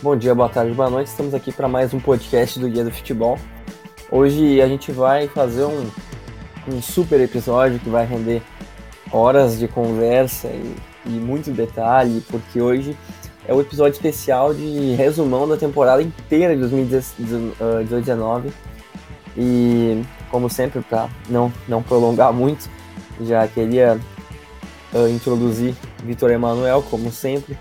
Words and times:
Bom 0.00 0.14
dia, 0.14 0.32
boa 0.32 0.48
tarde, 0.48 0.72
boa 0.74 0.88
noite. 0.88 1.08
Estamos 1.08 1.34
aqui 1.34 1.50
para 1.50 1.66
mais 1.66 1.92
um 1.92 1.98
podcast 1.98 2.56
do 2.60 2.68
Guia 2.68 2.84
do 2.84 2.90
Futebol. 2.92 3.36
Hoje 4.12 4.62
a 4.62 4.68
gente 4.68 4.92
vai 4.92 5.26
fazer 5.26 5.64
um, 5.64 5.90
um 6.68 6.80
super 6.80 7.20
episódio 7.20 7.80
que 7.80 7.90
vai 7.90 8.06
render 8.06 8.40
horas 9.10 9.58
de 9.58 9.66
conversa 9.66 10.46
e, 10.46 10.76
e 11.04 11.10
muito 11.10 11.50
detalhe, 11.50 12.22
porque 12.30 12.60
hoje 12.60 12.96
é 13.44 13.52
o 13.52 13.60
episódio 13.60 13.94
especial 13.94 14.54
de 14.54 14.94
resumão 14.94 15.48
da 15.48 15.56
temporada 15.56 16.00
inteira 16.00 16.54
de 16.54 16.60
2019. 16.60 18.52
E, 19.36 20.04
como 20.30 20.48
sempre, 20.48 20.80
para 20.80 21.08
não, 21.28 21.52
não 21.66 21.82
prolongar 21.82 22.32
muito, 22.32 22.70
já 23.20 23.48
queria 23.48 23.98
uh, 24.92 25.08
introduzir 25.08 25.74
Vitor 26.04 26.30
Emanuel, 26.30 26.84
como 26.88 27.10
sempre, 27.10 27.58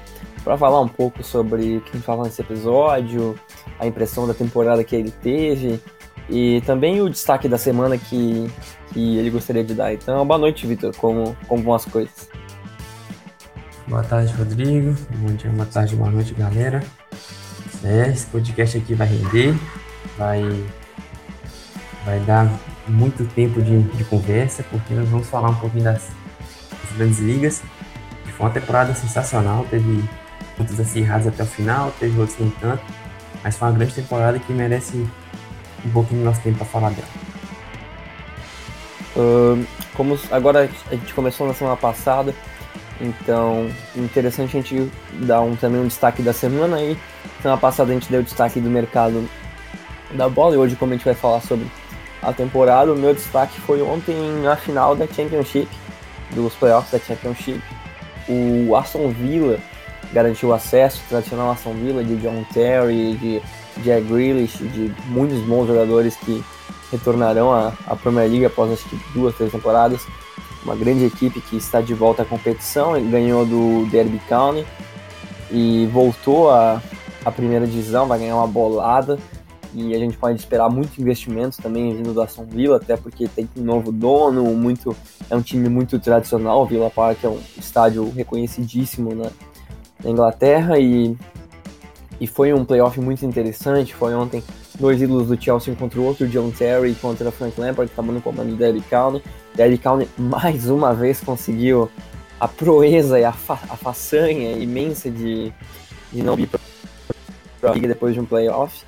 para 0.47 0.57
falar 0.57 0.79
um 0.79 0.87
pouco 0.87 1.21
sobre 1.25 1.75
o 1.75 1.81
que 1.81 1.97
a 1.97 1.99
gente 1.99 2.23
nesse 2.23 2.41
episódio, 2.41 3.35
a 3.77 3.85
impressão 3.85 4.25
da 4.25 4.33
temporada 4.33 4.81
que 4.81 4.95
ele 4.95 5.11
teve 5.11 5.77
e 6.29 6.61
também 6.61 7.01
o 7.01 7.09
destaque 7.09 7.49
da 7.49 7.57
semana 7.57 7.97
que, 7.97 8.49
que 8.93 9.17
ele 9.17 9.29
gostaria 9.29 9.61
de 9.61 9.73
dar. 9.73 9.93
Então, 9.93 10.25
boa 10.25 10.37
noite, 10.37 10.65
Vitor. 10.65 10.95
Como, 10.95 11.35
como 11.49 11.63
vão 11.63 11.73
as 11.73 11.83
coisas? 11.83 12.29
Boa 13.89 14.01
tarde, 14.03 14.33
Rodrigo. 14.35 14.95
Bom 15.17 15.35
dia, 15.35 15.51
boa 15.51 15.65
tarde, 15.65 15.97
boa 15.97 16.09
noite, 16.09 16.33
galera. 16.33 16.81
É, 17.83 18.07
esse 18.07 18.25
podcast 18.27 18.77
aqui 18.77 18.95
vai 18.95 19.07
render, 19.07 19.53
vai, 20.17 20.43
vai 22.05 22.21
dar 22.21 22.49
muito 22.87 23.25
tempo 23.35 23.61
de, 23.61 23.81
de 23.81 24.05
conversa, 24.05 24.63
porque 24.71 24.93
nós 24.93 25.09
vamos 25.09 25.27
falar 25.27 25.49
um 25.49 25.55
pouquinho 25.55 25.83
das, 25.83 26.07
das 26.71 26.97
grandes 26.97 27.19
ligas. 27.19 27.61
Foi 28.37 28.45
uma 28.45 28.53
temporada 28.53 28.93
sensacional, 28.93 29.65
teve 29.69 30.07
muitos 30.57 30.79
acirrados 30.79 31.27
até 31.27 31.43
o 31.43 31.45
final, 31.45 31.93
teve 31.99 32.19
outros 32.19 32.37
nem 32.39 32.49
tanto, 32.61 32.83
mas 33.43 33.57
foi 33.57 33.67
uma 33.67 33.77
grande 33.77 33.93
temporada 33.93 34.39
que 34.39 34.51
merece 34.51 35.07
um 35.85 35.89
pouquinho 35.91 36.21
do 36.21 36.25
nosso 36.25 36.41
tempo 36.41 36.57
para 36.57 36.65
falar 36.65 36.89
dela. 36.89 37.07
Uh, 39.15 39.65
como 39.95 40.17
agora 40.31 40.69
a 40.91 40.95
gente 40.95 41.13
começou 41.13 41.47
na 41.47 41.53
semana 41.53 41.75
passada, 41.75 42.33
então 43.01 43.69
interessante 43.95 44.57
a 44.57 44.61
gente 44.61 44.91
dar 45.25 45.41
um, 45.41 45.55
também 45.55 45.81
um 45.81 45.87
destaque 45.87 46.21
da 46.21 46.33
semana 46.33 46.77
aí. 46.77 46.97
Semana 47.41 47.59
passada 47.59 47.91
a 47.91 47.93
gente 47.93 48.09
deu 48.09 48.21
destaque 48.21 48.59
do 48.59 48.69
mercado 48.69 49.27
da 50.13 50.29
bola 50.29 50.55
e 50.55 50.57
hoje 50.57 50.75
como 50.75 50.93
a 50.93 50.95
gente 50.95 51.05
vai 51.05 51.13
falar 51.13 51.41
sobre 51.41 51.65
a 52.21 52.33
temporada, 52.33 52.91
o 52.91 52.95
meu 52.95 53.13
destaque 53.13 53.59
foi 53.61 53.81
ontem 53.81 54.15
na 54.41 54.55
final 54.55 54.95
da 54.95 55.05
Championship, 55.07 55.69
dos 56.31 56.53
playoffs 56.55 56.91
da 56.91 56.99
Championship. 56.99 57.61
O 58.27 58.75
Aston 58.75 59.09
Villa 59.09 59.59
garantiu 60.13 60.53
acesso, 60.53 61.01
tradicional 61.09 61.51
Aston 61.51 61.73
Villa 61.73 62.03
de 62.03 62.15
John 62.17 62.43
Terry, 62.53 63.15
de 63.15 63.41
Jack 63.83 64.07
Grealish, 64.07 64.57
de 64.57 64.91
muitos 65.07 65.39
bons 65.41 65.67
jogadores 65.67 66.15
que 66.15 66.43
retornarão 66.91 67.51
à, 67.51 67.73
à 67.85 67.95
Premier 67.95 68.29
League 68.29 68.45
após 68.45 68.71
acho 68.71 68.87
que 68.89 68.97
duas, 69.13 69.35
três 69.35 69.51
temporadas. 69.51 70.01
Uma 70.63 70.75
grande 70.75 71.05
equipe 71.05 71.39
que 71.41 71.57
está 71.57 71.81
de 71.81 71.93
volta 71.93 72.23
à 72.23 72.25
competição, 72.25 72.93
ganhou 73.09 73.45
do 73.45 73.85
Derby 73.89 74.19
County 74.27 74.65
e 75.51 75.87
voltou 75.93 76.49
à, 76.49 76.81
à 77.23 77.31
primeira 77.31 77.65
divisão, 77.65 78.07
vai 78.07 78.19
ganhar 78.19 78.35
uma 78.35 78.47
bolada 78.47 79.17
e 79.73 79.93
a 79.93 79.99
gente 79.99 80.17
pode 80.17 80.39
esperar 80.39 80.69
muito 80.69 80.99
investimento 80.99 81.61
também 81.61 81.95
vindo 81.95 82.13
do 82.13 82.21
Aston 82.21 82.45
Villa, 82.45 82.77
até 82.77 82.97
porque 82.97 83.27
tem 83.27 83.47
um 83.57 83.63
novo 83.63 83.91
dono, 83.91 84.43
muito 84.55 84.95
é 85.29 85.35
um 85.35 85.41
time 85.41 85.69
muito 85.69 85.99
tradicional, 85.99 86.63
o 86.63 86.65
Villa 86.65 86.89
Park 86.89 87.23
é 87.23 87.27
um 87.27 87.39
estádio 87.57 88.09
reconhecidíssimo 88.11 89.13
na, 89.13 89.29
na 90.03 90.09
Inglaterra 90.09 90.79
e 90.79 91.15
e 92.19 92.25
foi 92.25 92.53
um 92.53 92.65
playoff 92.65 92.99
muito 92.99 93.25
interessante. 93.25 93.93
Foi 93.93 94.13
ontem 94.13 94.43
dois 94.79 95.01
ídolos 95.01 95.27
do 95.27 95.41
Chelsea 95.41 95.75
contra 95.75 95.99
o 95.99 96.03
outro, 96.03 96.27
John 96.27 96.51
Terry 96.51 96.95
contra 96.95 97.31
Frank 97.31 97.59
Lampard, 97.59 97.87
que 97.89 97.93
estava 97.93 98.11
no 98.11 98.21
comando 98.21 98.49
do 98.49 98.55
Derek 98.55 98.87
County. 98.89 99.23
Derek 99.55 99.83
County 99.83 100.09
mais 100.17 100.69
uma 100.69 100.93
vez 100.93 101.21
conseguiu 101.21 101.89
a 102.39 102.47
proeza 102.47 103.19
e 103.19 103.23
a, 103.23 103.31
fa 103.31 103.53
a 103.53 103.75
façanha 103.75 104.51
imensa 104.53 105.09
de, 105.09 105.51
de 106.11 106.23
não 106.23 106.37
ir 106.37 106.47
para 106.47 107.71
a 107.71 107.73
liga 107.73 107.87
depois 107.87 108.13
de 108.13 108.19
um 108.19 108.25
playoff. 108.25 108.83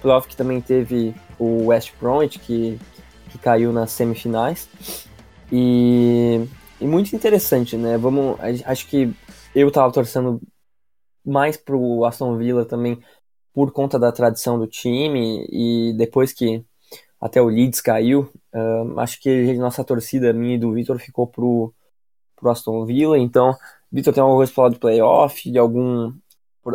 Playoff 0.00 0.28
que 0.28 0.36
também 0.36 0.60
teve 0.60 1.14
o 1.38 1.66
West 1.66 1.92
Bromwich, 2.00 2.38
que, 2.38 2.78
que 3.30 3.38
caiu 3.38 3.72
nas 3.72 3.90
semifinais. 3.92 4.68
E, 5.50 6.42
e 6.80 6.86
muito 6.86 7.14
interessante, 7.14 7.76
né? 7.76 7.96
Vamos, 7.96 8.36
acho 8.66 8.86
que 8.86 9.14
eu 9.54 9.68
estava 9.68 9.90
torcendo 9.92 10.40
mais 11.24 11.56
pro 11.56 12.04
Aston 12.04 12.36
Villa 12.36 12.64
também 12.64 13.00
por 13.52 13.70
conta 13.72 13.98
da 13.98 14.12
tradição 14.12 14.58
do 14.58 14.66
time 14.66 15.46
e 15.50 15.94
depois 15.96 16.32
que 16.32 16.64
até 17.20 17.40
o 17.40 17.46
Leeds 17.46 17.80
caiu, 17.80 18.30
uh, 18.52 19.00
acho 19.00 19.18
que 19.20 19.54
nossa 19.54 19.82
torcida, 19.82 20.32
minha 20.32 20.56
e 20.56 20.58
do 20.58 20.72
Vitor, 20.72 20.98
ficou 20.98 21.26
pro, 21.26 21.72
pro 22.36 22.50
Aston 22.50 22.84
Villa. 22.84 23.16
Então, 23.18 23.56
Vitor 23.90 24.12
tem 24.12 24.20
alguma 24.20 24.38
coisa 24.38 24.52
pra 24.52 24.56
falar 24.56 24.68
do 24.70 24.78
playoff, 24.78 25.50
de 25.50 25.58
algum, 25.58 26.12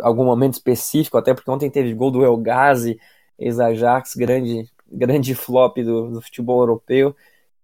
algum 0.02 0.24
momento 0.24 0.54
específico, 0.54 1.16
até 1.16 1.34
porque 1.34 1.50
ontem 1.50 1.70
teve 1.70 1.94
gol 1.94 2.10
do 2.10 2.24
El 2.24 2.36
Ghazi, 2.38 2.98
ex-Ajax, 3.38 4.16
grande, 4.16 4.68
grande 4.90 5.34
flop 5.36 5.78
do, 5.78 6.10
do 6.10 6.20
futebol 6.22 6.60
europeu. 6.60 7.14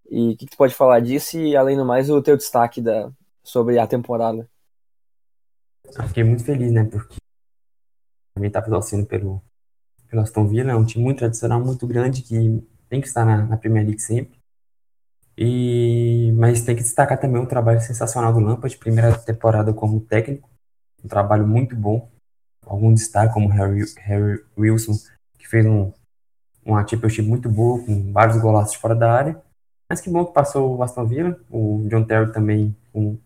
E 0.09 0.35
o 0.35 0.37
que, 0.37 0.47
que 0.47 0.53
tu 0.53 0.57
pode 0.57 0.75
falar 0.75 1.01
disso 1.01 1.39
e, 1.39 1.57
além 1.57 1.77
do 1.77 1.85
mais, 1.85 2.09
o 2.09 2.23
teu 2.23 2.37
destaque 2.37 2.81
da, 2.81 3.11
sobre 3.43 3.79
a 3.79 3.87
temporada? 3.87 4.49
Eu 5.95 6.09
fiquei 6.09 6.25
muito 6.25 6.45
feliz, 6.45 6.73
né? 6.73 6.85
Porque 6.85 7.17
também 8.35 8.49
estava 8.49 8.69
torcendo 8.69 9.07
pelo, 9.07 9.43
pelo 10.09 10.23
Aston 10.23 10.47
Villa, 10.47 10.73
é 10.73 10.77
um 10.77 10.85
time 10.85 11.05
muito 11.05 11.19
tradicional, 11.19 11.61
muito 11.61 11.87
grande, 11.87 12.23
que 12.23 12.63
tem 12.89 13.01
que 13.01 13.07
estar 13.07 13.25
na, 13.25 13.45
na 13.45 13.57
Premier 13.57 13.85
League 13.85 14.01
sempre. 14.01 14.39
E, 15.39 16.33
mas 16.37 16.63
tem 16.63 16.75
que 16.75 16.83
destacar 16.83 17.19
também 17.21 17.41
o 17.41 17.47
trabalho 17.47 17.81
sensacional 17.81 18.33
do 18.33 18.41
Lampard, 18.41 18.77
primeira 18.79 19.17
temporada 19.19 19.73
como 19.73 20.01
técnico, 20.01 20.49
um 21.05 21.09
trabalho 21.09 21.47
muito 21.47 21.77
bom. 21.77 22.11
Algum 22.65 22.93
destaque 22.93 23.33
como 23.33 23.49
Harry, 23.49 23.85
Harry 23.99 24.45
Wilson, 24.59 24.95
que 25.39 25.47
fez 25.47 25.65
um, 25.65 25.93
uma 26.65 26.87
championship 26.87 27.29
muito 27.29 27.49
boa, 27.49 27.85
com 27.85 28.13
vários 28.13 28.41
golaços 28.41 28.75
fora 28.75 28.95
da 28.95 29.13
área. 29.13 29.43
Mas 29.89 30.01
que 30.01 30.11
bom 30.11 30.25
que 30.25 30.33
passou 30.33 30.77
o 30.77 30.83
Aston 30.83 31.07
Villa, 31.07 31.41
o 31.49 31.87
John 31.89 32.05
Terry 32.05 32.33
também 32.33 32.77
com 32.93 33.17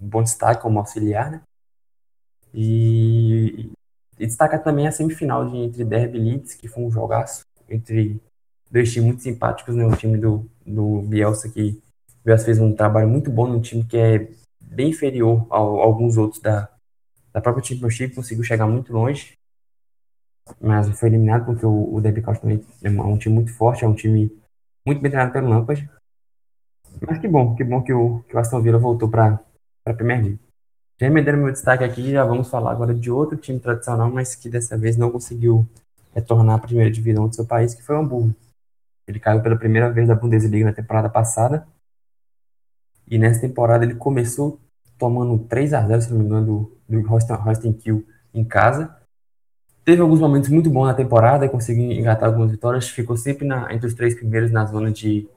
um 0.00 0.08
bom 0.08 0.22
destaque 0.22 0.60
como 0.60 0.78
auxiliar, 0.78 1.30
né? 1.30 1.42
E, 2.58 3.70
e 4.18 4.26
destaca 4.26 4.58
também 4.58 4.88
a 4.88 4.92
semifinal 4.92 5.46
de, 5.46 5.58
entre 5.58 5.84
Derby 5.84 6.16
e 6.16 6.22
Leeds, 6.22 6.54
que 6.54 6.66
foi 6.66 6.82
um 6.82 6.90
jogaço 6.90 7.44
entre 7.68 8.18
dois 8.70 8.90
times 8.90 9.06
muito 9.06 9.22
simpáticos, 9.22 9.74
né? 9.76 9.84
O 9.84 9.94
time 9.94 10.16
do, 10.16 10.48
do 10.64 11.02
Bielsa, 11.02 11.50
que 11.50 11.78
o 12.08 12.24
Bielsa 12.24 12.46
fez 12.46 12.58
um 12.58 12.74
trabalho 12.74 13.08
muito 13.08 13.30
bom 13.30 13.46
num 13.46 13.60
time 13.60 13.84
que 13.84 13.98
é 13.98 14.30
bem 14.58 14.88
inferior 14.88 15.46
a, 15.50 15.56
a 15.56 15.58
alguns 15.58 16.16
outros 16.16 16.40
da, 16.40 16.66
da 17.30 17.42
própria 17.42 17.62
Championship, 17.62 18.14
conseguiu 18.14 18.42
chegar 18.42 18.66
muito 18.66 18.90
longe, 18.90 19.34
mas 20.58 20.88
foi 20.98 21.10
eliminado 21.10 21.44
porque 21.44 21.66
o, 21.66 21.94
o 21.94 22.00
Derby 22.00 22.22
County 22.22 22.40
também 22.40 22.64
é 22.82 22.88
um 22.88 23.18
time 23.18 23.34
muito 23.34 23.52
forte, 23.52 23.84
é 23.84 23.88
um 23.88 23.94
time 23.94 24.32
muito 24.86 25.02
bem 25.02 25.10
treinado 25.10 25.32
pelo 25.32 25.48
Lampard. 25.48 25.90
Mas 27.06 27.18
que 27.18 27.28
bom, 27.28 27.54
que 27.54 27.62
bom 27.62 27.82
que 27.82 27.92
o, 27.92 28.20
que 28.22 28.34
o 28.34 28.38
Aston 28.38 28.62
Villa 28.62 28.78
voltou 28.78 29.10
para 29.10 29.38
a 29.84 29.92
Premier 29.92 30.22
League. 30.22 30.45
Já 30.98 31.06
emendando 31.06 31.38
meu 31.38 31.52
destaque 31.52 31.84
aqui, 31.84 32.10
já 32.10 32.24
vamos 32.24 32.48
falar 32.48 32.72
agora 32.72 32.94
de 32.94 33.10
outro 33.10 33.36
time 33.36 33.60
tradicional, 33.60 34.10
mas 34.10 34.34
que 34.34 34.48
dessa 34.48 34.78
vez 34.78 34.96
não 34.96 35.10
conseguiu 35.10 35.68
retornar 36.14 36.56
à 36.56 36.58
primeira 36.58 36.90
divisão 36.90 37.28
do 37.28 37.34
seu 37.34 37.44
país, 37.44 37.74
que 37.74 37.82
foi 37.82 37.96
o 37.96 37.98
Hamburgo. 38.00 38.34
Ele 39.06 39.20
caiu 39.20 39.42
pela 39.42 39.56
primeira 39.56 39.92
vez 39.92 40.08
da 40.08 40.14
Bundesliga 40.14 40.64
na 40.64 40.72
temporada 40.72 41.08
passada. 41.10 41.66
E 43.06 43.18
nessa 43.18 43.40
temporada 43.40 43.84
ele 43.84 43.94
começou 43.94 44.58
tomando 44.98 45.38
3 45.38 45.74
a 45.74 45.86
0 45.86 46.02
se 46.02 46.10
não 46.10 46.18
me 46.18 46.24
engano, 46.24 46.70
do, 46.88 47.02
do 47.02 47.74
Kiel 47.74 48.02
em 48.32 48.44
casa. 48.44 48.96
Teve 49.84 50.00
alguns 50.00 50.18
momentos 50.18 50.48
muito 50.48 50.68
bons 50.70 50.86
na 50.86 50.94
temporada 50.94 51.48
conseguiu 51.48 51.92
engatar 51.92 52.28
algumas 52.28 52.50
vitórias. 52.50 52.88
Ficou 52.88 53.16
sempre 53.16 53.46
na, 53.46 53.72
entre 53.72 53.86
os 53.86 53.94
três 53.94 54.14
primeiros 54.14 54.50
na 54.50 54.64
zona 54.64 54.90
de 54.90 55.28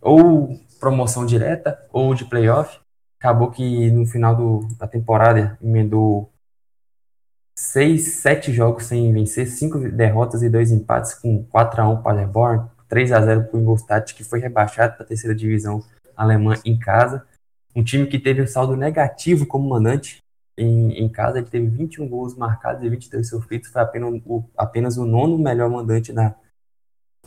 ou 0.00 0.58
promoção 0.80 1.24
direta 1.24 1.78
ou 1.92 2.14
de 2.14 2.24
playoff. 2.24 2.80
Acabou 3.18 3.50
que 3.50 3.90
no 3.90 4.06
final 4.06 4.36
do, 4.36 4.68
da 4.76 4.86
temporada 4.86 5.58
emendou 5.62 6.30
seis, 7.58 8.20
sete 8.20 8.52
jogos 8.52 8.84
sem 8.84 9.12
vencer, 9.12 9.48
cinco 9.48 9.78
derrotas 9.90 10.44
e 10.44 10.48
dois 10.48 10.70
empates 10.70 11.14
com 11.14 11.42
4 11.44 11.82
a 11.82 11.88
1 11.88 11.94
para 11.96 12.02
Paderborn, 12.02 12.70
3 12.88 13.12
a 13.12 13.20
0 13.20 13.44
para 13.44 13.56
o 13.56 13.60
Ingolstadt, 13.60 14.14
que 14.14 14.22
foi 14.22 14.38
rebaixado 14.38 14.94
para 14.94 15.02
a 15.04 15.06
terceira 15.06 15.34
divisão 15.34 15.82
alemã 16.16 16.54
em 16.64 16.78
casa. 16.78 17.26
Um 17.74 17.82
time 17.82 18.06
que 18.06 18.18
teve 18.18 18.40
um 18.40 18.46
saldo 18.46 18.76
negativo 18.76 19.44
como 19.44 19.68
mandante 19.68 20.22
em, 20.56 20.92
em 20.92 21.08
casa, 21.08 21.38
ele 21.38 21.48
teve 21.48 21.66
21 21.66 22.08
gols 22.08 22.36
marcados 22.36 22.84
e 22.84 22.88
22 22.88 23.28
sofridos, 23.28 23.68
foi 23.68 23.82
apenas 23.82 24.22
o, 24.24 24.44
apenas 24.56 24.96
o 24.96 25.04
nono 25.04 25.36
melhor 25.36 25.68
mandante 25.68 26.12
da, 26.12 26.36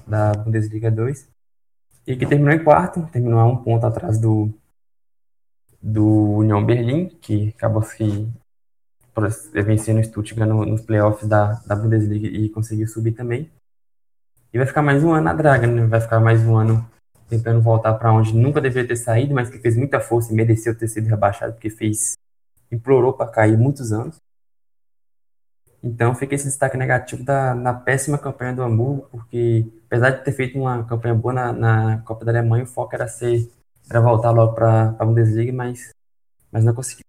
da 0.07 0.31
Bundesliga 0.31 0.89
2. 0.89 1.29
E 2.07 2.15
que 2.15 2.25
terminou 2.25 2.53
em 2.53 2.63
quarto, 2.63 3.05
terminou 3.11 3.39
a 3.39 3.45
um 3.45 3.57
ponto 3.57 3.85
atrás 3.85 4.17
do, 4.17 4.51
do 5.81 6.37
União 6.37 6.63
Berlim, 6.63 7.07
que 7.07 7.53
acabou 7.57 7.81
se 7.81 8.29
vencendo 9.53 9.99
o 9.99 10.03
Stuttgart 10.03 10.47
no, 10.47 10.65
nos 10.65 10.81
playoffs 10.81 11.27
da, 11.27 11.53
da 11.65 11.75
Bundesliga 11.75 12.27
e 12.27 12.49
conseguiu 12.49 12.87
subir 12.87 13.13
também. 13.13 13.49
E 14.53 14.57
vai 14.57 14.67
ficar 14.67 14.81
mais 14.81 15.03
um 15.03 15.11
ano 15.13 15.23
na 15.23 15.33
draga, 15.33 15.65
né? 15.65 15.85
Vai 15.87 16.01
ficar 16.01 16.19
mais 16.19 16.41
um 16.45 16.55
ano 16.57 16.87
tentando 17.29 17.61
voltar 17.61 17.93
para 17.93 18.11
onde 18.11 18.35
nunca 18.35 18.59
deveria 18.59 18.87
ter 18.87 18.97
saído, 18.97 19.33
mas 19.33 19.49
que 19.49 19.57
fez 19.57 19.77
muita 19.77 19.99
força 19.99 20.31
e 20.31 20.35
mereceu 20.35 20.77
ter 20.77 20.87
sido 20.87 21.07
rebaixado, 21.07 21.53
porque 21.53 21.69
fez 21.69 22.17
implorou 22.71 23.13
para 23.13 23.31
cair 23.31 23.57
muitos 23.57 23.91
anos. 23.91 24.17
Então 25.83 26.13
fica 26.13 26.35
esse 26.35 26.45
destaque 26.45 26.77
negativo 26.77 27.23
da, 27.23 27.55
na 27.55 27.73
péssima 27.73 28.17
campanha 28.17 28.53
do 28.53 28.61
Hamburgo, 28.61 29.07
porque 29.09 29.65
apesar 29.87 30.11
de 30.11 30.23
ter 30.23 30.31
feito 30.31 30.59
uma 30.59 30.83
campanha 30.85 31.15
boa 31.15 31.33
na, 31.33 31.53
na 31.53 32.01
Copa 32.01 32.23
da 32.23 32.31
Alemanha, 32.31 32.65
o 32.65 32.67
foco 32.67 32.93
era 32.93 33.07
ser 33.07 33.49
era 33.91 33.99
voltar 33.99 34.31
logo 34.31 34.53
para 34.53 34.95
a 34.97 35.05
Bundesliga, 35.05 35.51
mas, 35.51 35.91
mas 36.49 36.63
não 36.63 36.73
conseguiu. 36.73 37.03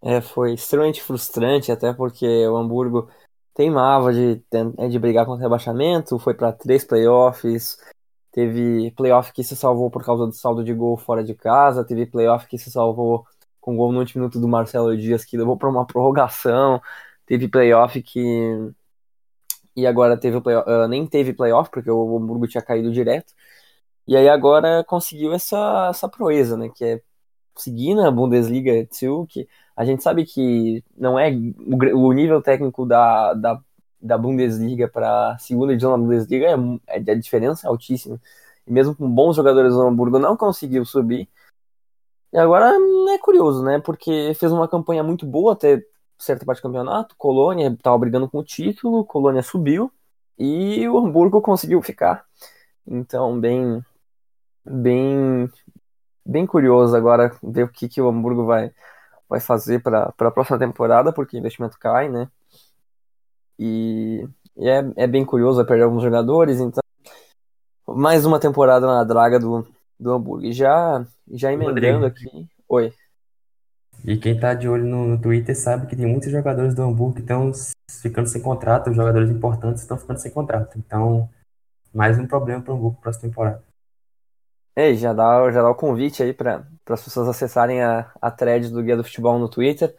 É, 0.00 0.20
foi 0.20 0.54
extremamente 0.54 1.02
frustrante, 1.02 1.70
até 1.70 1.92
porque 1.92 2.26
o 2.46 2.56
Hamburgo 2.56 3.08
teimava 3.54 4.12
de, 4.12 4.42
é, 4.78 4.88
de 4.88 4.98
brigar 4.98 5.26
contra 5.26 5.40
o 5.40 5.42
rebaixamento, 5.42 6.18
foi 6.18 6.34
para 6.34 6.52
três 6.52 6.84
playoffs, 6.84 7.76
teve 8.32 8.90
playoff 8.92 9.32
que 9.32 9.44
se 9.44 9.54
salvou 9.56 9.90
por 9.90 10.04
causa 10.04 10.26
do 10.26 10.32
saldo 10.32 10.64
de 10.64 10.72
gol 10.72 10.96
fora 10.96 11.22
de 11.22 11.34
casa, 11.34 11.84
teve 11.84 12.06
playoff 12.06 12.46
que 12.46 12.58
se 12.58 12.70
salvou 12.70 13.26
com 13.60 13.76
gol 13.76 13.92
no 13.92 14.00
último 14.00 14.22
minuto 14.22 14.40
do 14.40 14.48
Marcelo 14.48 14.96
Dias, 14.96 15.24
que 15.24 15.36
levou 15.36 15.56
para 15.56 15.68
uma 15.68 15.86
prorrogação, 15.86 16.80
teve 17.26 17.48
playoff 17.48 18.00
que. 18.02 18.72
E 19.74 19.86
agora 19.86 20.18
teve 20.18 20.40
playoff, 20.40 20.68
uh, 20.68 20.86
nem 20.88 21.06
teve 21.06 21.32
playoff, 21.32 21.70
porque 21.70 21.90
o 21.90 22.16
Hamburgo 22.16 22.46
tinha 22.46 22.62
caído 22.62 22.92
direto. 22.92 23.32
E 24.06 24.16
aí 24.16 24.28
agora 24.28 24.84
conseguiu 24.84 25.32
essa, 25.32 25.88
essa 25.90 26.08
proeza, 26.08 26.56
né? 26.56 26.68
Que 26.68 26.84
é 26.84 27.02
seguir 27.56 27.94
na 27.94 28.10
Bundesliga 28.10 28.72
2, 28.72 29.28
que 29.28 29.48
a 29.76 29.84
gente 29.84 30.02
sabe 30.02 30.24
que 30.24 30.84
não 30.96 31.18
é 31.18 31.30
o, 31.94 32.12
nível 32.12 32.42
técnico 32.42 32.86
da, 32.86 33.34
da, 33.34 33.60
da 34.00 34.18
Bundesliga 34.18 34.88
para 34.88 35.36
segunda 35.38 35.72
divisão 35.72 35.92
da 35.92 35.98
Bundesliga 35.98 36.46
é, 36.46 36.98
é, 36.98 37.12
a 37.12 37.14
diferença 37.14 37.66
é 37.66 37.70
altíssima. 37.70 38.20
E 38.66 38.72
mesmo 38.72 38.94
com 38.94 39.08
bons 39.10 39.36
jogadores 39.36 39.74
do 39.74 39.82
Hamburgo 39.82 40.18
não 40.18 40.36
conseguiu 40.36 40.84
subir. 40.84 41.28
E 42.32 42.38
agora 42.38 42.72
é 43.10 43.18
curioso, 43.18 43.62
né? 43.62 43.78
Porque 43.80 44.32
fez 44.34 44.52
uma 44.52 44.68
campanha 44.68 45.02
muito 45.02 45.26
boa 45.26 45.52
até 45.52 45.82
certa 46.18 46.44
parte 46.46 46.60
do 46.60 46.62
campeonato. 46.62 47.14
Colônia 47.16 47.68
estava 47.68 47.98
brigando 47.98 48.28
com 48.28 48.38
o 48.38 48.44
título, 48.44 49.04
Colônia 49.04 49.42
subiu 49.42 49.92
e 50.38 50.88
o 50.88 50.98
Hamburgo 50.98 51.42
conseguiu 51.42 51.82
ficar. 51.82 52.24
Então, 52.86 53.38
bem, 53.38 53.84
bem, 54.64 55.50
bem 56.24 56.46
curioso 56.46 56.96
agora 56.96 57.36
ver 57.42 57.64
o 57.64 57.68
que, 57.68 57.88
que 57.88 58.00
o 58.00 58.08
Hamburgo 58.08 58.44
vai, 58.44 58.72
vai 59.28 59.40
fazer 59.40 59.82
para 59.82 60.12
a 60.16 60.30
próxima 60.30 60.58
temporada, 60.58 61.12
porque 61.12 61.36
o 61.36 61.40
investimento 61.40 61.78
cai, 61.78 62.08
né? 62.08 62.28
E, 63.58 64.26
e 64.56 64.68
é, 64.68 64.82
é 64.96 65.06
bem 65.06 65.24
curioso, 65.24 65.56
vai 65.56 65.66
perder 65.66 65.84
alguns 65.84 66.02
jogadores, 66.02 66.60
então 66.60 66.82
mais 67.86 68.24
uma 68.24 68.40
temporada 68.40 68.86
na 68.86 69.04
draga 69.04 69.38
do, 69.38 69.66
do 69.98 70.12
Hamburgo. 70.12 70.46
E 70.46 70.52
já, 70.52 71.04
já 71.30 71.52
emendando 71.52 72.06
aqui. 72.06 72.48
Oi. 72.68 72.92
E 74.04 74.16
quem 74.16 74.38
tá 74.38 74.54
de 74.54 74.68
olho 74.68 74.84
no, 74.84 75.06
no, 75.06 75.20
Twitter 75.20 75.56
sabe 75.56 75.86
que 75.86 75.94
tem 75.94 76.06
muitos 76.06 76.30
jogadores 76.30 76.74
do 76.74 76.82
Hamburgo 76.82 77.14
que 77.14 77.20
estão 77.20 77.52
ficando 77.88 78.28
sem 78.28 78.42
contrato, 78.42 78.90
os 78.90 78.96
jogadores 78.96 79.30
importantes 79.30 79.82
estão 79.82 79.96
ficando 79.96 80.18
sem 80.18 80.30
contrato. 80.32 80.76
Então, 80.76 81.28
mais 81.94 82.18
um 82.18 82.26
problema 82.26 82.60
para 82.60 82.72
o 82.72 82.76
Hamburgo 82.76 82.94
para 82.94 83.02
próxima 83.02 83.28
temporada. 83.28 83.62
É, 84.74 84.94
já 84.94 85.12
dá, 85.12 85.50
já 85.50 85.62
dá 85.62 85.70
o 85.70 85.74
convite 85.74 86.22
aí 86.22 86.32
para 86.32 86.66
as 86.88 87.04
pessoas 87.04 87.28
acessarem 87.28 87.82
a, 87.82 88.10
a 88.20 88.30
thread 88.30 88.70
do 88.70 88.82
Guia 88.82 88.96
do 88.96 89.04
Futebol 89.04 89.38
no 89.38 89.48
Twitter. 89.48 89.94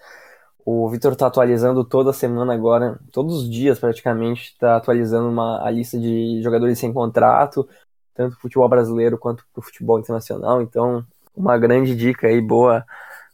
O 0.66 0.90
Vitor 0.90 1.14
está 1.14 1.28
atualizando 1.28 1.84
toda 1.86 2.14
semana 2.14 2.54
agora, 2.54 3.00
todos 3.12 3.44
os 3.44 3.50
dias 3.50 3.80
praticamente, 3.80 4.54
está 4.54 4.78
atualizando 4.78 5.30
uma, 5.30 5.66
a 5.66 5.70
lista 5.70 6.00
de 6.00 6.42
jogadores 6.42 6.80
sem 6.80 6.94
contrato, 6.94 7.68
tanto 8.16 8.32
pro 8.34 8.42
futebol 8.44 8.70
brasileiro 8.70 9.18
quanto 9.18 9.46
para 9.54 9.60
o 9.60 9.64
futebol 9.64 10.00
internacional. 10.00 10.62
Então, 10.62 11.06
uma 11.36 11.58
grande 11.58 11.96
dica 11.96 12.28
aí, 12.28 12.42
boa, 12.42 12.86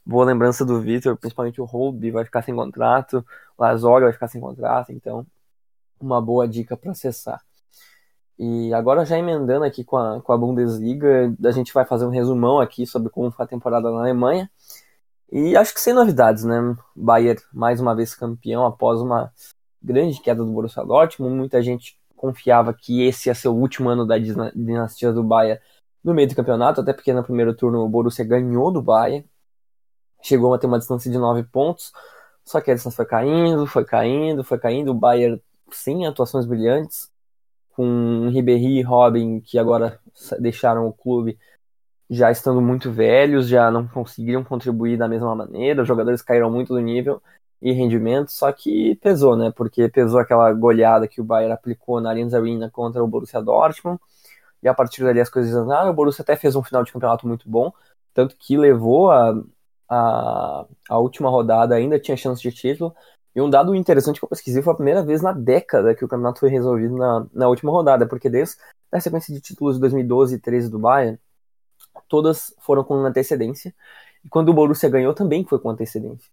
boa 0.06 0.26
lembrança 0.26 0.66
do 0.66 0.82
Vitor, 0.82 1.18
principalmente 1.18 1.62
o 1.62 1.66
Roubi 1.66 2.12
vai 2.12 2.26
ficar 2.26 2.42
sem 2.42 2.56
contrato, 2.56 3.26
o 3.58 3.64
Lazoga 3.64 4.06
vai 4.06 4.14
ficar 4.14 4.28
sem 4.28 4.42
contrato, 4.42 4.92
então 4.92 5.26
uma 6.02 6.22
boa 6.22 6.48
dica 6.48 6.76
para 6.78 6.92
acessar. 6.92 7.42
E 8.40 8.74
agora 8.74 9.06
já 9.06 9.18
emendando 9.18 9.66
aqui 9.66 9.84
com 9.84 9.98
a, 9.98 10.22
com 10.22 10.32
a 10.32 10.38
Bundesliga, 10.38 11.36
a 11.44 11.52
gente 11.52 11.74
vai 11.74 11.84
fazer 11.86 12.06
um 12.06 12.10
resumão 12.10 12.60
aqui 12.62 12.88
sobre 12.88 13.10
como 13.10 13.30
foi 13.32 13.44
a 13.44 13.48
temporada 13.48 13.92
na 13.92 14.00
Alemanha. 14.00 14.50
E 15.32 15.58
acho 15.58 15.74
que 15.74 15.82
sem 15.82 15.94
novidades, 15.94 16.46
né? 16.46 16.76
Bayern 16.96 17.42
mais 17.54 17.82
uma 17.82 17.94
vez 17.94 18.16
campeão 18.16 18.66
após 18.66 19.02
uma 19.02 19.32
grande 19.82 20.22
queda 20.22 20.44
do 20.44 20.52
Borussia 20.52 20.86
Dortmund. 20.86 21.36
Muita 21.36 21.62
gente 21.62 22.00
confiava 22.16 22.74
que 22.74 23.04
esse 23.04 23.30
ia 23.30 23.36
ser 23.36 23.50
o 23.50 23.56
último 23.56 23.90
ano 23.90 24.08
da 24.08 24.18
dinastia 24.18 25.12
do 25.12 25.24
Bayern 25.24 25.62
no 26.02 26.14
meio 26.14 26.30
do 26.30 26.36
campeonato, 26.36 26.80
até 26.80 26.94
porque 26.94 27.14
no 27.14 27.24
primeiro 27.24 27.54
turno 27.54 27.80
o 27.84 27.90
Borussia 27.90 28.24
ganhou 28.26 28.72
do 28.72 28.82
Bayern. 28.82 29.28
Chegou 30.22 30.54
a 30.54 30.58
ter 30.58 30.68
uma 30.68 30.80
distância 30.80 31.12
de 31.12 31.18
9 31.18 31.44
pontos, 31.44 31.92
só 32.46 32.62
que 32.62 32.72
a 32.72 32.74
distância 32.74 32.98
foi 32.98 33.06
caindo, 33.06 33.68
foi 33.68 33.86
caindo, 33.86 34.44
foi 34.46 34.60
caindo. 34.60 34.92
O 34.92 34.94
Bayern 34.94 35.42
sem 35.72 36.08
atuações 36.08 36.46
brilhantes, 36.46 37.12
com 37.80 38.28
Ribéry 38.28 38.80
e 38.80 38.82
Robin, 38.82 39.40
que 39.40 39.58
agora 39.58 40.02
deixaram 40.38 40.86
o 40.86 40.92
clube 40.92 41.40
já 42.10 42.30
estando 42.30 42.60
muito 42.60 42.92
velhos, 42.92 43.48
já 43.48 43.72
não 43.72 43.88
conseguiram 43.88 44.44
contribuir 44.44 44.98
da 44.98 45.08
mesma 45.08 45.34
maneira, 45.34 45.82
os 45.82 45.88
jogadores 45.88 46.22
caíram 46.22 46.52
muito 46.52 46.74
do 46.74 46.82
nível 46.82 47.24
e 47.62 47.72
rendimento, 47.72 48.34
só 48.34 48.52
que 48.52 48.98
pesou, 48.98 49.38
né? 49.38 49.50
Porque 49.56 49.88
pesou 49.88 50.20
aquela 50.20 50.52
goleada 50.52 51.08
que 51.08 51.22
o 51.22 51.24
Bayern 51.24 51.54
aplicou 51.54 52.02
na 52.02 52.10
Allianz 52.10 52.34
Arena 52.34 52.70
contra 52.70 53.02
o 53.02 53.08
Borussia 53.08 53.42
Dortmund, 53.42 53.98
e 54.62 54.68
a 54.68 54.74
partir 54.74 55.02
dali 55.02 55.22
as 55.22 55.30
coisas 55.30 55.56
andaram. 55.56 55.92
O 55.92 55.94
Borussia 55.94 56.22
até 56.22 56.36
fez 56.36 56.58
um 56.58 56.64
final 56.64 56.84
de 56.84 56.92
campeonato 56.92 57.26
muito 57.26 57.50
bom, 57.50 57.72
tanto 58.14 58.36
que 58.38 58.58
levou 58.58 59.10
a, 59.10 59.42
a, 59.88 60.66
a 60.90 61.00
última 61.00 61.30
rodada, 61.30 61.76
ainda 61.76 61.98
tinha 61.98 62.18
chance 62.18 62.42
de 62.42 62.52
título, 62.52 62.94
e 63.40 63.42
um 63.42 63.50
dado 63.50 63.74
interessante 63.74 64.20
que 64.20 64.26
eu 64.26 64.30
pesquisei 64.30 64.62
foi 64.62 64.74
a 64.74 64.76
primeira 64.76 65.02
vez 65.02 65.22
na 65.22 65.32
década 65.32 65.96
que 65.96 66.04
o 66.04 66.10
campeonato 66.10 66.42
foi 66.42 66.50
resolvido 66.50 66.98
na, 66.98 67.26
na 67.34 67.48
última 67.48 67.72
rodada, 67.72 68.06
porque 68.06 68.30
desde 68.30 68.58
a 68.92 69.00
sequência 69.00 69.34
de 69.34 69.40
títulos 69.40 69.76
de 69.76 69.82
2012 69.82 70.36
e 70.36 70.40
13 70.40 70.70
do 70.70 70.78
Bayern, 70.78 71.18
todas 72.10 72.54
foram 72.60 72.84
com 72.84 72.96
antecedência. 72.96 73.74
E 74.26 74.28
quando 74.28 74.50
o 74.50 74.54
Borussia 74.54 74.90
ganhou, 74.90 75.14
também 75.14 75.46
foi 75.46 75.58
com 75.58 75.70
antecedência. 75.70 76.30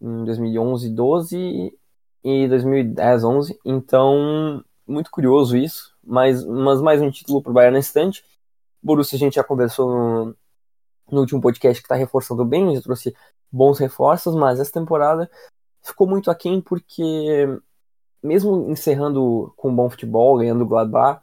Em 0.00 0.24
2011, 0.24 0.90
12 0.90 1.78
e 2.24 2.48
2010, 2.48 3.22
11. 3.22 3.60
Então, 3.64 4.64
muito 4.84 5.12
curioso 5.12 5.56
isso. 5.56 5.94
Mas, 6.02 6.44
mas 6.44 6.80
mais 6.80 7.00
um 7.00 7.10
título 7.10 7.40
para 7.40 7.50
o 7.50 7.54
Bayern 7.54 7.74
na 7.74 7.78
instante. 7.78 8.24
Borussia 8.82 9.14
a 9.14 9.20
gente 9.20 9.34
já 9.34 9.44
conversou 9.44 9.88
no, 9.90 10.36
no 11.08 11.20
último 11.20 11.40
podcast 11.40 11.80
que 11.80 11.86
está 11.86 11.94
reforçando 11.94 12.44
bem, 12.44 12.74
já 12.74 12.82
trouxe 12.82 13.14
bons 13.48 13.78
reforços, 13.78 14.34
mas 14.34 14.58
essa 14.58 14.72
temporada 14.72 15.30
ficou 15.88 16.06
muito 16.06 16.30
aquém 16.30 16.60
porque, 16.60 17.46
mesmo 18.22 18.70
encerrando 18.70 19.52
com 19.56 19.70
um 19.70 19.76
bom 19.76 19.90
futebol, 19.90 20.38
ganhando 20.38 20.62
o 20.62 20.66
Gladbach, 20.66 21.22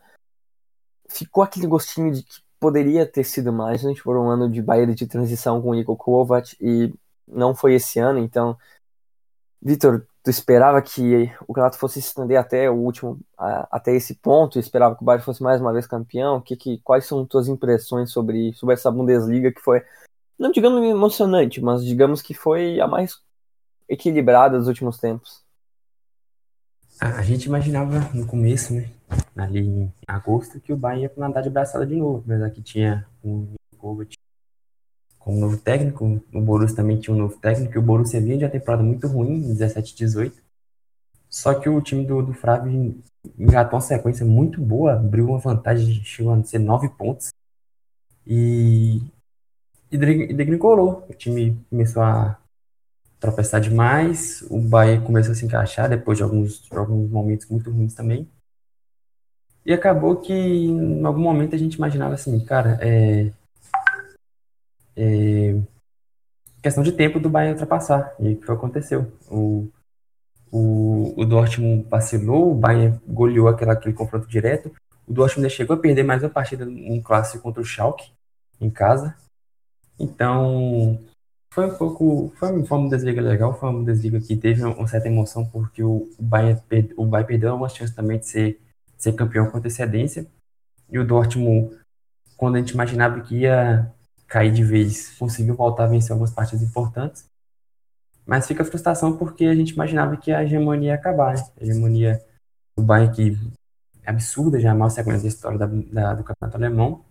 ficou 1.10 1.44
aquele 1.44 1.68
gostinho 1.68 2.12
de 2.12 2.24
que 2.24 2.42
poderia 2.60 3.06
ter 3.06 3.24
sido 3.24 3.54
mais. 3.54 3.86
A 3.86 3.90
gente 3.90 4.02
foi 4.02 4.16
um 4.18 4.30
ano 4.30 4.50
de 4.50 4.62
Bayern 4.62 4.96
de 4.96 5.08
transição 5.08 5.62
com 5.62 5.70
o 5.70 5.74
Nico 5.74 5.96
Kovac 5.96 6.56
e 6.60 6.94
não 7.28 7.56
foi 7.56 7.76
esse 7.76 8.00
ano, 8.00 8.20
então, 8.20 8.58
Vitor, 9.62 10.06
tu 10.24 10.30
esperava 10.30 10.82
que 10.82 11.32
o 11.42 11.48
campeonato 11.48 11.78
fosse 11.78 12.02
se 12.02 12.10
estender 12.10 12.38
até 12.38 12.70
o 12.70 12.76
último, 12.76 13.20
até 13.38 13.96
esse 13.96 14.16
ponto, 14.16 14.60
esperava 14.60 14.96
que 14.96 15.02
o 15.02 15.06
Bayern 15.06 15.26
fosse 15.26 15.42
mais 15.42 15.60
uma 15.60 15.74
vez 15.74 15.88
campeão. 15.88 16.42
Que, 16.42 16.56
que, 16.56 16.80
quais 16.80 17.06
são 17.06 17.26
tuas 17.26 17.48
impressões 17.48 18.12
sobre, 18.12 18.54
sobre 18.54 18.74
essa 18.74 18.92
Bundesliga 18.92 19.52
que 19.52 19.62
foi, 19.62 19.84
não 20.38 20.52
digamos 20.52 20.84
emocionante, 20.84 21.62
mas 21.62 21.84
digamos 21.84 22.22
que 22.22 22.34
foi 22.34 22.80
a 22.80 22.88
mais 22.88 23.20
equilibrada 23.88 24.58
dos 24.58 24.68
últimos 24.68 24.98
tempos? 24.98 25.44
A 27.00 27.22
gente 27.22 27.46
imaginava 27.46 28.00
no 28.14 28.26
começo, 28.26 28.74
né, 28.74 28.90
ali 29.36 29.60
em 29.60 29.94
agosto, 30.08 30.62
que 30.62 30.72
o 30.72 30.78
Bayern 30.78 31.04
ia 31.04 31.12
nadar 31.18 31.44
de 31.44 31.50
braçada 31.50 31.86
de 31.86 31.96
novo, 31.96 32.24
apesar 32.26 32.50
que 32.52 32.62
tinha 32.62 33.06
o 33.22 33.48
Kovac 33.78 34.16
como 35.20 35.40
novo 35.40 35.58
técnico, 35.58 36.22
o 36.32 36.42
Borussia 36.42 36.76
também 36.76 37.00
tinha 37.00 37.14
um 37.14 37.18
novo 37.18 37.36
técnico, 37.40 37.74
e 37.74 37.80
o 37.80 37.82
Borussia 37.82 38.22
vinha 38.22 38.38
de 38.38 38.46
uma 38.46 38.52
temporada 38.52 38.84
muito 38.84 39.08
ruim, 39.08 39.42
17 39.42 39.96
18. 39.96 40.40
Só 41.28 41.56
que 41.56 41.68
o 41.68 41.82
time 41.82 42.06
do, 42.06 42.22
do 42.22 42.34
Flávio 42.34 42.96
engatou 43.38 43.78
uma 43.80 43.82
sequência 43.82 44.24
muito 44.24 44.62
boa, 44.62 44.94
abriu 44.94 45.28
uma 45.28 45.40
vantagem, 45.40 45.96
chegou 46.04 46.32
a 46.32 46.44
ser 46.44 46.60
9 46.60 46.90
pontos. 46.90 47.30
E, 48.26 49.02
e 49.92 49.98
degringolou. 49.98 51.06
O 51.10 51.14
time 51.14 51.60
começou 51.70 52.04
a 52.04 52.38
tropeçar 53.26 53.60
demais, 53.60 54.46
o 54.50 54.60
Bahia 54.60 55.02
começou 55.02 55.32
a 55.32 55.36
se 55.36 55.46
encaixar 55.46 55.90
depois 55.90 56.18
de 56.18 56.24
alguns, 56.24 56.62
de 56.62 56.78
alguns 56.78 57.10
momentos 57.10 57.48
muito 57.50 57.72
ruins 57.72 57.94
também. 57.94 58.30
E 59.66 59.74
acabou 59.74 60.18
que 60.18 60.32
em 60.32 61.04
algum 61.04 61.22
momento 61.22 61.56
a 61.56 61.58
gente 61.58 61.76
imaginava 61.76 62.14
assim, 62.14 62.40
cara, 62.46 62.78
é, 62.82 63.32
é, 64.96 65.60
questão 66.62 66.84
de 66.84 66.92
tempo 66.92 67.20
do 67.20 67.30
Bayern 67.30 67.54
ultrapassar. 67.54 68.14
E 68.20 68.34
o 68.34 68.42
que 68.42 68.52
aconteceu? 68.52 69.12
O, 69.28 69.68
o, 70.52 71.14
o 71.20 71.26
Dortmund 71.26 71.88
vacilou, 71.90 72.52
o 72.52 72.56
Bayern 72.56 73.00
goleou 73.08 73.48
aquela, 73.48 73.74
aquele 73.74 73.96
confronto 73.96 74.28
direto. 74.28 74.72
O 75.08 75.14
Dortmund 75.14 75.50
chegou 75.50 75.76
a 75.76 75.80
perder 75.80 76.04
mais 76.04 76.22
uma 76.22 76.30
partida 76.30 76.66
um 76.66 77.02
clássico 77.02 77.42
contra 77.42 77.62
o 77.62 77.66
Schalke 77.66 78.12
em 78.62 78.70
casa. 78.70 79.16
Então, 80.00 81.00
foi 81.56 81.68
um 81.68 81.76
pouco. 81.76 82.34
Foi, 82.36 82.66
foi 82.66 82.78
uma 82.78 82.90
desliga 82.90 83.22
legal, 83.22 83.58
foi 83.58 83.70
uma 83.70 83.86
desliga 83.86 84.20
que 84.20 84.36
teve 84.36 84.62
uma 84.62 84.88
certa 84.90 85.08
emoção, 85.08 85.46
porque 85.46 85.82
o, 85.82 86.10
Bayern, 86.20 86.62
o 86.98 87.06
Bayern 87.06 87.28
perdeu 87.28 87.52
algumas 87.52 87.74
chances 87.74 87.96
também 87.96 88.20
de 88.20 88.28
ser, 88.28 88.60
de 88.98 89.04
ser 89.04 89.14
campeão 89.14 89.50
com 89.50 89.58
antecedência. 89.58 90.28
E 90.90 91.00
o 91.00 91.08
Dortmund, 91.08 91.74
quando 92.36 92.56
a 92.56 92.60
gente 92.60 92.72
imaginava 92.72 93.22
que 93.22 93.38
ia 93.38 93.90
cair 94.28 94.52
de 94.52 94.66
vez, 94.66 95.18
conseguiu 95.18 95.56
voltar 95.56 95.86
a 95.86 95.88
vencer 95.88 96.12
algumas 96.12 96.34
partidas 96.34 96.62
importantes. 96.62 97.26
Mas 98.26 98.46
fica 98.46 98.64
a 98.64 98.66
frustração 98.66 99.16
porque 99.16 99.46
a 99.46 99.56
gente 99.56 99.70
imaginava 99.70 100.18
que 100.18 100.34
a 100.34 100.44
hegemonia 100.44 100.90
ia 100.90 100.96
acabar, 100.96 101.36
né? 101.36 101.48
A 101.58 101.64
hegemonia 101.64 102.22
do 102.78 102.84
Bayern 102.84 103.16
que 103.16 103.38
é 104.04 104.10
absurda, 104.10 104.60
já 104.60 104.70
é 104.70 104.72
a 104.74 104.76
maior 104.76 104.90
sequência 104.90 105.22
da 105.22 105.28
história 105.30 105.58
da, 105.58 105.68
da, 105.68 106.14
do 106.16 106.24
campeonato 106.24 106.58
alemão. 106.58 107.06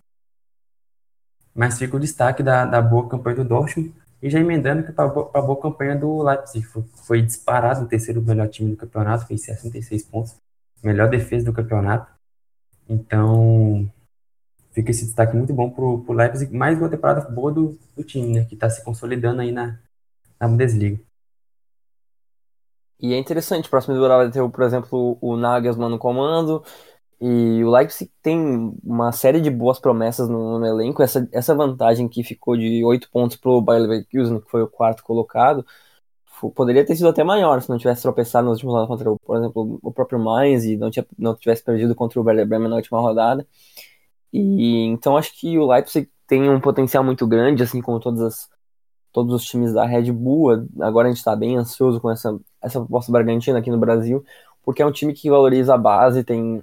Mas 1.54 1.78
fica 1.78 1.96
o 1.96 2.00
destaque 2.00 2.42
da, 2.42 2.66
da 2.66 2.82
boa 2.82 3.08
campanha 3.08 3.36
do 3.36 3.44
Dortmund 3.44 4.03
e 4.24 4.30
já 4.30 4.40
emendando 4.40 4.82
que 4.82 4.92
a 4.98 5.42
boa 5.42 5.60
campanha 5.60 5.94
do 5.94 6.22
Leipzig. 6.22 6.64
Foi, 6.64 6.82
foi 7.06 7.20
disparado 7.20 7.84
o 7.84 7.86
terceiro 7.86 8.22
melhor 8.22 8.48
time 8.48 8.70
do 8.70 8.76
campeonato, 8.78 9.26
fez 9.26 9.42
66 9.42 10.02
pontos, 10.04 10.34
melhor 10.82 11.10
defesa 11.10 11.44
do 11.44 11.52
campeonato. 11.52 12.10
Então, 12.88 13.86
fica 14.72 14.90
esse 14.90 15.04
destaque 15.04 15.36
muito 15.36 15.52
bom 15.52 15.68
para 15.68 15.84
o 15.84 16.12
Leipzig, 16.14 16.56
mais 16.56 16.78
uma 16.78 16.88
temporada 16.88 17.20
boa 17.28 17.52
do, 17.52 17.78
do 17.94 18.02
time, 18.02 18.32
né, 18.32 18.46
que 18.46 18.54
está 18.54 18.70
se 18.70 18.82
consolidando 18.82 19.42
aí 19.42 19.52
na, 19.52 19.78
na 20.40 20.48
Bundesliga. 20.48 20.98
E 22.98 23.12
é 23.12 23.18
interessante, 23.18 23.68
próximo 23.68 23.94
temporada 23.94 24.22
vai 24.22 24.32
ter, 24.32 24.50
por 24.50 24.62
exemplo, 24.64 25.18
o 25.20 25.36
Nagelsmann 25.36 25.90
no 25.90 25.98
comando, 25.98 26.64
e 27.20 27.62
o 27.64 27.70
Leipzig 27.70 28.10
tem 28.22 28.72
uma 28.82 29.12
série 29.12 29.40
de 29.40 29.50
boas 29.50 29.78
promessas 29.78 30.28
no, 30.28 30.58
no 30.58 30.66
elenco. 30.66 31.02
Essa, 31.02 31.28
essa 31.32 31.54
vantagem 31.54 32.08
que 32.08 32.22
ficou 32.22 32.56
de 32.56 32.84
8 32.84 33.10
pontos 33.10 33.36
para 33.36 33.50
o 33.50 33.60
Bayer 33.60 33.82
Leverkusen, 33.82 34.40
que 34.40 34.50
foi 34.50 34.62
o 34.62 34.68
quarto 34.68 35.02
colocado, 35.02 35.64
poderia 36.54 36.84
ter 36.84 36.96
sido 36.96 37.08
até 37.08 37.24
maior 37.24 37.60
se 37.62 37.70
não 37.70 37.78
tivesse 37.78 38.02
tropeçado 38.02 38.46
nos 38.46 38.54
últimos 38.56 38.74
rodadas 38.74 38.88
contra, 38.88 39.16
por 39.24 39.36
exemplo, 39.36 39.78
o 39.82 39.92
próprio 39.92 40.18
Mainz 40.18 40.64
e 40.64 40.76
não, 40.76 40.90
tinha, 40.90 41.06
não 41.18 41.34
tivesse 41.34 41.62
perdido 41.64 41.94
contra 41.94 42.20
o 42.20 42.24
Werder 42.24 42.46
Bremen 42.46 42.68
na 42.68 42.76
última 42.76 43.00
rodada. 43.00 43.46
E 44.32 44.84
então 44.86 45.16
acho 45.16 45.38
que 45.38 45.58
o 45.58 45.66
Leipzig 45.66 46.10
tem 46.26 46.50
um 46.50 46.60
potencial 46.60 47.04
muito 47.04 47.26
grande, 47.26 47.62
assim 47.62 47.80
como 47.80 48.00
todas 48.00 48.20
as, 48.20 48.50
todos 49.12 49.34
os 49.34 49.44
times 49.44 49.72
da 49.72 49.86
Red 49.86 50.10
Bull. 50.12 50.66
Agora 50.80 51.08
a 51.08 51.10
gente 51.10 51.18
está 51.18 51.36
bem 51.36 51.56
ansioso 51.56 52.00
com 52.00 52.10
essa, 52.10 52.38
essa 52.60 52.80
proposta 52.80 53.12
Bragantina 53.12 53.58
aqui 53.58 53.70
no 53.70 53.78
Brasil, 53.78 54.24
porque 54.64 54.82
é 54.82 54.86
um 54.86 54.92
time 54.92 55.12
que 55.14 55.30
valoriza 55.30 55.74
a 55.74 55.78
base, 55.78 56.24
tem 56.24 56.62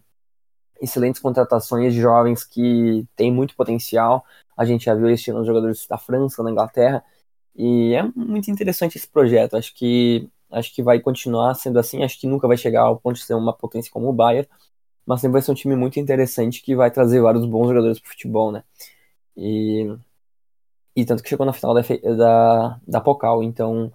excelentes 0.82 1.22
contratações 1.22 1.94
de 1.94 2.02
jovens 2.02 2.44
que 2.44 3.06
têm 3.16 3.32
muito 3.32 3.56
potencial. 3.56 4.26
A 4.58 4.66
gente 4.66 4.86
já 4.86 4.96
viu 4.96 5.10
este 5.10 5.32
nos 5.32 5.46
jogadores 5.48 5.88
da 5.88 5.98
França, 5.98 6.44
na 6.44 6.52
Inglaterra, 6.52 7.04
e 7.56 7.94
é 7.94 8.04
muito 8.16 8.50
interessante 8.52 8.98
esse 8.98 9.08
projeto. 9.08 9.56
Acho 9.56 9.74
que 9.76 10.30
acho 10.52 10.74
que 10.76 10.84
vai 10.84 11.00
continuar 11.00 11.54
sendo 11.56 11.80
assim. 11.80 12.04
Acho 12.04 12.20
que 12.20 12.28
nunca 12.28 12.48
vai 12.48 12.58
chegar 12.58 12.82
ao 12.84 12.98
ponto 13.00 13.16
de 13.16 13.24
ser 13.24 13.36
uma 13.36 13.54
potência 13.54 13.92
como 13.92 14.10
o 14.10 14.14
Bayern, 14.14 14.48
mas 15.06 15.22
sempre 15.22 15.34
vai 15.34 15.42
ser 15.42 15.52
um 15.52 15.56
time 15.56 15.76
muito 15.76 16.00
interessante 16.00 16.62
que 16.62 16.76
vai 16.76 16.92
trazer 16.92 17.22
vários 17.22 17.46
bons 17.46 17.68
jogadores 17.68 18.00
para 18.00 18.08
o 18.08 18.12
futebol, 18.12 18.52
né? 18.52 18.64
E, 19.38 19.88
e 20.96 21.06
tanto 21.06 21.24
que 21.24 21.30
chegou 21.30 21.46
na 21.46 21.54
final 21.54 21.74
da, 21.74 21.82
da, 21.82 22.80
da 22.88 23.02
Pokal, 23.02 23.44
então 23.44 23.92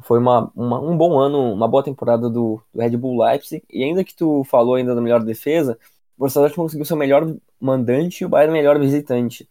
foi 0.00 0.18
uma, 0.18 0.50
uma, 0.54 0.80
um 0.80 0.96
bom 0.96 1.18
ano, 1.18 1.52
uma 1.52 1.68
boa 1.68 1.82
temporada 1.82 2.28
do, 2.30 2.60
do 2.72 2.80
Red 2.80 2.96
Bull 2.96 3.22
Leipzig. 3.22 3.62
E 3.70 3.84
ainda 3.84 4.04
que 4.04 4.14
tu 4.14 4.44
falou 4.44 4.74
ainda 4.74 4.94
da 4.94 5.00
melhor 5.00 5.22
defesa, 5.22 5.78
o 6.18 6.20
Borussia 6.20 6.40
Dortmund 6.40 6.66
conseguiu 6.66 6.84
ser 6.84 6.94
o 6.94 6.96
melhor 6.96 7.32
mandante 7.60 8.22
e 8.22 8.26
o 8.26 8.28
Bayern 8.28 8.52
melhor 8.52 8.78
visitante. 8.78 9.48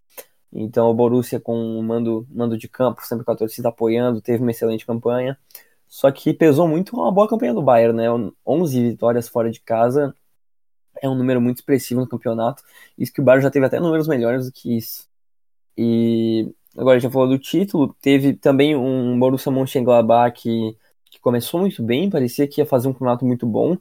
Então 0.51 0.89
o 0.89 0.93
Borussia 0.93 1.39
com 1.39 1.79
o 1.79 1.81
mando, 1.81 2.27
mando 2.29 2.57
de 2.57 2.67
campo, 2.67 3.05
sempre 3.05 3.23
com 3.23 3.31
a 3.31 3.35
torcida 3.35 3.69
apoiando, 3.69 4.21
teve 4.21 4.41
uma 4.41 4.51
excelente 4.51 4.85
campanha. 4.85 5.37
Só 5.87 6.11
que 6.11 6.33
pesou 6.33 6.67
muito 6.67 6.95
uma 6.97 7.11
boa 7.11 7.27
campanha 7.27 7.53
do 7.53 7.61
Bayern, 7.61 7.95
né? 7.95 8.07
11 8.45 8.81
vitórias 8.91 9.29
fora 9.29 9.49
de 9.49 9.61
casa 9.61 10.13
é 11.01 11.07
um 11.07 11.15
número 11.15 11.39
muito 11.39 11.57
expressivo 11.59 12.01
no 12.01 12.07
campeonato. 12.07 12.63
Isso 12.97 13.13
que 13.13 13.21
o 13.21 13.23
Bayern 13.23 13.43
já 13.43 13.51
teve 13.51 13.65
até 13.65 13.79
números 13.79 14.07
melhores 14.07 14.47
do 14.47 14.51
que 14.51 14.75
isso. 14.75 15.07
E 15.77 16.53
agora 16.77 16.99
já 16.99 17.09
falou 17.09 17.29
do 17.29 17.39
título, 17.39 17.95
teve 18.01 18.33
também 18.33 18.75
um 18.75 19.17
Borussia 19.17 19.51
Mönchengladbach 19.51 20.41
que, 20.41 20.75
que 21.05 21.19
começou 21.19 21.61
muito 21.61 21.81
bem, 21.83 22.09
parecia 22.09 22.47
que 22.47 22.59
ia 22.61 22.65
fazer 22.65 22.87
um 22.89 22.93
campeonato 22.93 23.25
muito 23.25 23.45
bom, 23.45 23.77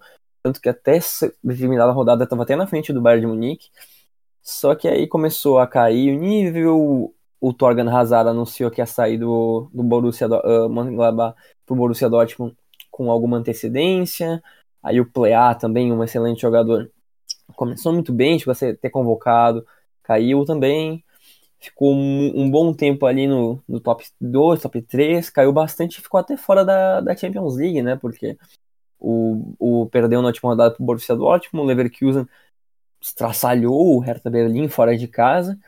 tanto 0.47 0.61
que 0.61 0.69
até 0.69 1.01
determinada 1.43 1.91
rodada 1.91 2.23
estava 2.23 2.45
até 2.45 2.55
na 2.55 2.69
frente 2.69 2.93
do 2.93 3.01
Bayern 3.01 3.23
de 3.23 3.27
Munique. 3.27 3.69
Só 4.41 4.77
que 4.77 4.87
aí 4.87 5.09
começou 5.09 5.59
a 5.59 5.67
cair 5.67 6.17
o 6.17 6.21
nível. 6.21 7.13
O 7.41 7.53
Torgan 7.53 7.91
Hazard 7.91 8.31
anunciou 8.31 8.71
que 8.71 8.81
ia 8.81 8.87
sair 8.87 9.19
do, 9.19 9.69
do 9.75 9.83
Borussia 9.83 10.29
uh, 10.29 10.69
Mönchengladbach 10.69 11.37
o 11.69 11.75
Borussia 11.75 12.09
Dortmund 12.09 12.57
com 12.93 13.11
alguma 13.11 13.39
antecedência. 13.39 14.41
Aí 14.81 15.01
o 15.01 15.11
Plea 15.11 15.53
também, 15.57 15.93
um 15.93 16.05
excelente 16.05 16.43
jogador, 16.43 16.91
começou 17.57 17.93
muito 17.93 18.13
bem, 18.13 18.39
chegou 18.39 18.53
a 18.53 18.55
ser, 18.55 18.79
ter 18.79 18.91
convocado, 18.91 19.67
caiu 20.05 20.45
também. 20.45 21.05
Ficou 21.59 21.93
um, 21.93 22.43
um, 22.43 22.51
bom 22.51 22.73
tempo 22.73 23.05
ali 23.05 23.27
no, 23.27 23.61
no 23.69 23.81
top 23.81 24.05
2, 24.21 24.63
top 24.63 24.81
3, 24.83 25.29
caiu 25.29 25.53
bastante 25.53 25.99
e 25.99 26.03
ficou 26.03 26.21
até 26.21 26.37
fora 26.37 26.65
da, 26.65 27.01
da 27.01 27.17
Champions 27.17 27.57
League, 27.57 27.83
né? 27.83 27.97
Porque 27.97 28.39
o, 28.99 29.55
o 29.59 29.87
perdeu 29.87 30.21
na 30.23 30.29
última 30.29 30.51
rodada 30.51 30.75
para 30.75 30.83
o 30.83 30.87
Borussia 30.87 31.15
Dortmund, 31.15 31.65
o 31.65 31.67
Leverkusen 31.67 32.27
estraçalhou 33.01 33.97
o 33.97 34.01
Hertha 34.01 34.31
Berlim 34.31 34.69
fora 34.69 34.97
de 34.97 35.07
casa 35.07 35.59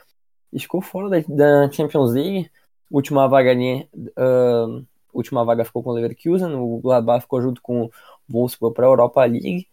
e 0.52 0.58
ficou 0.58 0.80
fora 0.80 1.08
da, 1.08 1.18
da 1.28 1.70
Champions 1.70 2.12
League. 2.12 2.50
Última 2.90 3.28
vaga 3.28 3.52
uh, 3.54 4.86
última 5.12 5.44
vaga 5.44 5.64
ficou 5.64 5.82
com 5.82 5.90
o 5.90 5.92
Leverkusen, 5.92 6.54
o 6.54 6.78
Gladbach 6.78 7.22
ficou 7.22 7.42
junto 7.42 7.60
com 7.60 7.84
o 7.84 7.90
Wolfsburg 8.28 8.74
para 8.74 8.86
a 8.86 8.90
Europa 8.90 9.24
League. 9.24 9.66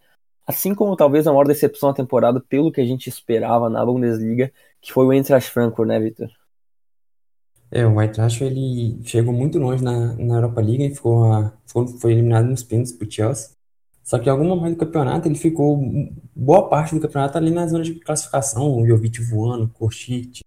Assim 0.46 0.76
como 0.76 0.96
talvez 0.96 1.26
a 1.26 1.32
maior 1.32 1.48
decepção 1.48 1.90
da 1.90 1.96
temporada, 1.96 2.40
pelo 2.40 2.72
que 2.72 2.82
a 2.82 2.86
gente 2.86 3.10
esperava 3.10 3.70
na 3.70 3.84
Bundesliga, 3.86 4.52
que 4.80 4.94
foi 4.94 5.06
o 5.06 5.14
Eintracht 5.14 5.50
Frankfurt, 5.50 5.88
né, 5.88 6.00
Victor? 6.00 6.30
É, 7.76 7.86
o 7.86 8.00
Eintracht 8.00 8.42
ele 8.42 9.04
chegou 9.04 9.34
muito 9.34 9.60
longe 9.60 9.84
na, 9.84 10.16
na 10.16 10.36
Europa 10.36 10.62
League 10.62 10.86
e 10.86 10.96
ficou, 10.96 11.26
a, 11.26 11.52
foi, 11.68 12.14
eliminado 12.14 12.46
nos 12.46 12.64
pênaltis 12.64 12.94
pro 12.94 13.12
Chelsea. 13.12 13.50
Só 14.02 14.18
que 14.18 14.30
em 14.30 14.32
algum 14.32 14.46
momento 14.46 14.78
do 14.78 14.86
campeonato 14.86 15.28
ele 15.28 15.36
ficou 15.36 15.78
boa 16.34 16.70
parte 16.70 16.96
do 16.96 17.02
campeonato 17.02 17.38
ali 17.38 17.52
na 17.52 17.68
zona 17.68 17.84
de 17.84 17.96
classificação, 17.96 18.80
o 18.80 18.88
Jovic 18.88 19.22
voando, 19.24 19.68
Kochit, 19.68 20.40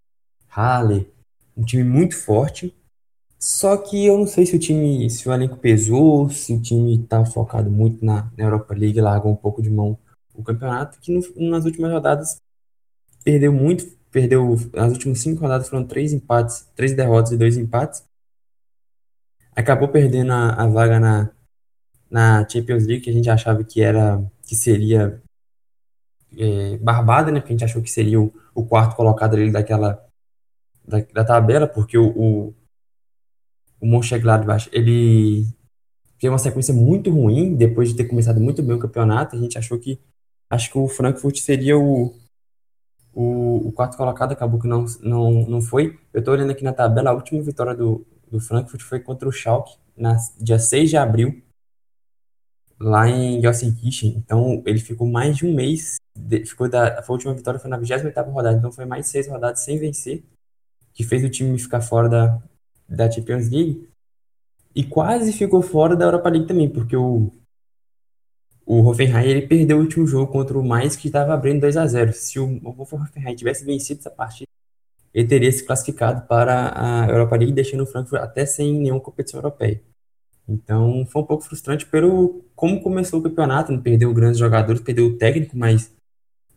Halle, 0.48 1.06
um 1.54 1.62
time 1.64 1.84
muito 1.84 2.16
forte. 2.16 2.74
Só 3.38 3.76
que 3.76 4.06
eu 4.06 4.16
não 4.16 4.26
sei 4.26 4.46
se 4.46 4.56
o 4.56 4.58
time, 4.58 5.10
se 5.10 5.28
o 5.28 5.32
elenco 5.32 5.58
pesou, 5.58 6.30
se 6.30 6.54
o 6.54 6.62
time 6.62 6.96
tá 6.96 7.26
focado 7.26 7.70
muito 7.70 8.02
na, 8.02 8.32
na 8.38 8.44
Europa 8.44 8.74
League, 8.74 9.02
largou 9.02 9.30
um 9.30 9.36
pouco 9.36 9.60
de 9.60 9.68
mão 9.68 9.98
o 10.34 10.42
campeonato, 10.42 10.98
que 10.98 11.12
no, 11.12 11.50
nas 11.50 11.66
últimas 11.66 11.92
rodadas 11.92 12.40
perdeu 13.22 13.52
muito, 13.52 13.97
perdeu, 14.10 14.56
nas 14.74 14.92
últimas 14.92 15.20
cinco 15.20 15.40
rodadas 15.40 15.68
foram 15.68 15.86
três 15.86 16.12
empates, 16.12 16.68
três 16.74 16.94
derrotas 16.94 17.32
e 17.32 17.36
dois 17.36 17.56
empates. 17.56 18.04
Acabou 19.54 19.88
perdendo 19.88 20.32
a, 20.32 20.50
a 20.50 20.66
vaga 20.66 21.00
na, 21.00 21.30
na 22.10 22.48
Champions 22.48 22.86
League, 22.86 23.02
que 23.02 23.10
a 23.10 23.12
gente 23.12 23.28
achava 23.28 23.62
que 23.64 23.82
era, 23.82 24.22
que 24.46 24.54
seria 24.54 25.20
é, 26.36 26.76
barbada, 26.78 27.30
né, 27.30 27.40
porque 27.40 27.52
a 27.52 27.56
gente 27.56 27.64
achou 27.64 27.82
que 27.82 27.90
seria 27.90 28.20
o, 28.20 28.32
o 28.54 28.64
quarto 28.64 28.96
colocado 28.96 29.34
ali 29.34 29.50
daquela, 29.50 30.04
da, 30.86 31.00
da 31.12 31.24
tabela, 31.24 31.66
porque 31.66 31.98
o, 31.98 32.08
o, 32.08 32.54
o 33.80 33.86
Mönchengladbach, 33.86 34.68
ele 34.72 35.46
teve 36.18 36.32
uma 36.32 36.38
sequência 36.38 36.74
muito 36.74 37.10
ruim, 37.10 37.54
depois 37.54 37.90
de 37.90 37.96
ter 37.96 38.04
começado 38.04 38.40
muito 38.40 38.62
bem 38.62 38.76
o 38.76 38.80
campeonato, 38.80 39.36
a 39.36 39.38
gente 39.38 39.58
achou 39.58 39.78
que, 39.78 40.00
acho 40.50 40.70
que 40.70 40.78
o 40.78 40.88
Frankfurt 40.88 41.38
seria 41.38 41.78
o, 41.78 42.14
o, 43.18 43.66
o, 43.66 43.72
quarto 43.72 43.96
colocado 43.96 44.30
acabou 44.30 44.60
que 44.60 44.68
não, 44.68 44.84
não, 45.02 45.32
não 45.48 45.60
foi. 45.60 45.98
Eu 46.14 46.20
estou 46.20 46.34
olhando 46.34 46.52
aqui 46.52 46.62
na 46.62 46.72
tabela, 46.72 47.10
a 47.10 47.12
última 47.12 47.42
vitória 47.42 47.74
do, 47.74 48.06
do 48.30 48.38
Frankfurt 48.38 48.80
foi 48.82 49.00
contra 49.00 49.28
o 49.28 49.32
Schalke, 49.32 49.76
na 49.96 50.16
dia 50.38 50.56
6 50.56 50.90
de 50.90 50.96
abril, 50.96 51.42
lá 52.78 53.08
em 53.08 53.40
Gelsenkirchen. 53.40 54.14
Então, 54.18 54.62
ele 54.64 54.78
ficou 54.78 55.04
mais 55.04 55.36
de 55.36 55.44
um 55.44 55.52
mês, 55.52 55.96
ficou 56.46 56.68
da, 56.68 57.00
a 57.00 57.04
última 57.12 57.34
vitória 57.34 57.58
foi 57.58 57.68
na 57.68 57.76
28ª 57.76 58.30
rodada, 58.30 58.56
então 58.56 58.70
foi 58.70 58.84
mais 58.84 59.06
de 59.06 59.10
seis 59.10 59.26
rodadas 59.26 59.64
sem 59.64 59.80
vencer, 59.80 60.22
que 60.94 61.02
fez 61.02 61.24
o 61.24 61.28
time 61.28 61.58
ficar 61.58 61.80
fora 61.80 62.08
da, 62.08 62.40
da 62.88 63.10
Champions 63.10 63.48
League. 63.48 63.88
E 64.76 64.84
quase 64.84 65.32
ficou 65.32 65.60
fora 65.60 65.96
da 65.96 66.04
Europa 66.04 66.28
League 66.28 66.46
também, 66.46 66.68
porque 66.68 66.96
o, 66.96 67.32
o 68.70 68.86
Hoffenheim 68.86 69.26
ele 69.26 69.46
perdeu 69.46 69.78
o 69.78 69.80
último 69.80 70.06
jogo 70.06 70.30
contra 70.30 70.58
o 70.58 70.62
Mais, 70.62 70.94
que 70.94 71.06
estava 71.06 71.32
abrindo 71.32 71.62
2 71.62 71.74
a 71.78 71.86
0 71.86 72.12
Se 72.12 72.38
o, 72.38 72.60
Hoffenheim 72.62 73.34
tivesse 73.34 73.64
vencido 73.64 74.00
essa 74.00 74.10
partida, 74.10 74.46
ele 75.14 75.26
teria 75.26 75.50
se 75.50 75.64
classificado 75.64 76.26
para 76.26 76.72
a 76.76 77.08
Europa 77.08 77.34
League, 77.34 77.52
deixando 77.52 77.84
o 77.84 77.86
Frankfurt 77.86 78.20
até 78.20 78.44
sem 78.44 78.74
nenhuma 78.74 79.00
competição 79.00 79.38
europeia. 79.38 79.80
Então 80.46 81.06
foi 81.06 81.22
um 81.22 81.24
pouco 81.24 81.44
frustrante 81.44 81.86
pelo 81.86 82.44
como 82.54 82.82
começou 82.82 83.20
o 83.20 83.22
campeonato, 83.22 83.72
não 83.72 83.80
perdeu 83.80 84.12
grandes 84.12 84.38
jogadores, 84.38 84.82
perdeu 84.82 85.06
o 85.06 85.16
técnico, 85.16 85.56
mas 85.56 85.90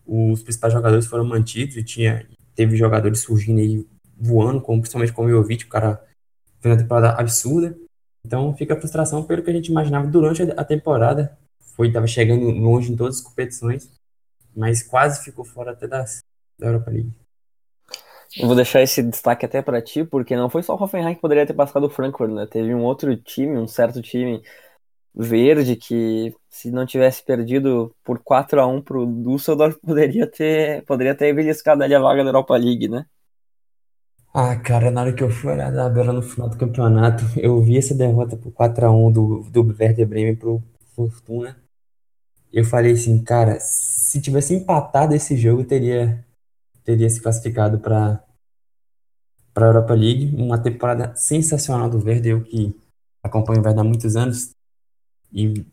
os 0.06 0.44
principais 0.44 0.74
jogadores 0.74 1.06
foram 1.06 1.24
mantidos 1.24 1.78
e 1.78 1.84
tinha 1.84 2.28
teve 2.54 2.76
jogadores 2.76 3.22
surgindo 3.22 3.62
aí 3.62 3.88
voando, 4.18 4.60
como 4.60 4.82
principalmente 4.82 5.14
como 5.14 5.30
o 5.30 5.32
Jovic, 5.32 5.64
o 5.64 5.70
cara 5.70 6.04
fez 6.60 6.74
uma 6.74 6.82
temporada 6.82 7.12
absurda. 7.18 7.74
Então 8.26 8.54
fica 8.58 8.74
a 8.74 8.78
frustração 8.78 9.24
pelo 9.24 9.42
que 9.44 9.50
a 9.50 9.54
gente 9.54 9.70
imaginava 9.70 10.08
durante 10.08 10.42
a 10.42 10.64
temporada. 10.66 11.38
Foi 11.76 11.88
estava 11.88 12.08
chegando 12.08 12.50
longe 12.50 12.92
em 12.92 12.96
todas 12.96 13.18
as 13.18 13.22
competições, 13.22 13.90
mas 14.56 14.84
quase 14.84 15.24
ficou 15.24 15.46
fora 15.46 15.72
até 15.72 15.88
das, 15.88 16.20
da 16.58 16.68
Europa 16.68 16.92
League. 16.92 17.14
Eu 18.38 18.48
vou 18.48 18.56
deixar 18.56 18.82
esse 18.82 19.04
destaque 19.04 19.46
até 19.46 19.62
para 19.62 19.82
ti, 19.82 20.06
porque 20.06 20.36
não 20.36 20.50
foi 20.50 20.64
só 20.64 20.76
o 20.76 20.82
Hoffenheim 20.82 21.16
que 21.16 21.22
poderia 21.22 21.46
ter 21.46 21.54
passado 21.54 21.86
o 21.86 21.90
Frankfurt, 21.90 22.32
né? 22.32 22.48
Teve 22.48 22.74
um 22.74 22.84
outro 22.84 23.16
time, 23.18 23.58
um 23.58 23.68
certo 23.68 24.02
time 24.02 24.42
verde 25.14 25.76
que 25.76 26.34
se 26.50 26.72
não 26.72 26.86
tivesse 26.86 27.24
perdido 27.24 27.94
por 28.04 28.20
4 28.20 28.62
a 28.62 28.68
1 28.68 28.82
pro 28.82 29.06
Düsseldorf, 29.06 29.78
poderia 29.86 30.26
ter, 30.28 30.84
poderia 30.86 31.14
ter 31.16 31.34
beliscado 31.34 31.84
ali 31.84 31.94
a 31.94 32.00
vaga 32.00 32.24
da 32.24 32.30
Europa 32.30 32.56
League, 32.56 32.88
né? 32.88 33.06
Ah, 34.34 34.56
cara, 34.56 34.90
na 34.90 35.02
hora 35.02 35.14
que 35.14 35.22
eu 35.22 35.30
fui 35.30 35.52
olhar 35.52 35.70
na 35.72 35.90
beira 35.90 36.14
no 36.14 36.22
final 36.22 36.48
do 36.48 36.58
campeonato, 36.58 37.26
eu 37.38 37.62
vi 37.62 37.78
essa 37.78 37.94
derrota 37.94 38.38
por 38.38 38.54
4 38.54 38.86
a 38.86 38.92
1 38.92 39.12
do, 39.12 39.44
do 39.52 39.62
Werder 39.78 40.08
Bremen 40.08 40.38
pro 40.38 40.64
Fortuna. 40.96 41.61
Eu 42.52 42.66
falei 42.66 42.94
assim, 42.94 43.24
cara, 43.24 43.60
se 43.60 44.22
tivesse 44.22 44.54
empatado 44.54 45.16
esse 45.16 45.38
jogo, 45.38 45.64
teria 45.64 46.24
teria 46.84 47.10
se 47.10 47.22
classificado 47.22 47.80
para 47.80 48.24
para 49.54 49.66
a 49.66 49.70
Europa 49.70 49.94
League, 49.94 50.34
uma 50.36 50.58
temporada 50.58 51.14
sensacional 51.16 51.90
do 51.90 52.00
Verde, 52.00 52.30
eu 52.30 52.42
que 52.42 52.74
acompanho 53.22 53.60
o 53.60 53.64
Verde 53.64 53.80
há 53.82 53.84
muitos 53.84 54.16
anos 54.16 54.52
e 55.32 55.66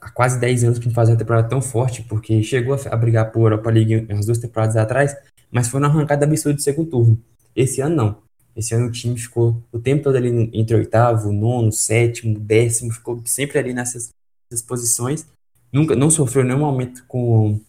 há 0.00 0.10
quase 0.10 0.38
10 0.40 0.64
anos 0.64 0.78
que 0.78 0.86
não 0.86 0.94
faz 0.94 1.08
uma 1.08 1.16
temporada 1.16 1.48
tão 1.48 1.62
forte, 1.62 2.02
porque 2.02 2.42
chegou 2.42 2.76
a, 2.90 2.96
brigar 2.96 3.30
por 3.30 3.52
Europa 3.52 3.70
League 3.70 4.06
as 4.10 4.26
duas 4.26 4.38
temporadas 4.38 4.76
atrás, 4.76 5.16
mas 5.50 5.68
foi 5.68 5.80
uma 5.80 5.88
arrancada 5.88 6.26
absurda 6.26 6.56
de 6.56 6.62
segundo 6.62 6.90
turno. 6.90 7.22
Esse 7.54 7.80
ano 7.80 7.94
não. 7.94 8.24
Esse 8.56 8.74
ano 8.74 8.86
o 8.86 8.92
time 8.92 9.18
ficou 9.18 9.62
o 9.72 9.78
tempo 9.78 10.04
todo 10.04 10.16
ali 10.16 10.50
entre 10.52 10.76
oitavo, 10.76 11.32
nono, 11.32 11.72
sétimo, 11.72 12.38
décimo, 12.38 12.92
ficou 12.92 13.20
sempre 13.24 13.58
ali 13.58 13.72
nessas, 13.72 14.10
nessas 14.50 14.64
posições. 14.64 15.26
Nunca, 15.74 15.96
não 15.96 16.08
sofreu 16.08 16.44
nenhum 16.44 16.60
momento 16.60 17.04
com, 17.08 17.60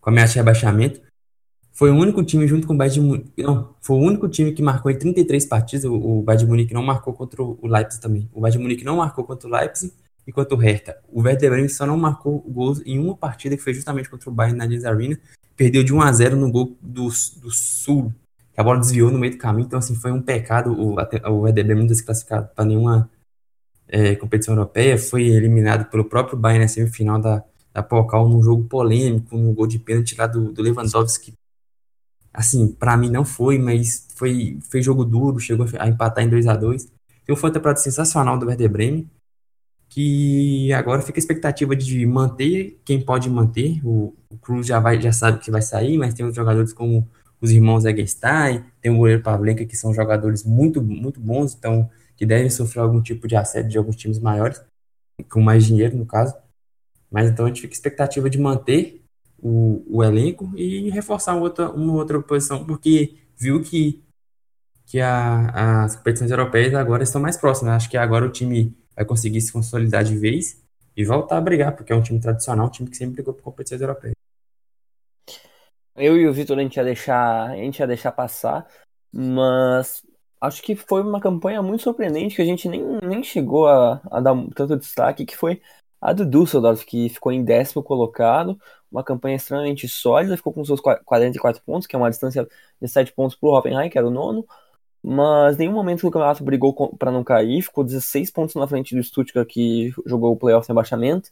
com 0.00 0.10
ameaça 0.10 0.32
de 0.32 0.38
rebaixamento. 0.40 1.00
Foi 1.72 1.88
o 1.88 1.94
único 1.94 2.24
time 2.24 2.48
junto 2.48 2.66
com 2.66 2.74
o 2.74 2.76
Bayern 2.76 2.94
de 2.94 3.00
Munique. 3.00 3.42
Não, 3.44 3.76
foi 3.80 3.96
o 3.96 4.00
único 4.00 4.28
time 4.28 4.50
que 4.50 4.60
marcou 4.60 4.90
em 4.90 4.98
33 4.98 5.46
partidas. 5.46 5.84
O, 5.84 5.94
o 5.94 6.22
Bayern 6.22 6.44
de 6.44 6.50
Munique 6.50 6.74
não 6.74 6.82
marcou 6.82 7.14
contra 7.14 7.40
o 7.40 7.64
Leipzig 7.64 8.02
também. 8.02 8.28
O 8.32 8.40
Bayern 8.40 8.58
de 8.58 8.62
Munique 8.64 8.84
não 8.84 8.96
marcou 8.96 9.22
contra 9.22 9.48
o 9.48 9.52
Leipzig 9.52 9.92
e 10.26 10.32
contra 10.32 10.56
o 10.56 10.58
Hertha. 10.58 10.96
O 11.08 11.22
Werder 11.22 11.50
Bremen 11.50 11.68
só 11.68 11.86
não 11.86 11.96
marcou 11.96 12.40
gols 12.40 12.82
em 12.84 12.98
uma 12.98 13.16
partida 13.16 13.56
que 13.56 13.62
foi 13.62 13.72
justamente 13.72 14.10
contra 14.10 14.28
o 14.28 14.32
Bayern 14.32 14.58
na 14.58 14.64
Allianz 14.64 14.84
Arena. 14.84 15.16
Perdeu 15.56 15.84
de 15.84 15.94
1 15.94 16.02
a 16.02 16.12
0 16.12 16.36
no 16.36 16.50
gol 16.50 16.76
do, 16.82 17.04
do 17.04 17.50
Sul, 17.52 18.12
que 18.52 18.60
a 18.60 18.64
bola 18.64 18.80
desviou 18.80 19.12
no 19.12 19.18
meio 19.18 19.32
do 19.32 19.38
caminho. 19.38 19.66
Então, 19.66 19.78
assim, 19.78 19.94
foi 19.94 20.10
um 20.10 20.20
pecado 20.20 20.72
o, 20.72 20.96
o 21.30 21.40
Werder 21.42 21.64
Bremen 21.64 21.84
não 21.84 21.88
ter 21.88 21.94
se 21.94 22.04
classificado 22.04 22.48
para 22.52 22.64
nenhuma 22.64 23.08
é, 23.88 24.14
competição 24.16 24.54
europeia. 24.54 24.98
Foi 24.98 25.24
eliminado 25.24 25.90
pelo 25.90 26.04
próprio 26.04 26.38
Bayern 26.38 26.64
na 26.64 26.68
semifinal 26.68 27.20
da, 27.20 27.42
da 27.72 27.82
Pokal 27.82 28.28
num 28.28 28.42
jogo 28.42 28.64
polêmico, 28.64 29.36
num 29.36 29.52
gol 29.54 29.66
de 29.66 29.78
pênalti 29.78 30.16
lá 30.16 30.26
do, 30.26 30.52
do 30.52 30.62
Lewandowski, 30.62 31.34
assim, 32.36 32.68
para 32.68 32.96
mim 32.96 33.10
não 33.10 33.24
foi, 33.24 33.58
mas 33.58 34.06
foi, 34.14 34.58
foi 34.70 34.82
jogo 34.82 35.04
duro, 35.04 35.40
chegou 35.40 35.66
a 35.78 35.88
empatar 35.88 36.22
em 36.22 36.28
2 36.28 36.46
a 36.46 36.54
2 36.54 36.86
Então 37.22 37.34
foi 37.34 37.50
uma 37.50 37.76
sensacional 37.76 38.38
do 38.38 38.46
Werder 38.46 38.70
Bremen, 38.70 39.10
que 39.88 40.72
agora 40.74 41.00
fica 41.00 41.18
a 41.18 41.20
expectativa 41.20 41.74
de 41.74 42.04
manter 42.06 42.78
quem 42.84 43.00
pode 43.00 43.30
manter. 43.30 43.80
O, 43.82 44.14
o 44.28 44.36
Cruz 44.36 44.66
já, 44.66 44.78
vai, 44.78 45.00
já 45.00 45.12
sabe 45.12 45.38
que 45.38 45.50
vai 45.50 45.62
sair, 45.62 45.96
mas 45.96 46.12
tem 46.12 46.26
os 46.26 46.34
jogadores 46.34 46.72
como 46.72 47.08
os 47.40 47.50
irmãos 47.50 47.84
Eggestein, 47.84 48.64
tem 48.80 48.92
o 48.92 48.98
goleiro 48.98 49.22
Pavlenka, 49.22 49.64
que 49.64 49.76
são 49.76 49.94
jogadores 49.94 50.44
muito, 50.44 50.82
muito 50.82 51.20
bons, 51.20 51.54
então 51.54 51.88
que 52.16 52.24
devem 52.24 52.50
sofrer 52.50 52.80
algum 52.80 53.02
tipo 53.02 53.28
de 53.28 53.36
assédio 53.36 53.70
de 53.70 53.78
alguns 53.78 53.96
times 53.96 54.18
maiores, 54.18 54.62
com 55.30 55.40
mais 55.40 55.64
dinheiro, 55.64 55.96
no 55.96 56.06
caso. 56.06 56.34
Mas 57.10 57.28
então 57.28 57.44
a 57.44 57.48
gente 57.48 57.60
fica 57.60 57.74
expectativa 57.74 58.28
de 58.28 58.38
manter 58.38 59.02
o, 59.38 59.84
o 59.88 60.02
elenco 60.02 60.50
e 60.56 60.90
reforçar 60.90 61.34
uma 61.34 61.42
outra, 61.42 61.70
uma 61.70 61.92
outra 61.94 62.20
posição, 62.20 62.64
porque 62.64 63.18
viu 63.36 63.62
que, 63.62 64.02
que 64.86 65.00
a, 65.00 65.84
as 65.84 65.96
competições 65.96 66.30
europeias 66.30 66.74
agora 66.74 67.02
estão 67.02 67.20
mais 67.20 67.36
próximas. 67.36 67.74
Acho 67.74 67.90
que 67.90 67.96
agora 67.96 68.26
o 68.26 68.30
time 68.30 68.76
vai 68.94 69.04
conseguir 69.04 69.40
se 69.40 69.52
consolidar 69.52 70.02
de 70.02 70.16
vez 70.16 70.62
e 70.96 71.04
voltar 71.04 71.36
a 71.36 71.40
brigar, 71.40 71.76
porque 71.76 71.92
é 71.92 71.96
um 71.96 72.02
time 72.02 72.18
tradicional, 72.18 72.66
um 72.66 72.70
time 72.70 72.88
que 72.88 72.96
sempre 72.96 73.16
brigou 73.16 73.34
por 73.34 73.42
competições 73.42 73.82
europeias. 73.82 74.14
Eu 75.94 76.16
e 76.16 76.26
o 76.26 76.32
Vitor 76.32 76.58
a 76.58 76.62
gente 76.62 76.76
ia 76.76 76.84
deixar, 76.84 77.50
a 77.50 77.56
gente 77.56 77.78
ia 77.78 77.86
deixar 77.86 78.12
passar, 78.12 78.66
mas 79.12 80.02
acho 80.40 80.62
que 80.62 80.76
foi 80.76 81.02
uma 81.02 81.20
campanha 81.20 81.62
muito 81.62 81.82
surpreendente 81.82 82.36
que 82.36 82.42
a 82.42 82.44
gente 82.44 82.68
nem, 82.68 82.82
nem 83.02 83.22
chegou 83.22 83.66
a, 83.66 84.00
a 84.10 84.20
dar 84.20 84.34
tanto 84.54 84.76
destaque, 84.76 85.24
que 85.26 85.36
foi 85.36 85.60
a 86.00 86.12
do 86.12 86.24
Düsseldorf, 86.26 86.84
que 86.84 87.08
ficou 87.08 87.32
em 87.32 87.44
décimo 87.44 87.82
colocado, 87.82 88.58
uma 88.90 89.02
campanha 89.02 89.36
extremamente 89.36 89.88
sólida, 89.88 90.36
ficou 90.36 90.52
com 90.52 90.64
seus 90.64 90.80
44 90.80 91.62
pontos, 91.64 91.86
que 91.86 91.96
é 91.96 91.98
uma 91.98 92.10
distância 92.10 92.46
de 92.80 92.88
7 92.88 93.12
pontos 93.12 93.36
para 93.36 93.48
o 93.48 93.52
Hoffenheim, 93.52 93.90
que 93.90 93.98
era 93.98 94.06
o 94.06 94.10
nono, 94.10 94.46
mas 95.02 95.56
nenhum 95.56 95.72
momento 95.72 96.06
o 96.06 96.10
campeonato 96.10 96.44
brigou 96.44 96.74
para 96.98 97.10
não 97.12 97.24
cair, 97.24 97.62
ficou 97.62 97.84
16 97.84 98.30
pontos 98.30 98.54
na 98.56 98.66
frente 98.66 98.94
do 98.94 99.02
Stuttgart, 99.02 99.48
que 99.48 99.92
jogou 100.04 100.32
o 100.32 100.36
playoff 100.36 100.66
sem 100.66 100.72
abaixamento. 100.72 101.30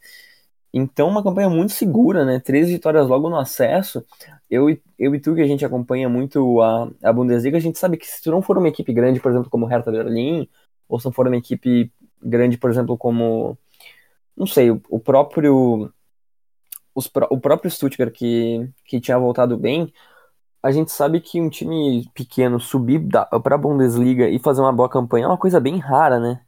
Então, 0.77 1.07
uma 1.07 1.23
campanha 1.23 1.49
muito 1.49 1.71
segura, 1.71 2.25
né? 2.25 2.37
Três 2.41 2.67
vitórias 2.67 3.07
logo 3.07 3.29
no 3.29 3.39
acesso. 3.39 4.05
Eu, 4.49 4.67
eu 4.99 5.15
e 5.15 5.19
tu, 5.21 5.33
que 5.33 5.41
a 5.41 5.47
gente 5.47 5.65
acompanha 5.65 6.09
muito 6.09 6.61
a, 6.61 6.91
a 7.01 7.13
Bundesliga, 7.13 7.55
a 7.57 7.61
gente 7.61 7.79
sabe 7.79 7.95
que 7.95 8.05
se 8.05 8.21
tu 8.21 8.29
não 8.29 8.41
for 8.41 8.57
uma 8.57 8.67
equipe 8.67 8.91
grande, 8.91 9.21
por 9.21 9.31
exemplo, 9.31 9.49
como 9.49 9.65
Hertha 9.65 9.89
Berlin, 9.89 10.49
ou 10.89 10.99
se 10.99 11.05
não 11.05 11.13
for 11.13 11.27
uma 11.27 11.37
equipe 11.37 11.89
grande, 12.21 12.57
por 12.57 12.69
exemplo, 12.69 12.97
como 12.97 13.57
não 14.35 14.45
sei, 14.47 14.69
o, 14.71 14.99
próprio 14.99 15.91
os, 16.93 17.09
o 17.29 17.39
próprio 17.39 17.71
Stuttgart 17.71 18.13
que, 18.13 18.69
que 18.85 18.99
tinha 18.99 19.17
voltado 19.19 19.57
bem, 19.57 19.93
a 20.63 20.71
gente 20.71 20.91
sabe 20.91 21.21
que 21.21 21.41
um 21.41 21.49
time 21.49 22.09
pequeno 22.13 22.59
subir 22.59 23.01
para 23.09 23.55
a 23.55 23.57
Bundesliga 23.57 24.29
e 24.29 24.39
fazer 24.39 24.61
uma 24.61 24.73
boa 24.73 24.89
campanha 24.89 25.25
é 25.25 25.27
uma 25.27 25.37
coisa 25.37 25.59
bem 25.59 25.77
rara, 25.79 26.19
né? 26.19 26.44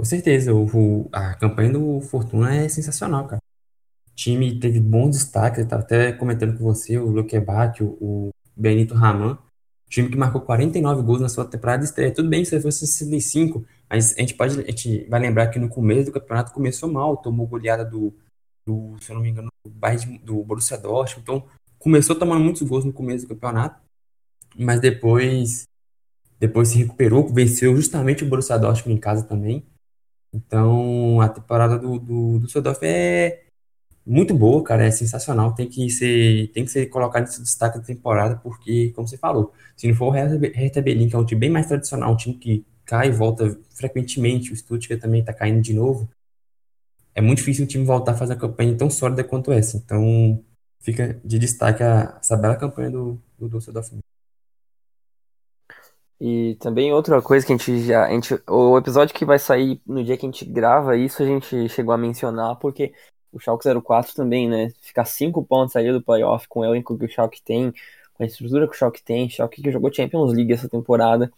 Com 0.00 0.04
certeza, 0.06 0.54
o, 0.54 1.10
a 1.12 1.34
campanha 1.34 1.74
do 1.74 2.00
Fortuna 2.00 2.54
é 2.54 2.70
sensacional, 2.70 3.26
cara. 3.26 3.42
O 4.08 4.14
time 4.14 4.58
teve 4.58 4.80
bons 4.80 5.10
destaques, 5.10 5.58
eu 5.58 5.64
estava 5.64 5.82
até 5.82 6.10
comentando 6.10 6.56
com 6.56 6.64
você, 6.64 6.96
o 6.96 7.10
Luque 7.10 7.36
o, 7.82 7.84
o 8.00 8.30
Benito 8.56 8.94
Raman, 8.94 9.36
time 9.90 10.08
que 10.08 10.16
marcou 10.16 10.40
49 10.40 11.02
gols 11.02 11.20
na 11.20 11.28
sua 11.28 11.44
temporada 11.44 11.82
de 11.82 11.90
estreia. 11.90 12.14
Tudo 12.14 12.30
bem 12.30 12.46
se 12.46 12.58
fosse 12.62 12.86
65, 12.86 13.62
mas 13.90 14.16
a 14.16 14.20
gente 14.22 14.32
pode, 14.32 14.58
a 14.58 14.70
gente 14.70 15.04
vai 15.04 15.20
lembrar 15.20 15.48
que 15.48 15.58
no 15.58 15.68
começo 15.68 16.06
do 16.06 16.18
campeonato 16.18 16.52
começou 16.52 16.90
mal, 16.90 17.18
tomou 17.18 17.46
goleada 17.46 17.84
do, 17.84 18.10
do 18.66 18.96
se 19.02 19.12
eu 19.12 19.16
não 19.16 19.22
me 19.22 19.28
engano, 19.28 19.52
do, 19.62 20.18
do 20.24 20.44
Borussia 20.44 20.78
Dortmund. 20.78 21.20
Então, 21.20 21.44
começou 21.78 22.16
tomando 22.16 22.42
muitos 22.42 22.62
gols 22.62 22.86
no 22.86 22.92
começo 22.94 23.26
do 23.26 23.34
campeonato, 23.34 23.78
mas 24.56 24.80
depois 24.80 25.64
depois 26.38 26.70
se 26.70 26.78
recuperou, 26.78 27.28
venceu 27.28 27.76
justamente 27.76 28.24
o 28.24 28.26
Borussia 28.26 28.58
Dortmund 28.58 28.96
em 28.96 28.98
casa 28.98 29.24
também. 29.24 29.62
Então, 30.32 31.20
a 31.20 31.28
temporada 31.28 31.78
do, 31.78 31.98
do, 31.98 32.38
do 32.38 32.48
é 32.82 33.44
muito 34.06 34.34
boa, 34.34 34.62
cara, 34.64 34.84
é 34.86 34.90
sensacional. 34.90 35.54
Tem 35.54 35.68
que 35.68 35.90
ser, 35.90 36.48
tem 36.52 36.64
que 36.64 36.70
ser 36.70 36.86
colocado 36.86 37.22
nesse 37.22 37.42
destaque 37.42 37.78
da 37.78 37.84
temporada, 37.84 38.36
porque, 38.36 38.90
como 38.94 39.06
você 39.08 39.16
falou, 39.18 39.52
se 39.76 39.88
não 39.88 39.94
for 39.94 40.08
o 40.08 40.10
Hertha 40.10 40.82
Berlin, 40.82 41.08
que 41.08 41.16
é 41.16 41.18
um 41.18 41.24
time 41.24 41.40
bem 41.40 41.50
mais 41.50 41.66
tradicional, 41.66 42.12
um 42.12 42.16
time 42.16 42.36
que 42.36 42.64
cai 42.84 43.08
e 43.08 43.12
volta 43.12 43.58
frequentemente, 43.74 44.52
o 44.52 44.56
Stuttgart 44.56 45.00
também 45.00 45.20
está 45.20 45.32
caindo 45.32 45.62
de 45.62 45.72
novo, 45.72 46.08
é 47.14 47.20
muito 47.20 47.38
difícil 47.38 47.64
o 47.64 47.68
time 47.68 47.84
voltar 47.84 48.12
a 48.12 48.16
fazer 48.16 48.34
uma 48.34 48.40
campanha 48.40 48.76
tão 48.76 48.90
sólida 48.90 49.24
quanto 49.24 49.52
essa. 49.52 49.76
Então, 49.76 50.42
fica 50.80 51.20
de 51.24 51.38
destaque 51.38 51.82
a, 51.82 52.18
essa 52.20 52.36
bela 52.36 52.56
campanha 52.56 52.90
do, 52.90 53.20
do 53.38 53.48
Düsseldorf. 53.48 53.90
E 56.20 56.54
também 56.56 56.92
outra 56.92 57.22
coisa 57.22 57.46
que 57.46 57.52
a 57.52 57.56
gente 57.56 57.82
já. 57.82 58.04
A 58.06 58.10
gente, 58.10 58.38
o 58.46 58.76
episódio 58.76 59.14
que 59.14 59.24
vai 59.24 59.38
sair 59.38 59.80
no 59.86 60.04
dia 60.04 60.16
que 60.18 60.26
a 60.26 60.28
gente 60.28 60.44
grava 60.44 60.96
isso, 60.96 61.22
a 61.22 61.26
gente 61.26 61.68
chegou 61.70 61.94
a 61.94 61.98
mencionar, 61.98 62.56
porque 62.56 62.92
o 63.32 63.38
Schalke 63.40 63.66
04 63.82 64.14
também, 64.14 64.48
né? 64.48 64.68
Ficar 64.82 65.06
cinco 65.06 65.42
pontos 65.44 65.76
ali 65.76 65.90
do 65.92 66.02
playoff 66.02 66.46
com 66.48 66.60
o 66.60 66.64
elenco 66.64 66.98
que 66.98 67.06
o 67.06 67.08
Schalke 67.08 67.42
tem, 67.42 67.72
com 68.14 68.22
a 68.22 68.26
estrutura 68.26 68.66
que 68.68 68.74
o 68.74 68.78
Schalke 68.78 69.02
tem, 69.02 69.30
Schalke 69.30 69.62
que 69.62 69.72
jogou 69.72 69.92
Champions 69.92 70.32
League 70.34 70.52
essa 70.52 70.68
temporada. 70.68 71.32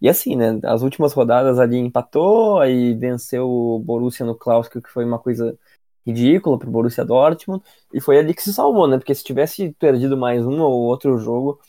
E 0.00 0.08
assim, 0.08 0.36
né? 0.36 0.58
As 0.64 0.82
últimas 0.82 1.12
rodadas 1.12 1.58
ali 1.58 1.76
empatou, 1.78 2.60
aí 2.60 2.94
venceu 2.94 3.48
o 3.48 3.78
Borussia 3.78 4.24
no 4.24 4.34
Clássico, 4.34 4.80
que 4.80 4.90
foi 4.90 5.04
uma 5.04 5.18
coisa 5.18 5.58
ridícula 6.06 6.58
pro 6.58 6.70
Borussia 6.70 7.04
Dortmund, 7.04 7.62
e 7.92 8.00
foi 8.00 8.18
ali 8.18 8.34
que 8.34 8.42
se 8.42 8.52
salvou, 8.52 8.86
né? 8.86 8.98
Porque 8.98 9.14
se 9.14 9.24
tivesse 9.24 9.72
perdido 9.78 10.16
mais 10.16 10.44
um 10.46 10.60
ou 10.60 10.82
outro 10.82 11.18
jogo, 11.18 11.60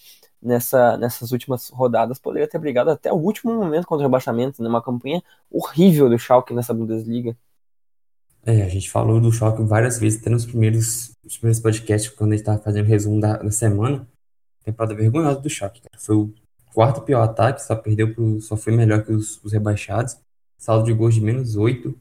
nessa, 0.45 0.97
nessas 0.97 1.31
últimas 1.31 1.69
rodadas, 1.69 2.19
poderia 2.19 2.47
ter 2.47 2.60
brigado 2.60 2.89
até 2.89 3.12
o 3.12 3.15
último 3.15 3.53
momento 3.53 3.88
contra 3.88 4.03
o 4.03 4.08
rebaixamento, 4.08 4.62
numa 4.62 4.79
né? 4.79 4.86
campanha 4.86 5.23
horrível 5.51 6.10
do 6.10 6.17
Schalke 6.17 6.53
nessa 6.53 6.73
Bundesliga. 6.73 7.36
É, 8.45 8.62
a 8.62 8.69
gente 8.69 8.91
falou 8.91 9.19
do 9.19 9.31
Schalke 9.31 9.63
várias 9.63 9.97
vezes, 9.97 10.21
até 10.21 10.29
nos 10.29 10.45
primeiros, 10.45 11.13
nos 11.23 11.38
primeiros 11.38 11.60
podcasts, 11.60 12.12
quando 12.12 12.31
a 12.31 12.36
gente 12.36 12.41
estava 12.41 12.60
fazendo 12.60 12.86
resumo 12.86 13.19
da, 13.19 13.38
da 13.38 13.51
semana. 13.51 14.08
Temporada 14.63 14.95
vergonhosa 14.95 15.41
do 15.41 15.49
Schalke, 15.49 15.81
cara. 15.81 15.97
Foi 15.99 16.15
o 16.15 16.34
quarto 16.73 17.01
pior 17.01 17.23
ataque, 17.23 17.63
só 17.63 17.75
perdeu 17.75 18.13
pro, 18.13 18.39
só 18.41 18.55
foi 18.55 18.75
melhor 18.75 19.03
que 19.03 19.12
os, 19.12 19.43
os 19.43 19.51
rebaixados. 19.51 20.17
Saldo 20.58 20.86
de 20.86 20.93
gols 20.93 21.15
de 21.15 21.21
menos 21.21 21.55
8, 21.55 21.93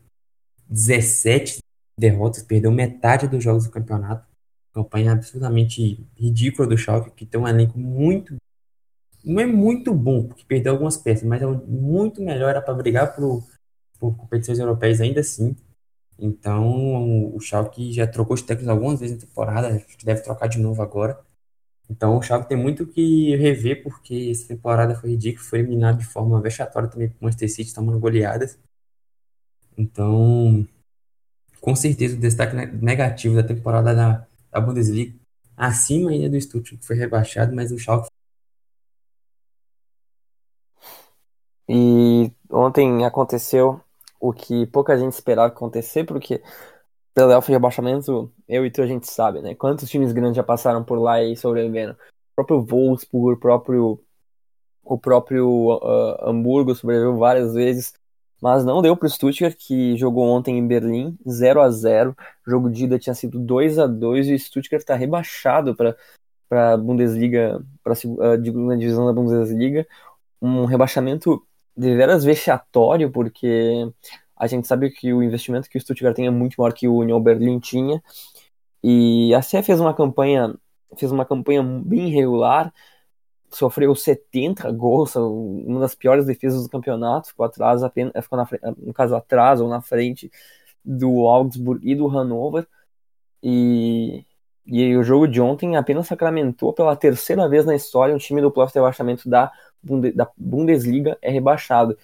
17 0.69 1.59
derrotas, 1.99 2.43
perdeu 2.43 2.71
metade 2.71 3.27
dos 3.27 3.43
jogos 3.43 3.65
do 3.65 3.71
campeonato. 3.71 4.27
Campanha 4.75 5.13
absolutamente 5.13 6.05
ridícula 6.17 6.69
do 6.69 6.77
Schalke, 6.77 7.11
que 7.13 7.25
tem 7.25 7.41
um 7.41 7.49
elenco 7.49 7.79
muito 7.79 8.37
não 9.25 9.41
é 9.41 9.47
muito 9.47 9.95
bom, 9.95 10.27
porque 10.29 10.45
perdeu 10.45 10.73
algumas 10.73 10.97
peças, 10.97 11.25
mas 11.25 11.41
é 11.43 11.47
muito 11.47 12.21
melhor, 12.23 12.51
era 12.51 12.61
para 12.61 12.75
brigar 12.75 13.17
por, 13.17 13.43
por 13.99 14.15
competições 14.17 14.59
europeias 14.59 15.01
ainda 15.01 15.21
assim. 15.21 15.57
Então, 16.19 17.35
o 17.35 17.41
Schalke 17.41 17.93
já 17.93 18.07
trocou 18.07 18.35
os 18.35 18.43
técnicos 18.43 18.69
algumas 18.69 19.01
vezes 19.01 19.17
na 19.17 19.27
temporada, 19.27 19.69
acho 19.69 19.97
que 19.97 20.05
deve 20.05 20.21
trocar 20.23 20.47
de 20.49 20.59
novo 20.59 20.83
agora. 20.83 21.19
Então, 21.91 22.19
o 22.19 22.23
Schalke 22.23 22.49
tem 22.49 22.57
muito 22.57 22.87
que 22.87 23.35
rever, 23.37 23.83
porque 23.83 24.29
essa 24.31 24.49
temporada 24.49 24.95
foi 24.95 25.11
ridícula, 25.11 25.45
foi 25.45 25.59
eliminado 25.61 25.99
de 25.99 26.05
forma 26.05 26.41
vexatória 26.41 26.89
também 26.89 27.09
por 27.09 27.23
Manchester 27.23 27.51
City, 27.53 27.75
tomando 27.75 27.99
goleadas. 27.99 28.59
Então, 29.77 30.67
com 31.61 31.75
certeza, 31.75 32.17
o 32.17 32.21
destaque 32.21 32.55
negativo 32.55 33.35
da 33.35 33.43
temporada 33.43 33.95
da, 33.95 34.27
da 34.55 34.61
Bundesliga, 34.61 35.19
acima 35.57 36.11
ainda 36.11 36.31
do 36.31 36.41
Stuttgart, 36.41 36.81
que 36.81 36.87
foi 36.87 36.97
rebaixado, 36.97 37.55
mas 37.55 37.73
o 37.73 37.79
Schalke 37.79 38.09
E 41.69 42.31
ontem 42.51 43.05
aconteceu 43.05 43.81
o 44.21 44.33
que 44.33 44.67
pouca 44.67 44.97
gente 44.99 45.13
esperava 45.15 45.49
acontecer, 45.49 46.05
porque 46.05 46.43
playoff 47.15 47.47
de 47.47 47.53
rebaixamento, 47.53 48.33
eu 48.49 48.67
e 48.67 48.71
tu 48.71 48.83
a 48.83 48.87
gente 48.87 49.11
sabe, 49.11 49.41
né? 49.41 49.55
Quantos 49.55 49.89
times 49.89 50.13
grandes 50.13 50.37
já 50.37 50.43
passaram 50.43 50.85
por 50.85 50.99
lá 50.99 51.23
e 51.23 51.37
sobreviveram? 51.37 51.95
O 51.95 52.45
próprio 52.45 52.65
Wolfsburg, 52.65 53.39
o 53.39 53.41
próprio, 53.41 54.01
o 54.85 54.99
próprio 54.99 55.49
uh, 55.49 56.29
Hamburgo 56.29 56.75
sobreviveu 56.75 57.17
várias 57.17 57.55
vezes, 57.55 57.95
mas 58.41 58.65
não 58.65 58.83
deu 58.83 58.97
para 58.97 59.07
o 59.07 59.11
Stuttgart, 59.11 59.57
que 59.59 59.97
jogou 59.97 60.27
ontem 60.29 60.59
em 60.59 60.67
Berlim, 60.67 61.17
0 61.29 61.63
a 61.63 61.71
0 61.71 62.17
O 62.47 62.51
jogo 62.51 62.71
de 62.71 62.85
ida 62.85 62.99
tinha 62.99 63.15
sido 63.15 63.39
2 63.39 63.79
a 63.79 63.87
2 63.87 64.29
e 64.29 64.35
o 64.35 64.39
Stuttgart 64.39 64.83
está 64.83 64.95
rebaixado 64.95 65.75
para 65.75 65.97
para 66.49 66.77
Bundesliga, 66.77 67.61
para 67.83 67.95
a 67.95 67.97
segunda 67.97 68.77
divisão 68.77 69.07
da 69.07 69.13
Bundesliga, 69.13 69.87
um 70.41 70.67
rebaixamento 70.67 71.45
deveras 71.77 72.25
vexatório, 72.25 73.11
porque 73.11 73.91
a 74.37 74.47
gente 74.47 74.67
sabe 74.67 74.91
que 74.91 75.13
o 75.13 75.23
investimento 75.23 75.69
que 75.69 75.79
o 75.79 75.81
Stuttgart 75.81 76.15
tem 76.15 76.27
é 76.27 76.31
muito 76.31 76.57
maior 76.59 76.73
que 76.73 76.87
o 76.87 76.97
Union 76.97 77.21
Berlin 77.21 77.59
tinha. 77.59 78.03
E 78.83 79.35
a 79.35 79.43
CE 79.43 79.63
fez 79.63 79.81
uma 79.81 79.95
campanha, 79.95 80.55
fez 80.97 81.11
uma 81.11 81.25
campanha 81.25 81.63
bem 81.63 82.09
irregular, 82.11 82.73
sofreu 83.57 83.95
70 83.95 84.71
gols, 84.73 85.15
uma 85.17 85.81
das 85.81 85.95
piores 85.95 86.27
defesas 86.27 86.63
do 86.63 86.69
campeonato, 86.69 87.29
ficou 87.29 87.47
atrás 87.47 87.83
apenas, 87.83 88.13
ficou 88.23 88.39
na, 88.39 88.49
no 88.79 88.93
caso 88.93 89.15
atrás 89.15 89.61
ou 89.61 89.69
na 89.69 89.81
frente 89.81 90.31
do 90.85 91.27
Augsburg 91.27 91.81
e 91.89 91.95
do 91.95 92.07
Hannover. 92.07 92.67
E, 93.43 94.25
e 94.67 94.97
o 94.97 95.03
jogo 95.03 95.29
de 95.29 95.41
ontem 95.41 95.77
apenas 95.77 96.07
sacramentou 96.07 96.73
pela 96.73 96.97
terceira 96.97 97.49
vez 97.49 97.65
na 97.67 97.75
história 97.75 98.15
um 98.15 98.19
time 98.19 98.41
do 98.41 98.51
playoff 98.51 98.73
de 98.73 98.79
rebaixamento 98.79 99.29
da 99.29 99.53
da 100.15 100.31
Bundesliga 100.37 101.19
é 101.21 101.31
rebaixado. 101.31 101.97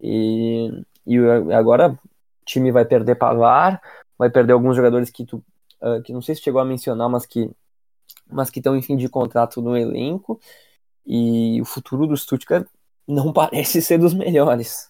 E, 0.00 0.70
e 1.06 1.18
agora 1.52 1.92
o 1.92 1.98
time 2.44 2.70
vai 2.70 2.84
perder 2.84 3.16
Pavar, 3.16 3.80
vai 4.18 4.30
perder 4.30 4.52
alguns 4.52 4.76
jogadores 4.76 5.10
que 5.10 5.24
tu 5.24 5.42
uh, 5.82 6.02
que 6.02 6.12
não 6.12 6.22
sei 6.22 6.34
se 6.34 6.42
chegou 6.42 6.60
a 6.60 6.64
mencionar, 6.64 7.08
mas 7.08 7.26
que 7.26 7.50
mas 8.30 8.50
que 8.50 8.58
estão 8.58 8.76
em 8.76 8.82
fim 8.82 8.96
de 8.96 9.08
contrato 9.08 9.60
no 9.60 9.76
elenco. 9.76 10.40
E 11.06 11.60
o 11.60 11.64
futuro 11.64 12.06
do 12.06 12.16
Stuttgart 12.16 12.66
não 13.06 13.30
parece 13.34 13.82
ser 13.82 13.98
dos 13.98 14.14
melhores. 14.14 14.88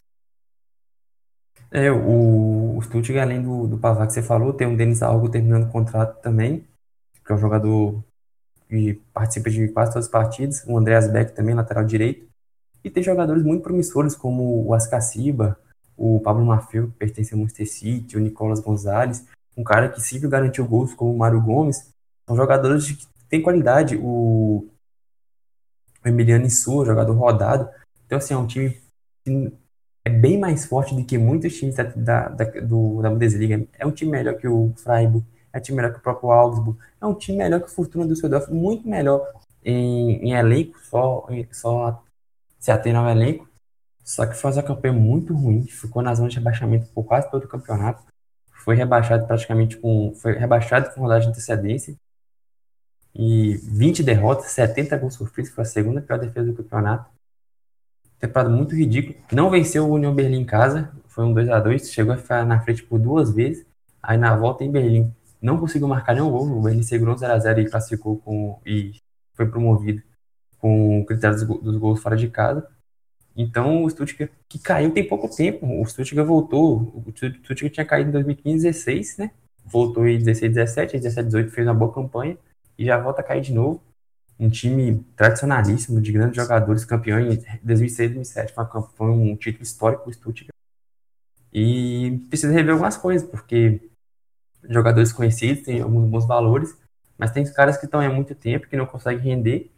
É, 1.71 1.91
o, 1.91 2.77
o 2.77 2.83
Stuttgart, 2.83 3.25
além 3.25 3.43
do, 3.43 3.67
do 3.67 3.79
Pavar 3.79 4.07
que 4.07 4.13
você 4.13 4.23
falou, 4.23 4.53
tem 4.53 4.73
o 4.73 4.77
Denis 4.77 5.03
Algo 5.03 5.29
terminando 5.29 5.65
o 5.65 5.73
contrato 5.73 6.21
também, 6.21 6.65
que 7.25 7.33
é 7.33 7.35
um 7.35 7.39
jogador 7.39 8.03
que 8.69 8.95
participa 9.13 9.51
de 9.51 9.69
quase 9.69 9.93
todas 9.93 10.07
as 10.07 10.11
partidas. 10.11 10.65
O 10.67 10.79
Andreas 10.79 11.11
Beck 11.11 11.35
também, 11.35 11.55
lateral 11.55 11.85
direito. 11.85 12.27
E 12.83 12.91
tem 12.91 13.03
jogadores 13.03 13.43
muito 13.43 13.63
promissores, 13.63 14.15
como 14.15 14.65
o 14.67 14.75
Ascaciba, 14.75 15.59
o 15.97 16.21
Pablo 16.21 16.45
Mafeu, 16.45 16.89
que 16.89 16.99
pertence 16.99 17.33
ao 17.33 17.41
Manchester 17.41 17.71
City, 17.71 18.17
o 18.17 18.21
Nicolas 18.21 18.61
Gonzalez, 18.61 19.25
um 19.57 19.65
cara 19.65 19.89
que 19.89 20.01
sempre 20.01 20.29
garantiu 20.29 20.67
gols, 20.67 20.95
como 20.95 21.13
o 21.13 21.19
Mário 21.19 21.41
Gomes. 21.41 21.89
São 22.27 22.37
jogadores 22.37 22.91
que 22.91 23.07
têm 23.29 23.43
qualidade. 23.43 23.97
O, 23.97 24.67
o 26.05 26.09
Emiliano 26.09 26.47
Insua, 26.47 26.85
jogador 26.85 27.13
rodado. 27.15 27.69
Então, 28.07 28.19
assim, 28.19 28.35
é 28.35 28.37
um 28.37 28.47
time 28.47 28.77
que 29.25 29.53
é 30.05 30.11
bem 30.11 30.39
mais 30.39 30.67
forte 30.67 30.95
do 30.95 31.05
que 31.05 31.17
muitos 31.17 31.57
times 31.57 31.75
da, 31.77 31.85
da, 31.85 32.29
da, 32.29 32.45
do, 32.61 33.01
da 33.01 33.11
Bundesliga. 33.11 33.67
É 33.79 33.87
um 33.87 33.91
time 33.91 34.11
melhor 34.11 34.37
que 34.37 34.47
o 34.47 34.73
Freiburg, 34.77 35.25
é 35.53 35.59
um 35.59 35.61
time 35.61 35.77
melhor 35.77 35.93
que 35.93 35.99
o 35.99 36.03
próprio 36.03 36.31
Augsburg, 36.31 36.79
é 37.01 37.07
um 37.07 37.15
time 37.15 37.39
melhor 37.39 37.61
que 37.61 37.67
o 37.67 37.71
Fortuna 37.71 38.05
do 38.05 38.13
Düsseldorf, 38.13 38.53
muito 38.53 38.87
melhor 38.87 39.27
em, 39.65 40.17
em 40.29 40.33
elenco, 40.33 40.79
só, 40.83 41.27
só 41.53 42.05
se 42.59 42.71
atém 42.71 42.95
ao 42.95 43.09
elenco, 43.09 43.49
só 44.05 44.27
que 44.27 44.35
faz 44.35 44.57
uma 44.57 44.63
campanha 44.63 44.93
muito 44.93 45.33
ruim, 45.35 45.65
ficou 45.67 46.03
na 46.03 46.15
zona 46.15 46.29
de 46.29 46.37
rebaixamento 46.37 46.87
por 46.95 47.05
quase 47.05 47.31
todo 47.31 47.45
o 47.45 47.49
campeonato, 47.49 48.03
foi 48.53 48.77
rebaixado 48.77 49.27
praticamente 49.27 49.77
com, 49.79 50.15
foi 50.15 50.33
rebaixado 50.35 50.91
com 50.91 51.01
rodada 51.01 51.23
de 51.23 51.29
antecedência, 51.29 51.97
e 53.15 53.57
20 53.63 54.03
derrotas, 54.03 54.51
70 54.51 54.97
gols 54.99 55.15
sofridos, 55.15 55.53
foi 55.53 55.63
a 55.63 55.67
segunda 55.67 56.01
pior 56.01 56.19
defesa 56.19 56.47
do 56.51 56.55
campeonato. 56.55 57.09
Temporada 58.19 58.51
muito 58.51 58.75
ridícula. 58.75 59.17
Não 59.33 59.51
venceu 59.51 59.87
o 59.87 59.93
União 59.93 60.15
Berlim 60.15 60.41
em 60.41 60.45
casa, 60.45 60.93
foi 61.07 61.25
um 61.25 61.33
2 61.33 61.49
a 61.49 61.61
2 61.61 61.93
chegou 61.93 62.13
a 62.13 62.17
ficar 62.17 62.45
na 62.45 62.61
frente 62.61 62.83
por 62.83 62.99
duas 62.99 63.31
vezes. 63.33 63.65
Aí 64.03 64.19
na 64.19 64.37
volta 64.37 64.65
em 64.65 64.71
Berlim 64.71 65.15
não 65.41 65.59
conseguiu 65.59 65.87
marcar 65.87 66.15
nenhum 66.15 66.31
gol. 66.31 66.47
O 66.47 66.63
Berlim 66.63 66.83
segurou 66.83 67.17
0 67.17 67.33
a 67.33 67.39
0 67.39 67.61
e 67.61 67.71
classificou 67.71 68.19
com 68.19 68.59
e 68.67 68.93
foi 69.35 69.47
promovido 69.47 70.03
com 70.59 71.05
critérios 71.05 71.43
dos 71.45 71.77
gols 71.77 72.03
fora 72.03 72.17
de 72.17 72.29
casa. 72.29 72.67
Então 73.37 73.85
o 73.85 73.91
Stuttgart, 73.91 74.31
que 74.49 74.59
caiu 74.59 74.93
tem 74.93 75.07
pouco 75.07 75.29
tempo, 75.29 75.67
o 75.81 75.85
Stuttgart 75.87 76.27
voltou, 76.27 77.05
o 77.07 77.13
Stuttgart 77.13 77.73
tinha 77.73 77.87
caído 77.87 78.09
em 78.11 78.13
2015, 78.13 78.65
16, 78.65 79.19
né? 79.19 79.31
Voltou 79.65 80.07
em 80.07 80.19
16, 80.19 80.55
17, 80.55 80.99
17, 80.99 81.27
18 81.27 81.51
fez 81.51 81.67
uma 81.67 81.75
boa 81.75 81.93
campanha 81.93 82.39
e 82.79 82.85
já 82.85 82.99
volta 82.99 83.21
a 83.21 83.25
cair 83.25 83.41
de 83.41 83.53
novo. 83.53 83.83
Um 84.39 84.51
time 84.51 85.05
tradicionalíssimo, 85.17 86.01
de 86.01 86.11
grandes 86.13 86.37
jogadores, 86.37 86.85
campeão 86.85 87.21
em 87.21 87.43
2006, 87.63 88.15
2007, 88.15 88.55
foi 88.97 89.11
um 89.11 89.37
título 89.37 89.63
histórico 89.63 90.11
o 90.11 90.13
Stuttgart. 90.13 90.51
E 91.53 92.19
precisa 92.29 92.53
rever 92.53 92.73
algumas 92.73 92.97
coisas, 92.97 93.29
porque 93.29 93.81
jogadores 94.69 95.13
conhecidos 95.13 95.63
têm 95.65 95.81
alguns 95.81 96.11
bons 96.11 96.27
valores, 96.27 96.77
mas 97.17 97.31
tem 97.31 97.45
caras 97.53 97.77
que 97.77 97.85
estão 97.85 98.01
há 98.01 98.11
muito 98.11 98.35
tempo 98.35 98.67
que 98.67 98.77
não 98.77 98.87
conseguem 98.87 99.23
render 99.23 99.71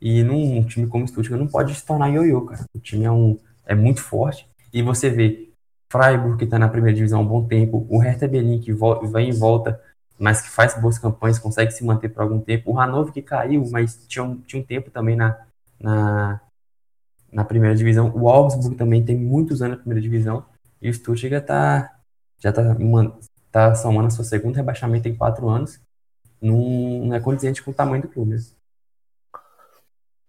e 0.00 0.24
num 0.24 0.64
time 0.64 0.88
como 0.88 1.04
o 1.04 1.08
Stuttgart 1.08 1.40
não 1.40 1.46
pode 1.46 1.72
se 1.76 1.86
tornar 1.86 2.08
ioiô, 2.08 2.44
cara. 2.44 2.64
O 2.74 2.80
time 2.80 3.04
é, 3.04 3.10
um, 3.10 3.38
é 3.64 3.72
muito 3.72 4.02
forte. 4.02 4.48
E 4.72 4.82
você 4.82 5.08
vê 5.08 5.52
Freiburg, 5.92 6.38
que 6.38 6.44
está 6.44 6.58
na 6.58 6.68
primeira 6.68 6.96
divisão 6.96 7.20
há 7.20 7.22
um 7.22 7.26
bom 7.26 7.46
tempo, 7.46 7.86
o 7.88 7.98
Hertha 7.98 8.26
Berlin, 8.26 8.60
que 8.60 8.72
vem 8.72 9.28
e 9.28 9.32
volta, 9.32 9.80
mas 10.18 10.40
que 10.42 10.50
faz 10.50 10.80
boas 10.80 10.98
campanhas, 10.98 11.38
consegue 11.38 11.72
se 11.72 11.84
manter 11.84 12.08
por 12.08 12.22
algum 12.22 12.40
tempo. 12.40 12.70
O 12.70 12.78
Hannover, 12.78 13.12
que 13.12 13.22
caiu, 13.22 13.64
mas 13.70 14.06
tinha 14.06 14.24
um, 14.24 14.36
tinha 14.40 14.60
um 14.60 14.64
tempo 14.64 14.90
também 14.90 15.16
na, 15.16 15.38
na, 15.80 16.40
na 17.32 17.44
primeira 17.44 17.74
divisão. 17.74 18.12
O 18.14 18.28
Augsburg 18.28 18.76
também 18.76 19.04
tem 19.04 19.16
muitos 19.16 19.62
anos 19.62 19.76
na 19.76 19.82
primeira 19.82 20.00
divisão. 20.00 20.44
E 20.80 20.88
o 20.88 20.94
Stuttgart 20.94 21.44
tá, 21.44 21.98
já 22.38 22.50
está 22.50 22.62
tá 23.50 23.74
somando 23.74 24.08
a 24.08 24.10
sua 24.10 24.24
segunda 24.24 24.56
rebaixamento 24.56 25.08
em 25.08 25.14
quatro 25.14 25.48
anos. 25.48 25.80
Não, 26.40 26.58
não 27.06 27.14
é 27.14 27.20
condizente 27.20 27.62
com 27.62 27.70
o 27.70 27.74
tamanho 27.74 28.02
do 28.02 28.08
clube. 28.08 28.34
Né? 28.34 28.40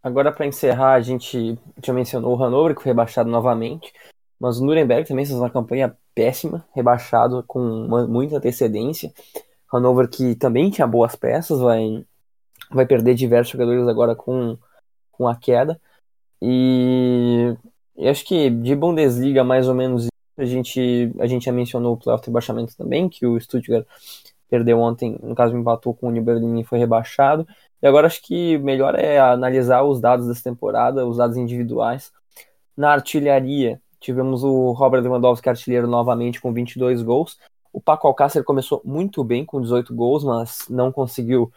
Agora, 0.04 0.32
para 0.32 0.46
encerrar, 0.46 0.94
a 0.94 1.02
gente 1.02 1.58
já 1.82 1.94
mencionou 1.94 2.36
o 2.36 2.44
Hannover, 2.44 2.76
que 2.76 2.84
foi 2.84 2.92
rebaixado 2.92 3.30
novamente, 3.30 3.94
mas 4.38 4.60
o 4.60 4.66
Nuremberg 4.66 5.08
também 5.08 5.26
fez 5.26 5.38
uma 5.38 5.50
campanha 5.50 5.96
péssima, 6.14 6.66
rebaixado 6.76 7.42
com 7.48 7.60
uma, 7.60 8.06
muita 8.06 8.38
antecedência. 8.38 9.14
Hannover, 9.74 10.10
que 10.10 10.36
também 10.36 10.70
tinha 10.70 10.88
boas 10.88 11.16
peças, 11.16 11.60
vai, 11.60 12.06
vai 12.72 12.86
perder 12.86 13.16
diversos 13.16 13.52
jogadores 13.52 13.88
agora 13.88 14.16
com, 14.16 14.58
com 15.12 15.28
a 15.28 15.36
queda. 15.36 15.80
E 16.42 17.56
eu 17.96 18.12
acho 18.12 18.26
que 18.26 18.50
de 18.50 18.76
Bundesliga, 18.76 19.44
mais 19.44 19.68
ou 19.68 19.76
menos, 19.76 20.08
a 20.38 20.46
gente, 20.46 21.12
a 21.20 21.28
gente 21.28 21.46
já 21.46 21.52
mencionou 21.52 21.94
o 21.94 21.98
playoff 21.98 22.24
de 22.24 22.30
rebaixamento 22.30 22.76
também, 22.76 23.08
que 23.08 23.26
o 23.26 23.40
Stuttgart 23.40 23.86
perdeu 24.50 24.80
ontem, 24.80 25.18
no 25.24 25.34
caso 25.34 25.56
empatou 25.58 25.94
com 25.94 26.08
o 26.08 26.12
New 26.12 26.24
Berlin 26.24 26.60
e 26.60 26.64
foi 26.64 26.78
rebaixado. 26.80 27.48
E 27.82 27.88
agora 27.88 28.08
acho 28.08 28.22
que 28.22 28.58
melhor 28.60 28.96
é 28.96 29.20
analisar 29.20 29.84
os 29.84 30.00
dados 30.00 30.28
dessa 30.28 30.44
temporada, 30.44 31.08
os 31.08 31.18
dados 31.18 31.38
individuais. 31.38 32.12
Na 32.76 32.92
artilharia, 32.92 33.82
tivemos 34.00 34.44
o 34.44 34.72
Robert 34.72 35.02
Lewandowski 35.02 35.50
artilheiro 35.50 35.88
novamente 35.88 36.42
com 36.42 36.54
22 36.54 37.02
gols. 37.02 37.40
O 37.74 37.82
Paco 37.82 38.08
Alcácer 38.08 38.44
começou 38.44 38.82
muito 38.86 39.24
bem 39.24 39.44
com 39.44 39.60
18 39.60 39.96
gols, 39.96 40.24
mas 40.24 40.68
não 40.70 40.92
conseguiu 40.92 41.52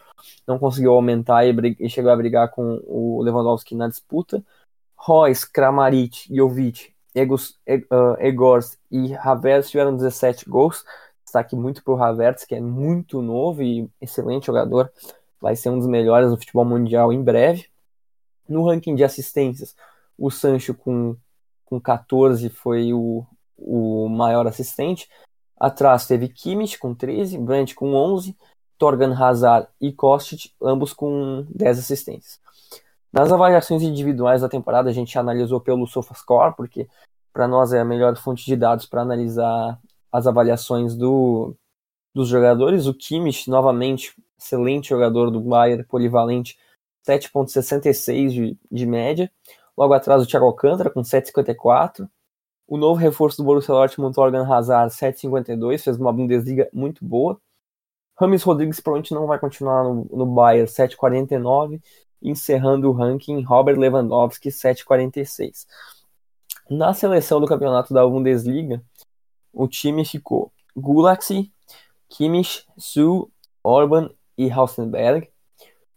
não 0.47 0.57
conseguiu 0.57 0.93
aumentar 0.93 1.45
e, 1.45 1.77
e 1.79 1.89
chegou 1.89 2.11
a 2.11 2.15
brigar 2.15 2.49
com 2.49 2.81
o 2.85 3.21
Lewandowski 3.21 3.75
na 3.75 3.87
disputa. 3.87 4.43
Royce, 4.95 5.49
Kramaric, 5.49 6.35
Jovic, 6.35 6.91
Egos, 7.13 7.51
uh, 7.69 8.19
Egors 8.19 8.77
e 8.91 9.13
Havertz 9.13 9.69
tiveram 9.69 9.95
17 9.95 10.49
gols. 10.49 10.83
Destaque 11.23 11.55
muito 11.55 11.83
para 11.83 11.93
o 11.93 12.03
Havertz, 12.03 12.45
que 12.45 12.55
é 12.55 12.59
muito 12.61 13.21
novo 13.21 13.61
e 13.61 13.89
excelente 14.01 14.47
jogador. 14.47 14.91
Vai 15.39 15.55
ser 15.55 15.69
um 15.69 15.77
dos 15.77 15.87
melhores 15.87 16.29
no 16.31 16.37
futebol 16.37 16.65
mundial 16.65 17.13
em 17.13 17.21
breve. 17.21 17.67
No 18.49 18.65
ranking 18.65 18.95
de 18.95 19.03
assistências, 19.03 19.75
o 20.17 20.31
Sancho 20.31 20.73
com, 20.73 21.15
com 21.65 21.79
14 21.79 22.49
foi 22.49 22.93
o, 22.93 23.25
o 23.57 24.07
maior 24.09 24.47
assistente. 24.47 25.09
Atrás 25.59 26.05
teve 26.05 26.29
Kimmich 26.29 26.77
com 26.77 26.93
13, 26.93 27.37
Brandt 27.37 27.73
com 27.73 27.93
11, 27.93 28.35
Torgan 28.77 29.13
Hazard 29.13 29.67
e 29.81 29.91
Kostic, 29.91 30.51
ambos 30.61 30.93
com 30.93 31.45
10 31.49 31.79
assistências. 31.79 32.39
Nas 33.11 33.31
avaliações 33.31 33.81
individuais 33.81 34.41
da 34.41 34.49
temporada, 34.49 34.89
a 34.89 34.93
gente 34.93 35.17
analisou 35.17 35.59
pelo 35.59 35.87
SofaScore, 35.87 36.55
porque 36.55 36.87
para 37.33 37.47
nós 37.47 37.73
é 37.73 37.79
a 37.79 37.85
melhor 37.85 38.15
fonte 38.17 38.45
de 38.45 38.55
dados 38.55 38.85
para 38.85 39.01
analisar 39.01 39.79
as 40.11 40.27
avaliações 40.27 40.95
do, 40.95 41.55
dos 42.13 42.27
jogadores. 42.27 42.85
O 42.85 42.93
Kimmich, 42.93 43.49
novamente, 43.49 44.13
excelente 44.39 44.89
jogador 44.89 45.31
do 45.31 45.39
Bayern, 45.39 45.83
polivalente, 45.83 46.57
7.66 47.07 48.29
de, 48.29 48.57
de 48.71 48.85
média. 48.85 49.31
Logo 49.77 49.93
atrás 49.93 50.21
o 50.21 50.27
Thiago 50.27 50.45
Alcântara 50.45 50.89
com 50.89 51.01
7.54. 51.01 52.07
O 52.67 52.77
novo 52.77 52.99
reforço 52.99 53.37
do 53.37 53.45
Borussia 53.45 53.73
Dortmund, 53.73 54.13
Torgan 54.13 54.45
Hazard, 54.45 54.93
7,52, 54.93 55.83
fez 55.83 55.97
uma 55.97 56.11
Bundesliga 56.11 56.69
muito 56.73 57.05
boa. 57.05 57.39
Rames 58.19 58.43
Rodrigues 58.43 58.79
provavelmente 58.81 59.13
não 59.13 59.25
vai 59.25 59.39
continuar 59.39 59.83
no, 59.83 60.05
no 60.11 60.25
Bayern, 60.25 60.67
7,49. 60.67 61.81
Encerrando 62.21 62.89
o 62.89 62.91
ranking, 62.91 63.41
Robert 63.43 63.77
Lewandowski, 63.77 64.49
7,46. 64.49 65.65
Na 66.69 66.93
seleção 66.93 67.39
do 67.39 67.47
campeonato 67.47 67.93
da 67.93 68.05
Bundesliga, 68.05 68.83
o 69.53 69.67
time 69.67 70.03
ficou 70.03 70.51
Gulaxi, 70.75 71.49
Kimmich, 72.09 72.65
Su, 72.77 73.31
Orban 73.63 74.09
e 74.37 74.51
Hausenberg. 74.51 75.29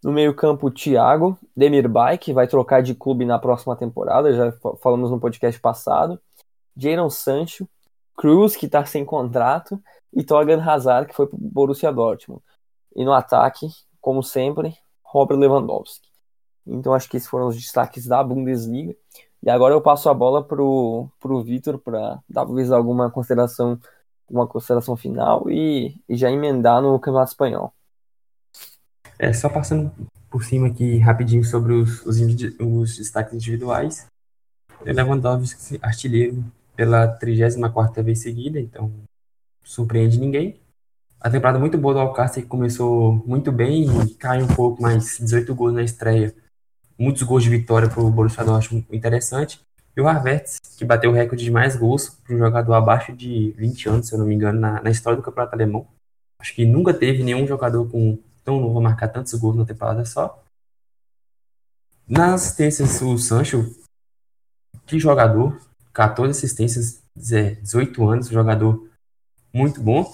No 0.04 0.12
meio-campo, 0.12 0.70
Thiago, 0.70 1.36
Demirbay, 1.56 2.16
que 2.16 2.32
vai 2.32 2.46
trocar 2.46 2.82
de 2.82 2.94
clube 2.94 3.24
na 3.24 3.38
próxima 3.38 3.74
temporada, 3.76 4.32
já 4.32 4.52
falamos 4.80 5.10
no 5.10 5.18
podcast 5.18 5.60
passado. 5.60 6.20
Jadon 6.80 7.10
Sancho, 7.10 7.68
Cruz, 8.16 8.56
que 8.56 8.66
está 8.66 8.84
sem 8.84 9.04
contrato, 9.04 9.80
e 10.12 10.24
Torgan 10.24 10.62
Hazard, 10.62 11.08
que 11.08 11.14
foi 11.14 11.26
para 11.26 11.36
o 11.36 11.40
Borussia 11.40 11.92
Dortmund. 11.92 12.42
E 12.94 13.04
no 13.04 13.12
ataque, 13.12 13.68
como 14.00 14.22
sempre, 14.22 14.76
Robert 15.02 15.38
Lewandowski. 15.38 16.08
Então 16.66 16.94
acho 16.94 17.08
que 17.08 17.16
esses 17.16 17.28
foram 17.28 17.48
os 17.48 17.56
destaques 17.56 18.06
da 18.06 18.22
Bundesliga. 18.22 18.94
E 19.42 19.48
agora 19.48 19.74
eu 19.74 19.80
passo 19.80 20.08
a 20.08 20.14
bola 20.14 20.44
pro, 20.44 21.08
pro 21.18 21.42
Vitor 21.42 21.78
para 21.78 22.20
talvez 22.32 22.70
alguma 22.70 23.10
consideração, 23.10 23.78
uma 24.28 24.46
consideração 24.46 24.96
final 24.96 25.48
e, 25.50 25.96
e, 26.08 26.16
já 26.16 26.30
emendar 26.30 26.82
no 26.82 26.98
Campeonato 26.98 27.30
Espanhol. 27.30 27.72
É, 29.18 29.32
só 29.32 29.48
passando 29.48 29.90
por 30.30 30.44
cima 30.44 30.68
aqui 30.68 30.98
rapidinho 30.98 31.44
sobre 31.44 31.72
os, 31.72 32.04
os, 32.04 32.18
os 32.60 32.96
destaques 32.98 33.34
individuais. 33.34 34.06
Lewandowski, 34.82 35.78
artilheiro, 35.82 36.44
pela 36.76 37.06
34 37.06 38.02
vez 38.02 38.20
seguida, 38.20 38.60
então 38.60 38.92
surpreende 39.62 40.18
ninguém. 40.18 40.60
A 41.20 41.28
temporada 41.28 41.58
muito 41.58 41.76
boa 41.76 41.94
do 41.94 42.00
Alcácer, 42.00 42.46
começou 42.46 43.12
muito 43.26 43.52
bem 43.52 43.86
e 44.04 44.14
cai 44.14 44.42
um 44.42 44.46
pouco, 44.46 44.80
mas 44.80 45.18
18 45.18 45.54
gols 45.54 45.74
na 45.74 45.82
estreia. 45.82 46.34
Muitos 46.98 47.22
gols 47.22 47.42
de 47.42 47.50
vitória 47.50 47.88
para 47.88 48.00
o 48.00 48.10
Borussia 48.10 48.44
Dortmund, 48.44 48.86
interessante. 48.90 49.60
E 49.96 50.00
o 50.00 50.08
Havertz, 50.08 50.58
que 50.78 50.84
bateu 50.84 51.10
o 51.10 51.14
recorde 51.14 51.44
de 51.44 51.50
mais 51.50 51.76
gols 51.76 52.08
para 52.08 52.34
um 52.34 52.38
jogador 52.38 52.72
abaixo 52.74 53.12
de 53.12 53.50
20 53.58 53.88
anos, 53.88 54.08
se 54.08 54.14
eu 54.14 54.18
não 54.18 54.26
me 54.26 54.34
engano, 54.34 54.58
na, 54.58 54.82
na 54.82 54.90
história 54.90 55.16
do 55.16 55.22
campeonato 55.22 55.54
alemão. 55.54 55.86
Acho 56.38 56.54
que 56.54 56.64
nunca 56.64 56.94
teve 56.94 57.22
nenhum 57.22 57.46
jogador 57.46 57.86
com 57.90 58.18
tão 58.42 58.60
novo 58.60 58.78
a 58.78 58.82
marcar 58.82 59.08
tantos 59.08 59.34
gols 59.34 59.56
na 59.56 59.66
temporada 59.66 60.04
só. 60.06 60.42
Nas 62.08 62.42
assistências, 62.42 63.00
o 63.02 63.18
Sancho, 63.18 63.74
que 64.86 64.98
jogador, 64.98 65.60
14 65.92 66.30
assistências, 66.30 67.02
18 67.14 68.08
anos, 68.08 68.28
jogador 68.28 68.88
muito 69.52 69.80
bom. 69.80 70.10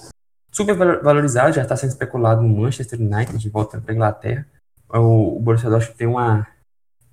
Super 0.51 0.75
valorizado, 0.75 1.53
já 1.53 1.61
está 1.61 1.75
sendo 1.75 1.91
especulado 1.91 2.41
no 2.41 2.49
Manchester 2.49 2.99
United, 2.99 3.37
de 3.37 3.49
volta 3.49 3.79
para 3.79 3.91
a 3.91 3.95
Inglaterra. 3.95 4.45
O, 4.89 5.37
o 5.37 5.39
Borussia 5.39 5.69
Dortmund 5.69 5.97
tem, 5.97 6.07
uma, 6.07 6.47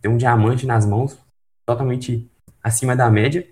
tem 0.00 0.11
um 0.11 0.16
diamante 0.16 0.66
nas 0.66 0.87
mãos, 0.87 1.18
totalmente 1.66 2.31
acima 2.62 2.96
da 2.96 3.11
média. 3.11 3.46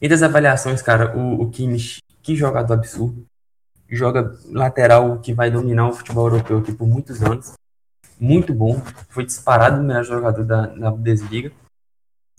E 0.00 0.08
das 0.08 0.22
avaliações, 0.22 0.82
cara, 0.82 1.16
o, 1.16 1.42
o 1.42 1.50
Kimmich, 1.50 1.98
que 2.22 2.36
jogador 2.36 2.74
absurdo. 2.74 3.26
Joga 3.88 4.36
lateral 4.50 5.18
que 5.20 5.32
vai 5.32 5.50
dominar 5.50 5.88
o 5.88 5.92
futebol 5.92 6.26
europeu 6.26 6.58
aqui 6.58 6.72
por 6.72 6.86
muitos 6.86 7.22
anos. 7.22 7.52
Muito 8.18 8.52
bom. 8.52 8.80
Foi 9.08 9.24
disparado 9.24 9.80
o 9.80 9.84
melhor 9.84 10.04
jogador 10.04 10.44
da, 10.44 10.66
da 10.66 10.90
Bundesliga. 10.90 11.52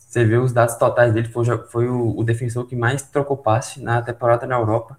Você 0.07 0.23
vê 0.23 0.37
os 0.37 0.53
dados 0.53 0.75
totais 0.75 1.13
dele, 1.13 1.27
foi, 1.27 1.45
foi 1.67 1.89
o, 1.89 2.17
o, 2.17 2.23
defensor 2.23 2.65
que 2.65 2.77
mais 2.77 3.01
trocou 3.01 3.35
passe 3.35 3.81
na 3.81 4.01
temporada 4.01 4.47
na 4.47 4.55
Europa. 4.55 4.97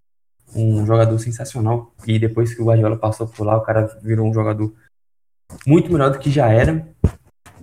Um 0.55 0.85
jogador 0.85 1.19
sensacional. 1.19 1.93
E 2.07 2.19
depois 2.19 2.55
que 2.55 2.61
o 2.61 2.67
Guardiola 2.67 2.99
passou 2.99 3.27
por 3.27 3.47
lá, 3.47 3.57
o 3.57 3.63
cara 3.63 3.87
virou 4.03 4.29
um 4.29 4.35
jogador 4.35 4.73
muito 5.67 5.91
melhor 5.91 6.11
do 6.11 6.19
que 6.19 6.31
já 6.31 6.49
era. 6.49 6.87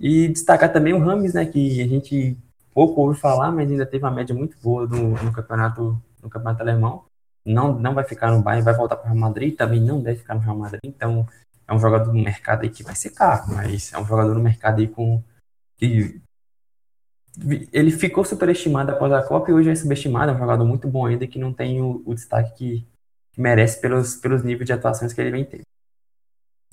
E 0.00 0.26
destacar 0.28 0.72
também 0.72 0.92
o 0.92 0.98
Rames, 0.98 1.34
né, 1.34 1.46
que 1.46 1.80
a 1.80 1.86
gente 1.86 2.36
pouco 2.74 3.00
ouve 3.00 3.18
falar, 3.18 3.52
mas 3.52 3.70
ainda 3.70 3.86
teve 3.86 4.04
uma 4.04 4.10
média 4.10 4.34
muito 4.34 4.56
boa 4.60 4.86
no, 4.86 5.10
no 5.10 5.32
campeonato 5.32 6.02
no 6.22 6.28
campeonato 6.28 6.62
alemão. 6.62 7.04
Não, 7.44 7.78
não 7.78 7.94
vai 7.94 8.02
ficar 8.02 8.32
no 8.32 8.42
Bayern, 8.42 8.64
vai 8.64 8.74
voltar 8.74 8.96
para 8.96 9.04
o 9.04 9.06
Real 9.06 9.20
Madrid, 9.20 9.56
também 9.56 9.80
não 9.80 10.02
deve 10.02 10.18
ficar 10.18 10.34
no 10.34 10.40
Real 10.40 10.56
Madrid. 10.56 10.80
Então, 10.84 11.26
é 11.66 11.72
um 11.72 11.78
jogador 11.78 12.12
no 12.12 12.22
mercado 12.22 12.62
aí 12.62 12.70
que 12.70 12.82
vai 12.82 12.96
ser 12.96 13.10
caro, 13.10 13.44
mas 13.54 13.92
é 13.92 13.98
um 13.98 14.04
jogador 14.04 14.34
no 14.34 14.40
mercado 14.40 14.80
aí 14.80 14.88
com 14.88 15.22
que 15.76 16.20
ele 17.72 17.90
ficou 17.90 18.24
superestimado 18.24 18.92
após 18.92 19.12
a 19.12 19.22
Copa 19.22 19.50
e 19.50 19.54
hoje 19.54 19.70
é 19.70 19.74
subestimado, 19.74 20.32
é 20.32 20.34
um 20.34 20.38
jogador 20.38 20.64
muito 20.64 20.88
bom 20.88 21.06
ainda 21.06 21.26
que 21.26 21.38
não 21.38 21.52
tem 21.52 21.80
o, 21.80 22.02
o 22.06 22.14
destaque 22.14 22.54
que, 22.56 22.86
merece 23.36 23.80
pelos, 23.80 24.16
pelos 24.16 24.42
níveis 24.42 24.66
de 24.66 24.72
atuações 24.72 25.12
que 25.12 25.20
ele 25.20 25.30
vem 25.30 25.44
ter. 25.44 25.60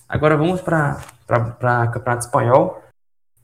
Agora 0.07 0.37
vamos 0.37 0.61
para 0.61 1.01
o 1.27 1.91
Campeonato 1.91 2.25
Espanhol, 2.25 2.83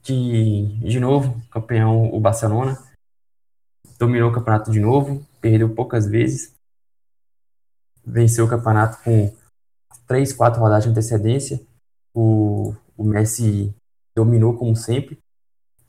que, 0.01 0.79
de 0.79 0.99
novo, 0.99 1.41
campeão 1.51 2.13
o 2.13 2.19
Barcelona, 2.19 2.77
dominou 3.97 4.29
o 4.29 4.33
campeonato 4.33 4.71
de 4.71 4.79
novo, 4.79 5.25
perdeu 5.41 5.73
poucas 5.75 6.05
vezes, 6.05 6.53
venceu 8.05 8.45
o 8.45 8.49
campeonato 8.49 9.03
com 9.03 9.35
três, 10.07 10.31
quatro 10.31 10.61
rodadas 10.61 10.85
de 10.85 10.89
antecedência, 10.91 11.59
o, 12.13 12.73
o 12.97 13.03
Messi 13.03 13.73
dominou 14.15 14.57
como 14.57 14.75
sempre, 14.75 15.19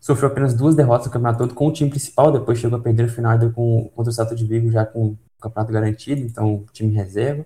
sofreu 0.00 0.30
apenas 0.30 0.54
duas 0.54 0.74
derrotas 0.74 1.06
no 1.06 1.12
campeonato 1.12 1.38
todo 1.38 1.54
com 1.54 1.68
o 1.68 1.72
time 1.72 1.90
principal, 1.90 2.32
depois 2.32 2.58
chegou 2.58 2.78
a 2.78 2.82
perder 2.82 3.04
o 3.04 3.08
final 3.08 3.38
com, 3.52 3.90
contra 3.94 4.10
o 4.10 4.12
Celta 4.12 4.34
de 4.34 4.46
Vigo 4.46 4.70
já 4.70 4.86
com 4.86 5.08
o 5.08 5.18
campeonato 5.40 5.72
garantido, 5.72 6.22
então 6.22 6.64
time 6.72 6.92
reserva. 6.94 7.44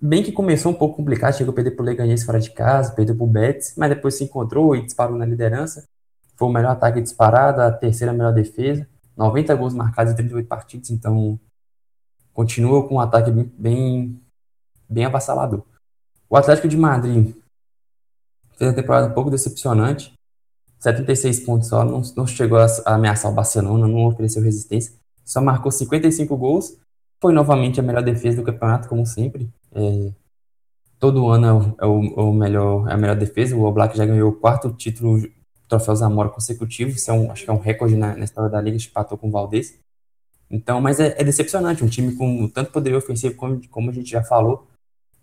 Bem 0.00 0.22
que 0.22 0.32
começou 0.32 0.72
um 0.72 0.74
pouco 0.74 0.96
complicado, 0.96 1.36
chegou 1.36 1.52
a 1.52 1.54
perder 1.54 1.72
para 1.72 1.82
o 1.82 1.86
Leganés 1.86 2.24
fora 2.24 2.40
de 2.40 2.50
casa, 2.50 2.92
perdeu 2.92 3.14
para 3.14 3.24
o 3.24 3.26
Betis, 3.26 3.74
mas 3.76 3.88
depois 3.88 4.16
se 4.16 4.24
encontrou 4.24 4.74
e 4.74 4.84
disparou 4.84 5.16
na 5.16 5.26
liderança. 5.26 5.84
Foi 6.36 6.48
o 6.48 6.52
melhor 6.52 6.72
ataque 6.72 7.00
disparado, 7.00 7.60
a 7.60 7.70
terceira 7.70 8.12
melhor 8.12 8.32
defesa, 8.32 8.88
90 9.16 9.54
gols 9.54 9.74
marcados 9.74 10.12
em 10.12 10.16
38 10.16 10.48
partidas, 10.48 10.90
então 10.90 11.38
continua 12.32 12.88
com 12.88 12.96
um 12.96 13.00
ataque 13.00 13.30
bem, 13.30 14.20
bem 14.88 15.04
avassalador. 15.04 15.64
O 16.28 16.36
Atlético 16.36 16.66
de 16.66 16.76
Madrid 16.76 17.34
fez 18.56 18.70
uma 18.70 18.74
temporada 18.74 19.06
um 19.06 19.14
pouco 19.14 19.30
decepcionante, 19.30 20.12
76 20.82 21.40
pontos 21.40 21.68
só, 21.68 21.84
não, 21.84 22.02
não 22.16 22.26
chegou 22.26 22.58
a, 22.58 22.66
ameaçar 22.86 23.30
o 23.30 23.34
Barcelona, 23.34 23.86
não 23.86 24.04
ofereceu 24.06 24.42
resistência, 24.42 24.92
só 25.24 25.40
marcou 25.40 25.70
55 25.70 26.36
gols, 26.36 26.76
foi 27.20 27.32
novamente 27.32 27.78
a 27.78 27.84
melhor 27.84 28.02
defesa 28.02 28.38
do 28.38 28.42
campeonato, 28.42 28.88
como 28.88 29.06
sempre. 29.06 29.48
É, 29.72 30.10
todo 30.98 31.28
ano 31.28 31.76
é 31.78 31.86
o, 31.86 32.02
é 32.18 32.20
o, 32.20 32.32
melhor, 32.32 32.88
é 32.88 32.94
a 32.94 32.96
melhor 32.96 33.14
defesa, 33.14 33.54
o 33.54 33.62
Oblak 33.62 33.96
já 33.96 34.04
ganhou 34.04 34.30
o 34.30 34.34
quarto 34.34 34.72
título 34.72 35.22
troféu 35.68 35.94
Zamora 35.94 36.28
consecutivo, 36.28 36.90
isso 36.90 37.08
é 37.12 37.14
um, 37.14 37.30
acho 37.30 37.44
que 37.44 37.50
é 37.50 37.52
um 37.52 37.60
recorde 37.60 37.94
na, 37.94 38.16
na 38.16 38.24
história 38.24 38.50
da 38.50 38.60
liga, 38.60 38.76
empatou 38.76 39.16
com 39.16 39.28
o 39.28 39.30
Valdez. 39.30 39.78
Então, 40.50 40.80
mas 40.80 40.98
é, 40.98 41.14
é 41.16 41.22
decepcionante, 41.22 41.84
um 41.84 41.88
time 41.88 42.16
com 42.16 42.48
tanto 42.48 42.72
poder 42.72 42.92
ofensivo 42.96 43.36
como, 43.36 43.68
como 43.68 43.88
a 43.88 43.94
gente 43.94 44.10
já 44.10 44.22
falou, 44.24 44.66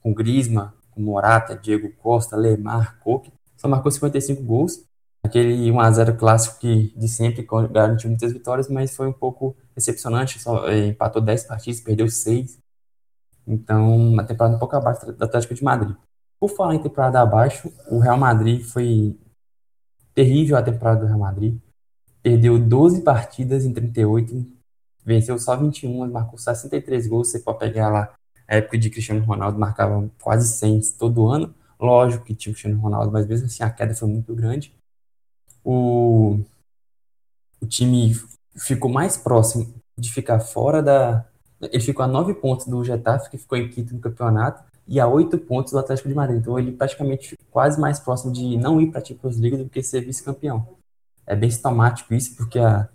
com 0.02 0.14
Grisma, 0.14 0.74
com 0.90 1.02
Morata, 1.02 1.54
Diego 1.54 1.92
Costa, 1.98 2.38
Lemar, 2.38 2.98
Coque, 3.02 3.30
só 3.58 3.68
marcou 3.68 3.92
55 3.92 4.42
gols. 4.42 4.88
Aquele 5.24 5.70
1x0 5.70 6.18
clássico 6.18 6.60
que 6.60 6.94
de 6.98 7.08
sempre 7.08 7.46
garantiu 7.72 8.10
muitas 8.10 8.32
vitórias, 8.32 8.70
mas 8.70 8.96
foi 8.96 9.08
um 9.08 9.14
pouco 9.14 9.56
decepcionante, 9.76 10.40
só 10.40 10.68
é, 10.68 10.88
empatou 10.88 11.22
10 11.22 11.44
partidas, 11.44 11.82
perdeu 11.82 12.10
6. 12.10 12.58
Então, 13.46 13.98
uma 13.98 14.24
temporada 14.24 14.56
um 14.56 14.60
pouco 14.60 14.76
abaixo 14.76 15.12
da 15.12 15.26
Atlético 15.26 15.54
de 15.54 15.64
Madrid. 15.64 15.96
Por 16.40 16.50
falar 16.50 16.76
em 16.76 16.82
temporada 16.82 17.20
abaixo, 17.20 17.72
o 17.90 18.00
Real 18.00 18.18
Madrid 18.18 18.64
foi 18.64 19.18
terrível 20.14 20.56
a 20.58 20.64
temporada 20.64 21.02
do 21.02 21.08
Real 21.08 21.20
Madrid. 21.20 21.58
Perdeu 22.22 22.60
12 22.60 23.02
partidas 23.02 23.66
em 23.66 23.74
38, 23.74 24.46
venceu 25.04 25.38
só 25.38 25.56
21, 25.56 26.12
marcou 26.12 26.38
63 26.38 27.08
gols. 27.08 27.30
Você 27.30 27.40
pode 27.40 27.60
pegar 27.60 27.90
lá 27.90 28.14
a 28.48 28.56
época 28.56 28.78
de 28.78 28.90
Cristiano 28.90 29.24
Ronaldo, 29.26 29.60
marcava 29.60 30.10
quase 30.22 30.48
100 30.58 30.82
todo 30.98 31.28
ano. 31.28 31.54
Lógico 31.80 32.26
que 32.26 32.36
tinha 32.36 32.52
o 32.52 32.54
Cristiano 32.54 32.80
Ronaldo, 32.80 33.12
mas 33.12 33.26
mesmo 33.26 33.48
assim 33.48 33.64
a 33.64 33.70
queda 33.70 33.94
foi 33.94 34.08
muito 34.08 34.34
grande. 34.34 34.74
O, 35.64 36.40
o 37.62 37.66
time 37.66 38.16
ficou 38.56 38.90
mais 38.90 39.18
próximo 39.18 39.74
de 39.98 40.12
ficar 40.12 40.40
fora 40.40 40.82
da. 40.82 41.26
Ele 41.62 41.84
ficou 41.84 42.04
a 42.04 42.08
9 42.08 42.36
pontos 42.36 42.66
do 42.68 42.84
Getafe, 42.84 43.30
que 43.30 43.38
ficou 43.38 43.58
em 43.58 43.70
quinto 43.70 43.94
no 43.94 44.00
campeonato, 44.00 44.64
e 44.88 45.00
a 45.00 45.08
8 45.08 45.38
pontos 45.40 45.74
do 45.74 45.80
Atlético 45.80 46.08
de 46.08 46.16
Madrid. 46.16 46.40
Então 46.40 46.58
ele 46.58 46.72
praticamente 46.72 47.38
quase 47.52 47.80
mais 47.80 48.00
próximo 48.00 48.32
de 48.32 48.58
não 48.58 48.80
ir 48.82 48.92
para 48.92 49.02
a 49.02 49.06
Champions 49.06 49.38
League 49.38 49.58
do 49.58 49.70
que 49.70 49.84
ser 49.84 50.02
vice-campeão. 50.02 50.68
É 51.28 51.36
bem 51.36 51.52
sintomático 51.52 52.14
isso, 52.14 52.36
porque 52.36 52.58
a, 52.58 52.88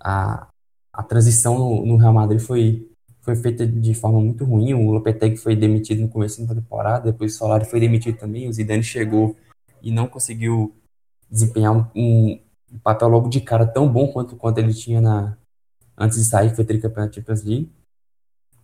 a, 0.00 0.46
a 0.92 1.02
transição 1.02 1.58
no, 1.58 1.84
no 1.84 1.96
Real 1.96 2.12
Madrid 2.12 2.40
foi 2.40 2.88
foi 3.26 3.34
feita 3.34 3.66
de 3.66 3.92
forma 3.92 4.20
muito 4.20 4.44
ruim. 4.44 4.72
O 4.72 4.92
Lopetegui 4.92 5.36
foi 5.36 5.56
demitido 5.56 6.00
no 6.00 6.08
começo 6.08 6.46
da 6.46 6.54
temporada, 6.54 7.10
depois 7.10 7.34
o 7.34 7.38
Solari 7.38 7.64
foi 7.64 7.80
demitido 7.80 8.16
também. 8.16 8.48
O 8.48 8.52
Zidane 8.52 8.84
chegou 8.84 9.36
e 9.82 9.90
não 9.90 10.06
conseguiu 10.06 10.72
desempenhar 11.30 11.74
um, 11.74 11.86
um, 11.94 12.40
papel 12.82 13.08
logo 13.08 13.28
de 13.28 13.40
cara 13.40 13.66
tão 13.66 13.88
bom 13.88 14.08
quanto, 14.08 14.36
quanto 14.36 14.58
ele 14.58 14.74
tinha 14.74 15.00
na, 15.00 15.36
antes 15.96 16.18
de 16.18 16.24
sair, 16.24 16.50
que 16.50 16.56
foi 16.56 16.64
tricampeão 16.64 17.06
da 17.06 17.12
Champions 17.12 17.42
League. 17.42 17.72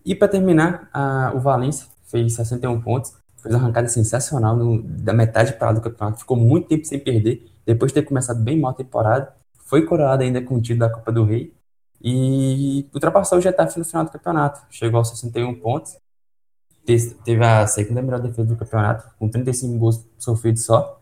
E 0.05 0.15
para 0.15 0.29
terminar, 0.29 0.89
a, 0.93 1.33
o 1.35 1.41
Valencia 1.41 1.87
fez 2.05 2.35
61 2.35 2.81
pontos, 2.81 3.15
fez 3.37 3.55
uma 3.55 3.63
arrancada 3.63 3.89
sensacional 3.89 4.57
no, 4.57 4.83
da 4.83 5.13
metade 5.13 5.53
para 5.55 5.73
do 5.73 5.81
campeonato, 5.81 6.21
ficou 6.21 6.37
muito 6.37 6.69
tempo 6.69 6.85
sem 6.85 6.99
perder, 6.99 7.51
depois 7.65 7.93
de 7.93 8.01
ter 8.01 8.07
começado 8.07 8.41
bem 8.41 8.59
mal 8.59 8.73
a 8.73 8.75
temporada, 8.75 9.35
foi 9.65 9.87
coroado 9.87 10.23
ainda 10.23 10.43
com 10.43 10.57
o 10.57 10.61
título 10.61 10.81
da 10.81 10.91
Copa 10.91 11.11
do 11.11 11.25
Rei 11.25 11.55
e 12.03 12.87
ultrapassou 12.93 13.39
o 13.39 13.41
Getafe 13.41 13.79
no 13.79 13.85
final 13.85 14.05
do 14.05 14.11
campeonato. 14.11 14.61
Chegou 14.69 14.99
aos 14.99 15.09
61 15.11 15.55
pontos. 15.61 15.97
Teve 16.85 17.45
a 17.45 17.67
segunda 17.67 18.03
melhor 18.03 18.21
defesa 18.21 18.49
do 18.49 18.57
campeonato, 18.57 19.09
com 19.19 19.29
35 19.29 19.79
gols 19.79 20.05
sofridos 20.19 20.65
só. 20.65 21.02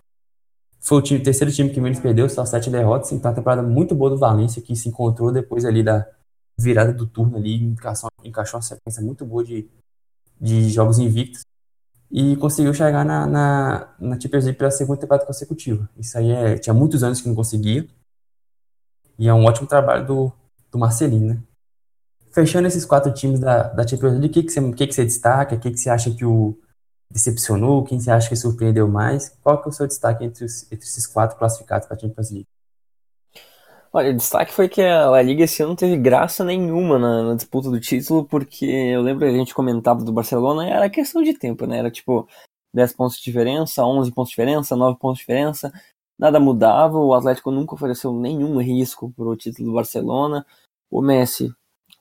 Foi 0.80 0.98
o, 0.98 1.02
time, 1.02 1.20
terceiro 1.20 1.52
time 1.52 1.70
que 1.70 1.80
menos 1.80 2.00
perdeu, 2.00 2.28
só 2.28 2.44
sete 2.44 2.70
derrotas. 2.70 3.12
Então, 3.12 3.30
uma 3.30 3.34
temporada 3.34 3.62
muito 3.62 3.94
boa 3.94 4.10
do 4.10 4.16
Valência, 4.16 4.62
que 4.62 4.74
se 4.74 4.88
encontrou 4.88 5.30
depois 5.30 5.64
ali 5.64 5.82
da 5.82 6.06
virada 6.58 6.92
do 6.92 7.06
turno 7.06 7.36
ali, 7.36 7.62
encaixou, 7.62 8.08
encaixou 8.24 8.58
uma 8.58 8.62
sequência 8.62 9.02
muito 9.02 9.24
boa 9.24 9.44
de, 9.44 9.68
de 10.40 10.70
jogos 10.70 10.98
invictos. 10.98 11.42
E 12.10 12.34
conseguiu 12.36 12.74
chegar 12.74 13.04
na, 13.04 13.26
na, 13.26 13.94
na 14.00 14.20
Champions 14.20 14.44
League 14.44 14.58
pela 14.58 14.70
segunda 14.70 14.98
temporada 14.98 15.26
consecutiva. 15.26 15.88
Isso 15.96 16.18
aí 16.18 16.30
é, 16.30 16.58
tinha 16.58 16.74
muitos 16.74 17.04
anos 17.04 17.20
que 17.20 17.28
não 17.28 17.36
conseguia. 17.36 17.86
E 19.18 19.28
é 19.28 19.34
um 19.34 19.44
ótimo 19.44 19.68
trabalho 19.68 20.06
do, 20.06 20.32
do 20.72 20.78
Marcelino, 20.78 21.34
né? 21.34 21.42
Fechando 22.32 22.66
esses 22.66 22.84
quatro 22.84 23.12
times 23.12 23.38
da, 23.38 23.64
da 23.64 23.86
Champions 23.86 24.12
League, 24.12 24.26
o 24.26 24.30
que, 24.30 24.42
que, 24.42 24.50
você, 24.50 24.72
que, 24.72 24.86
que 24.86 24.94
você 24.94 25.04
destaca? 25.04 25.54
O 25.54 25.60
que, 25.60 25.70
que 25.70 25.76
você 25.76 25.90
acha 25.90 26.10
que 26.10 26.24
o 26.24 26.58
decepcionou? 27.10 27.84
Quem 27.84 27.98
você 27.98 28.10
acha 28.10 28.28
que 28.28 28.36
surpreendeu 28.36 28.86
mais? 28.86 29.36
Qual 29.42 29.60
que 29.60 29.68
é 29.68 29.70
o 29.70 29.72
seu 29.72 29.86
destaque 29.86 30.24
entre, 30.24 30.44
os, 30.44 30.70
entre 30.70 30.86
esses 30.86 31.06
quatro 31.06 31.36
classificados 31.36 31.86
para 31.86 31.96
a 31.96 32.00
Champions 32.00 32.30
League? 32.30 32.46
Olha, 33.92 34.10
o 34.12 34.16
destaque 34.16 34.52
foi 34.52 34.68
que 34.68 34.80
a 34.80 35.10
La 35.10 35.20
Liga 35.20 35.42
esse 35.42 35.62
ano 35.62 35.70
não 35.70 35.76
teve 35.76 35.96
graça 35.96 36.44
nenhuma 36.44 36.96
na, 36.96 37.22
na, 37.24 37.34
disputa 37.34 37.68
do 37.68 37.80
título, 37.80 38.24
porque 38.24 38.64
eu 38.64 39.02
lembro 39.02 39.26
que 39.26 39.34
a 39.34 39.36
gente 39.36 39.52
comentava 39.52 40.04
do 40.04 40.12
Barcelona, 40.12 40.68
era 40.68 40.88
questão 40.88 41.22
de 41.24 41.34
tempo, 41.34 41.66
né? 41.66 41.78
Era 41.78 41.90
tipo 41.90 42.28
10 42.72 42.92
pontos 42.92 43.16
de 43.16 43.24
diferença, 43.24 43.84
11 43.84 44.12
pontos 44.12 44.30
de 44.30 44.36
diferença, 44.36 44.76
9 44.76 44.96
pontos 44.96 45.18
de 45.18 45.22
diferença, 45.22 45.72
nada 46.16 46.38
mudava, 46.38 46.98
o 46.98 47.12
Atlético 47.14 47.50
nunca 47.50 47.74
ofereceu 47.74 48.12
nenhum 48.12 48.58
risco 48.58 49.12
para 49.16 49.24
o 49.24 49.36
título 49.36 49.70
do 49.70 49.74
Barcelona. 49.74 50.46
O 50.88 51.02
Messi 51.02 51.52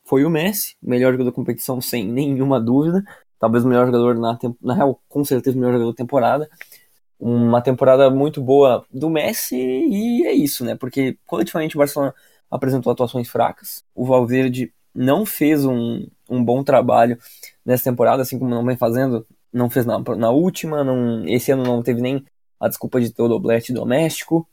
foi 0.05 0.23
o 0.25 0.29
Messi, 0.29 0.75
melhor 0.81 1.11
jogador 1.13 1.31
da 1.31 1.35
competição 1.35 1.81
sem 1.81 2.05
nenhuma 2.05 2.59
dúvida, 2.59 3.03
talvez 3.39 3.63
o 3.63 3.67
melhor 3.67 3.85
jogador 3.85 4.15
na, 4.15 4.37
na 4.61 4.73
real, 4.73 5.01
com 5.07 5.23
certeza 5.23 5.55
o 5.57 5.59
melhor 5.59 5.73
jogador 5.73 5.91
da 5.91 5.97
temporada. 5.97 6.49
Uma 7.19 7.61
temporada 7.61 8.09
muito 8.09 8.41
boa 8.41 8.85
do 8.93 9.09
Messi 9.09 9.55
e 9.57 10.25
é 10.25 10.33
isso, 10.33 10.63
né? 10.63 10.75
Porque 10.75 11.17
coletivamente 11.25 11.75
o 11.75 11.79
Barcelona 11.79 12.13
apresentou 12.49 12.91
atuações 12.91 13.29
fracas. 13.29 13.83
O 13.93 14.05
Valverde 14.05 14.73
não 14.93 15.25
fez 15.25 15.65
um, 15.65 16.07
um 16.29 16.43
bom 16.43 16.63
trabalho 16.63 17.17
nessa 17.65 17.85
temporada, 17.85 18.21
assim 18.21 18.39
como 18.39 18.49
não 18.51 18.65
vem 18.65 18.77
fazendo, 18.77 19.25
não 19.51 19.69
fez 19.69 19.85
na, 19.85 19.99
na 19.99 20.29
última, 20.29 20.83
não, 20.83 21.27
esse 21.27 21.51
ano 21.51 21.63
não 21.63 21.83
teve 21.83 22.01
nem 22.01 22.25
a 22.59 22.67
desculpa 22.67 22.99
de 22.99 23.11
ter 23.11 23.21
o 23.21 23.27
doblete 23.27 23.73
doméstico. 23.73 24.47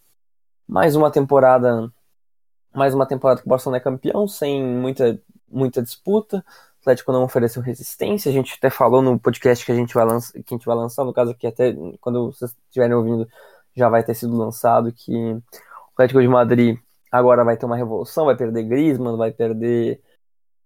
Mais 0.66 0.96
uma 0.96 1.11
temporada, 1.11 1.92
mais 2.75 2.94
uma 2.94 3.07
temporada 3.07 3.40
que 3.40 3.46
o 3.46 3.51
Barcelona 3.51 3.79
é 3.79 3.81
campeão, 3.81 4.27
sem 4.29 4.62
muita, 4.62 5.20
muita 5.49 5.83
disputa. 5.83 6.44
Atlético 6.90 7.12
não 7.12 7.25
ofereceu 7.25 7.62
resistência. 7.62 8.31
A 8.31 8.33
gente 8.33 8.55
até 8.55 8.70
falou 8.70 9.03
no 9.03 9.18
podcast 9.18 9.64
que 9.64 9.72
a 9.72 9.75
gente 9.75 9.94
vai, 9.94 10.05
lança, 10.05 10.33
que 10.33 10.55
a 10.55 10.57
gente 10.57 10.66
vai 10.66 10.77
lançar, 10.77 11.05
no 11.05 11.12
caso 11.12 11.33
aqui 11.33 11.46
até 11.46 11.75
quando 12.01 12.33
vocês 12.33 12.55
estiverem 12.68 12.94
ouvindo 12.94 13.29
já 13.75 13.88
vai 13.88 14.03
ter 14.03 14.14
sido 14.14 14.35
lançado, 14.37 14.92
que 14.92 15.12
o 15.12 15.42
Atlético 15.94 16.22
de 16.22 16.29
Madrid 16.29 16.79
agora 17.12 17.44
vai 17.44 17.57
ter 17.57 17.66
uma 17.66 17.77
revolução, 17.77 18.25
vai 18.25 18.37
perder 18.37 18.62
Griezmann, 18.64 19.16
vai 19.16 19.31
perder 19.33 20.01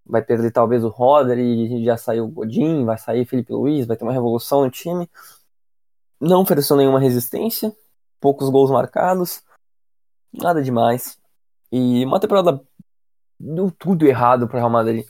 vai 0.06 0.22
perder 0.22 0.50
talvez 0.50 0.85
o 0.85 0.88
Rodri, 0.88 1.85
já 1.85 1.96
saiu 1.96 2.24
o 2.24 2.28
Godin, 2.28 2.85
vai 2.85 2.98
sair 2.98 3.24
Felipe 3.24 3.52
Luiz, 3.52 3.87
vai 3.87 3.96
ter 3.96 4.04
uma 4.04 4.12
revolução 4.12 4.62
no 4.64 4.70
time 4.70 5.09
não 6.20 6.42
ofereceu 6.42 6.76
nenhuma 6.76 7.00
resistência, 7.00 7.74
poucos 8.20 8.50
gols 8.50 8.70
marcados, 8.70 9.42
nada 10.33 10.62
demais. 10.62 11.18
E 11.72 12.04
uma 12.04 12.20
temporada 12.20 12.61
deu 13.38 13.70
tudo 13.70 14.06
errado 14.06 14.46
para 14.46 14.56
o 14.56 14.59
Real 14.59 14.70
Madrid. 14.70 15.06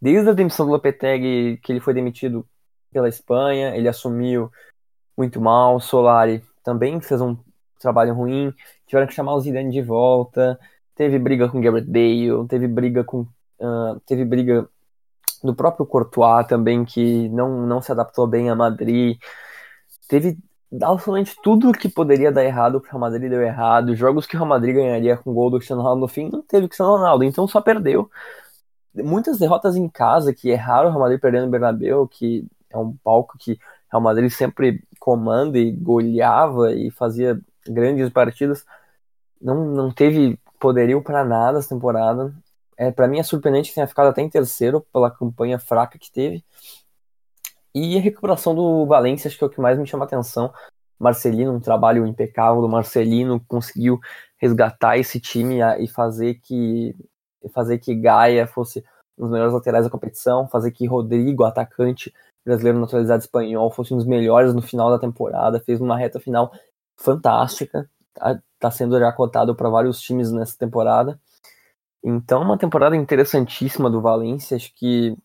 Desde 0.00 0.28
a 0.28 0.32
demissão 0.32 0.66
do 0.66 0.72
Lopetegui, 0.72 1.58
que 1.62 1.72
ele 1.72 1.80
foi 1.80 1.94
demitido 1.94 2.46
pela 2.92 3.08
Espanha, 3.08 3.76
ele 3.76 3.88
assumiu 3.88 4.50
muito 5.16 5.40
mal. 5.40 5.80
Solari 5.80 6.42
também 6.62 7.00
fez 7.00 7.20
um 7.20 7.36
trabalho 7.80 8.14
ruim. 8.14 8.52
Tiveram 8.86 9.06
que 9.06 9.14
chamar 9.14 9.34
o 9.34 9.40
Zidane 9.40 9.70
de 9.70 9.82
volta. 9.82 10.58
Teve 10.94 11.18
briga 11.18 11.48
com 11.48 11.60
Gareth 11.60 11.86
Bale, 11.86 12.46
teve 12.48 12.68
briga 12.68 13.02
com 13.02 13.22
uh, 13.60 14.00
teve 14.06 14.24
briga 14.24 14.68
do 15.42 15.54
próprio 15.54 15.84
Courtois 15.84 16.46
também 16.46 16.84
que 16.84 17.28
não 17.30 17.66
não 17.66 17.82
se 17.82 17.90
adaptou 17.90 18.26
bem 18.26 18.48
a 18.48 18.54
Madrid. 18.54 19.18
Teve 20.08 20.38
absolutamente 20.82 21.36
tudo 21.42 21.72
que 21.72 21.88
poderia 21.88 22.32
dar 22.32 22.44
errado 22.44 22.80
pro 22.80 22.90
Real 22.90 23.00
Madrid 23.00 23.30
deu 23.30 23.42
errado. 23.42 23.94
Jogos 23.94 24.26
que 24.26 24.36
o 24.36 24.38
Real 24.38 24.48
Madrid 24.48 24.74
ganharia 24.74 25.16
com 25.16 25.32
gol 25.32 25.50
do 25.50 25.58
Cristiano 25.58 25.82
Ronaldo 25.82 26.00
no 26.02 26.08
fim, 26.08 26.30
não 26.30 26.42
teve 26.42 26.68
Cristiano 26.68 26.92
Ronaldo, 26.92 27.24
então 27.24 27.46
só 27.46 27.60
perdeu. 27.60 28.10
Muitas 28.94 29.38
derrotas 29.38 29.76
em 29.76 29.88
casa, 29.88 30.32
que 30.32 30.50
é 30.50 30.54
raro 30.54 30.88
o 30.88 30.90
Real 30.90 31.00
Madrid 31.00 31.20
perdendo 31.20 31.46
no 31.46 31.50
Bernabéu, 31.50 32.06
que 32.06 32.46
é 32.70 32.78
um 32.78 32.96
palco 32.96 33.36
que 33.38 33.52
o 33.52 33.58
Real 33.92 34.02
Madrid 34.02 34.30
sempre 34.30 34.82
comanda 34.98 35.58
e 35.58 35.72
goleava 35.72 36.72
e 36.72 36.90
fazia 36.90 37.40
grandes 37.66 38.08
partidas. 38.10 38.64
Não, 39.40 39.64
não 39.64 39.90
teve 39.90 40.38
poderio 40.58 41.02
para 41.02 41.24
nada 41.24 41.58
essa 41.58 41.68
temporada. 41.68 42.34
É, 42.76 42.90
para 42.90 43.06
mim 43.06 43.18
é 43.18 43.22
surpreendente 43.22 43.68
que 43.68 43.74
tenha 43.74 43.86
ficado 43.86 44.08
até 44.08 44.22
em 44.22 44.28
terceiro 44.28 44.80
pela 44.92 45.10
campanha 45.10 45.58
fraca 45.58 45.98
que 45.98 46.10
teve. 46.10 46.44
E 47.74 47.98
a 47.98 48.00
recuperação 48.00 48.54
do 48.54 48.86
Valência, 48.86 49.28
acho 49.28 49.36
que 49.36 49.44
é 49.44 49.46
o 49.46 49.50
que 49.50 49.60
mais 49.60 49.78
me 49.78 49.86
chama 49.86 50.04
atenção. 50.04 50.52
Marcelino, 50.98 51.52
um 51.52 51.60
trabalho 51.60 52.06
impecável 52.06 52.62
do 52.62 52.68
Marcelino, 52.68 53.40
conseguiu 53.48 53.98
resgatar 54.38 54.96
esse 54.96 55.20
time 55.20 55.58
e 55.80 55.88
fazer 55.88 56.34
que 56.34 56.94
fazer 57.48 57.78
que 57.78 57.94
Gaia 57.94 58.46
fosse 58.46 58.84
um 59.18 59.24
dos 59.24 59.30
melhores 59.30 59.52
laterais 59.52 59.84
da 59.84 59.90
competição, 59.90 60.48
fazer 60.48 60.70
que 60.72 60.86
Rodrigo, 60.86 61.44
atacante 61.44 62.12
brasileiro 62.44 62.78
naturalizado 62.78 63.22
espanhol, 63.22 63.70
fosse 63.70 63.94
um 63.94 63.96
dos 63.96 64.06
melhores 64.06 64.52
no 64.52 64.60
final 64.60 64.90
da 64.90 64.98
temporada, 64.98 65.60
fez 65.60 65.80
uma 65.80 65.96
reta 65.96 66.20
final 66.20 66.52
fantástica, 66.96 67.88
está 68.08 68.38
tá 68.58 68.70
sendo 68.70 68.98
já 68.98 69.10
cotado 69.12 69.54
para 69.54 69.68
vários 69.68 70.00
times 70.00 70.30
nessa 70.30 70.56
temporada. 70.58 71.18
Então, 72.02 72.42
uma 72.42 72.58
temporada 72.58 72.94
interessantíssima 72.94 73.90
do 73.90 74.00
Valência, 74.00 74.56
acho 74.56 74.74
que 74.74 75.16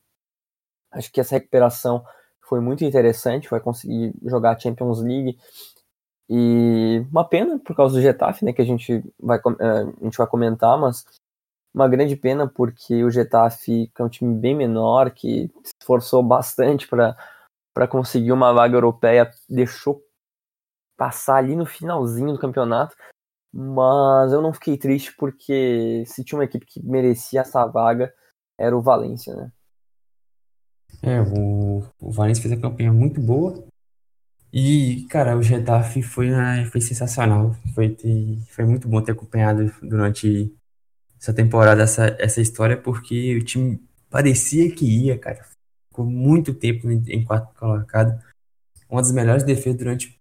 acho 0.92 1.12
que 1.12 1.20
essa 1.20 1.36
recuperação 1.36 2.04
foi 2.42 2.60
muito 2.60 2.84
interessante, 2.84 3.50
vai 3.50 3.60
conseguir 3.60 4.14
jogar 4.24 4.56
a 4.56 4.60
Champions 4.60 5.02
League. 5.02 5.38
E 6.30 7.06
uma 7.12 7.28
pena 7.28 7.60
por 7.60 7.76
causa 7.76 7.96
do 7.96 8.02
Getafe, 8.02 8.46
né, 8.46 8.54
que 8.54 8.62
a 8.62 8.66
gente 8.66 9.04
vai, 9.20 9.40
é, 9.60 9.70
a 9.82 10.04
gente 10.04 10.18
vai 10.18 10.28
comentar, 10.28 10.78
mas 10.80 11.06
uma 11.74 11.88
grande 11.88 12.16
pena 12.16 12.48
porque 12.48 13.04
o 13.04 13.12
Getafe 13.12 13.92
é 13.98 14.04
um 14.04 14.10
time 14.10 14.36
bem 14.36 14.56
menor 14.56 15.12
que 15.12 15.52
se 15.64 15.74
esforçou 15.82 16.24
bastante 16.24 16.88
para 16.88 17.88
conseguir 17.88 18.32
uma 18.32 18.52
vaga 18.54 18.76
europeia, 18.76 19.30
deixou 19.48 20.02
passar 20.98 21.38
ali 21.38 21.56
no 21.56 21.66
finalzinho 21.66 22.34
do 22.34 22.40
campeonato. 22.40 22.96
Mas 23.52 24.32
eu 24.32 24.42
não 24.42 24.54
fiquei 24.54 24.78
triste 24.78 25.16
porque 25.18 26.04
se 26.06 26.24
tinha 26.24 26.38
uma 26.38 26.46
equipe 26.46 26.66
que 26.66 26.86
merecia 26.86 27.42
essa 27.42 27.66
vaga, 27.66 28.14
era 28.58 28.78
o 28.78 28.82
Valência, 28.82 29.36
né? 29.36 29.52
É, 31.02 31.22
o, 31.22 31.84
o 32.00 32.12
Valência 32.12 32.44
fez 32.44 32.54
a 32.54 32.62
campanha 32.62 32.92
muito 32.92 33.22
boa. 33.22 33.64
E, 34.52 35.06
cara, 35.10 35.38
o 35.38 35.42
Getafe 35.42 36.02
foi, 36.02 36.30
foi 36.72 36.82
sensacional. 36.82 37.56
Foi, 37.74 37.96
foi 38.50 38.66
muito 38.66 38.88
bom 38.88 39.02
ter 39.02 39.14
acompanhado 39.14 39.72
durante 39.82 40.54
essa 41.20 41.34
temporada 41.34 41.84
essa, 41.84 42.16
essa 42.18 42.40
história, 42.40 42.78
porque 42.78 43.36
o 43.36 43.44
time 43.44 43.82
parecia 44.10 44.74
que 44.74 44.86
ia, 44.86 45.18
cara. 45.18 45.46
Ficou 45.90 46.06
muito 46.06 46.54
tempo 46.54 46.90
em, 46.90 47.24
quarto 47.26 47.54
colocado. 47.56 48.24
Uma 48.90 49.02
das 49.02 49.12
melhores 49.12 49.44
defesas 49.44 49.78
durante. 49.78 50.18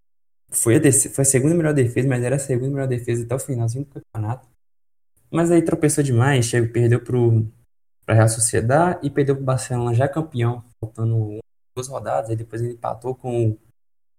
Foi 0.51 0.77
a, 0.77 0.81
foi 0.93 1.23
a 1.23 1.25
segunda 1.25 1.55
melhor 1.55 1.73
defesa, 1.73 2.09
mas 2.09 2.23
era 2.25 2.37
a 2.37 2.39
segunda 2.39 2.71
melhor 2.71 2.89
defesa 2.89 3.25
até 3.25 3.35
o 3.35 3.39
finalzinho 3.39 3.85
do 3.85 3.91
campeonato. 3.91 4.49
Mas 5.31 5.51
aí 5.51 5.63
tropeçou 5.63 6.03
demais, 6.03 6.47
chegou, 6.47 6.73
perdeu 6.73 7.01
pro, 7.01 7.47
pra 8.05 8.15
Real 8.15 8.29
Sociedade 8.29 9.01
e 9.07 9.11
perdeu 9.11 9.37
pro 9.37 9.45
Barcelona 9.45 9.95
já 9.95 10.09
campeão, 10.09 10.65
faltando 10.81 11.39
duas 11.77 11.87
rodadas. 11.89 12.31
Aí 12.31 12.37
depois 12.37 12.61
ele 12.61 12.73
empatou 12.73 13.15
com 13.15 13.51
o, 13.51 13.59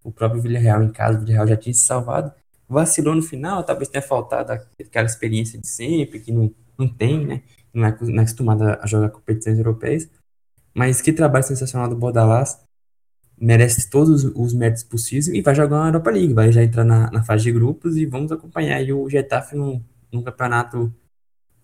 o 0.04 0.12
próprio 0.12 0.42
Villarreal 0.42 0.84
em 0.84 0.92
casa. 0.92 1.18
O 1.18 1.22
Villarreal 1.22 1.48
já 1.48 1.58
tinha 1.58 1.74
se 1.74 1.82
salvado. 1.82 2.32
Vacilou 2.68 3.16
no 3.16 3.24
final, 3.24 3.64
talvez 3.64 3.90
tenha 3.90 4.02
faltado 4.02 4.52
aquela 4.54 5.08
experiência 5.08 5.60
de 5.60 5.68
sempre, 5.68 6.20
que 6.20 6.32
não 6.32 6.54
não 6.80 6.88
tem, 6.88 7.26
né? 7.26 7.44
Não 7.74 7.86
é, 7.86 7.98
não 8.02 8.24
é 8.24 8.78
a 8.82 8.88
jogar 8.88 9.10
competições 9.10 9.58
europeias. 9.58 10.10
Mas 10.74 11.02
que 11.02 11.12
trabalho 11.14 11.44
sensacional 11.44 11.90
do 11.90 11.96
Bordalás. 11.96 12.60
Merece 13.42 13.90
todos 13.90 14.26
os 14.26 14.54
méritos 14.54 14.84
possíveis 14.84 15.28
e 15.30 15.42
vai 15.42 15.56
jogar 15.56 15.78
uma 15.78 15.88
Europa 15.88 16.12
League. 16.12 16.34
Vai 16.34 16.52
já 16.52 16.64
entrar 16.64 16.84
na, 16.84 17.10
na 17.12 17.24
fase 17.24 17.44
de 17.44 17.52
grupos 17.52 17.96
e 17.96 18.06
vamos 18.06 18.32
acompanhar 18.32 18.78
aí 18.78 18.92
o 18.92 19.10
Getafe 19.10 19.56
num, 19.56 19.82
num 20.12 20.22
campeonato 20.22 20.94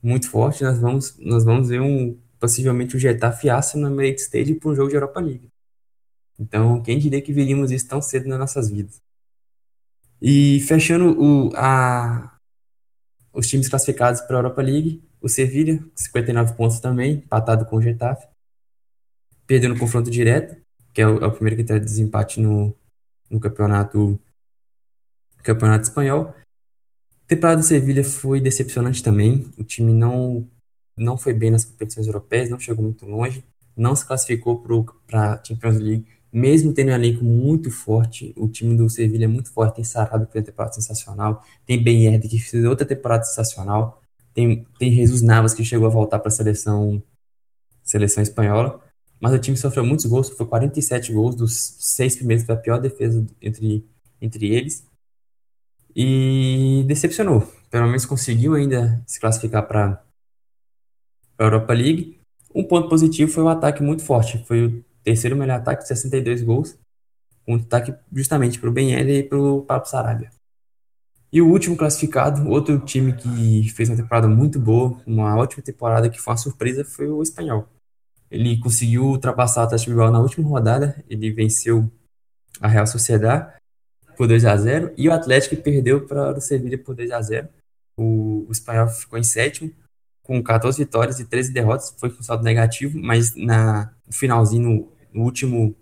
muito 0.01 0.29
forte. 0.29 0.63
Nós 0.63 0.79
vamos, 0.79 1.17
nós 1.19 1.43
vamos 1.43 1.67
ver 1.67 1.81
um, 1.81 2.17
possivelmente 2.39 2.95
o 2.95 2.99
Getafe 2.99 3.49
aço 3.49 3.77
no 3.77 3.87
Emirates 3.87 4.23
Stage 4.25 4.53
para 4.55 4.69
um 4.69 4.75
jogo 4.75 4.89
de 4.89 4.95
Europa 4.95 5.19
League. 5.19 5.49
Então, 6.39 6.81
quem 6.81 6.97
diria 6.99 7.21
que 7.21 7.33
veríamos 7.33 7.71
isso 7.71 7.87
tão 7.87 8.01
cedo 8.01 8.27
nas 8.27 8.39
nossas 8.39 8.69
vidas? 8.69 9.01
E 10.21 10.61
fechando 10.61 11.11
o, 11.21 11.51
a, 11.55 12.34
os 13.35 13.47
times 13.47 13.67
classificados 13.67 14.21
para 14.21 14.37
a 14.37 14.39
Europa 14.39 14.61
League, 14.61 15.03
o 15.21 15.27
Sevilla, 15.27 15.79
59 15.93 16.53
pontos 16.53 16.79
também, 16.79 17.15
empatado 17.15 17.65
com 17.65 17.75
o 17.75 17.81
Getafe. 17.81 18.27
Perdeu 19.45 19.69
no 19.69 19.77
confronto 19.77 20.09
direto, 20.09 20.55
que 20.93 21.01
é 21.01 21.07
o, 21.07 21.23
é 21.23 21.27
o 21.27 21.31
primeiro 21.31 21.57
critério 21.57 21.81
de 21.81 21.87
desempate 21.87 22.39
no, 22.39 22.73
no 23.29 23.39
campeonato, 23.39 24.19
campeonato 25.43 25.83
espanhol. 25.83 26.33
A 27.23 27.27
temporada 27.27 27.61
do 27.61 27.65
Sevilla 27.65 28.03
foi 28.03 28.39
decepcionante 28.39 29.03
também. 29.03 29.51
O 29.57 29.63
time 29.63 29.91
não, 29.91 30.47
não 30.97 31.17
foi 31.17 31.33
bem 31.33 31.51
nas 31.51 31.65
competições 31.65 32.07
europeias, 32.07 32.49
não 32.49 32.59
chegou 32.59 32.83
muito 32.83 33.05
longe, 33.05 33.43
não 33.75 33.95
se 33.95 34.05
classificou 34.05 34.63
para 35.05 35.33
a 35.33 35.43
Champions 35.43 35.77
League 35.77 36.14
mesmo 36.31 36.73
tendo 36.73 36.89
um 36.89 36.95
elenco 36.95 37.23
muito 37.23 37.71
forte, 37.71 38.33
o 38.35 38.47
time 38.47 38.75
do 38.75 38.89
Sevilla 38.89 39.25
é 39.25 39.27
muito 39.27 39.51
forte, 39.51 39.75
tem 39.75 39.83
Sarabia 39.83 40.25
que 40.25 40.33
fez 40.33 40.43
uma 40.43 40.51
temporada 40.51 40.73
sensacional, 40.73 41.43
tem 41.65 41.81
Ben 41.81 42.05
Yedder 42.05 42.29
que 42.29 42.39
fez 42.39 42.65
outra 42.65 42.85
temporada 42.85 43.23
sensacional, 43.23 44.01
tem, 44.33 44.67
tem 44.77 44.91
Jesus 44.91 45.21
Navas 45.21 45.53
que 45.53 45.63
chegou 45.63 45.87
a 45.87 45.89
voltar 45.89 46.19
para 46.19 46.27
a 46.27 46.31
seleção, 46.31 47.01
seleção 47.83 48.21
espanhola, 48.21 48.81
mas 49.19 49.33
o 49.33 49.39
time 49.39 49.55
sofreu 49.55 49.85
muitos 49.85 50.05
gols, 50.05 50.29
foi 50.29 50.45
47 50.45 51.13
gols, 51.13 51.35
dos 51.35 51.53
seis 51.79 52.15
primeiros 52.15 52.45
foi 52.45 52.55
a 52.55 52.57
pior 52.57 52.79
defesa 52.79 53.25
entre, 53.41 53.85
entre 54.21 54.53
eles, 54.53 54.85
e 55.95 56.83
decepcionou, 56.85 57.41
pelo 57.71 57.87
menos 57.87 58.05
conseguiu 58.05 58.55
ainda 58.55 59.01
se 59.07 59.19
classificar 59.19 59.65
para 59.65 60.03
a 61.37 61.43
Europa 61.43 61.73
League. 61.73 62.19
Um 62.53 62.63
ponto 62.63 62.89
positivo 62.89 63.31
foi 63.31 63.43
o 63.43 63.45
um 63.45 63.49
ataque 63.49 63.81
muito 63.81 64.03
forte, 64.03 64.43
foi 64.45 64.83
terceiro 65.05 65.37
melhor 65.37 65.59
ataque, 65.59 65.87
62 65.87 66.41
gols. 66.41 66.77
Um 67.47 67.55
ataque 67.55 67.93
justamente 68.11 68.59
para 68.59 68.69
o 68.69 68.73
Ben 68.73 68.93
e 68.93 69.23
para 69.23 69.37
o 69.37 69.61
Pablo 69.61 69.87
Sarabia. 69.87 70.31
E 71.31 71.41
o 71.41 71.47
último 71.47 71.77
classificado, 71.77 72.49
outro 72.49 72.79
time 72.79 73.13
que 73.13 73.69
fez 73.69 73.89
uma 73.89 73.97
temporada 73.97 74.27
muito 74.27 74.59
boa, 74.59 74.99
uma 75.05 75.35
ótima 75.37 75.61
temporada 75.61 76.09
que 76.09 76.19
foi 76.19 76.31
uma 76.31 76.37
surpresa, 76.37 76.83
foi 76.83 77.07
o 77.07 77.21
Espanhol. 77.21 77.67
Ele 78.31 78.57
conseguiu 78.57 79.05
ultrapassar 79.05 79.61
o 79.61 79.63
Atlético 79.65 79.91
Bilbao 79.91 80.11
na 80.11 80.19
última 80.19 80.47
rodada, 80.47 81.03
ele 81.09 81.31
venceu 81.31 81.89
a 82.59 82.67
Real 82.67 82.87
Sociedade 82.87 83.53
por 84.17 84.27
2 84.27 84.45
a 84.45 84.57
0 84.57 84.93
e 84.97 85.07
o 85.09 85.13
Atlético 85.13 85.61
perdeu 85.61 86.07
para 86.07 86.37
o 86.37 86.41
Sevilla 86.41 86.77
por 86.77 86.95
2 86.95 87.11
a 87.11 87.21
0 87.21 87.49
o, 87.97 88.45
o 88.47 88.51
Espanhol 88.51 88.87
ficou 88.87 89.19
em 89.19 89.23
sétimo, 89.23 89.71
com 90.23 90.41
14 90.41 90.77
vitórias 90.77 91.19
e 91.19 91.25
13 91.25 91.53
derrotas, 91.53 91.93
foi 91.97 92.09
com 92.09 92.23
saldo 92.23 92.43
negativo, 92.43 92.99
mas 92.99 93.35
na, 93.35 93.93
no 94.05 94.13
finalzinho, 94.13 94.91
no 95.15 95.23
último 95.23 95.75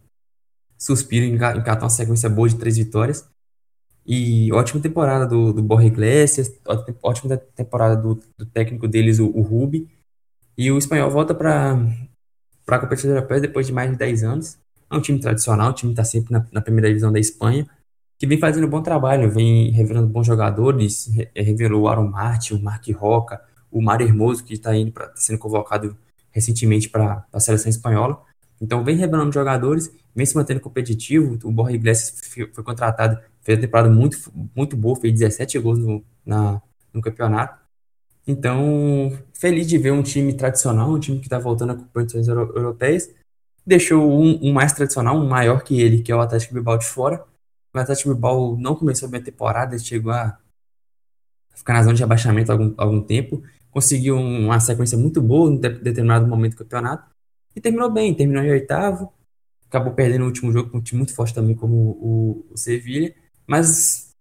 suspiro, 0.77 1.25
encatou 1.25 1.83
uma 1.83 1.89
sequência 1.89 2.29
boa 2.29 2.47
de 2.47 2.55
três 2.55 2.77
vitórias. 2.77 3.27
E 4.05 4.51
ótima 4.51 4.81
temporada 4.81 5.25
do, 5.25 5.53
do 5.53 5.63
Borja 5.63 5.87
Iglesias, 5.87 6.53
ótima 7.01 7.37
temporada 7.37 7.95
do, 7.95 8.19
do 8.37 8.45
técnico 8.45 8.87
deles, 8.87 9.19
o, 9.19 9.27
o 9.27 9.41
Rubi. 9.41 9.89
E 10.57 10.71
o 10.71 10.77
espanhol 10.77 11.09
volta 11.09 11.33
para 11.33 11.79
a 12.67 12.79
competição 12.79 13.09
europeia 13.09 13.41
depois 13.41 13.65
de 13.65 13.73
mais 13.73 13.89
de 13.89 13.97
10 13.97 14.23
anos. 14.23 14.57
É 14.91 14.95
um 14.95 15.01
time 15.01 15.19
tradicional, 15.19 15.71
o 15.71 15.73
time 15.73 15.93
está 15.93 16.03
sempre 16.03 16.31
na, 16.31 16.45
na, 16.51 16.61
primeira 16.61 16.87
divisão 16.89 17.11
da 17.11 17.19
Espanha, 17.19 17.67
que 18.19 18.27
vem 18.27 18.37
fazendo 18.37 18.67
um 18.67 18.69
bom 18.69 18.83
trabalho, 18.83 19.31
vem 19.31 19.71
revelando 19.71 20.07
bons 20.07 20.27
jogadores, 20.27 21.09
revelou 21.35 21.83
o 21.83 21.87
Aaron 21.87 22.07
Martin, 22.07 22.55
o 22.55 22.61
Mark 22.61 22.87
Roca, 22.89 23.41
o 23.71 23.81
Mário 23.81 24.05
Hermoso, 24.05 24.43
que 24.43 24.53
está 24.53 24.75
indo 24.75 24.91
tá 24.91 25.11
sendo 25.15 25.39
convocado 25.39 25.97
recentemente 26.29 26.89
para 26.89 27.25
a 27.31 27.39
seleção 27.39 27.69
espanhola. 27.69 28.21
Então 28.61 28.83
vem 28.83 28.95
revelando 28.95 29.31
jogadores, 29.31 29.91
vem 30.15 30.25
se 30.25 30.35
mantendo 30.35 30.59
competitivo. 30.59 31.37
O 31.43 31.51
Borja 31.51 31.75
Iglesias 31.75 32.21
foi 32.53 32.63
contratado, 32.63 33.19
fez 33.41 33.57
uma 33.57 33.61
temporada 33.65 33.89
muito, 33.89 34.17
muito 34.55 34.77
boa, 34.77 34.95
fez 34.95 35.13
17 35.13 35.59
gols 35.59 35.79
no, 35.79 36.03
na, 36.25 36.61
no 36.93 37.01
campeonato. 37.01 37.61
Então, 38.25 39.11
feliz 39.33 39.67
de 39.67 39.77
ver 39.77 39.91
um 39.91 40.01
time 40.01 40.33
tradicional, 40.33 40.89
um 40.89 40.99
time 40.99 41.19
que 41.19 41.25
está 41.25 41.37
voltando 41.37 41.73
a 41.73 41.75
competições 41.75 42.27
euro 42.27 42.53
europeias. 42.55 43.09
Deixou 43.65 44.09
um, 44.09 44.39
um, 44.41 44.53
mais 44.53 44.73
tradicional, 44.73 45.17
um 45.17 45.27
maior 45.27 45.63
que 45.63 45.81
ele, 45.81 46.01
que 46.01 46.11
é 46.11 46.15
o 46.15 46.21
Atlético 46.21 46.53
Bilbao 46.53 46.77
de 46.77 46.85
fora. 46.85 47.23
O 47.73 47.79
Atlético 47.79 48.09
Bilbao 48.09 48.57
não 48.57 48.75
começou 48.75 49.09
bem 49.09 49.19
a 49.21 49.23
temporada, 49.23 49.75
ele 49.75 49.83
chegou 49.83 50.11
a 50.11 50.37
ficar 51.55 51.73
na 51.73 51.83
zona 51.83 51.95
de 51.95 52.03
abaixamento 52.03 52.51
há 52.51 52.55
algum, 52.55 52.73
algum 52.77 53.01
tempo. 53.01 53.43
Conseguiu 53.71 54.15
uma 54.17 54.59
sequência 54.59 54.97
muito 54.97 55.21
boa 55.21 55.51
em 55.51 55.57
determinado 55.57 56.27
momento 56.27 56.53
do 56.53 56.57
campeonato 56.59 57.12
e 57.55 57.61
terminou 57.61 57.89
bem, 57.91 58.13
terminou 58.13 58.43
em 58.43 58.51
oitavo, 58.51 59.11
acabou 59.67 59.93
perdendo 59.93 60.23
o 60.23 60.27
último 60.27 60.51
jogo 60.51 60.69
com 60.69 60.77
um 60.77 60.81
time 60.81 60.99
muito 60.99 61.15
forte 61.15 61.33
também 61.33 61.55
como 61.55 61.75
o, 61.75 62.45
o 62.51 62.57
Sevilha, 62.57 63.13
mas 63.47 64.13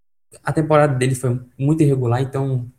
a 0.43 0.53
temporada 0.53 0.95
dele 0.95 1.14
foi 1.14 1.41
muito 1.59 1.83
irregular, 1.83 2.22
então 2.22 2.70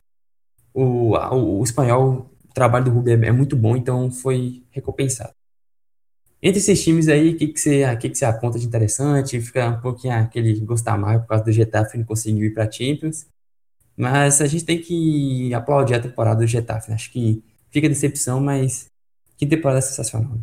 o, 0.73 1.15
o, 1.15 1.59
o 1.59 1.63
espanhol, 1.63 2.31
o 2.49 2.53
trabalho 2.53 2.85
do 2.85 2.91
Rubio 2.91 3.13
é, 3.13 3.27
é, 3.27 3.31
muito 3.31 3.55
bom, 3.55 3.77
então 3.77 4.11
foi 4.11 4.63
recompensado. 4.71 5.33
Entre 6.41 6.59
esses 6.59 6.83
times 6.83 7.07
aí, 7.07 7.29
o 7.29 7.37
que, 7.37 7.47
que, 7.47 7.59
você, 7.59 7.95
que, 7.97 8.09
que 8.09 8.17
você 8.17 8.25
aponta 8.25 8.59
de 8.59 8.65
interessante? 8.65 9.39
Fica 9.39 9.69
um 9.69 9.79
pouquinho 9.79 10.13
aquele 10.13 10.59
gostar 10.59 10.97
mais 10.97 11.21
por 11.21 11.27
causa 11.27 11.45
do 11.45 11.51
Getafe 11.53 11.97
não 11.97 12.03
conseguiu 12.03 12.45
ir 12.45 12.53
para 12.53 12.69
Champions. 12.69 13.25
Mas 13.95 14.41
a 14.41 14.47
gente 14.47 14.65
tem 14.65 14.81
que 14.81 15.53
aplaudir 15.53 15.93
a 15.93 16.01
temporada 16.01 16.41
do 16.41 16.47
Getafe. 16.47 16.89
Né? 16.89 16.95
Acho 16.95 17.11
que 17.11 17.41
fica 17.71 17.87
decepção, 17.87 18.41
mas 18.41 18.87
que 19.37 19.45
temporada 19.45 19.81
sensacional. 19.81 20.37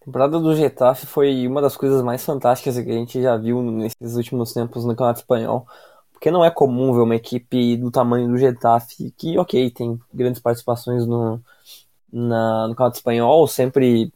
A 0.00 0.04
temporada 0.04 0.40
do 0.40 0.56
Getafe 0.56 1.06
foi 1.06 1.46
uma 1.46 1.60
das 1.60 1.76
coisas 1.76 2.02
mais 2.02 2.24
fantásticas 2.24 2.74
que 2.82 2.90
a 2.90 2.94
gente 2.94 3.20
já 3.20 3.36
viu 3.36 3.62
nesses 3.62 4.16
últimos 4.16 4.52
tempos 4.52 4.84
no 4.84 4.92
Campeonato 4.92 5.20
Espanhol. 5.20 5.66
Porque 6.12 6.30
não 6.30 6.44
é 6.44 6.50
comum 6.50 6.92
ver 6.92 7.00
uma 7.00 7.16
equipe 7.16 7.76
do 7.76 7.90
tamanho 7.90 8.28
do 8.28 8.36
Getafe, 8.36 9.10
que, 9.16 9.38
ok, 9.38 9.70
tem 9.70 9.98
grandes 10.12 10.40
participações 10.40 11.06
no, 11.06 11.40
na, 12.12 12.68
no 12.68 12.74
Campeonato 12.74 12.96
Espanhol, 12.98 13.46
sempre, 13.46 14.12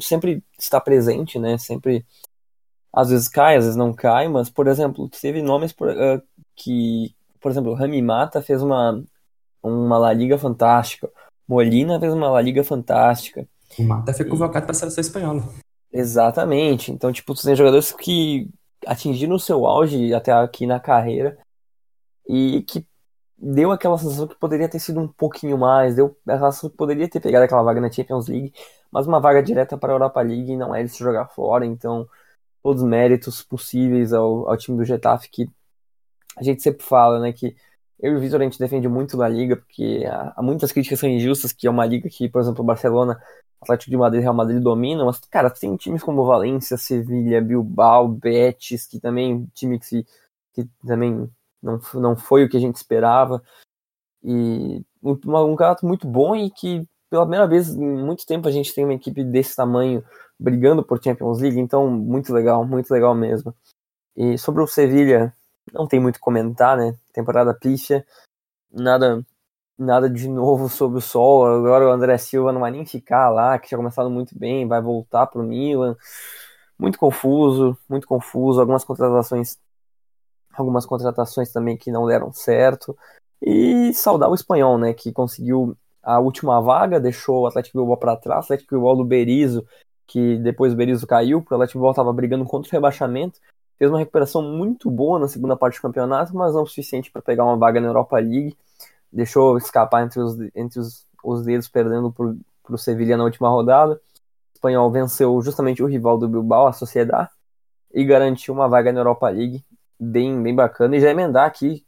sempre 0.00 0.42
está 0.58 0.80
presente, 0.80 1.38
né? 1.38 1.56
Sempre, 1.58 2.06
às 2.92 3.10
vezes 3.10 3.28
cai, 3.28 3.56
às 3.56 3.64
vezes 3.64 3.76
não 3.76 3.92
cai, 3.94 4.28
mas, 4.28 4.50
por 4.50 4.66
exemplo, 4.66 5.08
teve 5.08 5.42
nomes 5.42 5.72
por, 5.72 5.88
uh, 5.88 6.22
que, 6.54 7.14
por 7.40 7.50
exemplo, 7.50 7.74
Rami 7.74 8.02
Mata 8.02 8.42
fez 8.42 8.62
uma, 8.62 9.02
uma 9.62 9.98
La 9.98 10.12
Liga 10.12 10.38
fantástica. 10.38 11.10
Molina 11.48 11.98
fez 11.98 12.12
uma 12.12 12.30
La 12.30 12.40
Liga 12.40 12.64
fantástica. 12.64 13.46
O 13.78 13.82
Mata 13.82 14.12
foi 14.12 14.26
convocado 14.26 14.66
para 14.66 14.72
a 14.72 14.78
seleção 14.78 15.00
espanhola. 15.00 15.42
Exatamente. 15.92 16.90
Então, 16.90 17.12
tipo, 17.12 17.34
tem 17.34 17.54
jogadores 17.54 17.92
que 17.92 18.48
atingiram 18.86 19.36
o 19.36 19.40
seu 19.40 19.66
auge 19.66 20.12
até 20.14 20.32
aqui 20.32 20.66
na 20.66 20.80
carreira 20.80 21.38
e 22.28 22.62
que 22.62 22.86
deu 23.36 23.72
aquela 23.72 23.98
sensação 23.98 24.26
que 24.26 24.36
poderia 24.36 24.68
ter 24.68 24.78
sido 24.78 25.00
um 25.00 25.08
pouquinho 25.08 25.58
mais, 25.58 25.96
deu 25.96 26.16
a 26.26 26.34
sensação 26.34 26.70
que 26.70 26.76
poderia 26.76 27.08
ter 27.08 27.20
pegado 27.20 27.44
aquela 27.44 27.62
vaga 27.62 27.80
na 27.80 27.90
Champions 27.90 28.28
League, 28.28 28.52
mas 28.90 29.06
uma 29.06 29.20
vaga 29.20 29.42
direta 29.42 29.76
para 29.76 29.92
a 29.92 29.94
Europa 29.94 30.20
League 30.22 30.56
não 30.56 30.74
é 30.74 30.82
de 30.82 30.88
se 30.88 30.98
jogar 31.00 31.26
fora, 31.26 31.66
então 31.66 32.08
todos 32.62 32.82
os 32.82 32.88
méritos 32.88 33.42
possíveis 33.42 34.12
ao, 34.12 34.48
ao 34.48 34.56
time 34.56 34.76
do 34.78 34.84
Getafe, 34.84 35.28
que 35.28 35.50
a 36.36 36.42
gente 36.44 36.62
sempre 36.62 36.84
fala, 36.84 37.18
né, 37.18 37.32
que 37.32 37.56
eu 38.02 38.14
e 38.14 38.16
o 38.16 38.20
Vitor 38.20 38.40
a 38.40 38.44
gente 38.44 38.58
defende 38.58 38.88
muito 38.88 39.16
da 39.16 39.28
liga, 39.28 39.56
porque 39.56 40.04
há, 40.06 40.42
muitas 40.42 40.72
críticas 40.72 40.98
são 40.98 41.08
injustas, 41.08 41.52
que 41.52 41.68
é 41.68 41.70
uma 41.70 41.86
liga 41.86 42.08
que, 42.10 42.28
por 42.28 42.40
exemplo, 42.40 42.62
o 42.62 42.66
Barcelona, 42.66 43.22
Atlético 43.60 43.92
de 43.92 43.96
Madrid 43.96 44.20
e 44.20 44.22
Real 44.24 44.34
Madrid 44.34 44.60
dominam, 44.60 45.06
mas, 45.06 45.20
cara, 45.20 45.48
tem 45.48 45.76
times 45.76 46.02
como 46.02 46.26
Valência, 46.26 46.76
Sevilha, 46.76 47.40
Bilbao, 47.40 48.08
Betis, 48.08 48.86
que 48.86 48.98
também, 48.98 49.46
time 49.54 49.78
que, 49.78 50.04
que 50.52 50.68
também 50.84 51.30
não, 51.62 51.80
não 51.94 52.16
foi 52.16 52.44
o 52.44 52.48
que 52.48 52.56
a 52.56 52.60
gente 52.60 52.74
esperava, 52.74 53.40
e 54.20 54.84
um, 55.00 55.12
um 55.12 55.16
campeonato 55.16 55.86
muito 55.86 56.08
bom 56.08 56.34
e 56.34 56.50
que, 56.50 56.84
pela 57.08 57.22
primeira 57.22 57.46
vez 57.46 57.68
em 57.68 58.04
muito 58.04 58.26
tempo, 58.26 58.48
a 58.48 58.50
gente 58.50 58.74
tem 58.74 58.84
uma 58.84 58.94
equipe 58.94 59.22
desse 59.22 59.54
tamanho 59.54 60.04
brigando 60.38 60.82
por 60.82 61.02
Champions 61.02 61.40
League, 61.40 61.60
então 61.60 61.88
muito 61.88 62.32
legal, 62.32 62.64
muito 62.66 62.90
legal 62.90 63.14
mesmo. 63.14 63.54
E 64.16 64.36
sobre 64.36 64.60
o 64.60 64.66
Sevilha, 64.66 65.32
não 65.72 65.86
tem 65.86 66.00
muito 66.00 66.16
a 66.16 66.20
comentar, 66.20 66.76
né? 66.76 66.96
Temporada 67.12 67.54
pífia, 67.54 68.06
nada 68.70 69.24
nada 69.78 70.08
de 70.08 70.28
novo 70.28 70.68
sobre 70.68 70.98
o 70.98 71.00
sol. 71.00 71.46
Agora 71.46 71.86
o 71.88 71.90
André 71.90 72.16
Silva 72.18 72.52
não 72.52 72.60
vai 72.60 72.70
nem 72.70 72.86
ficar 72.86 73.30
lá, 73.30 73.58
que 73.58 73.68
tinha 73.68 73.78
começado 73.78 74.08
muito 74.10 74.38
bem, 74.38 74.68
vai 74.68 74.80
voltar 74.80 75.26
para 75.26 75.40
o 75.40 75.44
Milan. 75.44 75.96
Muito 76.78 76.98
confuso, 76.98 77.76
muito 77.88 78.06
confuso. 78.06 78.60
Algumas 78.60 78.84
contratações, 78.84 79.58
algumas 80.54 80.86
contratações 80.86 81.52
também 81.52 81.76
que 81.76 81.90
não 81.90 82.06
deram 82.06 82.32
certo. 82.32 82.96
E 83.40 83.92
saudar 83.94 84.30
o 84.30 84.34
espanhol, 84.34 84.78
né? 84.78 84.92
Que 84.94 85.12
conseguiu 85.12 85.76
a 86.02 86.20
última 86.20 86.60
vaga, 86.60 87.00
deixou 87.00 87.42
o 87.42 87.46
Atlético 87.46 87.78
Bilbao 87.78 87.96
para 87.96 88.16
trás. 88.16 88.44
O 88.44 88.46
Atlético 88.46 88.74
Bilbao 88.76 88.96
do 88.96 89.04
Berizzo 89.04 89.66
que 90.12 90.36
depois 90.38 90.74
o 90.74 90.76
Berizzo 90.76 91.06
caiu, 91.06 91.40
porque 91.40 91.54
o 91.54 91.56
Atlético 91.56 91.88
estava 91.88 92.12
brigando 92.12 92.44
contra 92.44 92.68
o 92.68 92.72
rebaixamento. 92.72 93.40
Fez 93.78 93.90
uma 93.90 93.98
recuperação 93.98 94.42
muito 94.42 94.90
boa 94.90 95.18
na 95.18 95.28
segunda 95.28 95.56
parte 95.56 95.78
do 95.78 95.82
campeonato, 95.82 96.34
mas 96.36 96.54
não 96.54 96.62
o 96.62 96.66
suficiente 96.66 97.10
para 97.10 97.22
pegar 97.22 97.44
uma 97.44 97.56
vaga 97.56 97.80
na 97.80 97.88
Europa 97.88 98.18
League. 98.18 98.56
Deixou 99.12 99.56
escapar 99.58 100.04
entre 100.04 100.20
os, 100.20 100.38
entre 100.54 100.78
os, 100.78 101.06
os 101.22 101.44
dedos, 101.44 101.68
perdendo 101.68 102.12
para 102.12 102.74
o 102.74 102.78
Sevilha 102.78 103.16
na 103.16 103.24
última 103.24 103.48
rodada. 103.48 103.94
O 103.94 104.54
espanhol 104.54 104.90
venceu 104.90 105.40
justamente 105.42 105.82
o 105.82 105.86
rival 105.86 106.16
do 106.18 106.28
Bilbao, 106.28 106.66
a 106.66 106.72
Sociedade, 106.72 107.30
e 107.92 108.04
garantiu 108.04 108.54
uma 108.54 108.68
vaga 108.68 108.92
na 108.92 109.00
Europa 109.00 109.28
League 109.28 109.64
bem, 109.98 110.42
bem 110.42 110.54
bacana. 110.54 110.96
E 110.96 111.00
já 111.00 111.10
emendar 111.10 111.46
aqui 111.46 111.84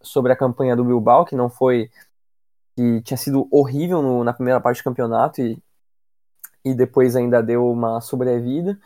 sobre 0.00 0.32
a 0.32 0.36
campanha 0.36 0.76
do 0.76 0.84
Bilbao, 0.84 1.24
que 1.24 1.36
não 1.36 1.48
foi. 1.48 1.90
que 2.76 3.02
tinha 3.02 3.16
sido 3.16 3.48
horrível 3.50 4.02
no, 4.02 4.24
na 4.24 4.32
primeira 4.32 4.60
parte 4.60 4.80
do 4.80 4.84
campeonato 4.84 5.40
e 5.40 5.62
e 6.64 6.74
depois 6.74 7.16
ainda 7.16 7.42
deu 7.42 7.70
uma 7.70 8.00
sobrevida. 8.00 8.78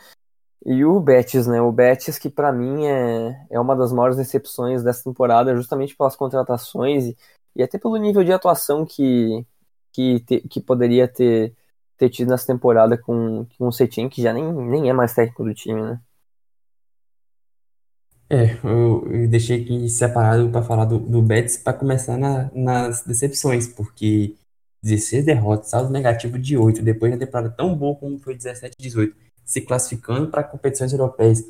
E 0.64 0.84
o 0.84 1.00
Betis, 1.00 1.46
né? 1.46 1.60
O 1.60 1.72
Betis 1.72 2.18
que 2.18 2.30
para 2.30 2.52
mim 2.52 2.86
é, 2.86 3.46
é 3.50 3.60
uma 3.60 3.74
das 3.76 3.92
maiores 3.92 4.16
decepções 4.16 4.82
dessa 4.82 5.04
temporada, 5.04 5.56
justamente 5.56 5.96
pelas 5.96 6.14
contratações 6.14 7.06
e, 7.06 7.16
e 7.56 7.62
até 7.62 7.78
pelo 7.78 7.96
nível 7.96 8.22
de 8.22 8.32
atuação 8.32 8.86
que, 8.86 9.44
que, 9.92 10.20
te, 10.20 10.40
que 10.42 10.60
poderia 10.60 11.08
ter, 11.08 11.54
ter 11.96 12.10
tido 12.10 12.30
nessa 12.30 12.46
temporada 12.46 12.96
com, 12.96 13.46
com 13.58 13.68
o 13.68 13.72
Cetim, 13.72 14.08
que 14.08 14.22
já 14.22 14.32
nem, 14.32 14.52
nem 14.52 14.88
é 14.88 14.92
mais 14.92 15.14
técnico 15.14 15.44
do 15.44 15.54
time, 15.54 15.82
né? 15.82 16.00
É, 18.30 18.54
eu, 18.64 19.06
eu 19.12 19.28
deixei 19.28 19.62
aqui 19.62 19.88
separado 19.90 20.48
para 20.50 20.62
falar 20.62 20.86
do, 20.86 20.98
do 20.98 21.20
Betis 21.20 21.58
para 21.58 21.74
começar 21.74 22.16
na, 22.16 22.50
nas 22.54 23.04
decepções, 23.04 23.68
porque 23.68 24.36
16 24.82 25.24
derrotas, 25.26 25.68
saldo 25.68 25.90
negativo 25.90 26.38
de 26.38 26.56
8, 26.56 26.82
depois 26.82 27.12
de 27.12 27.16
uma 27.18 27.26
temporada 27.26 27.50
tão 27.50 27.76
boa 27.76 27.94
como 27.96 28.18
foi 28.18 28.34
17 28.36 28.74
e 28.78 28.82
18, 28.82 29.14
se 29.44 29.60
classificando 29.60 30.28
para 30.30 30.42
competições 30.44 30.92
europeias. 30.92 31.44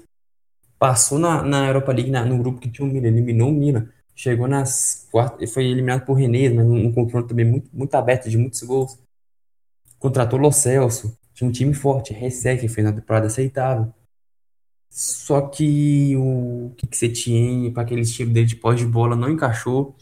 Passou 0.79 1.19
na, 1.19 1.43
na 1.43 1.69
Europa 1.69 1.93
League, 1.93 2.11
na, 2.11 2.25
no 2.25 2.39
grupo 2.39 2.61
que 2.61 2.71
tinha 2.71 2.87
o 2.87 2.91
Milan, 2.91 3.09
eliminou 3.09 3.51
o 3.51 3.53
Milan. 3.53 3.89
Chegou 4.15 4.47
nas 4.47 5.09
quartas, 5.11 5.53
foi 5.53 5.65
eliminado 5.65 6.05
por 6.05 6.15
René, 6.15 6.51
mas 6.51 6.67
num 6.67 6.93
confronto 6.93 7.29
também 7.29 7.45
muito, 7.45 7.69
muito 7.73 7.95
aberto, 7.95 8.29
de 8.29 8.37
muitos 8.37 8.63
gols. 8.63 8.99
Contratou 9.99 10.39
Lo 10.39 10.53
Celso, 10.53 11.17
tinha 11.35 11.49
um 11.49 11.53
time 11.53 11.73
forte, 11.75 12.13
Ressé, 12.13 12.57
que 12.57 12.69
fez 12.69 12.85
na 12.87 12.93
temporada 12.93 13.27
aceitável. 13.27 13.93
Só 14.91 15.41
que 15.43 16.15
o 16.17 16.73
que, 16.77 16.87
que 16.87 16.97
você 16.97 17.09
tinha 17.09 17.73
com 17.73 17.81
aquele 17.81 18.03
estilo 18.03 18.33
dele 18.33 18.47
de 18.47 18.57
pós 18.57 18.79
de 18.79 18.85
bola 18.87 19.17
não 19.17 19.31
encaixou 19.31 19.97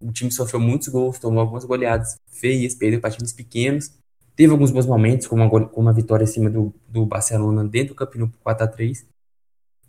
o 0.00 0.10
time 0.12 0.30
sofreu 0.30 0.58
muitos 0.58 0.88
gols, 0.88 1.18
tomou 1.18 1.40
algumas 1.40 1.64
goleadas 1.64 2.18
feias, 2.26 2.74
perdeu 2.74 3.00
para 3.00 3.10
times 3.10 3.32
pequenos. 3.32 3.92
Teve 4.36 4.52
alguns 4.52 4.70
bons 4.70 4.86
momentos, 4.86 5.26
como 5.26 5.42
uma, 5.42 5.50
como 5.50 5.86
uma 5.86 5.92
vitória 5.92 6.24
acima 6.24 6.48
do, 6.48 6.72
do 6.88 7.04
Barcelona 7.04 7.64
dentro 7.64 7.94
do 7.94 7.96
Campeonato 7.96 8.38
4 8.38 8.64
a 8.64 8.68
3 8.68 9.06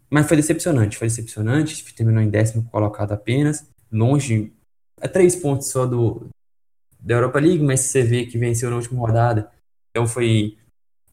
Mas 0.09 0.27
foi 0.27 0.37
decepcionante, 0.37 0.97
foi 0.97 1.07
decepcionante. 1.07 1.83
Terminou 1.93 2.21
em 2.21 2.29
décimo 2.29 2.63
colocado 2.71 3.11
apenas, 3.11 3.65
longe, 3.91 4.51
a 5.01 5.07
três 5.07 5.35
pontos 5.35 5.67
só 5.67 5.85
do, 5.85 6.27
da 6.99 7.15
Europa 7.15 7.39
League, 7.39 7.63
mas 7.63 7.81
você 7.81 8.03
vê 8.03 8.25
que 8.25 8.37
venceu 8.37 8.69
na 8.69 8.75
última 8.75 8.99
rodada. 8.99 9.49
Então 9.89 10.07
foi. 10.07 10.57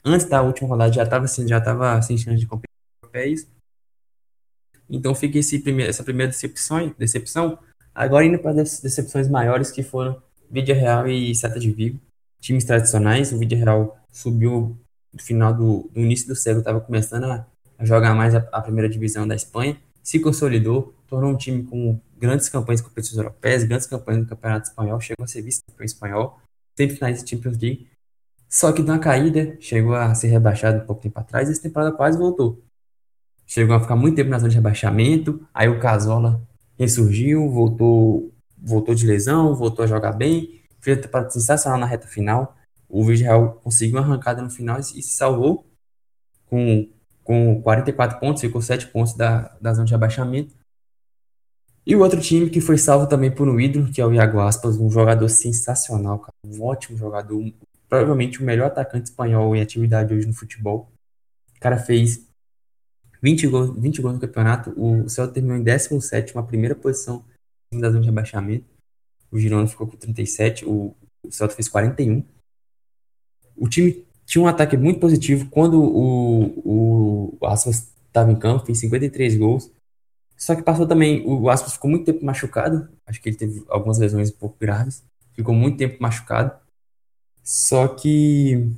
Antes 0.04 0.26
da 0.26 0.42
última 0.42 0.68
rodada 0.68 0.92
já 0.92 1.02
estava 1.02 1.24
assim, 1.24 1.46
já 1.46 1.58
estava 1.58 2.00
sem 2.02 2.16
chance 2.16 2.38
de 2.38 2.46
competir. 2.46 2.68
Então 4.88 5.14
fica 5.14 5.38
esse 5.38 5.58
primeiro, 5.58 5.90
essa 5.90 6.04
primeira 6.04 6.30
decepção, 6.30 6.94
decepção 6.98 7.58
Agora 7.98 8.24
indo 8.24 8.38
para 8.38 8.62
as 8.62 8.78
decepções 8.78 9.28
maiores 9.28 9.72
que 9.72 9.82
foram 9.82 10.22
Vídeo 10.48 10.72
Real 10.72 11.08
e 11.08 11.34
Seta 11.34 11.58
de 11.58 11.68
Vigo. 11.72 11.98
Times 12.40 12.64
tradicionais, 12.64 13.32
o 13.32 13.38
Vídeo 13.38 13.58
Real 13.58 13.98
subiu 14.10 14.78
no 15.12 15.22
final 15.22 15.52
do, 15.52 15.90
do 15.92 16.00
início 16.00 16.28
do 16.28 16.36
século, 16.36 16.60
estava 16.60 16.80
começando 16.80 17.24
a, 17.24 17.46
a, 17.78 17.84
jogar 17.84 18.14
mais 18.14 18.34
a, 18.34 18.38
a, 18.52 18.60
primeira 18.60 18.88
divisão 18.88 19.26
da 19.26 19.34
Espanha, 19.34 19.76
se 20.02 20.20
consolidou, 20.20 20.94
tornou 21.06 21.30
um 21.30 21.36
time 21.36 21.64
com 21.64 22.00
grandes 22.18 22.48
campanhas 22.48 22.80
competições 22.80 23.18
europeias, 23.18 23.64
grandes 23.64 23.86
campanhas 23.86 24.22
no 24.22 24.28
Campeonato 24.28 24.68
Espanhol, 24.68 25.00
chegou 25.00 25.24
a 25.24 25.26
ser 25.26 25.42
vice-campeão 25.42 25.84
espanhol, 25.84 26.40
sempre 26.76 26.96
finais 26.96 27.22
de 27.22 27.28
Champions 27.28 27.58
League. 27.58 27.88
Só 28.48 28.72
que 28.72 28.82
na 28.82 28.98
caída, 28.98 29.56
chegou 29.60 29.94
a 29.94 30.14
ser 30.14 30.28
rebaixado 30.28 30.82
um 30.82 30.86
pouco 30.86 31.02
tempo 31.02 31.18
atrás 31.18 31.48
e 31.48 31.52
essa 31.52 31.62
temporada 31.62 31.94
quase 31.94 32.16
voltou. 32.16 32.62
Chegou 33.46 33.74
a 33.74 33.80
ficar 33.80 33.96
muito 33.96 34.16
tempo 34.16 34.30
na 34.30 34.38
zona 34.38 34.50
de 34.50 34.56
rebaixamento, 34.56 35.46
aí 35.52 35.68
o 35.68 35.80
Casola 35.80 36.40
ressurgiu, 36.78 37.50
voltou, 37.50 38.32
voltou 38.56 38.94
de 38.94 39.06
lesão, 39.06 39.54
voltou 39.54 39.84
a 39.84 39.88
jogar 39.88 40.12
bem, 40.12 40.60
fez 40.80 40.96
uma 40.96 41.02
temporada 41.02 41.30
sensacional 41.30 41.78
na 41.78 41.86
reta 41.86 42.06
final. 42.06 42.56
O 42.88 43.04
Villarreal 43.04 43.54
conseguiu 43.62 43.96
uma 43.96 44.04
arrancada 44.04 44.42
no 44.42 44.50
final 44.50 44.78
e 44.78 44.82
se 44.82 45.02
salvou 45.02 45.66
com, 46.46 46.88
com 47.22 47.60
44 47.62 48.18
pontos, 48.18 48.40
ficou 48.40 48.62
7 48.62 48.88
pontos 48.88 49.14
da, 49.14 49.56
da 49.60 49.74
zona 49.74 49.86
de 49.86 49.94
abaixamento. 49.94 50.54
E 51.86 51.96
o 51.96 52.00
outro 52.00 52.20
time 52.20 52.50
que 52.50 52.60
foi 52.60 52.76
salvo 52.76 53.06
também 53.06 53.30
por 53.30 53.48
um 53.48 53.58
ídolo, 53.58 53.90
que 53.90 54.00
é 54.00 54.06
o 54.06 54.12
Iago 54.12 54.40
Aspas, 54.40 54.76
um 54.76 54.90
jogador 54.90 55.28
sensacional, 55.28 56.18
cara, 56.18 56.34
um 56.44 56.62
ótimo 56.62 56.98
jogador, 56.98 57.42
provavelmente 57.88 58.42
o 58.42 58.44
melhor 58.44 58.66
atacante 58.66 59.08
espanhol 59.08 59.56
em 59.56 59.62
atividade 59.62 60.12
hoje 60.12 60.26
no 60.26 60.34
futebol. 60.34 60.92
O 61.56 61.60
cara 61.60 61.78
fez 61.78 62.28
20 63.22 63.46
gols, 63.48 63.76
20 63.78 64.02
gols 64.02 64.14
no 64.14 64.20
campeonato. 64.20 64.74
O 64.76 65.08
Celta 65.08 65.34
terminou 65.34 65.56
em 65.56 65.62
17, 65.62 66.36
a 66.36 66.42
primeira 66.42 66.74
posição 66.74 67.24
da 67.72 67.88
zona 67.88 68.00
de 68.00 68.06
rebaixamento. 68.06 68.66
O 69.30 69.38
Girona 69.38 69.66
ficou 69.66 69.86
com 69.86 69.96
37, 69.96 70.64
o, 70.64 70.94
o 71.22 71.30
Celta 71.30 71.54
fez 71.54 71.68
41. 71.68 72.24
O 73.56 73.68
time 73.68 74.04
tinha 74.24 74.42
um 74.42 74.46
ataque 74.46 74.76
muito 74.76 75.00
positivo 75.00 75.48
quando 75.50 75.82
o, 75.82 77.38
o, 77.38 77.46
Aspas 77.46 77.92
estava 78.06 78.30
em 78.30 78.36
campo, 78.36 78.66
fez 78.66 78.78
53 78.78 79.36
gols. 79.36 79.70
Só 80.36 80.54
que 80.54 80.62
passou 80.62 80.86
também, 80.86 81.26
o 81.26 81.48
Aspas 81.50 81.72
ficou 81.72 81.90
muito 81.90 82.04
tempo 82.04 82.24
machucado. 82.24 82.88
Acho 83.06 83.20
que 83.20 83.28
ele 83.28 83.36
teve 83.36 83.64
algumas 83.68 83.98
lesões 83.98 84.30
um 84.30 84.36
pouco 84.36 84.56
graves. 84.60 85.02
Ficou 85.32 85.54
muito 85.54 85.78
tempo 85.78 85.96
machucado. 86.00 86.56
Só 87.42 87.88
que 87.88 88.70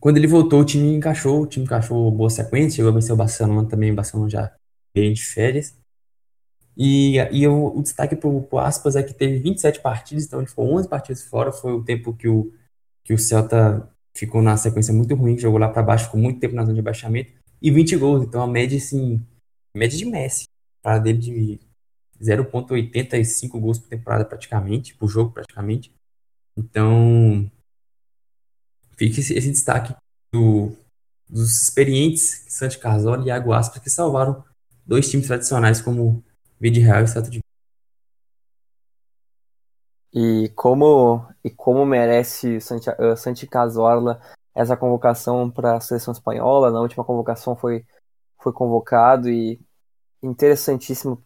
quando 0.00 0.18
ele 0.18 0.26
voltou, 0.26 0.60
o 0.60 0.64
time 0.64 0.94
encaixou, 0.94 1.42
o 1.42 1.46
time 1.46 1.64
encaixou 1.64 2.10
boa 2.10 2.30
sequência, 2.30 2.76
chegou 2.76 2.90
a 2.90 2.94
vencer 2.94 3.12
o 3.12 3.16
Barcelona 3.16 3.68
também, 3.68 3.90
o 3.90 3.94
Barcelona 3.94 4.28
já 4.28 4.54
bem 4.94 5.12
de 5.12 5.24
férias. 5.24 5.76
E, 6.76 7.16
e 7.32 7.48
o, 7.48 7.78
o 7.78 7.82
destaque 7.82 8.14
para 8.14 8.28
o 8.28 8.58
Aspas 8.58 8.96
é 8.96 9.02
que 9.02 9.14
teve 9.14 9.38
27 9.38 9.80
partidas, 9.80 10.26
então 10.26 10.40
ele 10.40 10.48
ficou 10.48 10.70
11 10.74 10.88
partidas 10.88 11.22
fora, 11.22 11.50
foi 11.50 11.72
o 11.72 11.82
tempo 11.82 12.12
que 12.12 12.28
o, 12.28 12.52
que 13.02 13.14
o 13.14 13.18
Celta 13.18 13.88
ficou 14.14 14.42
na 14.42 14.56
sequência 14.56 14.92
muito 14.92 15.14
ruim, 15.14 15.38
jogou 15.38 15.58
lá 15.58 15.68
para 15.68 15.82
baixo, 15.82 16.06
ficou 16.06 16.20
muito 16.20 16.38
tempo 16.38 16.54
na 16.54 16.62
zona 16.62 16.74
de 16.74 16.80
abaixamento, 16.80 17.32
e 17.62 17.70
20 17.70 17.96
gols, 17.96 18.24
então 18.24 18.42
a 18.42 18.46
média, 18.46 18.76
assim, 18.76 19.24
média 19.74 19.96
de 19.96 20.04
Messi, 20.04 20.44
para 20.82 20.98
dele 20.98 21.18
de 21.18 21.60
0.85 22.22 23.58
gols 23.58 23.78
por 23.78 23.88
temporada 23.88 24.24
praticamente, 24.24 24.94
por 24.94 25.08
jogo 25.08 25.32
praticamente. 25.32 25.92
Então, 26.56 27.50
fica 28.96 29.20
esse, 29.20 29.34
esse 29.34 29.50
destaque 29.50 29.94
do, 30.32 30.72
dos 31.28 31.62
experientes 31.62 32.44
Santi 32.48 32.78
Cazorla 32.78 33.24
e 33.24 33.28
Iago 33.28 33.52
Aspas 33.52 33.82
que 33.82 33.90
salvaram 33.90 34.44
dois 34.86 35.10
times 35.10 35.26
tradicionais 35.26 35.80
como 35.80 36.24
Vide 36.60 36.80
Real 36.80 37.04
e 37.04 37.08
Celta 37.08 37.30
de 37.30 37.40
E 40.12 40.50
como, 40.54 41.26
e 41.44 41.50
como 41.50 41.84
merece 41.84 42.60
Santi, 42.60 42.88
uh, 42.90 43.16
Santi 43.16 43.46
Cazorla 43.46 44.20
essa 44.54 44.76
convocação 44.76 45.50
para 45.50 45.76
a 45.76 45.80
seleção 45.80 46.12
espanhola. 46.12 46.70
Na 46.70 46.80
última 46.80 47.04
convocação 47.04 47.54
foi, 47.54 47.84
foi 48.38 48.52
convocado 48.52 49.28
e 49.28 49.60
interessantíssimo 50.22 51.22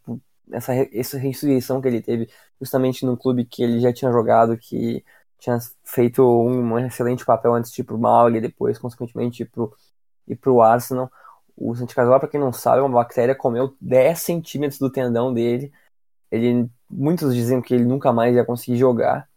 essa, 0.52 0.72
essa 0.92 1.16
ressurreição 1.16 1.80
que 1.80 1.86
ele 1.86 2.02
teve 2.02 2.28
justamente 2.60 3.06
no 3.06 3.16
clube 3.16 3.44
que 3.44 3.62
ele 3.62 3.80
já 3.80 3.92
tinha 3.92 4.10
jogado, 4.10 4.58
que 4.58 5.04
tinha 5.38 5.58
feito 5.84 6.22
um, 6.22 6.78
excelente 6.80 7.24
papel 7.24 7.54
antes 7.54 7.70
de 7.70 7.80
ir 7.80 7.84
para 7.84 7.94
o 7.94 8.00
Malaga 8.00 8.36
e 8.36 8.40
depois, 8.40 8.78
consequentemente, 8.78 9.48
ir 10.26 10.36
para 10.36 10.52
o 10.52 10.60
Arsenal. 10.60 11.10
O 11.60 11.74
Santi 11.76 11.94
Cazorla, 11.94 12.18
para 12.18 12.28
quem 12.28 12.40
não 12.40 12.52
sabe, 12.52 12.78
é 12.80 12.82
uma 12.82 12.94
bactéria 13.02 13.34
comeu 13.34 13.76
10 13.80 14.18
centímetros 14.18 14.78
do 14.80 14.90
tendão 14.90 15.32
dele. 15.32 15.72
Ele, 16.30 16.70
muitos 16.90 17.34
dizem 17.34 17.60
que 17.62 17.74
ele 17.74 17.84
nunca 17.84 18.12
mais 18.12 18.34
ia 18.34 18.44
conseguir 18.44 18.78
jogar. 18.78 19.28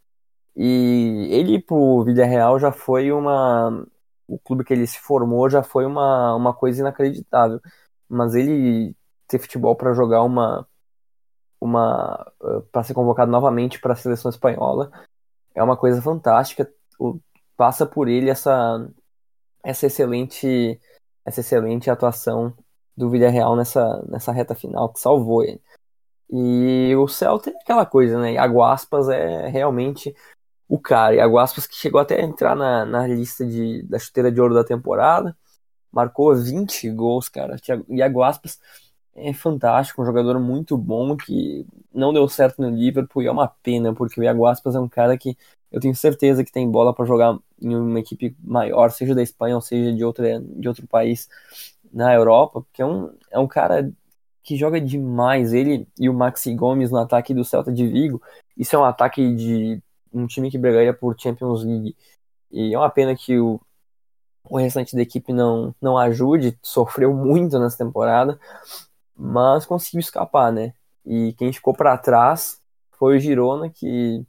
E 0.55 1.27
ele 1.31 1.61
pro 1.61 2.03
Villarreal 2.03 2.59
já 2.59 2.71
foi 2.71 3.11
uma. 3.11 3.85
O 4.27 4.39
clube 4.39 4.63
que 4.63 4.73
ele 4.73 4.87
se 4.87 4.99
formou 4.99 5.49
já 5.49 5.63
foi 5.63 5.85
uma, 5.85 6.35
uma 6.35 6.53
coisa 6.53 6.81
inacreditável. 6.81 7.59
Mas 8.07 8.35
ele 8.35 8.95
ter 9.27 9.39
futebol 9.39 9.75
para 9.75 9.93
jogar 9.93 10.23
uma. 10.23 10.67
uma 11.59 12.31
para 12.71 12.83
ser 12.83 12.93
convocado 12.93 13.31
novamente 13.31 13.79
para 13.81 13.93
a 13.93 13.95
seleção 13.95 14.29
espanhola 14.29 14.91
é 15.55 15.63
uma 15.63 15.77
coisa 15.77 16.01
fantástica. 16.01 16.71
O, 16.99 17.19
passa 17.57 17.85
por 17.85 18.07
ele 18.07 18.29
essa, 18.29 18.87
essa 19.63 19.87
excelente 19.87 20.79
essa 21.25 21.41
excelente 21.41 21.89
atuação 21.89 22.53
do 22.95 23.09
Villarreal 23.09 23.55
nessa, 23.55 24.03
nessa 24.07 24.31
reta 24.31 24.55
final 24.55 24.89
que 24.89 24.99
salvou 24.99 25.43
ele. 25.43 25.61
E 26.29 26.95
o 26.95 27.07
Celta 27.07 27.49
é 27.51 27.53
aquela 27.61 27.85
coisa, 27.85 28.19
né? 28.19 28.33
Iago 28.33 28.63
Aspas 28.63 29.09
é 29.09 29.47
realmente 29.49 30.15
o 30.67 30.79
cara. 30.79 31.15
Iago 31.15 31.37
Aspas 31.37 31.67
que 31.67 31.75
chegou 31.75 32.01
até 32.01 32.19
a 32.19 32.23
entrar 32.23 32.55
na, 32.55 32.85
na 32.85 33.07
lista 33.07 33.45
de, 33.45 33.83
da 33.83 33.99
chuteira 33.99 34.31
de 34.31 34.41
ouro 34.41 34.53
da 34.53 34.63
temporada. 34.63 35.37
Marcou 35.91 36.35
20 36.35 36.89
gols, 36.91 37.29
cara. 37.29 37.57
Iago 37.89 38.23
Aspas 38.23 38.59
é 39.15 39.31
fantástico, 39.33 40.01
um 40.01 40.05
jogador 40.05 40.39
muito 40.39 40.75
bom 40.75 41.15
que 41.15 41.67
não 41.93 42.11
deu 42.11 42.27
certo 42.27 42.61
no 42.61 42.69
Liverpool 42.69 43.21
e 43.21 43.27
é 43.27 43.31
uma 43.31 43.47
pena, 43.47 43.93
porque 43.93 44.19
o 44.19 44.23
Iago 44.23 44.45
Aspas 44.47 44.73
é 44.75 44.79
um 44.79 44.89
cara 44.89 45.15
que 45.17 45.37
eu 45.73 45.79
tenho 45.79 45.95
certeza 45.95 46.43
que 46.43 46.51
tem 46.51 46.69
bola 46.69 46.93
para 46.93 47.03
jogar 47.03 47.37
em 47.59 47.75
uma 47.75 47.99
equipe 47.99 48.35
maior, 48.43 48.91
seja 48.91 49.15
da 49.15 49.23
Espanha 49.23 49.55
ou 49.55 49.61
seja 49.61 49.91
de, 49.91 50.05
outra, 50.05 50.39
de 50.39 50.67
outro 50.67 50.87
país 50.87 51.27
na 51.91 52.13
Europa, 52.13 52.61
porque 52.61 52.81
é 52.81 52.85
um, 52.85 53.11
é 53.31 53.39
um 53.39 53.47
cara 53.47 53.91
que 54.43 54.55
joga 54.55 54.79
demais. 54.79 55.51
Ele 55.51 55.87
e 55.99 56.07
o 56.07 56.13
Maxi 56.13 56.53
Gomes 56.53 56.91
no 56.91 56.99
ataque 56.99 57.33
do 57.33 57.43
Celta 57.43 57.71
de 57.71 57.87
Vigo. 57.87 58.21
Isso 58.55 58.75
é 58.75 58.79
um 58.79 58.83
ataque 58.83 59.33
de 59.35 59.81
um 60.13 60.27
time 60.27 60.51
que 60.51 60.59
brigaria 60.59 60.93
por 60.93 61.19
Champions 61.19 61.63
League. 61.63 61.95
E 62.51 62.73
é 62.73 62.77
uma 62.77 62.89
pena 62.91 63.15
que 63.15 63.39
o, 63.39 63.59
o 64.47 64.57
restante 64.57 64.95
da 64.95 65.01
equipe 65.01 65.33
não, 65.33 65.73
não 65.81 65.97
ajude. 65.97 66.57
Sofreu 66.61 67.11
muito 67.15 67.57
nessa 67.57 67.77
temporada, 67.79 68.39
mas 69.15 69.65
conseguiu 69.65 70.01
escapar, 70.01 70.51
né? 70.51 70.73
E 71.03 71.33
quem 71.33 71.51
ficou 71.51 71.73
para 71.73 71.97
trás 71.97 72.61
foi 72.91 73.17
o 73.17 73.19
Girona, 73.19 73.69
que 73.69 74.23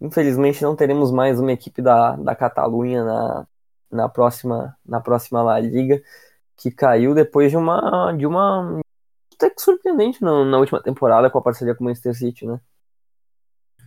infelizmente 0.00 0.62
não 0.62 0.76
teremos 0.76 1.10
mais 1.10 1.40
uma 1.40 1.52
equipe 1.52 1.82
da, 1.82 2.16
da 2.16 2.34
Catalunha 2.34 3.04
na, 3.04 3.46
na, 3.90 4.08
próxima, 4.08 4.76
na 4.84 5.00
próxima 5.00 5.42
La 5.42 5.58
Liga, 5.60 6.02
que 6.56 6.70
caiu 6.70 7.14
depois 7.14 7.50
de 7.50 7.56
uma, 7.56 8.12
de 8.12 8.26
uma 8.26 8.80
até 9.34 9.50
que 9.50 9.60
surpreendente 9.60 10.22
na, 10.22 10.44
na 10.44 10.58
última 10.58 10.82
temporada 10.82 11.30
com 11.30 11.38
a 11.38 11.42
parceria 11.42 11.74
com 11.74 11.84
o 11.84 11.86
Manchester 11.86 12.14
City, 12.14 12.46
né? 12.46 12.60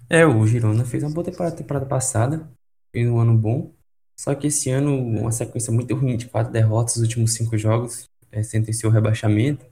É, 0.09 0.25
o 0.25 0.45
Girona 0.45 0.85
fez 0.85 1.03
uma 1.03 1.11
boa 1.11 1.23
temporada, 1.23 1.55
temporada 1.55 1.85
passada, 1.85 2.49
fez 2.91 3.07
um 3.07 3.19
ano 3.19 3.37
bom, 3.37 3.71
só 4.19 4.33
que 4.33 4.47
esse 4.47 4.69
ano 4.69 4.95
uma 4.95 5.31
sequência 5.31 5.71
muito 5.71 5.93
ruim 5.95 6.17
de 6.17 6.27
quatro 6.27 6.51
derrotas 6.51 6.95
nos 6.95 7.03
últimos 7.03 7.33
cinco 7.33 7.57
jogos, 7.57 8.07
é, 8.31 8.41
sentenciou 8.41 8.91
o 8.91 8.93
rebaixamento, 8.93 9.65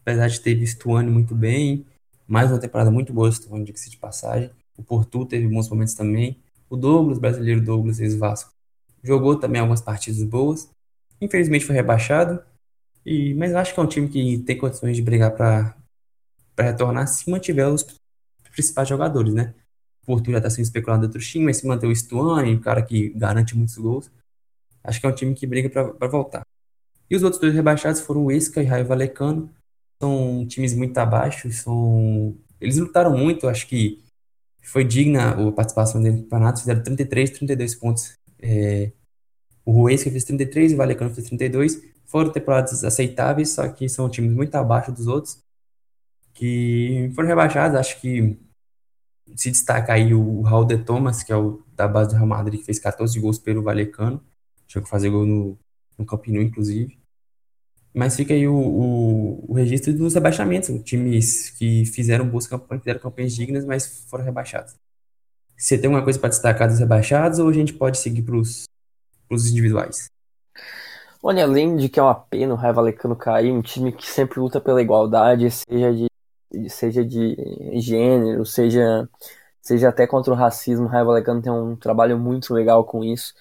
apesar 0.00 0.28
de 0.28 0.40
ter 0.40 0.54
visto 0.54 0.88
o 0.88 0.96
ano 0.96 1.10
muito 1.10 1.34
bem, 1.34 1.86
mais 2.26 2.50
uma 2.50 2.58
temporada 2.58 2.90
muito 2.90 3.12
boa, 3.12 3.28
estou 3.28 3.50
falando 3.50 3.66
de 3.66 3.96
passagem, 3.98 4.50
o 4.82 4.84
Porto 4.84 5.24
teve 5.24 5.48
bons 5.48 5.68
momentos 5.70 5.94
também, 5.94 6.42
o 6.68 6.76
Douglas, 6.76 7.18
brasileiro 7.18 7.60
Douglas, 7.62 8.00
ex-Vasco, 8.00 8.52
jogou 9.02 9.38
também 9.38 9.60
algumas 9.60 9.80
partidas 9.80 10.22
boas, 10.24 10.68
infelizmente 11.20 11.64
foi 11.64 11.74
rebaixado, 11.74 12.42
e, 13.06 13.34
mas 13.34 13.54
acho 13.54 13.72
que 13.72 13.80
é 13.80 13.82
um 13.82 13.86
time 13.86 14.08
que 14.08 14.38
tem 14.38 14.58
condições 14.58 14.96
de 14.96 15.02
brigar 15.02 15.32
para 15.32 15.76
retornar 16.58 17.06
se 17.08 17.30
mantiver 17.30 17.68
os 17.68 17.84
principais 18.50 18.88
jogadores, 18.88 19.32
né? 19.32 19.54
O 20.02 20.06
Porto 20.06 20.30
já 20.30 20.38
está 20.38 20.50
sendo 20.50 20.64
especulado 20.64 21.04
em 21.04 21.06
outro 21.06 21.20
time, 21.20 21.44
mas 21.44 21.58
se 21.58 21.66
manter 21.66 21.86
o 21.86 21.94
Stuani, 21.94 22.54
o 22.54 22.60
cara 22.60 22.82
que 22.82 23.10
garante 23.10 23.56
muitos 23.56 23.76
gols, 23.78 24.10
acho 24.82 25.00
que 25.00 25.06
é 25.06 25.08
um 25.08 25.14
time 25.14 25.34
que 25.34 25.46
briga 25.46 25.68
para 25.70 26.08
voltar. 26.08 26.42
E 27.08 27.16
os 27.16 27.22
outros 27.22 27.40
dois 27.40 27.54
rebaixados 27.54 28.00
foram 28.00 28.24
o 28.24 28.32
Esca 28.32 28.62
e 28.62 28.64
Raio 28.66 28.86
Valecano. 28.86 29.50
São 30.00 30.46
times 30.48 30.74
muito 30.74 30.98
abaixo, 30.98 31.50
são... 31.52 32.36
eles 32.60 32.78
lutaram 32.78 33.16
muito, 33.16 33.48
acho 33.48 33.68
que 33.68 34.02
foi 34.62 34.84
digna 34.84 35.30
a 35.30 35.52
participação 35.52 36.02
dele 36.02 36.16
no 36.16 36.22
campeonato, 36.22 36.60
fizeram 36.60 36.82
33, 36.82 37.30
32 37.30 37.74
pontos. 37.74 38.18
É... 38.40 38.92
O 39.64 39.72
Ruesca 39.72 40.10
fez 40.10 40.24
33 40.24 40.72
e 40.72 40.74
o 40.74 40.78
Valecano 40.78 41.14
fez 41.14 41.26
32. 41.26 41.82
Foram 42.06 42.30
temporadas 42.32 42.82
aceitáveis, 42.84 43.50
só 43.50 43.68
que 43.68 43.88
são 43.88 44.08
times 44.08 44.32
muito 44.32 44.54
abaixo 44.54 44.92
dos 44.92 45.06
outros. 45.06 45.42
Que 46.34 47.10
foram 47.14 47.28
rebaixados, 47.28 47.76
acho 47.78 48.00
que 48.00 48.38
se 49.36 49.50
destaca 49.50 49.92
aí 49.92 50.14
o 50.14 50.42
Raul 50.42 50.64
de 50.64 50.78
Thomas, 50.78 51.22
que 51.22 51.32
é 51.32 51.36
o 51.36 51.62
da 51.74 51.86
base 51.88 52.10
do 52.10 52.16
Real 52.16 52.26
Madrid, 52.26 52.60
que 52.60 52.66
fez 52.66 52.78
14 52.78 53.18
gols 53.20 53.38
pelo 53.38 53.62
Valecano. 53.62 54.22
Chegou 54.66 54.86
a 54.86 54.90
fazer 54.90 55.10
gol 55.10 55.26
no, 55.26 55.58
no 55.98 56.06
Camp 56.06 56.26
inclusive. 56.28 57.01
Mas 57.94 58.16
fica 58.16 58.32
aí 58.32 58.48
o, 58.48 58.54
o, 58.54 59.44
o, 59.50 59.54
registro 59.54 59.92
dos 59.92 60.14
rebaixamentos, 60.14 60.70
times 60.82 61.50
que 61.50 61.84
fizeram 61.84 62.26
boas 62.26 62.46
campanhas, 62.46 62.82
fizeram 62.82 63.00
campanhas 63.00 63.34
dignas, 63.34 63.64
mas 63.64 64.06
foram 64.08 64.24
rebaixados. 64.24 64.74
Você 65.56 65.76
tem 65.76 65.88
alguma 65.88 66.02
coisa 66.02 66.18
para 66.18 66.30
destacar 66.30 66.68
dos 66.68 66.78
rebaixados 66.78 67.38
ou 67.38 67.48
a 67.48 67.52
gente 67.52 67.74
pode 67.74 67.98
seguir 67.98 68.22
para 68.22 68.36
os 68.36 68.66
individuais? 69.30 70.06
Olha, 71.22 71.44
além 71.44 71.76
de 71.76 71.88
que 71.88 72.00
é 72.00 72.02
uma 72.02 72.14
pena 72.14 72.52
o 72.52 72.56
Raio 72.56 72.74
Valecano 72.74 73.14
cair, 73.14 73.52
um 73.52 73.62
time 73.62 73.92
que 73.92 74.06
sempre 74.10 74.40
luta 74.40 74.60
pela 74.60 74.82
igualdade, 74.82 75.50
seja 75.50 75.92
de 75.94 76.06
seja 76.68 77.04
de 77.04 77.36
gênero, 77.80 78.44
seja, 78.44 79.08
seja 79.60 79.88
até 79.88 80.06
contra 80.06 80.32
o 80.32 80.36
racismo. 80.36 80.86
O 80.86 80.88
Raio 80.88 81.06
Vallecano 81.06 81.40
tem 81.40 81.52
um 81.52 81.76
trabalho 81.76 82.18
muito 82.18 82.52
legal 82.52 82.84
com 82.84 83.04
isso. 83.04 83.34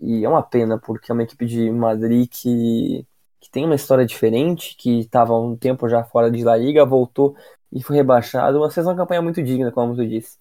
E 0.00 0.24
é 0.24 0.28
uma 0.28 0.42
pena, 0.42 0.78
porque 0.78 1.12
é 1.12 1.14
uma 1.14 1.22
equipe 1.22 1.46
de 1.46 1.70
Madrid 1.70 2.28
que, 2.30 3.06
que 3.40 3.50
tem 3.50 3.64
uma 3.64 3.74
história 3.74 4.06
diferente, 4.06 4.76
que 4.76 5.00
estava 5.00 5.38
um 5.38 5.56
tempo 5.56 5.88
já 5.88 6.04
fora 6.04 6.30
de 6.30 6.44
La 6.44 6.56
Liga, 6.56 6.84
voltou 6.84 7.34
e 7.72 7.82
foi 7.82 7.96
rebaixado. 7.96 8.60
Mas 8.60 8.74
fez 8.74 8.86
uma 8.86 8.96
campanha 8.96 9.22
muito 9.22 9.42
digna, 9.42 9.72
como 9.72 9.96
tu 9.96 10.06
disse. 10.06 10.38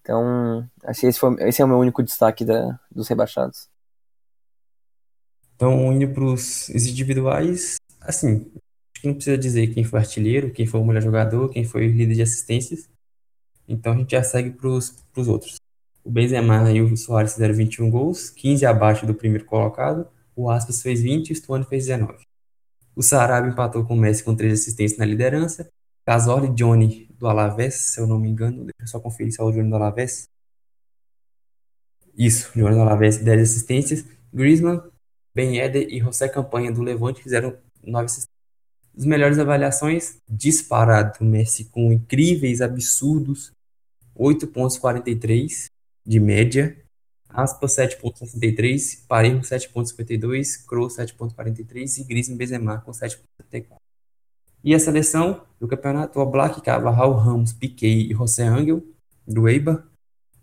Então, 0.00 0.68
acho 0.84 1.00
que 1.00 1.06
esse, 1.06 1.18
foi, 1.18 1.34
esse 1.40 1.60
é 1.62 1.64
o 1.64 1.68
meu 1.68 1.78
único 1.78 2.02
destaque 2.02 2.44
da, 2.44 2.78
dos 2.90 3.08
rebaixados. 3.08 3.68
Então, 5.54 5.92
indo 5.92 6.12
para 6.12 6.24
os 6.24 6.68
individuais, 6.70 7.76
assim, 8.00 8.50
Acho 8.98 9.02
que 9.02 9.06
não 9.06 9.14
precisa 9.14 9.38
dizer 9.38 9.68
quem 9.68 9.84
foi 9.84 10.00
artilheiro, 10.00 10.50
quem 10.50 10.66
foi 10.66 10.80
o 10.80 10.84
melhor 10.84 11.00
jogador, 11.00 11.48
quem 11.50 11.64
foi 11.64 11.86
líder 11.86 12.14
de 12.16 12.22
assistências. 12.22 12.88
Então 13.68 13.92
a 13.92 13.96
gente 13.96 14.10
já 14.10 14.24
segue 14.24 14.50
para 14.50 14.66
os 14.68 15.28
outros. 15.28 15.54
O 16.02 16.10
Benzema 16.10 16.68
e 16.72 16.82
o 16.82 16.96
Soares 16.96 17.34
fizeram 17.34 17.54
21 17.54 17.88
gols, 17.90 18.28
15 18.30 18.66
abaixo 18.66 19.06
do 19.06 19.14
primeiro 19.14 19.44
colocado. 19.44 20.08
O 20.38 20.48
Aspas 20.48 20.80
fez 20.80 21.02
20 21.02 21.30
e 21.30 21.32
o 21.32 21.36
Stuane 21.36 21.64
fez 21.64 21.86
19. 21.86 22.24
O 22.94 23.02
Sarabia 23.02 23.50
empatou 23.50 23.84
com 23.84 23.94
o 23.94 23.96
Messi 23.96 24.22
com 24.22 24.36
3 24.36 24.52
assistências 24.52 24.96
na 24.96 25.04
liderança. 25.04 25.68
Cazorla 26.06 26.46
e 26.46 26.54
Johnny 26.54 27.08
do 27.18 27.26
Alavés, 27.26 27.74
se 27.74 28.00
eu 28.00 28.06
não 28.06 28.20
me 28.20 28.28
engano. 28.28 28.58
Deixa 28.58 28.82
eu 28.82 28.86
só 28.86 29.00
conferir 29.00 29.32
se 29.32 29.40
é 29.40 29.42
o 29.42 29.50
Johnny 29.50 29.68
do 29.68 29.74
Alavés. 29.74 30.28
Isso, 32.16 32.52
Johnny 32.54 32.72
do 32.72 32.82
Alavés, 32.82 33.16
10 33.16 33.50
assistências. 33.50 34.04
Griezmann, 34.32 34.80
Ben 35.34 35.58
Eder 35.58 35.88
e 35.90 35.98
José 35.98 36.28
Campanha 36.28 36.70
do 36.70 36.82
Levante 36.82 37.20
fizeram 37.20 37.58
9 37.82 38.04
assistências. 38.04 38.38
As 38.96 39.04
melhores 39.04 39.40
avaliações, 39.40 40.18
disparado. 40.28 41.24
Messi 41.24 41.64
com 41.64 41.92
incríveis, 41.92 42.60
absurdos, 42.60 43.50
8,43 44.14 45.66
de 46.06 46.20
média. 46.20 46.80
Aspas 47.28 47.76
7,63, 47.76 49.06
Parejo 49.06 49.40
7,52, 49.40 50.66
Kroos 50.66 50.96
7,43 50.96 52.00
e 52.00 52.04
Griezmann 52.04 52.36
Benzema 52.36 52.78
com 52.78 52.90
7,74. 52.90 53.76
E 54.64 54.74
a 54.74 54.78
seleção 54.78 55.42
do 55.60 55.68
campeonato, 55.68 56.18
Oblak, 56.18 56.60
Carvajal, 56.62 57.12
Ramos, 57.14 57.52
Piquet 57.52 58.10
e 58.10 58.14
José 58.14 58.44
Angel, 58.44 58.82
do 59.26 59.48
Eibar. 59.48 59.86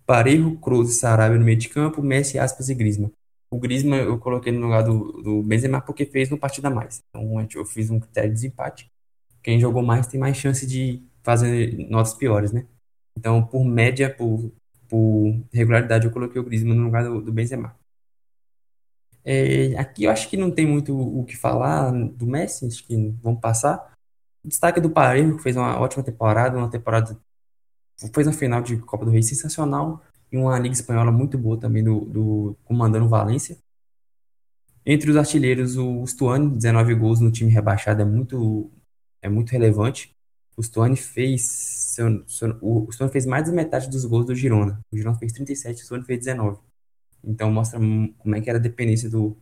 Parejo, 0.06 0.56
Kroos 0.58 0.92
e 0.92 0.94
Sarabia 0.94 1.38
no 1.38 1.44
meio 1.44 1.58
de 1.58 1.68
campo, 1.68 2.02
Messi, 2.02 2.38
Aspas 2.38 2.70
e 2.70 2.76
Griezmann. 2.76 3.12
O 3.50 3.60
Griezmann 3.60 4.02
eu 4.02 4.20
coloquei 4.20 4.52
no 4.52 4.62
lugar 4.62 4.84
do, 4.84 5.22
do 5.22 5.44
Benzema 5.44 5.82
porque 5.82 6.06
fez 6.06 6.32
uma 6.32 6.38
partida 6.38 6.68
a 6.68 6.72
mais. 6.72 7.02
Então 7.10 7.48
eu 7.54 7.66
fiz 7.66 7.90
um 7.90 8.00
critério 8.00 8.30
de 8.30 8.36
desempate. 8.36 8.92
Quem 9.42 9.60
jogou 9.60 9.82
mais 9.82 10.08
tem 10.08 10.20
mais 10.20 10.38
chance 10.38 10.66
de 10.66 11.04
fazer 11.24 11.76
notas 11.90 12.14
piores, 12.14 12.52
né? 12.52 12.66
Então, 13.18 13.46
por 13.46 13.64
média, 13.64 14.14
por 14.14 14.52
por 14.90 15.40
regularidade, 15.52 16.06
eu 16.06 16.12
coloquei 16.12 16.40
o 16.40 16.44
Griezmann 16.44 16.78
no 16.78 16.86
lugar 16.86 17.04
do, 17.04 17.22
do 17.22 17.32
Benzema. 17.32 17.76
É, 19.24 19.76
aqui 19.78 20.04
eu 20.04 20.12
acho 20.12 20.30
que 20.30 20.38
não 20.38 20.52
tem 20.52 20.68
muito 20.68 20.96
o 20.96 21.24
que 21.26 21.36
falar 21.36 21.92
do 21.92 22.28
Messi, 22.28 22.68
acho 22.68 22.86
que 22.86 22.96
vamos 23.24 23.42
passar. 23.42 23.94
Destaque 24.44 24.80
do 24.80 24.90
Parejo, 24.90 25.38
que 25.38 25.44
fez 25.44 25.56
uma 25.56 25.80
ótima 25.80 26.04
temporada, 26.04 26.58
uma 26.58 26.70
temporada. 26.70 27.18
Fez 28.14 28.28
uma 28.28 28.34
final 28.34 28.62
de 28.62 28.78
Copa 28.78 29.06
do 29.06 29.12
Rei 29.12 29.24
sensacional 29.24 30.04
e 30.32 30.38
uma 30.38 30.60
Liga 30.60 30.76
Espanhola 30.76 31.12
muito 31.12 31.38
boa 31.38 31.60
também, 31.60 31.84
do, 31.84 32.02
do 32.02 32.58
comandando 32.66 33.10
Valência. 33.10 33.58
Entre 34.86 35.10
os 35.10 35.18
artilheiros, 35.18 35.78
o 35.78 36.06
Stuani, 36.06 36.56
19 36.56 36.94
gols 36.94 37.20
no 37.20 37.32
time 37.32 37.50
rebaixado, 37.52 38.04
é 38.04 38.06
muito, 38.06 38.72
é 39.22 39.28
muito 39.28 39.50
relevante. 39.52 40.16
O 40.56 40.62
Stuani 40.62 40.96
fez, 40.96 41.85
seu, 41.96 42.28
seu, 42.28 42.58
o 42.62 42.92
Stuani 42.92 43.12
fez 43.12 43.26
mais 43.26 43.48
da 43.48 43.54
metade 43.54 43.90
dos 43.90 44.04
gols 44.06 44.26
do 44.26 44.36
Girona. 44.36 44.82
O 44.92 44.98
Girona 44.98 45.18
fez 45.18 45.32
37, 45.32 45.82
o 45.82 45.86
Stuani 45.86 46.04
fez 46.04 46.20
19. 46.20 46.60
Então 47.24 47.52
mostra 47.52 47.80
como 47.80 48.36
é 48.36 48.42
que 48.42 48.50
era 48.50 48.60
a 48.60 48.62
dependência 48.62 49.10
do, 49.10 49.38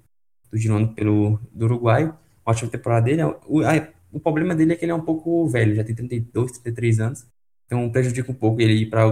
do 0.52 0.58
Girona 0.58 0.88
pelo 0.94 1.40
do 1.52 1.66
Uruguai. 1.66 2.14
Ótima 2.46 2.70
temporada 2.70 3.06
dele. 3.06 3.24
O, 3.48 3.62
a, 3.62 3.88
o 4.12 4.20
problema 4.20 4.56
dele 4.56 4.74
é 4.74 4.76
que 4.76 4.86
ele 4.86 4.92
é 4.92 4.96
um 4.96 5.02
pouco 5.02 5.48
velho, 5.48 5.76
já 5.76 5.84
tem 5.84 5.96
32, 5.96 6.52
33 6.60 7.00
anos. 7.00 7.26
Então 7.66 7.90
prejudica 7.90 8.32
um 8.32 8.36
pouco 8.36 8.62
ele 8.62 8.74
ir 8.74 8.90
para 8.90 9.10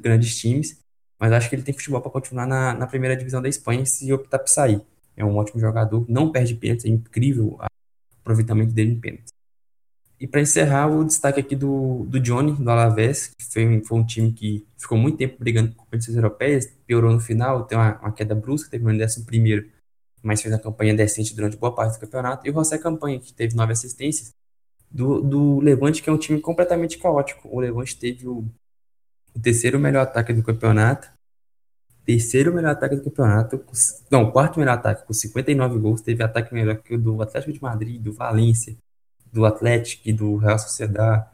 grandes 0.00 0.36
times. 0.38 0.78
Mas 1.18 1.32
acho 1.32 1.48
que 1.48 1.56
ele 1.56 1.62
tem 1.62 1.74
futebol 1.74 2.00
para 2.00 2.10
continuar 2.10 2.46
na, 2.46 2.74
na 2.74 2.86
primeira 2.86 3.16
divisão 3.16 3.42
da 3.42 3.48
Espanha 3.48 3.84
se 3.84 4.12
optar 4.12 4.38
por 4.38 4.48
sair. 4.48 4.80
É 5.16 5.24
um 5.24 5.36
ótimo 5.36 5.60
jogador, 5.60 6.04
não 6.08 6.30
perde 6.30 6.54
pênaltis, 6.54 6.84
é 6.84 6.88
incrível 6.88 7.56
o 7.56 7.58
aproveitamento 8.20 8.72
dele 8.72 8.92
em 8.92 9.00
pênaltis. 9.00 9.33
E 10.24 10.26
para 10.26 10.40
encerrar, 10.40 10.86
o 10.86 11.04
destaque 11.04 11.38
aqui 11.38 11.54
do, 11.54 12.06
do 12.08 12.18
Johnny, 12.18 12.52
do 12.52 12.70
Alavés, 12.70 13.26
que 13.26 13.44
foi, 13.44 13.82
foi 13.84 13.98
um 13.98 14.06
time 14.06 14.32
que 14.32 14.66
ficou 14.78 14.96
muito 14.96 15.18
tempo 15.18 15.36
brigando 15.38 15.74
com 15.74 15.84
competições 15.84 16.16
europeias, 16.16 16.66
piorou 16.86 17.12
no 17.12 17.20
final, 17.20 17.66
tem 17.66 17.76
uma, 17.76 18.00
uma 18.00 18.10
queda 18.10 18.34
brusca, 18.34 18.74
um 18.74 18.96
décimo 18.96 19.26
primeiro, 19.26 19.68
mas 20.22 20.40
fez 20.40 20.54
uma 20.54 20.58
campanha 20.58 20.94
decente 20.94 21.36
durante 21.36 21.58
boa 21.58 21.74
parte 21.74 21.98
do 21.98 22.00
campeonato. 22.00 22.46
E 22.46 22.50
o 22.50 22.54
José 22.54 22.78
Campanha, 22.78 23.20
que 23.20 23.34
teve 23.34 23.54
nove 23.54 23.74
assistências, 23.74 24.32
do, 24.90 25.20
do 25.20 25.60
Levante, 25.60 26.02
que 26.02 26.08
é 26.08 26.12
um 26.14 26.16
time 26.16 26.40
completamente 26.40 26.96
caótico. 26.96 27.46
O 27.54 27.60
Levante 27.60 27.94
teve 27.94 28.26
o, 28.26 28.46
o 29.34 29.40
terceiro 29.42 29.78
melhor 29.78 30.04
ataque 30.04 30.32
do 30.32 30.42
campeonato, 30.42 31.10
terceiro 32.06 32.50
melhor 32.50 32.70
ataque 32.70 32.96
do 32.96 33.02
campeonato, 33.02 33.62
não, 34.10 34.30
quarto 34.30 34.58
melhor 34.58 34.78
ataque, 34.78 35.06
com 35.06 35.12
59 35.12 35.78
gols, 35.78 36.00
teve 36.00 36.22
ataque 36.22 36.54
melhor 36.54 36.78
que 36.78 36.94
o 36.94 36.98
do 36.98 37.20
Atlético 37.20 37.52
de 37.52 37.60
Madrid, 37.60 38.00
do 38.00 38.14
Valência, 38.14 38.74
do 39.34 39.44
Atlético 39.44 40.12
do 40.12 40.36
Real 40.36 40.58
Sociedad 40.58 41.26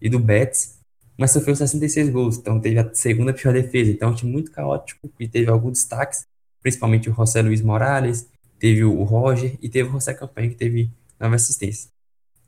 e 0.00 0.10
do 0.10 0.18
Betis, 0.18 0.80
mas 1.16 1.30
sofreu 1.30 1.54
66 1.54 2.10
gols, 2.10 2.36
então 2.36 2.60
teve 2.60 2.78
a 2.78 2.92
segunda 2.92 3.32
pior 3.32 3.54
defesa, 3.54 3.90
então 3.90 4.08
é 4.08 4.12
um 4.12 4.14
time 4.14 4.32
muito 4.32 4.50
caótico 4.50 5.08
e 5.18 5.28
teve 5.28 5.48
alguns 5.48 5.78
destaques, 5.78 6.26
principalmente 6.60 7.08
o 7.08 7.14
José 7.14 7.40
Luiz 7.40 7.62
Morales, 7.62 8.28
teve 8.58 8.84
o 8.84 9.02
Roger 9.04 9.56
e 9.62 9.68
teve 9.68 9.88
o 9.88 9.92
José 9.92 10.12
Campanha, 10.12 10.50
que 10.50 10.56
teve 10.56 10.90
nova 11.20 11.36
assistência. 11.36 11.88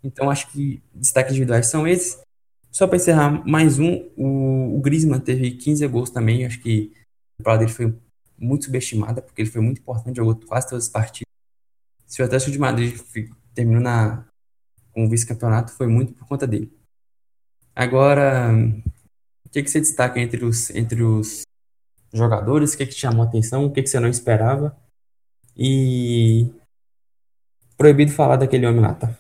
Então 0.03 0.29
acho 0.29 0.51
que 0.51 0.83
destaques 0.93 1.33
individuais 1.33 1.69
são 1.69 1.87
esses. 1.87 2.21
Só 2.71 2.87
para 2.87 2.97
encerrar 2.97 3.49
mais 3.49 3.79
um, 3.79 4.11
o, 4.17 4.77
o 4.77 4.81
Griezmann 4.81 5.21
teve 5.21 5.53
15 5.53 5.87
gols 5.87 6.11
também, 6.11 6.45
acho 6.45 6.61
que 6.61 6.93
a 7.35 7.39
temporada 7.39 7.61
dele 7.61 7.73
foi 7.73 7.95
muito 8.37 8.67
subestimada, 8.67 9.23
porque 9.23 9.43
ele 9.43 9.51
foi 9.51 9.63
muito 9.63 9.81
importante, 9.81 10.17
jogou 10.17 10.35
quase 10.35 10.69
todas 10.69 10.85
as 10.85 10.91
partidas. 10.91 11.33
Se 12.07 12.21
o 12.21 12.25
Atlético 12.25 12.51
de 12.51 12.59
Madrid 12.59 13.01
terminou 13.55 13.81
na, 13.81 14.28
com 14.99 15.07
o 15.07 15.09
vice-campeonato, 15.09 15.73
foi 15.73 15.87
muito 15.87 16.13
por 16.13 16.27
conta 16.27 16.45
dele. 16.45 16.77
Agora, 17.73 18.51
o 19.47 19.49
que, 19.49 19.63
que 19.63 19.71
você 19.71 19.79
destaca 19.79 20.19
entre 20.19 20.45
os, 20.45 20.71
entre 20.71 21.05
os 21.05 21.43
jogadores? 22.13 22.75
O 22.75 22.79
que, 22.79 22.85
que 22.85 22.95
te 22.95 23.01
chamou 23.01 23.25
a 23.25 23.29
atenção? 23.29 23.65
O 23.65 23.71
que, 23.73 23.81
que 23.81 23.89
você 23.89 24.01
não 24.01 24.09
esperava? 24.09 24.77
E. 25.57 26.53
Proibido 27.77 28.11
falar 28.11 28.37
daquele 28.37 28.67
homem 28.67 28.81
lá, 28.81 28.95
tá? 28.95 29.17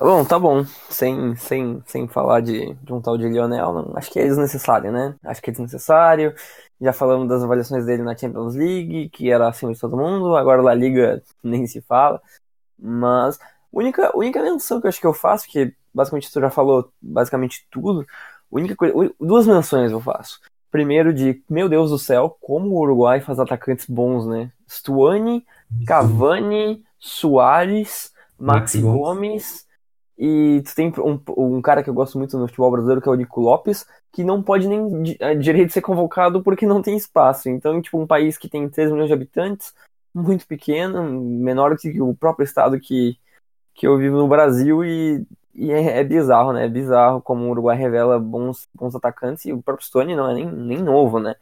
Bom, 0.00 0.24
tá 0.24 0.36
bom. 0.36 0.64
Sem, 0.90 1.36
sem, 1.36 1.80
sem 1.86 2.08
falar 2.08 2.40
de, 2.40 2.74
de 2.74 2.92
um 2.92 3.00
tal 3.00 3.16
de 3.16 3.28
Lionel, 3.28 3.72
não, 3.72 3.96
acho 3.96 4.10
que 4.10 4.18
é 4.18 4.24
desnecessário, 4.24 4.90
né? 4.90 5.14
Acho 5.22 5.40
que 5.40 5.50
é 5.50 5.52
desnecessário. 5.52 6.34
Já 6.80 6.92
falamos 6.92 7.28
das 7.28 7.44
avaliações 7.44 7.86
dele 7.86 8.02
na 8.02 8.16
Champions 8.16 8.56
League, 8.56 9.10
que 9.10 9.30
era 9.30 9.48
acima 9.48 9.72
de 9.72 9.78
todo 9.78 9.96
mundo. 9.96 10.34
Agora 10.34 10.60
La 10.60 10.74
Liga 10.74 11.22
nem 11.40 11.64
se 11.68 11.80
fala. 11.82 12.20
Mas 12.76 13.38
única, 13.74 14.16
única 14.16 14.42
menção 14.42 14.80
que 14.80 14.86
eu 14.86 14.88
acho 14.88 15.00
que 15.00 15.06
eu 15.06 15.12
faço, 15.12 15.46
que 15.48 15.74
basicamente 15.92 16.32
tu 16.32 16.40
já 16.40 16.50
falou 16.50 16.90
basicamente 17.00 17.66
tudo. 17.70 18.06
Única 18.50 18.76
coisa, 18.76 18.94
duas 19.20 19.46
menções 19.46 19.90
eu 19.90 20.00
faço. 20.00 20.40
Primeiro 20.70 21.12
de, 21.12 21.42
meu 21.48 21.68
Deus 21.68 21.90
do 21.90 21.98
céu, 21.98 22.36
como 22.40 22.70
o 22.70 22.80
Uruguai 22.80 23.20
faz 23.20 23.38
atacantes 23.38 23.86
bons, 23.86 24.26
né? 24.26 24.50
Stuani, 24.68 25.44
Cavani, 25.86 26.82
Soares, 26.98 28.12
Maxi 28.38 28.80
Gomes 28.80 29.64
e 30.16 30.62
tu 30.64 30.74
tem 30.74 30.92
um, 30.98 31.20
um, 31.36 31.60
cara 31.60 31.82
que 31.82 31.90
eu 31.90 31.94
gosto 31.94 32.18
muito 32.18 32.38
no 32.38 32.46
futebol 32.46 32.70
brasileiro, 32.70 33.00
que 33.00 33.08
é 33.08 33.12
o 33.12 33.16
Nico 33.16 33.40
Lopes, 33.40 33.84
que 34.12 34.22
não 34.22 34.42
pode 34.42 34.68
nem 34.68 35.16
é, 35.18 35.34
direito 35.34 35.72
ser 35.72 35.80
convocado 35.80 36.42
porque 36.42 36.66
não 36.66 36.80
tem 36.80 36.96
espaço. 36.96 37.48
Então, 37.48 37.80
tipo, 37.82 38.00
um 38.00 38.06
país 38.06 38.38
que 38.38 38.48
tem 38.48 38.68
3 38.68 38.92
milhões 38.92 39.08
de 39.08 39.14
habitantes, 39.14 39.74
muito 40.14 40.46
pequeno, 40.46 41.02
menor 41.20 41.76
que 41.76 42.00
o 42.00 42.14
próprio 42.14 42.44
estado 42.44 42.78
que, 42.78 43.16
que 43.74 43.86
eu 43.86 43.98
vivo 43.98 44.16
no 44.18 44.28
Brasil, 44.28 44.84
e, 44.84 45.26
e 45.54 45.72
é, 45.72 45.98
é, 45.98 46.04
bizarro, 46.04 46.52
né? 46.52 46.64
É 46.66 46.68
bizarro 46.68 47.20
como 47.20 47.46
o 47.46 47.50
Uruguai 47.50 47.76
revela 47.76 48.18
bons, 48.18 48.68
bons 48.74 48.94
atacantes, 48.94 49.44
e 49.46 49.52
o 49.52 49.62
próprio 49.62 49.86
Stone 49.86 50.14
não 50.16 50.30
é 50.30 50.34
nem, 50.34 50.46
nem 50.46 50.78
novo, 50.82 51.18
né? 51.18 51.34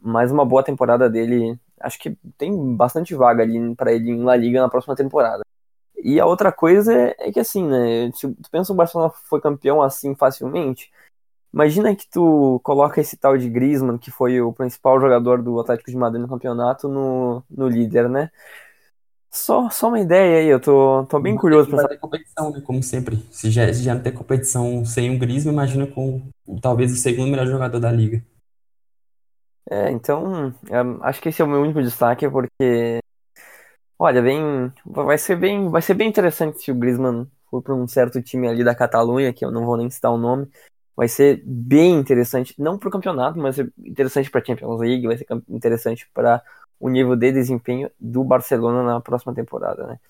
Mas 0.00 0.32
uma 0.32 0.44
boa 0.44 0.62
temporada 0.62 1.08
dele, 1.10 1.58
acho 1.80 1.98
que 1.98 2.16
tem 2.38 2.74
bastante 2.76 3.14
vaga 3.14 3.42
ali 3.42 3.74
para 3.76 3.92
ele 3.92 4.10
em 4.10 4.24
La 4.24 4.36
Liga 4.36 4.60
na 4.60 4.68
próxima 4.68 4.96
temporada. 4.96 5.44
E 6.02 6.18
a 6.18 6.26
outra 6.26 6.50
coisa 6.50 6.92
é, 6.94 7.14
é, 7.18 7.32
que 7.32 7.40
assim, 7.40 7.64
né? 7.66 8.10
Se 8.12 8.28
tu 8.34 8.50
pensa 8.50 8.72
o 8.72 8.76
Barcelona 8.76 9.10
foi 9.10 9.40
campeão 9.40 9.82
assim 9.82 10.14
facilmente, 10.14 10.90
imagina 11.52 11.94
que 11.94 12.08
tu 12.08 12.60
coloca 12.64 13.00
esse 13.00 13.16
tal 13.16 13.36
de 13.38 13.48
Griezmann, 13.50 13.98
que 13.98 14.10
foi 14.10 14.40
o 14.40 14.52
principal 14.52 15.00
jogador 15.00 15.42
do 15.42 15.60
Atlético 15.60 15.90
de 15.90 15.96
Madrid 15.96 16.22
no 16.22 16.28
campeonato, 16.28 16.88
no, 16.88 17.42
no 17.50 17.68
líder, 17.68 18.08
né? 18.08 18.30
Só, 19.32 19.70
só 19.70 19.88
uma 19.88 20.00
ideia 20.00 20.38
aí, 20.40 20.48
eu 20.48 20.60
tô, 20.60 21.04
tô 21.06 21.20
bem 21.20 21.36
curioso 21.36 21.68
pra 21.70 21.82
saber. 21.82 21.98
competição, 21.98 22.50
né? 22.50 22.60
Como 22.60 22.82
sempre. 22.82 23.16
Se 23.30 23.50
já, 23.50 23.72
se 23.72 23.82
já 23.82 23.94
não 23.94 24.02
tem 24.02 24.12
competição 24.12 24.84
sem 24.84 25.14
o 25.14 25.18
Griezmann, 25.18 25.54
imagina 25.54 25.86
com 25.86 26.22
talvez 26.60 26.92
o 26.92 26.96
segundo 26.96 27.30
melhor 27.30 27.46
jogador 27.46 27.78
da 27.78 27.92
liga. 27.92 28.22
É, 29.70 29.90
então, 29.92 30.52
é, 30.68 31.06
acho 31.06 31.20
que 31.20 31.28
esse 31.28 31.40
é 31.40 31.44
o 31.44 31.48
meu 31.48 31.62
único 31.62 31.80
destaque, 31.80 32.28
porque 32.28 33.00
Olha, 34.02 34.22
bem, 34.22 34.72
vai 34.86 35.18
ser 35.18 35.36
bem, 35.36 35.68
vai 35.68 35.82
ser 35.82 35.92
bem 35.92 36.08
interessante 36.08 36.58
se 36.58 36.72
o 36.72 36.74
Griezmann 36.74 37.26
for 37.50 37.60
para 37.62 37.74
um 37.74 37.86
certo 37.86 38.22
time 38.22 38.48
ali 38.48 38.64
da 38.64 38.74
Catalunha, 38.74 39.30
que 39.30 39.44
eu 39.44 39.50
não 39.50 39.66
vou 39.66 39.76
nem 39.76 39.90
citar 39.90 40.10
o 40.10 40.16
nome. 40.16 40.48
Vai 40.96 41.06
ser 41.06 41.42
bem 41.44 41.96
interessante, 41.96 42.54
não 42.58 42.78
para 42.78 42.88
o 42.88 42.90
campeonato, 42.90 43.38
mas 43.38 43.56
ser 43.56 43.70
interessante 43.78 44.30
para 44.30 44.40
a 44.40 44.44
Champions 44.44 44.80
League, 44.80 45.06
vai 45.06 45.18
ser 45.18 45.26
interessante 45.50 46.08
para 46.14 46.42
o 46.80 46.88
nível 46.88 47.14
de 47.14 47.30
desempenho 47.30 47.90
do 48.00 48.24
Barcelona 48.24 48.82
na 48.82 49.00
próxima 49.00 49.34
temporada, 49.34 49.86
né? 49.86 50.00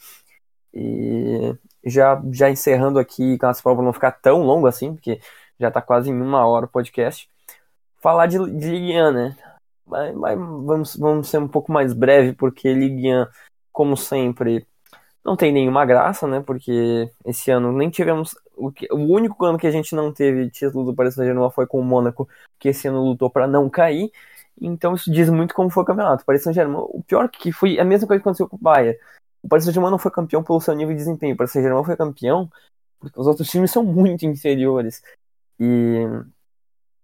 E 0.73 1.55
já, 1.85 2.23
já 2.33 2.49
encerrando 2.49 2.99
aqui, 2.99 3.37
caso 3.37 3.63
para 3.63 3.75
não 3.83 3.93
ficar 3.93 4.13
tão 4.13 4.43
longo 4.43 4.67
assim, 4.67 4.95
porque 4.95 5.21
já 5.59 5.69
está 5.69 5.83
quase 5.83 6.11
em 6.11 6.15
uma 6.15 6.47
hora 6.47 6.67
o 6.67 6.69
podcast, 6.69 7.29
falar 8.01 8.27
de, 8.27 8.39
de 8.39 8.71
Ligue 8.71 9.03
1, 9.03 9.13
né? 9.13 9.37
Mas, 9.87 10.15
mas, 10.15 10.39
vamos, 10.39 10.97
vamos 10.97 11.29
ser 11.29 11.39
um 11.39 11.49
pouco 11.49 11.73
mais 11.73 11.93
breve, 11.93 12.33
porque 12.33 12.73
Ligue 12.73 13.13
1 13.13 13.27
como 13.73 13.97
sempre, 13.97 14.67
não 15.25 15.37
tem 15.37 15.53
nenhuma 15.53 15.85
graça, 15.85 16.27
né? 16.27 16.41
Porque 16.41 17.11
esse 17.25 17.51
ano 17.51 17.73
nem 17.73 17.91
tivemos. 17.91 18.35
O, 18.57 18.71
que, 18.71 18.87
o 18.93 18.97
único 18.97 19.45
ano 19.45 19.59
que 19.59 19.67
a 19.67 19.71
gente 19.71 19.95
não 19.95 20.13
teve 20.13 20.51
título 20.51 20.85
do 20.85 20.95
Paris 20.95 21.15
Saint-Germain 21.15 21.51
foi 21.51 21.67
com 21.67 21.81
o 21.81 21.85
Mônaco, 21.85 22.29
que 22.59 22.69
esse 22.69 22.89
ano 22.89 23.03
lutou 23.03 23.31
para 23.31 23.47
não 23.47 23.69
cair. 23.69 24.11
Então 24.61 24.95
isso 24.95 25.11
diz 25.11 25.31
muito 25.31 25.55
como 25.55 25.71
foi 25.71 25.83
o 25.83 25.87
campeonato. 25.87 26.23
O 26.23 26.27
Paris 26.27 26.43
Saint-Germain, 26.43 26.77
o 26.79 27.03
pior 27.03 27.29
que 27.29 27.53
foi 27.53 27.79
a 27.79 27.85
mesma 27.85 28.07
coisa 28.07 28.21
que 28.21 28.29
aconteceu 28.29 28.49
com 28.49 28.57
o 28.57 28.61
Bayern. 28.61 28.99
O 29.43 29.49
Paris 29.49 29.65
Saint-Germain 29.65 29.91
não 29.91 29.99
foi 29.99 30.11
campeão 30.11 30.43
pelo 30.43 30.61
seu 30.61 30.75
nível 30.75 30.93
de 30.93 30.99
desempenho. 30.99 31.35
O 31.35 31.37
Paris 31.37 31.53
Saint-Germain 31.53 31.85
foi 31.85 31.97
campeão 31.97 32.51
porque 33.01 33.19
os 33.19 33.27
outros 33.27 33.49
times 33.49 33.71
são 33.71 33.83
muito 33.83 34.27
inferiores. 34.27 35.03
E, 35.59 36.07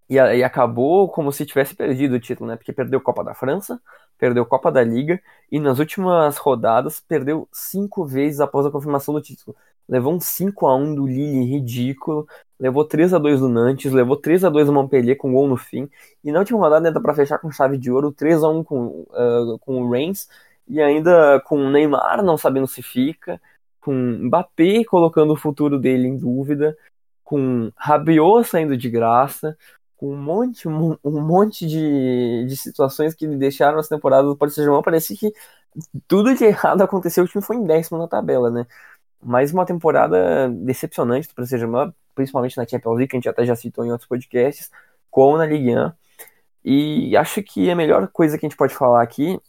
e, 0.08 0.14
e 0.16 0.44
acabou 0.44 1.08
como 1.08 1.32
se 1.32 1.46
tivesse 1.46 1.74
perdido 1.74 2.14
o 2.14 2.20
título, 2.20 2.48
né? 2.48 2.56
Porque 2.56 2.72
perdeu 2.72 2.98
a 2.98 3.02
Copa 3.02 3.24
da 3.24 3.34
França, 3.34 3.80
perdeu 4.18 4.42
a 4.42 4.46
Copa 4.46 4.70
da 4.70 4.82
Liga 4.84 5.20
e 5.50 5.58
nas 5.58 5.78
últimas 5.78 6.36
rodadas 6.36 7.00
perdeu 7.00 7.48
cinco 7.52 8.04
vezes 8.04 8.40
após 8.40 8.66
a 8.66 8.70
confirmação 8.70 9.14
do 9.14 9.22
título. 9.22 9.56
Levou 9.88 10.14
um 10.14 10.20
5 10.20 10.66
a 10.66 10.74
1 10.74 10.94
do 10.94 11.06
Lille 11.06 11.44
ridículo, 11.44 12.26
levou 12.58 12.84
3 12.84 13.14
a 13.14 13.18
2 13.18 13.40
do 13.40 13.48
Nantes, 13.48 13.92
levou 13.92 14.16
3 14.16 14.44
a 14.44 14.50
2 14.50 14.66
do 14.66 14.72
Montpellier 14.72 15.16
com 15.16 15.32
gol 15.32 15.46
no 15.46 15.56
fim, 15.56 15.88
e 16.24 16.32
na 16.32 16.40
última 16.40 16.58
rodada 16.58 16.88
ainda 16.88 17.00
para 17.00 17.14
fechar 17.14 17.38
com 17.38 17.50
chave 17.50 17.78
de 17.78 17.90
ouro, 17.90 18.12
3 18.12 18.42
a 18.42 18.48
1 18.48 18.64
com, 18.64 19.06
uh, 19.10 19.58
com 19.60 19.82
o 19.82 19.90
Reims, 19.90 20.28
e 20.68 20.80
ainda 20.80 21.40
com 21.40 21.58
o 21.58 21.70
Neymar 21.70 22.22
não 22.24 22.36
sabendo 22.36 22.66
se 22.66 22.82
fica, 22.82 23.40
com 23.80 23.92
Mbappé 23.94 24.84
colocando 24.84 25.32
o 25.32 25.36
futuro 25.36 25.78
dele 25.78 26.08
em 26.08 26.16
dúvida, 26.18 26.76
com 27.22 27.70
Rabiot 27.76 28.44
saindo 28.48 28.76
de 28.76 28.90
graça, 28.90 29.56
com 29.96 30.12
um 30.12 30.16
monte, 30.16 30.68
um, 30.68 30.96
monte 31.04 31.66
de, 31.66 32.46
de 32.46 32.56
situações 32.56 33.14
que 33.14 33.26
deixaram 33.26 33.78
as 33.78 33.88
temporadas 33.88 34.26
do 34.26 34.36
Paris 34.36 34.54
Saint-Germain. 34.54 34.82
Parecia 34.82 35.16
que 35.16 35.32
tudo 36.06 36.34
de 36.34 36.44
errado 36.44 36.82
aconteceu, 36.82 37.24
o 37.24 37.28
time 37.28 37.42
foi 37.42 37.56
em 37.56 37.64
décimo 37.64 37.98
na 37.98 38.08
tabela, 38.08 38.50
né? 38.50 38.66
Mais 39.22 39.52
uma 39.52 39.66
temporada 39.66 40.48
decepcionante 40.48 41.28
do 41.28 41.34
Paris 41.34 41.50
Saint-Germain, 41.50 41.92
principalmente 42.14 42.56
na 42.56 42.66
Champions 42.66 42.96
League, 42.96 43.08
que 43.08 43.16
a 43.16 43.18
gente 43.18 43.28
até 43.28 43.44
já 43.44 43.56
citou 43.56 43.84
em 43.84 43.90
outros 43.90 44.08
podcasts, 44.08 44.70
como 45.10 45.36
na 45.36 45.46
Ligue 45.46 45.76
1. 45.76 45.92
E 46.64 47.16
acho 47.16 47.42
que 47.42 47.70
a 47.70 47.76
melhor 47.76 48.08
coisa 48.08 48.38
que 48.38 48.46
a 48.46 48.48
gente 48.48 48.58
pode 48.58 48.74
falar 48.74 49.02
aqui 49.02 49.40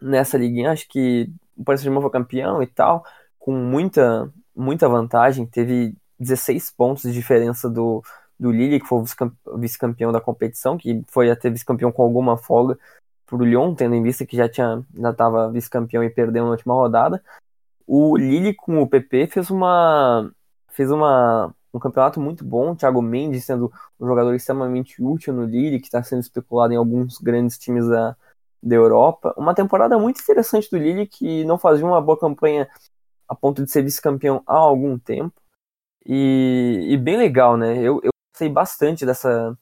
nessa 0.00 0.38
Ligue 0.38 0.66
1, 0.66 0.70
acho 0.70 0.88
que 0.88 1.30
o 1.56 1.64
Paris 1.64 1.80
Saint-Germain 1.80 2.02
foi 2.02 2.10
campeão 2.10 2.62
e 2.62 2.66
tal, 2.66 3.04
com 3.38 3.52
muita, 3.52 4.32
muita 4.54 4.88
vantagem, 4.88 5.46
teve 5.46 5.94
16 6.18 6.70
pontos 6.72 7.04
de 7.04 7.12
diferença 7.12 7.68
do, 7.68 8.02
do 8.38 8.50
Lille, 8.50 8.80
que 8.80 8.86
foi 8.86 9.02
o 9.46 9.58
vice-campeão 9.58 10.12
da 10.12 10.20
competição, 10.20 10.76
que 10.76 11.02
foi 11.08 11.30
até 11.30 11.50
vice-campeão 11.50 11.92
com 11.92 12.02
alguma 12.02 12.36
folga 12.36 12.78
pro 13.26 13.44
Lyon, 13.44 13.74
tendo 13.74 13.94
em 13.94 14.02
vista 14.02 14.26
que 14.26 14.36
já 14.36 14.48
tinha 14.48 14.84
já 14.94 15.10
estava 15.10 15.50
vice-campeão 15.50 16.02
e 16.02 16.10
perdeu 16.10 16.44
na 16.44 16.50
última 16.50 16.74
rodada. 16.74 17.22
O 17.92 18.16
Lille 18.16 18.54
com 18.54 18.80
o 18.80 18.88
PP 18.88 19.26
fez 19.26 19.50
uma 19.50 20.30
fez 20.68 20.92
uma 20.92 21.52
um 21.74 21.80
campeonato 21.80 22.20
muito 22.20 22.44
bom, 22.44 22.76
Thiago 22.76 23.02
Mendes 23.02 23.44
sendo 23.44 23.72
um 23.98 24.06
jogador 24.06 24.32
extremamente 24.32 25.02
útil 25.02 25.34
no 25.34 25.44
Lille, 25.44 25.80
que 25.80 25.86
está 25.86 26.00
sendo 26.00 26.20
especulado 26.20 26.72
em 26.72 26.76
alguns 26.76 27.18
grandes 27.18 27.58
times 27.58 27.88
da, 27.88 28.16
da 28.62 28.76
Europa. 28.76 29.34
Uma 29.36 29.56
temporada 29.56 29.98
muito 29.98 30.20
interessante 30.20 30.70
do 30.70 30.78
Lille, 30.78 31.04
que 31.04 31.44
não 31.44 31.58
fazia 31.58 31.84
uma 31.84 32.00
boa 32.00 32.16
campanha 32.16 32.68
a 33.28 33.34
ponto 33.34 33.64
de 33.64 33.72
ser 33.72 33.82
vice-campeão 33.82 34.40
há 34.46 34.54
algum 34.54 34.96
tempo. 34.96 35.34
E, 36.06 36.90
e, 36.92 36.96
bem 36.96 37.16
legal, 37.16 37.56
né? 37.56 37.76
Eu, 37.76 38.00
eu 38.04 38.10
gostei 38.32 38.48
bastante 38.48 39.04
dessa, 39.04 39.58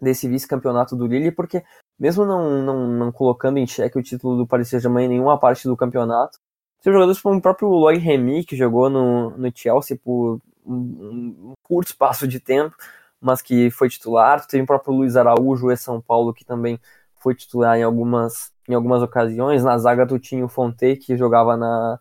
desse 0.00 0.28
vice-campeonato 0.28 0.94
do 0.94 1.06
Lille, 1.06 1.32
porque 1.32 1.64
mesmo 1.98 2.26
não, 2.26 2.62
não, 2.62 2.86
não 2.86 3.12
colocando 3.12 3.56
em 3.56 3.66
xeque 3.66 3.98
o 3.98 4.02
título 4.02 4.36
do 4.36 4.46
Paris 4.46 4.68
Saint-Germain 4.68 5.06
em 5.06 5.08
nenhuma 5.08 5.40
parte 5.40 5.66
do 5.66 5.76
campeonato, 5.76 6.38
tem 6.82 6.92
jogadores 6.92 7.20
como 7.20 7.36
o 7.36 7.42
próprio 7.42 7.68
Loy 7.68 7.98
Remy, 7.98 8.44
que 8.44 8.56
jogou 8.56 8.88
no, 8.88 9.30
no 9.30 9.52
Chelsea 9.54 9.98
por 10.02 10.40
um, 10.64 10.74
um, 10.74 11.52
curto 11.62 11.88
espaço 11.88 12.26
de 12.26 12.40
tempo, 12.40 12.74
mas 13.20 13.42
que 13.42 13.70
foi 13.70 13.88
titular. 13.88 14.46
Tem 14.46 14.62
o 14.62 14.66
próprio 14.66 14.94
Luiz 14.94 15.16
Araújo 15.16 15.70
e 15.70 15.76
São 15.76 16.00
Paulo, 16.00 16.32
que 16.32 16.44
também 16.44 16.80
foi 17.16 17.34
titular 17.34 17.76
em 17.78 17.82
algumas, 17.82 18.50
em 18.66 18.74
algumas 18.74 19.02
ocasiões. 19.02 19.62
Na 19.62 19.76
zaga 19.76 20.06
do 20.06 20.18
Tinho 20.18 20.48
Fonte, 20.48 20.96
que 20.96 21.16
jogava 21.16 21.54
na, 21.54 22.00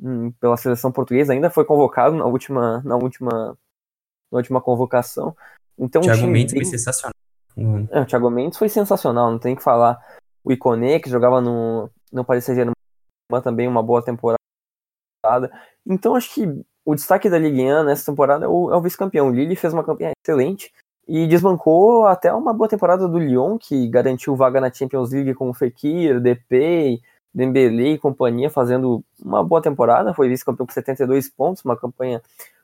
hum, 0.00 0.30
pela 0.40 0.56
seleção 0.56 0.92
portuguesa, 0.92 1.32
ainda 1.32 1.50
foi 1.50 1.64
convocado 1.64 2.14
na 2.14 2.26
última, 2.26 2.80
na 2.84 2.96
última, 2.96 3.58
na 4.30 4.38
última 4.38 4.60
convocação. 4.60 5.36
Então, 5.76 6.00
Thiago 6.00 6.28
Mendes 6.28 6.54
bem... 6.54 6.62
foi 6.62 6.70
sensacional. 6.70 7.14
Uhum. 7.56 7.88
É, 7.90 8.00
o 8.00 8.06
Thiago 8.06 8.30
Mendes 8.30 8.58
foi 8.58 8.68
sensacional, 8.68 9.32
não 9.32 9.38
tem 9.38 9.56
que 9.56 9.62
falar. 9.62 9.98
O 10.44 10.52
Icone, 10.52 11.00
que 11.00 11.10
jogava 11.10 11.40
no, 11.40 11.90
no 12.12 12.24
Paris 12.24 12.44
Saint-Germain 12.44 12.75
também, 13.42 13.66
uma 13.66 13.82
boa 13.82 14.02
temporada. 14.02 14.38
Então, 15.84 16.14
acho 16.14 16.32
que 16.32 16.46
o 16.84 16.94
destaque 16.94 17.28
da 17.28 17.38
Ligue 17.38 17.62
1 17.62 17.84
nessa 17.84 18.10
temporada 18.10 18.44
é 18.44 18.48
o, 18.48 18.72
é 18.72 18.76
o 18.76 18.80
vice-campeão. 18.80 19.28
O 19.28 19.32
Lille 19.32 19.56
fez 19.56 19.72
uma 19.72 19.84
campanha 19.84 20.12
excelente 20.22 20.72
e 21.08 21.26
desbancou 21.26 22.06
até 22.06 22.32
uma 22.32 22.52
boa 22.52 22.68
temporada 22.68 23.08
do 23.08 23.18
Lyon, 23.18 23.58
que 23.58 23.88
garantiu 23.88 24.36
vaga 24.36 24.60
na 24.60 24.72
Champions 24.72 25.10
League 25.12 25.34
com 25.34 25.50
o 25.50 25.54
Fekir, 25.54 26.20
Depay, 26.20 27.00
Dembele 27.34 27.94
e 27.94 27.98
companhia, 27.98 28.48
fazendo 28.48 29.04
uma 29.22 29.42
boa 29.44 29.60
temporada. 29.60 30.14
Foi 30.14 30.28
vice-campeão 30.28 30.66
com 30.66 30.72
72 30.72 31.28
pontos, 31.28 31.64
uma 31.64 31.76
campanha 31.76 32.22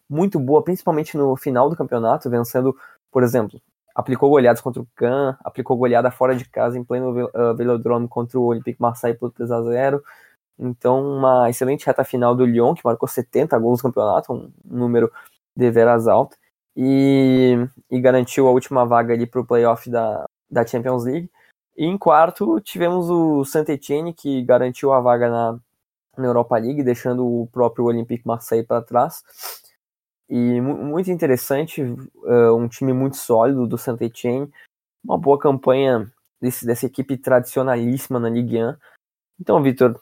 muito 0.09 0.39
boa, 0.39 0.63
principalmente 0.63 1.17
no 1.17 1.37
final 1.37 1.69
do 1.69 1.77
campeonato, 1.77 2.31
vencendo, 2.31 2.77
por 3.11 3.23
exemplo, 3.23 3.61
aplicou 3.95 4.31
goleadas 4.31 4.61
contra 4.61 4.83
o 4.83 4.87
Cannes, 4.95 5.37
aplicou 5.45 5.77
goleada 5.77 6.11
fora 6.11 6.35
de 6.35 6.45
casa 6.45 6.79
em 6.79 6.85
pleno 6.85 7.27
uh, 7.27 7.55
Velodrome 7.57 8.09
contra 8.09 8.39
o 8.39 8.45
Olympique 8.45 8.81
Marseille 8.81 9.17
por 9.17 9.31
3 9.31 9.51
a 9.51 9.63
0 9.63 10.03
Então, 10.59 11.03
uma 11.03 11.51
excelente 11.51 11.87
reta 11.87 12.05
final 12.05 12.35
do 12.35 12.45
Lyon, 12.45 12.75
que 12.75 12.85
marcou 12.85 13.09
70 13.09 13.59
gols 13.59 13.83
no 13.83 13.89
campeonato, 13.89 14.33
um 14.33 14.53
número 14.65 15.11
de 15.57 15.71
veras 15.71 16.07
alto, 16.07 16.37
e, 16.77 17.57
e 17.91 18.01
garantiu 18.01 18.49
a 18.49 18.53
última 18.53 18.85
vaga 18.85 19.13
ali 19.13 19.27
para 19.27 19.41
o 19.41 19.47
playoff 19.47 19.91
da, 19.91 20.25
da 20.51 20.67
Champions 20.67 21.05
League. 21.05 21.31
E 21.77 21.85
em 21.87 21.97
quarto, 21.99 22.61
tivemos 22.61 23.09
o 23.11 23.45
Saint-Etienne, 23.45 24.13
que 24.15 24.43
garantiu 24.43 24.93
a 24.93 25.01
vaga 25.01 25.31
na, 25.31 25.59
na 26.17 26.27
Europa 26.27 26.57
League, 26.59 26.83
deixando 26.83 27.27
o 27.27 27.49
próprio 27.49 27.87
Olympique 27.87 28.27
Marseille 28.27 28.67
para 28.67 28.83
trás. 28.83 29.23
E 30.29 30.61
muito 30.61 31.11
interessante, 31.11 31.83
uh, 31.83 32.57
um 32.57 32.69
time 32.69 32.93
muito 32.93 33.17
sólido 33.17 33.67
do 33.67 33.77
Saint 33.77 34.01
Etienne, 34.01 34.51
uma 35.05 35.19
boa 35.19 35.39
campanha 35.39 36.11
desse, 36.41 36.65
dessa 36.65 36.87
equipe 36.87 37.17
tradicionalíssima 37.17 38.19
na 38.19 38.29
Ligue 38.29 38.63
1. 38.63 38.75
Então, 39.41 39.63
Vitor, 39.63 40.01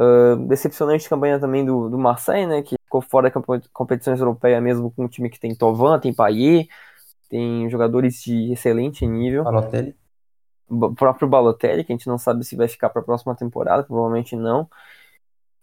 uh, 0.00 0.36
decepcionante 0.46 1.08
campanha 1.08 1.38
também 1.38 1.64
do, 1.64 1.90
do 1.90 1.98
Marseille, 1.98 2.46
né, 2.46 2.62
que 2.62 2.76
ficou 2.82 3.02
fora 3.02 3.30
da 3.30 3.42
competições 3.72 4.18
europeias 4.18 4.62
mesmo 4.62 4.90
com 4.90 5.04
um 5.04 5.08
time 5.08 5.28
que 5.28 5.38
tem 5.38 5.54
Tovan, 5.54 5.98
tem 5.98 6.14
Payet, 6.14 6.68
tem 7.28 7.68
jogadores 7.68 8.22
de 8.22 8.52
excelente 8.52 9.06
nível. 9.06 9.44
Balotelli. 9.44 9.94
O 10.68 10.94
próprio 10.94 11.28
Balotelli, 11.28 11.84
que 11.84 11.92
a 11.92 11.96
gente 11.96 12.06
não 12.06 12.18
sabe 12.18 12.44
se 12.44 12.56
vai 12.56 12.68
ficar 12.68 12.88
para 12.90 13.02
a 13.02 13.04
próxima 13.04 13.34
temporada, 13.34 13.82
provavelmente 13.82 14.34
não. 14.36 14.68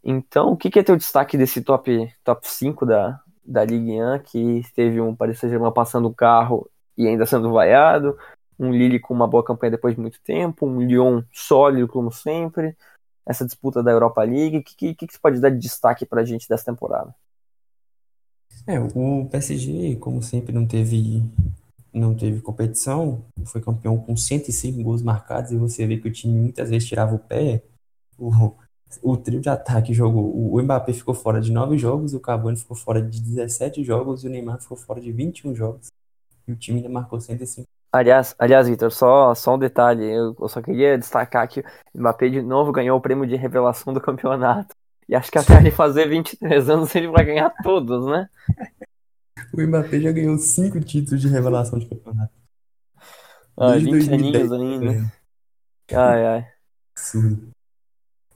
Então, 0.03 0.51
o 0.51 0.57
que, 0.57 0.69
que 0.69 0.79
é 0.79 0.83
teu 0.83 0.95
destaque 0.95 1.37
desse 1.37 1.61
top, 1.61 2.13
top 2.23 2.47
5 2.47 2.85
da, 2.85 3.19
da 3.43 3.65
Ligue 3.65 4.01
1, 4.01 4.19
que 4.19 4.61
teve 4.75 5.01
um 5.01 5.15
Paris 5.15 5.39
Saint-Germain 5.39 5.73
passando 5.73 6.07
o 6.07 6.13
carro 6.13 6.69
e 6.97 7.07
ainda 7.07 7.25
sendo 7.25 7.51
vaiado, 7.51 8.17
um 8.59 8.71
Lille 8.71 8.99
com 8.99 9.13
uma 9.13 9.27
boa 9.27 9.43
campanha 9.43 9.71
depois 9.71 9.95
de 9.95 10.01
muito 10.01 10.19
tempo, 10.21 10.65
um 10.65 10.81
Lyon 10.81 11.21
sólido 11.31 11.87
como 11.87 12.11
sempre, 12.11 12.75
essa 13.27 13.45
disputa 13.45 13.83
da 13.83 13.91
Europa 13.91 14.23
League, 14.23 14.57
o 14.57 14.63
que, 14.63 14.95
que, 14.95 15.07
que 15.07 15.13
você 15.13 15.19
pode 15.19 15.41
dar 15.41 15.49
de 15.49 15.59
destaque 15.59 16.05
para 16.05 16.21
a 16.21 16.25
gente 16.25 16.47
dessa 16.47 16.65
temporada? 16.65 17.13
É, 18.65 18.79
o 18.79 19.25
PSG, 19.29 19.97
como 19.97 20.23
sempre, 20.23 20.53
não 20.53 20.65
teve 20.65 21.23
não 21.93 22.15
teve 22.15 22.41
competição, 22.41 23.23
foi 23.45 23.59
campeão 23.59 23.97
com 23.97 24.15
105 24.15 24.83
gols 24.83 25.01
marcados 25.01 25.51
e 25.51 25.57
você 25.57 25.87
vê 25.87 25.97
que 25.97 26.07
o 26.07 26.11
time 26.11 26.37
muitas 26.37 26.69
vezes 26.69 26.87
tirava 26.87 27.15
o 27.15 27.19
pé. 27.19 27.63
O, 28.17 28.31
o 29.01 29.17
trio 29.17 29.41
de 29.41 29.49
ataque 29.49 29.93
jogou. 29.93 30.53
O 30.53 30.61
Mbappé 30.61 30.93
ficou 30.93 31.15
fora 31.15 31.41
de 31.41 31.51
9 31.51 31.77
jogos, 31.77 32.13
o 32.13 32.19
Cavani 32.19 32.57
ficou 32.57 32.77
fora 32.77 33.01
de 33.01 33.19
17 33.19 33.83
jogos 33.83 34.23
e 34.23 34.27
o 34.27 34.29
Neymar 34.29 34.61
ficou 34.61 34.77
fora 34.77 35.01
de 35.01 35.11
21 35.11 35.55
jogos. 35.55 35.87
E 36.47 36.51
o 36.51 36.55
time 36.55 36.77
ainda 36.77 36.89
marcou 36.89 37.19
105. 37.19 37.67
Aliás, 37.91 38.35
aliás 38.37 38.67
Vitor, 38.67 38.91
só, 38.91 39.33
só 39.33 39.55
um 39.55 39.59
detalhe. 39.59 40.03
Eu, 40.03 40.35
eu 40.39 40.47
só 40.47 40.61
queria 40.61 40.97
destacar 40.97 41.47
que 41.47 41.61
o 41.93 41.99
Mbappé 41.99 42.29
de 42.29 42.41
novo 42.41 42.71
ganhou 42.71 42.97
o 42.97 43.01
prêmio 43.01 43.25
de 43.25 43.35
revelação 43.35 43.93
do 43.93 44.01
campeonato. 44.01 44.75
E 45.07 45.15
acho 45.15 45.31
que 45.31 45.37
até 45.37 45.57
ele 45.57 45.71
fazer 45.71 46.07
23 46.09 46.69
anos 46.69 46.93
ele 46.95 47.07
vai 47.07 47.23
ganhar 47.25 47.49
todos, 47.63 48.05
né? 48.05 48.29
o 49.53 49.61
Mbappé 49.61 49.99
já 49.99 50.11
ganhou 50.11 50.37
5 50.37 50.79
títulos 50.81 51.21
de 51.21 51.27
revelação 51.27 51.79
de 51.79 51.87
campeonato. 51.87 52.33
Ah, 53.57 53.77
20 53.77 54.13
aninhos 54.13 54.51
ainda. 54.51 55.11
Ai, 55.93 56.25
ai. 56.25 56.47
Absurdo. 56.95 57.49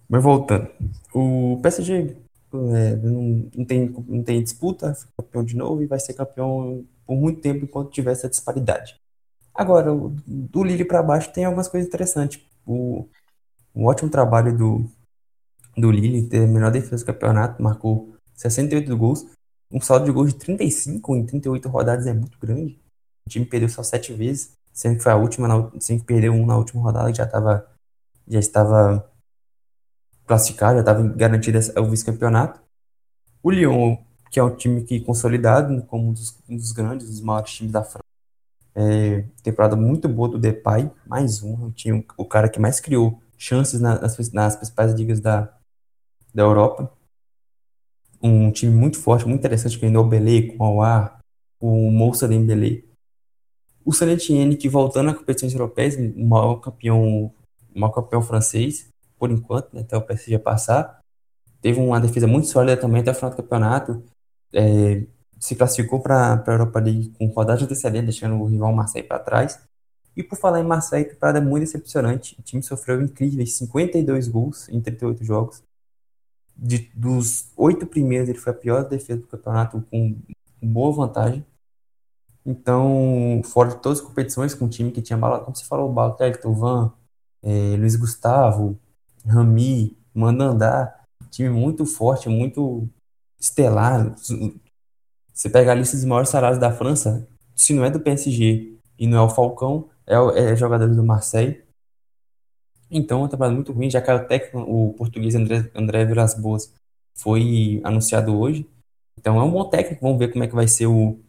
Mas 0.08 0.24
voltando, 0.24 0.70
o 1.14 1.60
PSG 1.62 2.18
é, 2.54 2.95
não, 2.97 3.49
não, 3.56 3.66
tem, 3.66 3.89
não 4.08 4.24
tem 4.24 4.43
disputa, 4.43 4.93
foi 4.93 5.10
campeão 5.18 5.43
de 5.43 5.56
novo 5.56 5.82
e 5.82 5.88
vai 5.88 5.99
ser 5.99 6.14
campeão 6.14 6.86
por 7.06 7.16
muito 7.16 7.39
tempo 7.41 7.66
enquanto 7.66 7.91
tiver 7.91 8.12
essa 8.12 8.30
disparidade. 8.30 9.01
Agora, 9.54 9.91
do 9.91 10.64
Lille 10.64 10.86
para 10.86 11.04
baixo 11.04 11.32
tem 11.32 11.45
algumas 11.45 11.68
coisas 11.68 11.88
interessantes. 11.88 12.41
O, 12.66 13.08
um 13.76 13.86
ótimo 13.86 14.10
trabalho 14.10 14.58
do, 14.58 14.86
do 15.78 15.91
Lille, 15.91 16.28
ter 16.28 16.43
a 16.43 16.47
melhor 16.47 16.72
defesa 16.72 17.04
do 17.04 17.08
campeonato, 17.08 17.62
marcou 17.62 18.16
68 18.36 18.95
gols. 18.97 19.26
Um 19.72 19.80
saldo 19.80 20.06
de 20.06 20.12
gols 20.12 20.34
de 20.34 20.39
35 20.39 21.16
em 21.16 21.26
38 21.26 21.70
rodadas 21.70 22.08
é 22.08 22.14
muito 22.14 22.38
grande. 22.39 22.80
O 23.26 23.30
time 23.30 23.45
perdeu 23.45 23.70
só 23.70 23.84
7 23.84 24.14
vezes, 24.14 24.54
sendo 24.74 24.97
que 24.97 25.04
foi 25.04 25.12
a 25.12 25.16
última, 25.16 25.72
sendo 25.80 26.02
que 26.02 26.06
perdeu 26.06 26.34
um 26.34 26.45
na 26.45 26.58
última 26.58 26.82
rodada, 26.82 27.12
que 27.12 27.18
já, 27.18 27.26
tava, 27.26 27.68
já 28.28 28.39
estava 28.39 29.10
classificar, 30.26 30.74
já 30.74 30.80
estava 30.82 31.02
garantido 31.10 31.60
o 31.78 31.89
vice-campeonato. 31.89 32.60
O 33.43 33.52
Lyon, 33.52 33.97
que 34.30 34.39
é 34.39 34.43
um 34.43 34.56
time 34.56 34.84
que 34.84 34.99
consolidado 35.02 35.82
como 35.84 36.10
um 36.10 36.14
dos, 36.14 36.38
um 36.49 36.56
dos 36.56 36.72
grandes, 36.72 37.08
dos 37.08 37.22
maiores 37.22 37.52
times 37.52 37.72
da 37.72 37.84
França. 37.84 38.11
É, 38.74 39.26
temporada 39.43 39.76
muito 39.76 40.07
boa 40.07 40.30
do 40.30 40.39
Depay, 40.39 40.89
mais 41.05 41.43
um, 41.43 41.72
tinha 41.72 42.03
o 42.17 42.26
cara 42.26 42.47
que 42.47 42.59
mais 42.59 42.80
criou 42.80 43.22
chances 43.38 43.82
nas, 43.82 44.32
nas 44.32 44.55
principais 44.55 44.93
ligas 44.93 45.19
da, 45.19 45.53
da 46.34 46.43
Europa. 46.43 46.91
Um 48.22 48.51
time 48.51 48.72
muito 48.72 48.99
forte, 48.99 49.28
muito 49.28 49.39
interessante, 49.39 49.80
que 49.80 49.86
o 49.86 50.03
Belé 50.03 50.43
com 50.43 50.63
o 50.63 50.67
Aouar, 50.67 51.19
o 51.59 51.91
Moussa 51.91 52.28
Dembélé. 52.28 52.84
O 53.84 53.91
Saint 53.91 54.11
Etienne, 54.11 54.55
que 54.55 54.69
voltando 54.69 55.09
a 55.09 55.15
competições 55.15 55.53
europeias, 55.53 55.95
o 55.95 56.26
maior 56.26 56.57
campeão, 56.57 57.34
maior 57.76 57.91
campeão 57.91 58.22
francês, 58.22 58.88
por 59.17 59.32
enquanto, 59.32 59.74
né, 59.74 59.82
até 59.82 59.97
o 59.97 60.01
PSG 60.01 60.38
passar. 60.38 60.99
Teve 61.61 61.80
uma 61.80 61.99
defesa 61.99 62.28
muito 62.28 62.47
sólida 62.47 62.78
também 62.78 63.01
até 63.01 63.11
o 63.11 63.15
final 63.15 63.32
do 63.32 63.38
campeonato. 63.38 64.03
É, 64.53 65.03
se 65.41 65.55
classificou 65.55 65.99
para 65.99 66.35
a 66.35 66.51
Europa 66.51 66.79
League 66.79 67.13
com 67.17 67.25
rodada 67.25 67.57
de 67.57 67.65
antecedente, 67.65 68.05
deixando 68.05 68.35
o 68.35 68.45
rival 68.45 68.71
Marseille 68.71 69.07
para 69.07 69.17
trás. 69.17 69.59
E 70.15 70.21
por 70.21 70.37
falar 70.37 70.59
em 70.59 70.63
Marseille, 70.63 71.09
temporada 71.09 71.39
é 71.39 71.41
muito 71.41 71.63
decepcionante. 71.63 72.35
O 72.39 72.43
time 72.43 72.61
sofreu 72.61 73.01
incríveis 73.01 73.57
52 73.57 74.27
gols 74.27 74.69
em 74.69 74.79
38 74.79 75.23
jogos. 75.23 75.63
De, 76.55 76.91
dos 76.93 77.51
oito 77.57 77.87
primeiros, 77.87 78.29
ele 78.29 78.37
foi 78.37 78.51
a 78.53 78.55
pior 78.55 78.87
defesa 78.87 79.19
do 79.19 79.27
campeonato, 79.27 79.83
com, 79.89 80.15
boa 80.61 80.93
vantagem. 80.93 81.43
Então, 82.45 83.41
fora 83.43 83.69
de 83.69 83.77
todas 83.77 83.99
as 83.99 84.05
competições, 84.05 84.53
com 84.53 84.65
um 84.65 84.69
time 84.69 84.91
que 84.91 85.01
tinha 85.01 85.17
como 85.17 85.55
você 85.55 85.65
falou, 85.65 85.91
Balotelli, 85.91 86.37
Tovan, 86.39 86.93
é, 87.41 87.75
Luiz 87.77 87.95
Gustavo, 87.95 88.77
Rami, 89.25 89.97
Mandandá, 90.13 91.01
time 91.31 91.49
muito 91.49 91.83
forte, 91.85 92.29
muito 92.29 92.87
estelar. 93.39 94.13
Você 95.34 95.49
pega 95.49 95.71
a 95.71 95.75
lista 95.75 95.95
dos 95.95 96.05
maiores 96.05 96.29
salários 96.29 96.59
da 96.59 96.71
França, 96.71 97.27
se 97.55 97.73
não 97.73 97.86
é 97.86 97.89
do 97.89 97.99
PSG 97.99 98.77
e 98.97 99.07
não 99.07 99.19
é 99.19 99.21
o 99.21 99.29
Falcão, 99.29 99.89
é, 100.05 100.15
é 100.51 100.55
jogadores 100.55 100.95
do 100.95 101.03
Marseille. 101.03 101.63
Então, 102.89 103.19
é 103.19 103.21
uma 103.21 103.29
temporada 103.29 103.55
muito 103.55 103.71
ruim, 103.71 103.89
já 103.89 104.01
que 104.01 104.11
o 104.11 104.27
técnico, 104.27 104.59
o 104.59 104.93
português 104.93 105.34
André, 105.36 105.71
André 105.73 106.05
Vilas 106.05 106.34
Boas, 106.34 106.73
foi 107.15 107.79
anunciado 107.84 108.38
hoje. 108.38 108.69
Então, 109.17 109.39
é 109.39 109.43
um 109.43 109.51
bom 109.51 109.69
técnico, 109.69 110.01
vamos 110.01 110.19
ver 110.19 110.32
como 110.32 110.43
é 110.43 110.47
que 110.47 110.55
vai 110.55 110.67
ser 110.67 110.88
o, 110.88 111.19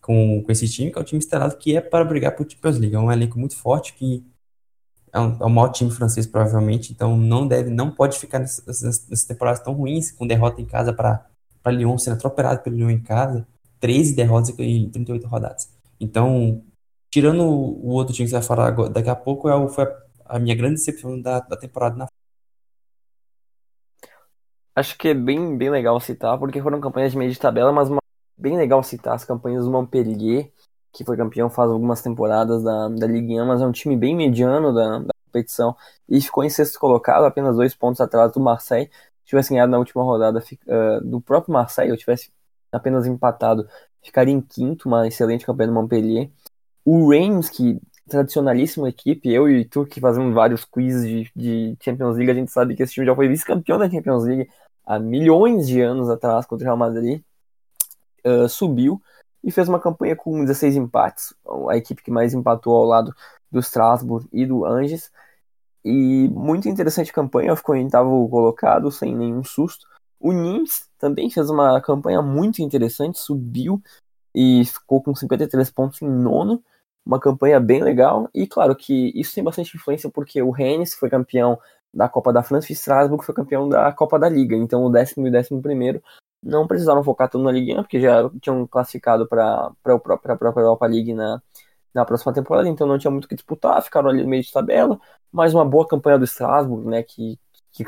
com, 0.00 0.42
com 0.42 0.52
esse 0.52 0.68
time, 0.68 0.92
que 0.92 0.98
é 0.98 1.00
um 1.00 1.04
time 1.04 1.18
instalado 1.18 1.56
que 1.56 1.76
é 1.76 1.80
para 1.80 2.04
brigar 2.04 2.36
por 2.36 2.48
Champions 2.48 2.78
League. 2.78 2.94
É 2.94 2.98
um 2.98 3.10
elenco 3.10 3.38
muito 3.38 3.56
forte 3.56 3.94
que 3.94 4.24
é, 5.12 5.18
um, 5.18 5.36
é 5.40 5.44
o 5.44 5.50
maior 5.50 5.68
time 5.68 5.90
francês 5.90 6.26
provavelmente, 6.26 6.92
então 6.92 7.16
não 7.16 7.46
deve, 7.46 7.70
não 7.70 7.90
pode 7.90 8.18
ficar 8.18 8.38
nessas, 8.40 8.82
nessas 8.82 9.24
temporadas 9.24 9.60
tão 9.60 9.72
ruins, 9.72 10.10
com 10.12 10.26
derrota 10.26 10.60
em 10.60 10.66
casa 10.66 10.92
para 10.92 11.26
Lyon, 11.70 11.98
sendo 11.98 12.14
atropelado 12.14 12.62
pelo 12.62 12.76
Lyon 12.76 12.90
em 12.90 13.02
casa, 13.02 13.46
13 13.80 14.14
derrotas 14.14 14.58
em 14.58 14.90
38 14.90 15.26
rodadas. 15.26 15.68
Então, 16.00 16.62
tirando 17.10 17.42
o 17.44 17.88
outro 17.90 18.14
time 18.14 18.26
que 18.26 18.30
você 18.30 18.36
vai 18.36 18.46
falar 18.46 18.66
agora, 18.66 18.90
daqui 18.90 19.08
a 19.08 19.16
pouco, 19.16 19.48
é 19.48 19.54
o, 19.54 19.68
foi 19.68 19.86
a 20.24 20.38
minha 20.38 20.54
grande 20.54 20.74
decepção 20.76 21.20
da, 21.20 21.40
da 21.40 21.56
temporada 21.56 21.96
na 21.96 22.06
Acho 24.76 24.98
que 24.98 25.08
é 25.08 25.14
bem, 25.14 25.56
bem 25.56 25.70
legal 25.70 26.00
citar, 26.00 26.36
porque 26.38 26.60
foram 26.60 26.80
campanhas 26.80 27.12
de 27.12 27.18
meio 27.18 27.30
de 27.30 27.38
tabela, 27.38 27.72
mas 27.72 27.88
uma, 27.88 28.00
bem 28.36 28.56
legal 28.56 28.82
citar 28.82 29.14
as 29.14 29.24
campanhas 29.24 29.64
do 29.64 29.70
Montpellier, 29.70 30.50
que 30.92 31.04
foi 31.04 31.16
campeão 31.16 31.48
faz 31.48 31.70
algumas 31.70 32.02
temporadas 32.02 32.62
da, 32.62 32.88
da 32.88 33.06
Ligue 33.06 33.40
1, 33.40 33.46
mas 33.46 33.60
é 33.60 33.66
um 33.66 33.72
time 33.72 33.96
bem 33.96 34.16
mediano 34.16 34.74
da, 34.74 34.98
da 34.98 35.14
competição 35.26 35.76
e 36.08 36.20
ficou 36.20 36.42
em 36.42 36.50
sexto 36.50 36.78
colocado, 36.80 37.24
apenas 37.24 37.56
dois 37.56 37.74
pontos 37.74 38.00
atrás 38.00 38.32
do 38.32 38.40
Marseille. 38.40 38.90
Se 39.24 39.30
tivesse 39.30 39.50
ganhado 39.50 39.72
na 39.72 39.78
última 39.78 40.02
rodada 40.02 40.38
uh, 40.40 41.00
do 41.04 41.20
próprio 41.20 41.52
Marseille, 41.52 41.90
ou 41.90 41.96
tivesse 41.96 42.30
apenas 42.70 43.06
empatado, 43.06 43.66
ficaria 44.02 44.34
em 44.34 44.40
quinto, 44.40 44.88
uma 44.88 45.06
excelente 45.06 45.46
campanha 45.46 45.68
do 45.68 45.74
Montpellier. 45.74 46.30
O 46.84 47.08
Reims, 47.08 47.48
que 47.48 47.80
tradicionalíssima 48.08 48.88
equipe, 48.88 49.32
eu 49.32 49.48
e 49.48 49.54
o 49.54 49.58
Itu, 49.60 49.86
que 49.86 50.00
fazemos 50.00 50.34
vários 50.34 50.64
quizzes 50.64 51.04
de, 51.04 51.30
de 51.34 51.76
Champions 51.80 52.16
League, 52.16 52.30
a 52.30 52.34
gente 52.34 52.52
sabe 52.52 52.76
que 52.76 52.82
esse 52.82 52.92
time 52.92 53.06
já 53.06 53.14
foi 53.14 53.28
vice-campeão 53.28 53.78
da 53.78 53.88
Champions 53.88 54.24
League 54.24 54.50
há 54.84 54.98
milhões 54.98 55.66
de 55.66 55.80
anos 55.80 56.10
atrás 56.10 56.44
contra 56.44 56.64
o 56.64 56.66
Real 56.66 56.76
Madrid, 56.76 57.22
uh, 58.26 58.48
subiu 58.48 59.00
e 59.42 59.50
fez 59.50 59.68
uma 59.68 59.80
campanha 59.80 60.16
com 60.16 60.44
16 60.44 60.76
empates, 60.76 61.34
a 61.70 61.76
equipe 61.76 62.02
que 62.02 62.10
mais 62.10 62.34
empatou 62.34 62.74
ao 62.76 62.84
lado 62.84 63.14
do 63.50 63.60
Strasbourg 63.60 64.26
e 64.32 64.44
do 64.44 64.64
Angers. 64.64 65.10
E 65.84 66.28
muito 66.28 66.68
interessante 66.68 67.12
campanha, 67.12 67.54
ficou 67.54 67.76
em 67.76 67.84
oitavo 67.84 68.28
colocado, 68.28 68.90
sem 68.90 69.14
nenhum 69.14 69.44
susto. 69.44 69.86
O 70.18 70.32
Nimes 70.32 70.88
também 70.98 71.28
fez 71.28 71.50
uma 71.50 71.80
campanha 71.80 72.22
muito 72.22 72.62
interessante, 72.62 73.18
subiu 73.18 73.82
e 74.34 74.64
ficou 74.64 75.02
com 75.02 75.14
53 75.14 75.70
pontos 75.70 76.00
em 76.00 76.08
nono, 76.08 76.62
uma 77.04 77.20
campanha 77.20 77.60
bem 77.60 77.82
legal. 77.82 78.28
E 78.34 78.46
claro 78.46 78.74
que 78.74 79.12
isso 79.14 79.34
tem 79.34 79.44
bastante 79.44 79.76
influência 79.76 80.10
porque 80.10 80.40
o 80.40 80.50
Rennes 80.50 80.94
foi 80.94 81.10
campeão 81.10 81.58
da 81.92 82.08
Copa 82.08 82.32
da 82.32 82.42
França 82.42 82.72
e 82.72 82.74
Strasbourg 82.74 83.24
foi 83.24 83.34
campeão 83.34 83.68
da 83.68 83.92
Copa 83.92 84.18
da 84.18 84.28
Liga. 84.28 84.56
Então 84.56 84.84
o 84.84 84.90
décimo 84.90 85.26
e 85.26 85.28
o 85.28 85.32
décimo 85.32 85.60
primeiro 85.60 86.02
não 86.42 86.66
precisaram 86.66 87.04
focar 87.04 87.28
tanto 87.28 87.44
na 87.44 87.52
Liga 87.52 87.80
1, 87.80 87.82
porque 87.82 88.00
já 88.00 88.30
tinham 88.40 88.66
classificado 88.66 89.26
para 89.26 89.70
a 89.84 89.98
própria 89.98 90.62
Europa 90.62 90.86
League 90.86 91.14
na, 91.14 91.40
na 91.94 92.04
próxima 92.04 92.32
temporada, 92.32 92.68
então 92.68 92.86
não 92.86 92.98
tinha 92.98 93.10
muito 93.10 93.26
o 93.26 93.28
que 93.28 93.36
disputar, 93.36 93.80
ficaram 93.82 94.08
ali 94.10 94.22
no 94.22 94.28
meio 94.28 94.42
de 94.42 94.52
tabela, 94.52 94.98
mas 95.32 95.54
uma 95.54 95.64
boa 95.64 95.86
campanha 95.86 96.18
do 96.18 96.24
Strasbourg, 96.24 96.88
né, 96.88 97.02
que, 97.02 97.38
que, 97.72 97.84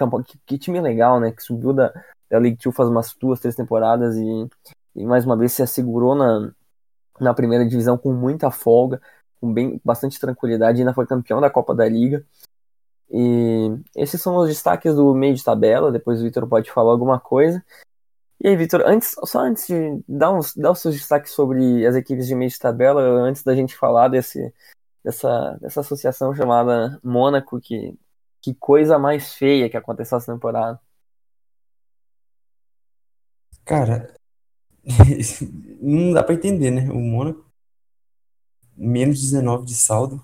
que, 0.46 0.58
time 0.58 0.80
legal, 0.80 1.18
né, 1.18 1.32
que 1.32 1.42
subiu 1.42 1.72
da, 1.72 1.92
da 2.30 2.38
League 2.38 2.58
2 2.62 2.74
faz 2.74 2.88
umas 2.88 3.14
duas, 3.20 3.40
três 3.40 3.56
temporadas 3.56 4.16
e, 4.16 4.48
e 4.94 5.04
mais 5.04 5.24
uma 5.24 5.36
vez 5.36 5.52
se 5.52 5.62
assegurou 5.62 6.14
na, 6.14 6.52
na 7.20 7.34
primeira 7.34 7.66
divisão 7.66 7.98
com 7.98 8.12
muita 8.12 8.50
folga, 8.50 9.00
com 9.40 9.52
bem, 9.52 9.80
bastante 9.84 10.20
tranquilidade, 10.20 10.78
ainda 10.78 10.94
foi 10.94 11.06
campeão 11.06 11.40
da 11.40 11.50
Copa 11.50 11.74
da 11.74 11.88
Liga. 11.88 12.24
E 13.10 13.70
esses 13.94 14.20
são 14.20 14.36
os 14.36 14.48
destaques 14.48 14.94
do 14.94 15.14
meio 15.14 15.34
de 15.34 15.44
tabela, 15.44 15.92
depois 15.92 16.20
o 16.20 16.24
Vitor 16.24 16.46
pode 16.48 16.70
falar 16.70 16.90
alguma 16.90 17.20
coisa. 17.20 17.64
E 18.38 18.48
aí, 18.48 18.56
Vitor, 18.56 18.82
antes, 18.86 19.14
só 19.24 19.40
antes 19.40 19.66
de 19.66 20.02
dar, 20.06 20.32
uns, 20.32 20.54
dar 20.54 20.72
os 20.72 20.80
seus 20.80 20.94
destaques 20.94 21.32
sobre 21.32 21.86
as 21.86 21.94
equipes 21.94 22.26
de 22.26 22.34
meio 22.34 22.50
de 22.50 22.58
tabela, 22.58 23.00
antes 23.00 23.42
da 23.42 23.54
gente 23.54 23.74
falar 23.74 24.08
desse, 24.08 24.52
dessa, 25.02 25.56
dessa 25.60 25.80
associação 25.80 26.34
chamada 26.34 27.00
Mônaco, 27.02 27.60
que, 27.60 27.98
que 28.42 28.54
coisa 28.54 28.98
mais 28.98 29.34
feia 29.34 29.70
que 29.70 29.76
aconteceu 29.76 30.18
essa 30.18 30.32
temporada. 30.32 30.78
Cara, 33.64 34.14
não 35.80 36.12
dá 36.12 36.22
pra 36.22 36.34
entender, 36.34 36.70
né? 36.70 36.90
O 36.90 37.00
Mônaco, 37.00 37.44
menos 38.76 39.20
19 39.20 39.64
de 39.64 39.74
saldo, 39.74 40.22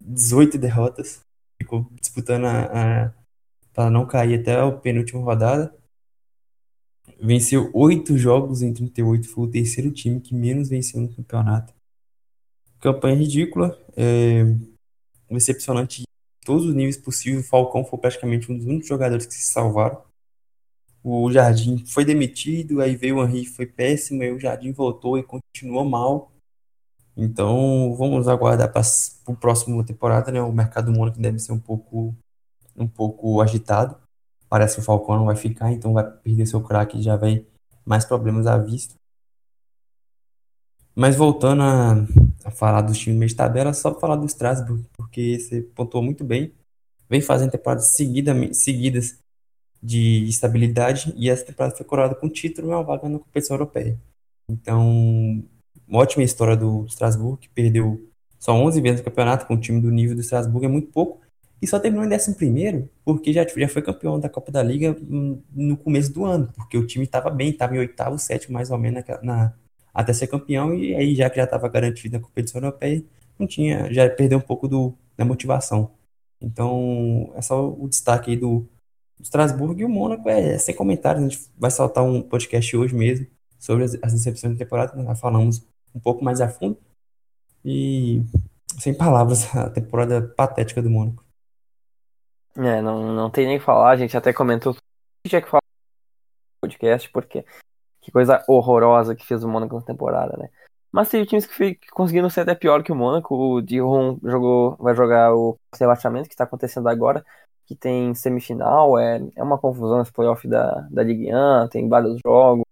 18 0.00 0.58
derrotas, 0.58 1.24
ficou 1.56 1.86
disputando 1.92 2.46
a, 2.46 3.06
a 3.06 3.22
para 3.72 3.88
não 3.88 4.06
cair 4.06 4.40
até 4.40 4.60
a 4.60 4.70
penúltima 4.70 5.22
rodada 5.22 5.74
Venceu 7.24 7.70
oito 7.72 8.18
jogos 8.18 8.62
em 8.62 8.74
38, 8.74 9.28
foi 9.28 9.44
o 9.44 9.48
terceiro 9.48 9.92
time 9.92 10.20
que 10.20 10.34
menos 10.34 10.68
venceu 10.68 11.00
no 11.00 11.08
campeonato. 11.08 11.72
Campanha 12.80 13.14
ridícula, 13.14 13.80
é, 13.96 14.42
decepcionante 15.30 16.02
em 16.02 16.04
todos 16.44 16.66
os 16.66 16.74
níveis 16.74 16.96
possíveis. 16.96 17.46
O 17.46 17.48
Falcão 17.48 17.84
foi 17.84 17.96
praticamente 18.00 18.50
um 18.50 18.56
dos 18.56 18.66
únicos 18.66 18.88
jogadores 18.88 19.24
que 19.24 19.34
se 19.34 19.52
salvaram. 19.52 20.02
O 21.00 21.30
Jardim 21.30 21.86
foi 21.86 22.04
demitido, 22.04 22.80
aí 22.80 22.96
veio 22.96 23.18
o 23.18 23.24
Henry, 23.24 23.46
foi 23.46 23.66
péssimo, 23.66 24.20
aí 24.20 24.32
o 24.32 24.40
Jardim 24.40 24.72
voltou 24.72 25.16
e 25.16 25.22
continuou 25.22 25.84
mal. 25.84 26.32
Então 27.16 27.94
vamos 27.94 28.26
aguardar 28.26 28.72
para 28.72 28.82
o 29.28 29.36
próximo 29.36 29.84
temporada, 29.84 30.32
né? 30.32 30.42
O 30.42 30.52
mercado 30.52 30.86
do 30.90 30.98
Mônaco 30.98 31.20
deve 31.20 31.38
ser 31.38 31.52
um 31.52 31.60
pouco, 31.60 32.16
um 32.76 32.88
pouco 32.88 33.40
agitado 33.40 34.01
parece 34.52 34.74
que 34.74 34.82
o 34.82 34.84
Falcão 34.84 35.16
não 35.16 35.24
vai 35.24 35.34
ficar, 35.34 35.72
então 35.72 35.94
vai 35.94 36.04
perder 36.04 36.44
seu 36.44 36.60
craque 36.60 36.98
e 36.98 37.02
já 37.02 37.16
vai 37.16 37.46
mais 37.86 38.04
problemas 38.04 38.46
à 38.46 38.58
vista. 38.58 38.94
Mas 40.94 41.16
voltando 41.16 41.62
a, 41.62 41.92
a 42.44 42.50
falar 42.50 42.82
dos 42.82 42.98
times 42.98 43.30
de 43.30 43.36
tabela, 43.36 43.72
só 43.72 43.98
falar 43.98 44.16
do 44.16 44.26
Strasbourg, 44.26 44.84
porque 44.92 45.38
você 45.38 45.62
pontuou 45.62 46.04
muito 46.04 46.22
bem. 46.22 46.52
Vem 47.08 47.22
fazendo 47.22 47.50
temporadas 47.50 47.96
seguida, 47.96 48.34
seguidas 48.52 49.18
de 49.82 50.28
estabilidade 50.28 51.14
e 51.16 51.30
essa 51.30 51.46
temporada 51.46 51.74
foi 51.74 51.86
coroada 51.86 52.14
com 52.14 52.28
título 52.28 52.68
e 52.68 52.74
uma 52.74 52.82
vaga 52.82 53.08
na 53.08 53.18
competição 53.18 53.54
europeia. 53.54 53.98
Então, 54.50 55.42
uma 55.88 56.00
ótima 56.00 56.24
história 56.24 56.58
do 56.58 56.84
Strasbourg, 56.88 57.40
que 57.40 57.48
perdeu 57.48 58.06
só 58.38 58.52
11 58.52 58.82
vezes 58.82 59.00
no 59.00 59.04
campeonato 59.06 59.46
com 59.46 59.54
o 59.54 59.60
time 59.60 59.80
do 59.80 59.90
nível 59.90 60.14
do 60.14 60.20
Strasbourg, 60.20 60.66
é 60.66 60.68
muito 60.68 60.92
pouco, 60.92 61.22
e 61.62 61.66
só 61.66 61.78
terminou 61.78 62.04
em 62.04 62.12
11 62.12 62.88
porque 63.04 63.32
já, 63.32 63.46
já 63.46 63.68
foi 63.68 63.82
campeão 63.82 64.18
da 64.18 64.28
Copa 64.28 64.50
da 64.50 64.60
Liga 64.64 64.96
no 65.54 65.76
começo 65.76 66.12
do 66.12 66.24
ano, 66.24 66.52
porque 66.56 66.76
o 66.76 66.84
time 66.84 67.04
estava 67.04 67.30
bem, 67.30 67.50
estava 67.50 67.76
em 67.76 67.78
oitavo, 67.78 68.18
sétimo 68.18 68.54
mais 68.54 68.72
ou 68.72 68.78
menos 68.78 69.04
na, 69.06 69.22
na, 69.22 69.54
até 69.94 70.12
ser 70.12 70.26
campeão, 70.26 70.74
e 70.74 70.92
aí 70.92 71.14
já 71.14 71.30
que 71.30 71.36
já 71.36 71.44
estava 71.44 71.68
garantido 71.68 72.18
na 72.18 72.24
competição 72.24 72.60
europeia, 72.60 73.04
não 73.38 73.46
tinha, 73.46 73.92
já 73.92 74.10
perdeu 74.10 74.38
um 74.38 74.42
pouco 74.42 74.66
do, 74.66 74.92
da 75.16 75.24
motivação. 75.24 75.92
Então, 76.40 77.32
é 77.36 77.42
só 77.42 77.70
o 77.70 77.88
destaque 77.88 78.32
aí 78.32 78.36
do, 78.36 78.66
do 79.16 79.22
Strasbourg 79.22 79.80
e 79.80 79.84
o 79.84 79.88
Mônaco 79.88 80.28
é, 80.28 80.54
é 80.54 80.58
sem 80.58 80.74
comentários, 80.74 81.24
a 81.24 81.28
gente 81.28 81.48
vai 81.56 81.70
soltar 81.70 82.02
um 82.02 82.22
podcast 82.22 82.76
hoje 82.76 82.94
mesmo 82.94 83.28
sobre 83.56 83.84
as, 83.84 83.96
as 84.02 84.12
decepções 84.12 84.54
da 84.54 84.58
temporada, 84.64 85.00
nós 85.00 85.20
falamos 85.20 85.64
um 85.94 86.00
pouco 86.00 86.24
mais 86.24 86.40
a 86.40 86.48
fundo, 86.48 86.76
e 87.64 88.20
sem 88.80 88.92
palavras, 88.92 89.44
a 89.54 89.70
temporada 89.70 90.20
patética 90.22 90.82
do 90.82 90.90
Mônaco. 90.90 91.21
É, 92.56 92.82
não, 92.82 93.12
não 93.14 93.30
tem 93.30 93.46
nem 93.46 93.58
que 93.58 93.64
falar, 93.64 93.90
a 93.90 93.96
gente 93.96 94.16
até 94.16 94.32
comentou 94.32 94.74
que 94.74 94.80
tinha 95.28 95.40
que 95.40 95.48
falar 95.48 95.62
no 95.62 96.68
podcast, 96.68 97.10
porque 97.10 97.44
que 98.00 98.10
coisa 98.10 98.44
horrorosa 98.48 99.14
que 99.14 99.24
fez 99.24 99.42
o 99.44 99.48
Mônaco 99.48 99.76
na 99.76 99.82
temporada, 99.82 100.36
né? 100.36 100.50
Mas 100.90 101.08
teve 101.08 101.24
times 101.24 101.46
que, 101.46 101.74
que 101.76 101.88
conseguiram 101.88 102.28
ser 102.28 102.42
até 102.42 102.54
pior 102.54 102.82
que 102.82 102.92
o 102.92 102.94
Mônaco. 102.94 103.34
O 103.34 103.62
Dijon 103.62 104.18
jogou, 104.22 104.76
vai 104.76 104.94
jogar 104.94 105.34
o 105.34 105.56
rebaixamento 105.74 106.28
que 106.28 106.34
está 106.34 106.44
acontecendo 106.44 106.88
agora, 106.88 107.24
que 107.66 107.74
tem 107.74 108.14
semifinal, 108.14 108.98
é, 108.98 109.22
é 109.34 109.42
uma 109.42 109.56
confusão 109.56 110.02
esse 110.02 110.12
playoff 110.12 110.46
da, 110.46 110.86
da 110.90 111.02
Ligue 111.02 111.34
1, 111.34 111.68
tem 111.68 111.88
vários 111.88 112.18
jogos. 112.24 112.64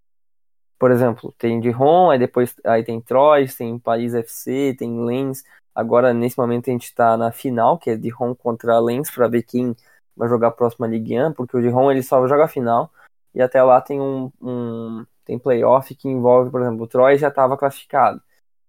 por 0.78 0.90
exemplo, 0.90 1.32
tem 1.38 1.60
Dijon, 1.60 2.10
aí 2.10 2.18
depois 2.18 2.54
aí 2.64 2.84
tem 2.84 3.00
Troyes, 3.00 3.56
tem 3.56 3.78
Paris 3.78 4.14
FC, 4.14 4.74
tem 4.78 5.04
Lens. 5.04 5.42
Agora, 5.74 6.12
nesse 6.12 6.38
momento, 6.38 6.68
a 6.68 6.72
gente 6.72 6.84
está 6.84 7.16
na 7.16 7.32
final, 7.32 7.78
que 7.78 7.90
é 7.90 7.96
Dijon 7.96 8.34
contra 8.34 8.78
Lens, 8.80 9.10
para 9.10 9.28
ver 9.28 9.42
quem 9.42 9.74
vai 10.16 10.28
jogar 10.28 10.48
a 10.48 10.50
próxima 10.50 10.86
Ligue 10.86 11.18
1, 11.18 11.32
porque 11.32 11.56
o 11.56 11.62
Dijon 11.62 11.90
ele 11.90 12.02
só 12.02 12.26
joga 12.26 12.44
a 12.44 12.48
final, 12.48 12.90
e 13.34 13.40
até 13.40 13.62
lá 13.62 13.80
tem 13.80 14.00
um, 14.00 14.30
um 14.40 15.04
tem 15.24 15.38
playoff 15.38 15.94
que 15.94 16.08
envolve, 16.08 16.50
por 16.50 16.60
exemplo, 16.60 16.84
o 16.84 16.86
Troyes 16.88 17.20
já 17.20 17.28
estava 17.28 17.56
classificado. 17.56 18.20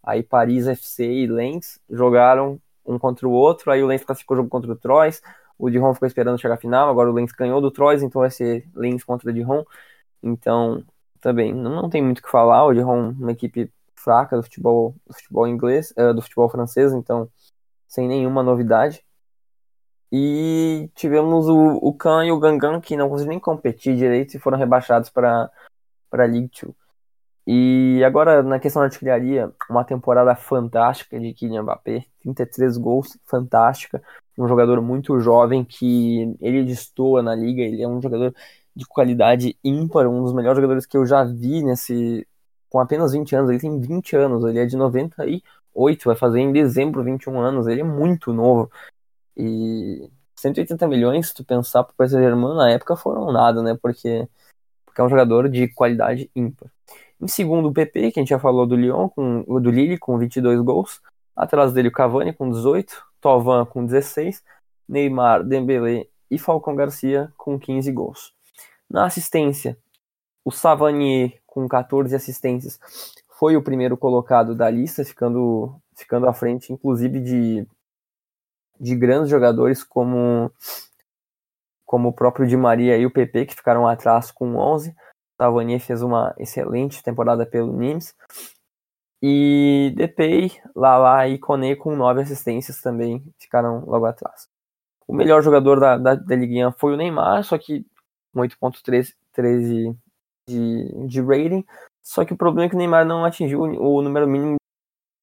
Aí 0.04 0.24
Paris 0.24 0.68
FC 0.68 1.06
e 1.06 1.28
Lens 1.28 1.80
jogaram 1.90 2.60
um 2.86 2.98
contra 3.00 3.28
o 3.28 3.32
outro, 3.32 3.72
aí 3.72 3.84
o 3.84 3.88
Lens 3.88 4.04
classificou 4.04 4.36
o 4.36 4.38
jogo 4.40 4.50
contra 4.50 4.72
o 4.72 4.76
Troyes, 4.76 5.22
o 5.58 5.70
Dijon 5.70 5.94
ficou 5.94 6.08
esperando 6.08 6.40
chegar 6.40 6.56
a 6.56 6.58
final, 6.58 6.90
agora 6.90 7.10
o 7.10 7.14
Lens 7.14 7.32
ganhou 7.32 7.62
do 7.62 7.72
Troyes, 7.72 8.04
então 8.04 8.22
vai 8.22 8.32
ser 8.32 8.68
Lens 8.76 9.04
contra 9.04 9.30
o 9.30 9.34
Dijon. 9.34 9.64
Então, 10.24 10.84
também 11.20 11.54
não, 11.54 11.82
não 11.84 11.90
tem 11.90 12.02
muito 12.02 12.20
o 12.20 12.24
que 12.24 12.32
falar, 12.32 12.66
o 12.66 12.74
Dijon 12.74 13.10
é 13.10 13.24
uma 13.24 13.32
equipe 13.32 13.72
fraca 14.04 14.36
do 14.36 14.44
futebol, 14.44 14.96
do 15.08 15.14
futebol 15.14 15.48
inglês, 15.48 15.94
uh, 15.98 16.14
do 16.14 16.22
futebol 16.22 16.50
francês, 16.50 16.94
então 16.94 17.30
sem 17.88 18.08
nenhuma 18.08 18.44
novidade. 18.44 19.04
E 20.12 20.90
tivemos 20.94 21.48
o, 21.48 21.80
o 21.82 21.94
Khan 21.94 22.26
e 22.26 22.32
o 22.32 22.40
Gangan 22.40 22.82
que 22.82 22.98
não 22.98 23.10
conseguiram 23.10 23.32
nem 23.32 23.40
competir 23.40 23.96
direito 23.96 24.36
e 24.36 24.40
foram 24.40 24.58
rebaixados 24.58 25.10
para 25.10 25.50
a 26.12 26.18
League 26.18 26.50
2. 26.62 26.74
E 27.48 28.04
agora, 28.04 28.44
na 28.44 28.60
questão 28.60 28.82
da 28.82 28.86
artilharia, 28.86 29.52
uma 29.70 29.84
temporada 29.84 30.36
fantástica 30.36 31.20
de 31.20 31.34
Kylian 31.34 31.64
Mbappé, 31.64 32.06
33 32.22 32.78
gols, 32.78 33.18
fantástica. 33.26 34.02
Um 34.38 34.48
jogador 34.48 34.82
muito 34.82 35.20
jovem 35.20 35.64
que 35.64 36.36
ele 36.40 36.64
destoa 36.64 37.22
na 37.22 37.36
liga, 37.36 37.62
ele 37.62 37.82
é 37.82 37.88
um 37.88 38.02
jogador 38.02 38.34
de 38.76 38.86
qualidade 38.86 39.58
ímpar, 39.64 40.08
um 40.08 40.24
dos 40.24 40.34
melhores 40.34 40.58
jogadores 40.58 40.86
que 40.86 40.98
eu 40.98 41.06
já 41.06 41.24
vi 41.24 41.64
nesse 41.64 42.26
com 42.72 42.80
apenas 42.80 43.12
20 43.12 43.36
anos, 43.36 43.50
ele 43.50 43.60
tem 43.60 43.80
20 43.80 44.16
anos, 44.16 44.46
ele 44.46 44.60
é 44.60 44.66
de 44.66 44.78
98, 44.78 46.06
vai 46.06 46.16
fazer 46.16 46.40
em 46.40 46.54
dezembro 46.54 47.04
21 47.04 47.40
anos, 47.40 47.68
ele 47.68 47.82
é 47.82 47.84
muito 47.84 48.32
novo. 48.32 48.72
E 49.36 50.10
180 50.38 50.88
milhões, 50.88 51.28
se 51.28 51.34
tu 51.34 51.44
pensar 51.44 51.84
pro 51.84 51.94
Paris 51.96 52.14
Saint-Germain 52.14 52.56
na 52.56 52.72
época 52.72 52.96
foram 52.96 53.30
nada, 53.32 53.62
né? 53.62 53.78
Porque, 53.82 54.28
porque 54.86 55.02
é 55.02 55.04
um 55.04 55.10
jogador 55.10 55.50
de 55.50 55.68
qualidade 55.68 56.32
ímpar. 56.34 56.72
Em 57.20 57.28
segundo, 57.28 57.68
o 57.68 57.74
PP, 57.74 58.12
que 58.12 58.20
a 58.20 58.24
gente 58.24 58.30
já 58.30 58.40
falou 58.40 58.66
do 58.66 58.76
Lyon, 58.76 59.10
com, 59.10 59.44
do 59.44 59.70
Lille, 59.70 59.98
com 59.98 60.18
22 60.18 60.62
gols. 60.62 61.02
Atrás 61.36 61.74
dele, 61.74 61.90
o 61.90 61.92
Cavani, 61.92 62.34
com 62.34 62.50
18. 62.50 63.06
Tovan, 63.20 63.66
com 63.66 63.86
16. 63.86 64.44
Neymar, 64.88 65.44
Dembélé 65.44 66.08
e 66.30 66.40
Falcão 66.40 66.76
Garcia, 66.76 67.32
com 67.38 67.60
15 67.60 67.92
gols. 67.92 68.34
Na 68.90 69.06
assistência, 69.06 69.78
o 70.44 70.52
Savanier, 70.52 71.41
com 71.52 71.68
14 71.68 72.16
assistências, 72.16 72.80
foi 73.38 73.58
o 73.58 73.62
primeiro 73.62 73.98
colocado 73.98 74.56
da 74.56 74.70
lista, 74.70 75.04
ficando, 75.04 75.76
ficando 75.96 76.28
à 76.28 76.34
frente, 76.34 76.72
inclusive, 76.72 77.20
de, 77.20 77.68
de 78.80 78.96
grandes 78.96 79.30
jogadores 79.30 79.84
como, 79.84 80.50
como 81.86 82.10
o 82.10 82.14
próprio 82.14 82.48
Di 82.48 82.56
Maria 82.56 82.98
e 82.98 83.06
o 83.06 83.12
PP, 83.12 83.48
que 83.48 83.56
ficaram 83.56 83.86
atrás 83.86 84.32
com 84.32 84.56
11. 84.56 84.96
Savanier 85.38 85.82
fez 85.82 86.02
uma 86.02 86.34
excelente 86.38 87.04
temporada 87.04 87.46
pelo 87.46 87.76
Nimes. 87.76 88.16
E 89.22 89.94
Depay, 89.98 90.52
Lala 90.74 91.28
e 91.28 91.38
Kone 91.38 91.76
com 91.76 91.96
nove 91.96 92.22
assistências 92.22 92.82
também 92.82 93.22
ficaram 93.38 93.84
logo 93.86 94.06
atrás. 94.06 94.48
O 95.06 95.14
melhor 95.14 95.44
jogador 95.44 95.80
da, 95.80 95.98
da, 95.98 96.16
da 96.16 96.36
Ligue 96.36 96.66
1 96.66 96.72
foi 96.74 96.94
o 96.94 96.98
Neymar, 96.98 97.44
só 97.44 97.58
que 97.58 97.86
com 98.34 98.40
8.13 98.40 99.98
de, 100.48 101.08
de 101.08 101.22
rating. 101.22 101.66
Só 102.04 102.26
que 102.26 102.34
o 102.34 102.38
problema 102.38 102.66
é 102.66 102.70
que 102.70 102.76
o 102.76 102.78
Neymar 102.78 103.06
não 103.06 103.24
atingiu 103.26 103.62
o, 103.62 104.02
número 104.02 104.28
mínimo 104.28 104.56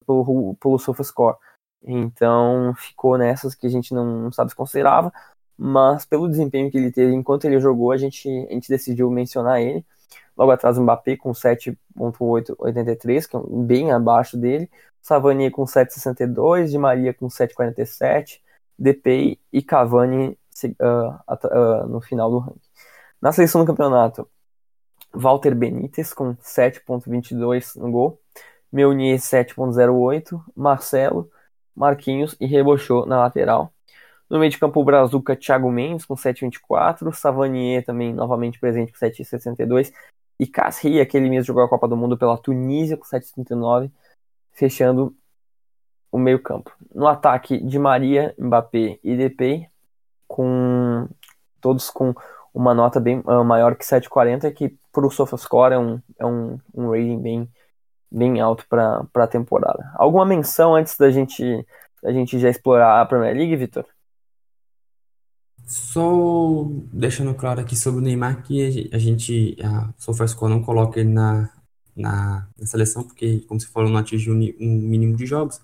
pelo, 0.05 0.55
pelo 0.55 0.79
SofaScore. 0.79 1.37
Então 1.83 2.73
ficou 2.75 3.17
nessas 3.17 3.55
que 3.55 3.67
a 3.67 3.69
gente 3.69 3.93
não 3.93 4.31
sabe 4.31 4.51
se 4.51 4.55
considerava. 4.55 5.11
Mas 5.57 6.05
pelo 6.05 6.29
desempenho 6.29 6.71
que 6.71 6.77
ele 6.77 6.91
teve 6.91 7.13
enquanto 7.13 7.45
ele 7.45 7.59
jogou, 7.59 7.91
a 7.91 7.97
gente, 7.97 8.29
a 8.49 8.53
gente 8.53 8.69
decidiu 8.69 9.11
mencionar 9.11 9.61
ele. 9.61 9.85
Logo 10.37 10.51
atrás 10.51 10.77
o 10.77 10.81
Mbappé 10.81 11.17
com 11.17 11.31
7.883, 11.31 13.27
que 13.27 13.35
é 13.35 13.39
bem 13.65 13.91
abaixo 13.91 14.37
dele. 14.37 14.69
Savani 15.01 15.51
com 15.51 15.65
7.62, 15.65 16.69
Di 16.69 16.77
Maria 16.77 17.13
com 17.13 17.27
7.47, 17.27 18.39
Depay 18.77 19.39
e 19.51 19.61
Cavani 19.61 20.37
uh, 20.63 21.09
uh, 21.29 21.87
no 21.87 22.01
final 22.01 22.29
do 22.31 22.39
ranking. 22.39 22.59
Na 23.21 23.31
seleção 23.33 23.61
do 23.61 23.67
campeonato, 23.67 24.29
Walter 25.13 25.55
Benítez 25.55 26.13
com 26.13 26.35
7.22 26.35 27.75
no 27.75 27.91
gol, 27.91 28.19
Meunier 28.71 29.17
7.08, 29.17 30.41
Marcelo, 30.55 31.29
Marquinhos 31.75 32.35
e 32.39 32.45
Rebochou 32.45 33.05
na 33.05 33.19
lateral. 33.19 33.73
No 34.29 34.37
meio 34.37 34.51
de 34.51 34.59
campo, 34.59 34.79
o 34.79 34.83
Brazuca, 34.83 35.35
Thiago 35.35 35.71
Mendes 35.71 36.05
com 36.05 36.13
7.24, 36.13 37.11
Savanier 37.13 37.83
também 37.83 38.13
novamente 38.13 38.59
presente 38.59 38.91
com 38.91 38.99
7.62 38.99 39.91
e 40.39 40.47
Casri, 40.47 41.01
aquele 41.01 41.29
mesmo 41.29 41.45
jogou 41.45 41.63
a 41.63 41.69
Copa 41.69 41.87
do 41.87 41.97
Mundo 41.97 42.17
pela 42.17 42.37
Tunísia 42.37 42.95
com 42.95 43.03
7,39, 43.03 43.91
fechando 44.51 45.15
o 46.11 46.17
meio-campo. 46.17 46.71
No 46.93 47.07
ataque, 47.07 47.57
de 47.57 47.77
Maria, 47.77 48.33
Mbappé 48.37 48.99
e 49.03 49.17
Depay, 49.17 49.67
com 50.27 51.07
todos 51.59 51.89
com 51.89 52.13
uma 52.59 52.73
nota 52.73 52.99
bem 52.99 53.19
uh, 53.19 53.43
maior 53.43 53.73
que 53.73 53.85
7,40, 53.85 54.51
que 54.53 54.77
para 54.91 55.07
o 55.07 55.09
SofaScore 55.09 55.73
é 55.73 55.79
um, 55.79 56.01
é 56.19 56.25
um, 56.25 56.59
um 56.73 56.89
rating 56.89 57.21
bem, 57.21 57.49
bem 58.11 58.41
alto 58.41 58.65
para 58.67 59.07
a 59.15 59.27
temporada. 59.27 59.89
Alguma 59.95 60.25
menção 60.25 60.75
antes 60.75 60.97
da 60.97 61.09
gente, 61.09 61.65
da 62.03 62.11
gente 62.11 62.37
já 62.37 62.49
explorar 62.49 62.99
a 62.99 63.05
Premier 63.05 63.33
League, 63.33 63.55
Vitor? 63.55 63.85
Só 65.65 66.65
deixando 66.91 67.33
claro 67.33 67.61
aqui 67.61 67.77
sobre 67.77 68.01
o 68.01 68.03
Neymar 68.03 68.43
que 68.43 68.89
a 68.91 68.97
gente, 68.97 69.55
a 69.63 69.93
SofaScore 69.97 70.51
não 70.51 70.61
coloca 70.61 70.99
ele 70.99 71.09
na, 71.09 71.49
na, 71.95 72.45
na, 72.59 72.65
seleção, 72.65 73.03
porque, 73.03 73.39
como 73.47 73.57
você 73.57 73.67
falou, 73.67 73.89
não 73.89 73.99
atingiu 73.99 74.33
um 74.33 74.37
mínimo 74.37 75.15
de 75.15 75.25
jogos. 75.25 75.61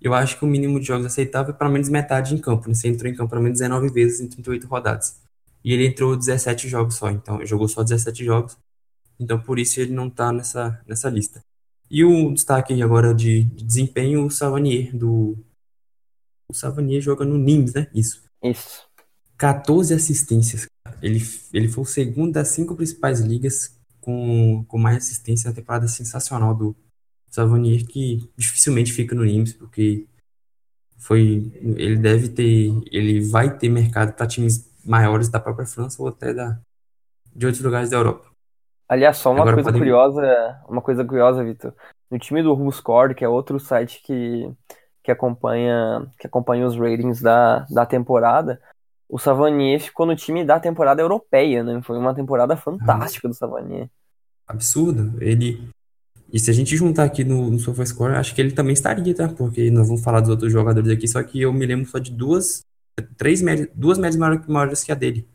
Eu 0.00 0.14
acho 0.14 0.38
que 0.38 0.44
o 0.46 0.48
mínimo 0.48 0.80
de 0.80 0.86
jogos 0.86 1.04
aceitável 1.04 1.52
é 1.52 1.56
pelo 1.58 1.70
menos 1.70 1.90
metade 1.90 2.34
em 2.34 2.38
campo. 2.38 2.68
Né? 2.68 2.74
Você 2.74 2.88
entrou 2.88 3.12
em 3.12 3.14
campo 3.14 3.28
pelo 3.28 3.42
menos 3.42 3.58
19 3.58 3.90
vezes 3.90 4.20
em 4.20 4.28
38 4.28 4.66
rodadas. 4.66 5.21
E 5.64 5.72
ele 5.72 5.86
entrou 5.86 6.16
17 6.16 6.68
jogos 6.68 6.96
só, 6.96 7.10
então 7.10 7.44
jogou 7.46 7.68
só 7.68 7.82
17 7.82 8.24
jogos. 8.24 8.56
Então 9.18 9.40
por 9.40 9.58
isso 9.58 9.80
ele 9.80 9.92
não 9.92 10.08
está 10.08 10.32
nessa, 10.32 10.80
nessa 10.86 11.08
lista. 11.08 11.42
E 11.90 12.04
o 12.04 12.32
destaque 12.32 12.82
agora 12.82 13.14
de, 13.14 13.44
de 13.44 13.64
desempenho, 13.64 14.24
o 14.24 14.30
Savanier, 14.30 14.96
do. 14.96 15.36
O 16.48 16.54
Savanier 16.54 17.02
joga 17.02 17.24
no 17.24 17.36
Nimes, 17.36 17.74
né? 17.74 17.86
Isso. 17.94 18.22
Isso. 18.42 18.88
14 19.36 19.92
assistências. 19.92 20.66
Ele, 21.02 21.20
ele 21.52 21.68
foi 21.68 21.82
o 21.82 21.86
segundo 21.86 22.32
das 22.32 22.48
cinco 22.48 22.74
principais 22.74 23.20
ligas 23.20 23.78
com, 24.00 24.64
com 24.66 24.78
mais 24.78 24.96
assistência 24.98 25.50
na 25.50 25.54
temporada 25.54 25.86
sensacional 25.86 26.54
do 26.54 26.74
Savanier, 27.28 27.86
que 27.86 28.30
dificilmente 28.36 28.92
fica 28.92 29.14
no 29.14 29.24
Nimes, 29.24 29.52
porque 29.52 30.06
foi 30.96 31.50
ele 31.76 31.96
deve 31.96 32.28
ter, 32.28 32.70
ele 32.90 33.20
vai 33.20 33.58
ter 33.58 33.68
mercado 33.68 34.14
para 34.14 34.26
times 34.26 34.71
maiores 34.84 35.28
da 35.28 35.40
própria 35.40 35.66
França 35.66 36.02
ou 36.02 36.08
até 36.08 36.32
da, 36.32 36.58
de 37.34 37.46
outros 37.46 37.64
lugares 37.64 37.90
da 37.90 37.96
Europa. 37.96 38.30
Aliás, 38.88 39.16
só 39.16 39.30
uma 39.30 39.40
Agora 39.40 39.54
coisa 39.54 39.72
curiosa, 39.72 40.60
uma 40.68 40.82
coisa 40.82 41.04
curiosa, 41.04 41.42
Vitor. 41.42 41.72
No 42.10 42.18
time 42.18 42.42
do 42.42 42.52
RuScore, 42.52 43.14
que 43.14 43.24
é 43.24 43.28
outro 43.28 43.58
site 43.58 44.02
que, 44.04 44.50
que 45.02 45.10
acompanha 45.10 46.06
que 46.18 46.26
acompanha 46.26 46.66
os 46.66 46.76
ratings 46.76 47.22
da, 47.22 47.60
da 47.70 47.86
temporada, 47.86 48.60
o 49.08 49.18
Savanier 49.18 49.80
ficou 49.80 50.06
no 50.06 50.16
time 50.16 50.44
da 50.44 50.58
temporada 50.58 51.02
europeia, 51.02 51.62
né? 51.62 51.80
Foi 51.82 51.98
uma 51.98 52.14
temporada 52.14 52.56
fantástica 52.56 53.28
do 53.28 53.34
Savanier. 53.34 53.88
Absurdo. 54.46 55.22
Ele. 55.22 55.68
E 56.32 56.38
se 56.38 56.50
a 56.50 56.54
gente 56.54 56.74
juntar 56.76 57.04
aqui 57.04 57.22
no, 57.24 57.50
no 57.50 57.58
SofaScore, 57.58 58.14
acho 58.14 58.34
que 58.34 58.40
ele 58.40 58.52
também 58.52 58.72
estaria, 58.72 59.14
tá? 59.14 59.28
Porque 59.28 59.70
nós 59.70 59.86
vamos 59.86 60.02
falar 60.02 60.20
dos 60.20 60.30
outros 60.30 60.50
jogadores 60.50 60.90
aqui, 60.90 61.06
só 61.06 61.22
que 61.22 61.42
eu 61.42 61.52
me 61.52 61.66
lembro 61.66 61.86
só 61.86 61.98
de 61.98 62.10
duas, 62.10 62.62
três 63.16 63.42
médias, 63.42 63.68
duas 63.74 63.98
médias 63.98 64.16
maiores, 64.16 64.46
maiores 64.46 64.84
que 64.84 64.92
a 64.92 64.94
dele. 64.94 65.28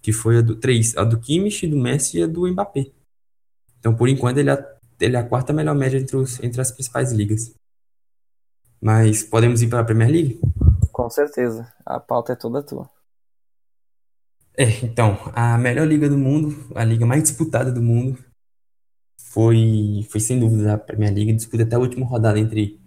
Que 0.00 0.12
foi 0.12 0.38
a 0.38 0.40
do 0.40 0.56
três, 0.56 0.96
a 0.96 1.04
do 1.04 1.18
Kimmich, 1.18 1.66
do 1.66 1.76
Messi 1.76 2.18
e 2.18 2.22
a 2.22 2.26
do 2.26 2.46
Mbappé. 2.46 2.90
Então, 3.78 3.94
por 3.94 4.08
enquanto, 4.08 4.38
ele 4.38 4.50
é, 4.50 4.76
ele 5.00 5.16
é 5.16 5.20
a 5.20 5.28
quarta 5.28 5.52
melhor 5.52 5.74
média 5.74 5.98
entre, 5.98 6.16
os, 6.16 6.42
entre 6.42 6.60
as 6.60 6.70
principais 6.70 7.12
ligas. 7.12 7.54
Mas 8.80 9.22
podemos 9.22 9.62
ir 9.62 9.68
para 9.68 9.80
a 9.80 9.84
Premier 9.84 10.10
League? 10.10 10.40
Com 10.92 11.08
certeza. 11.08 11.72
A 11.84 11.98
pauta 11.98 12.32
é 12.32 12.36
toda 12.36 12.62
tua. 12.62 12.88
É, 14.56 14.84
então, 14.84 15.18
a 15.34 15.58
melhor 15.58 15.86
liga 15.86 16.08
do 16.08 16.16
mundo, 16.16 16.54
a 16.74 16.84
liga 16.84 17.04
mais 17.04 17.22
disputada 17.22 17.72
do 17.72 17.82
mundo, 17.82 18.18
foi, 19.18 20.06
foi 20.10 20.20
sem 20.20 20.38
dúvida 20.38 20.74
a 20.74 20.78
Premier 20.78 21.12
League, 21.12 21.32
disputa 21.32 21.64
até 21.64 21.74
a 21.74 21.80
última 21.80 22.06
rodada 22.06 22.38
entre, 22.38 22.80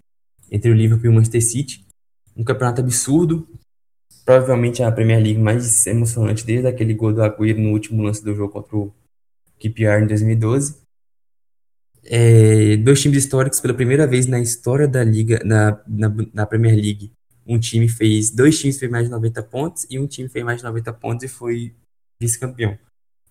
entre 0.50 0.70
o 0.70 0.74
Liverpool 0.74 1.06
e 1.06 1.08
o 1.10 1.12
Manchester 1.12 1.44
City. 1.44 1.86
Um 2.34 2.42
campeonato 2.42 2.80
absurdo, 2.80 3.46
provavelmente 4.28 4.82
a 4.82 4.92
Premier 4.92 5.22
League 5.22 5.38
mais 5.38 5.86
emocionante 5.86 6.44
desde 6.44 6.68
aquele 6.68 6.92
gol 6.92 7.14
do 7.14 7.22
Agüero 7.22 7.58
no 7.58 7.70
último 7.70 8.02
lance 8.02 8.22
do 8.22 8.34
jogo 8.34 8.52
contra 8.52 8.76
o 8.76 8.92
QPR 9.58 10.02
em 10.02 10.06
2012. 10.06 10.82
é, 12.04 12.76
dois 12.76 13.00
times 13.00 13.24
históricos 13.24 13.58
pela 13.58 13.72
primeira 13.72 14.06
vez 14.06 14.26
na 14.26 14.38
história 14.38 14.86
da 14.86 15.02
liga, 15.02 15.40
na, 15.46 15.82
na, 15.88 16.14
na, 16.34 16.44
Premier 16.44 16.74
League. 16.74 17.10
Um 17.46 17.58
time 17.58 17.88
fez, 17.88 18.30
dois 18.30 18.60
times 18.60 18.78
fez 18.78 18.92
mais 18.92 19.06
de 19.06 19.10
90 19.10 19.42
pontos 19.44 19.86
e 19.88 19.98
um 19.98 20.06
time 20.06 20.28
fez 20.28 20.44
mais 20.44 20.58
de 20.58 20.64
90 20.64 20.92
pontos 20.92 21.24
e 21.24 21.28
foi 21.28 21.74
vice-campeão. 22.20 22.78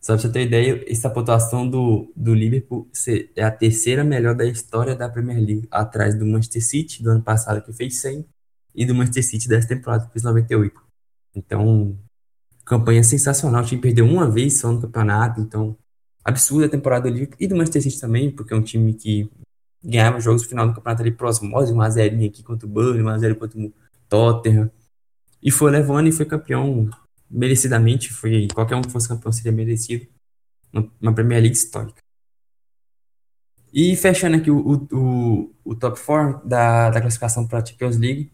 Só 0.02 0.14
pra 0.14 0.22
você 0.24 0.32
ter 0.32 0.48
ideia, 0.48 0.84
essa 0.88 1.12
pontuação 1.12 1.70
do, 1.70 2.12
do 2.16 2.34
Liverpool 2.34 2.90
é 3.36 3.44
a 3.44 3.52
terceira 3.52 4.04
melhor 4.04 4.34
da 4.34 4.46
história 4.46 4.96
da 4.96 5.08
Premier 5.08 5.38
League, 5.38 5.68
atrás 5.70 6.18
do 6.18 6.26
Manchester 6.26 6.66
City 6.66 7.04
do 7.04 7.12
ano 7.12 7.22
passado 7.22 7.64
que 7.64 7.72
fez 7.72 8.00
100 8.00 8.26
e 8.74 8.84
do 8.84 8.96
Manchester 8.96 9.24
City 9.24 9.48
dessa 9.48 9.68
temporada 9.68 10.08
que 10.08 10.14
fez 10.14 10.24
98. 10.24 10.87
Então, 11.38 11.96
campanha 12.66 13.04
sensacional. 13.04 13.64
O 13.64 13.66
time 13.66 13.82
perdeu 13.82 14.06
uma 14.06 14.30
vez 14.30 14.60
só 14.60 14.72
no 14.72 14.82
campeonato, 14.82 15.40
então 15.40 15.78
absurda 16.24 16.66
a 16.66 16.70
temporada 16.70 17.10
Liverpool 17.10 17.38
e 17.40 17.48
do 17.48 17.56
Manchester 17.56 17.84
City 17.84 18.02
também, 18.02 18.32
porque 18.32 18.54
é 18.54 18.58
um 18.58 18.62
time 18.62 18.94
que 18.94 19.30
ganhava 19.84 20.20
jogos 20.20 20.42
no 20.44 20.50
final 20.50 20.68
do 20.68 20.74
campeonato 20.74 21.02
ali 21.02 21.12
por 21.12 21.28
osmose, 21.28 21.72
uma 21.72 21.90
zerinha 21.90 22.28
aqui 22.28 22.44
contra 22.44 22.68
o 22.68 22.70
Burnley, 22.70 23.02
uma 23.02 23.18
zero 23.20 23.36
contra 23.36 23.60
o 23.60 23.72
Tottenham. 24.10 24.70
E 25.42 25.52
foi 25.52 25.72
levando 25.72 26.08
e 26.08 26.12
foi 26.12 26.26
campeão 26.26 26.90
merecidamente. 27.30 28.12
Foi, 28.12 28.48
qualquer 28.54 28.76
um 28.76 28.82
que 28.82 28.92
fosse 28.92 29.08
campeão 29.08 29.32
seria 29.32 29.52
merecido. 29.52 30.08
Uma 31.00 31.14
Premier 31.14 31.42
League 31.42 31.56
histórica. 31.56 32.02
E 33.72 33.96
fechando 33.96 34.38
aqui 34.38 34.50
o, 34.50 34.88
o, 34.92 35.54
o 35.64 35.76
top 35.76 36.00
4 36.04 36.48
da, 36.48 36.90
da 36.90 37.00
classificação 37.00 37.48
para 37.48 37.60
a 37.60 37.66
Champions 37.66 37.98
League. 37.98 38.32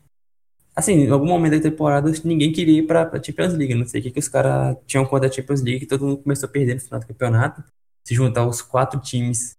Assim, 0.76 0.94
em 0.94 1.10
algum 1.10 1.28
momento 1.28 1.54
da 1.54 1.62
temporada, 1.70 2.12
ninguém 2.24 2.52
queria 2.52 2.80
ir 2.80 2.88
para 2.88 3.04
a 3.04 3.24
Champions 3.24 3.54
League. 3.54 3.76
Não 3.76 3.86
sei 3.86 4.00
o 4.00 4.04
que, 4.04 4.12
que 4.12 4.20
os 4.20 4.28
caras 4.28 4.76
tinham 4.88 5.06
contra 5.06 5.30
a 5.30 5.32
Champions 5.32 5.62
League. 5.62 5.86
Todo 5.86 6.06
mundo 6.06 6.18
começou 6.18 6.48
a 6.48 6.52
perder 6.52 6.76
no 6.76 6.82
final 6.82 7.00
do 7.00 7.08
campeonato 7.08 7.64
se 8.04 8.14
juntar 8.14 8.46
os 8.46 8.62
quatro 8.62 9.00
times, 9.00 9.56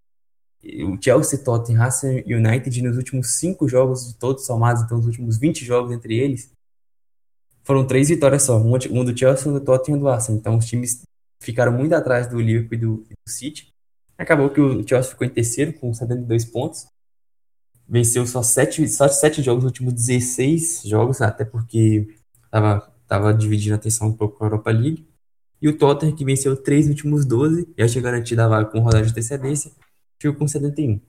o 0.62 1.00
Chelsea, 1.00 1.38
Tottenham, 1.38 1.88
e 2.26 2.34
United, 2.34 2.82
nos 2.82 2.96
últimos 2.96 3.38
cinco 3.38 3.68
jogos 3.68 4.08
de 4.08 4.14
todos 4.16 4.44
somados, 4.44 4.82
então 4.82 4.98
os 4.98 5.06
últimos 5.06 5.38
20 5.38 5.64
jogos 5.64 5.92
entre 5.92 6.18
eles, 6.18 6.50
foram 7.62 7.86
três 7.86 8.10
vitórias 8.10 8.42
só, 8.42 8.58
um 8.58 9.04
do 9.04 9.16
Chelsea, 9.16 9.50
um 9.50 9.54
do 9.54 9.60
Tottenham 9.60 9.96
e 9.96 9.98
um 9.98 10.02
do 10.02 10.08
Arsenal. 10.08 10.38
Então 10.38 10.58
os 10.58 10.66
times 10.66 11.02
ficaram 11.40 11.72
muito 11.72 11.94
atrás 11.94 12.26
do 12.26 12.38
Liverpool 12.38 12.74
e 12.74 12.78
do, 12.78 12.96
do 12.96 13.30
City. 13.30 13.68
Acabou 14.18 14.50
que 14.50 14.60
o 14.60 14.86
Chelsea 14.86 15.10
ficou 15.10 15.26
em 15.26 15.30
terceiro 15.30 15.72
com 15.72 15.92
72 15.92 16.44
pontos. 16.44 16.86
Venceu 17.88 18.26
só 18.26 18.42
sete, 18.42 18.88
só 18.88 19.08
sete 19.08 19.42
jogos 19.42 19.64
nos 19.64 19.70
últimos 19.70 19.92
16 19.92 20.82
jogos, 20.84 21.20
até 21.20 21.44
porque 21.44 22.06
estava 22.44 22.94
tava 23.06 23.32
dividindo 23.34 23.74
a 23.74 23.76
atenção 23.76 24.08
um 24.08 24.12
pouco 24.12 24.38
com 24.38 24.44
a 24.44 24.46
Europa 24.48 24.70
League. 24.70 25.06
E 25.60 25.68
o 25.68 25.76
Tottenham, 25.76 26.14
que 26.14 26.24
venceu 26.24 26.56
três 26.56 26.88
últimos 26.88 27.24
12, 27.24 27.68
já 27.78 27.88
tinha 27.88 28.02
garantido 28.02 28.42
a 28.42 28.48
vaga 28.48 28.70
com 28.70 28.80
rodada 28.80 29.04
de 29.04 29.10
antecedência, 29.10 29.70
ficou 30.18 30.34
com 30.38 30.48
71. 30.48 31.00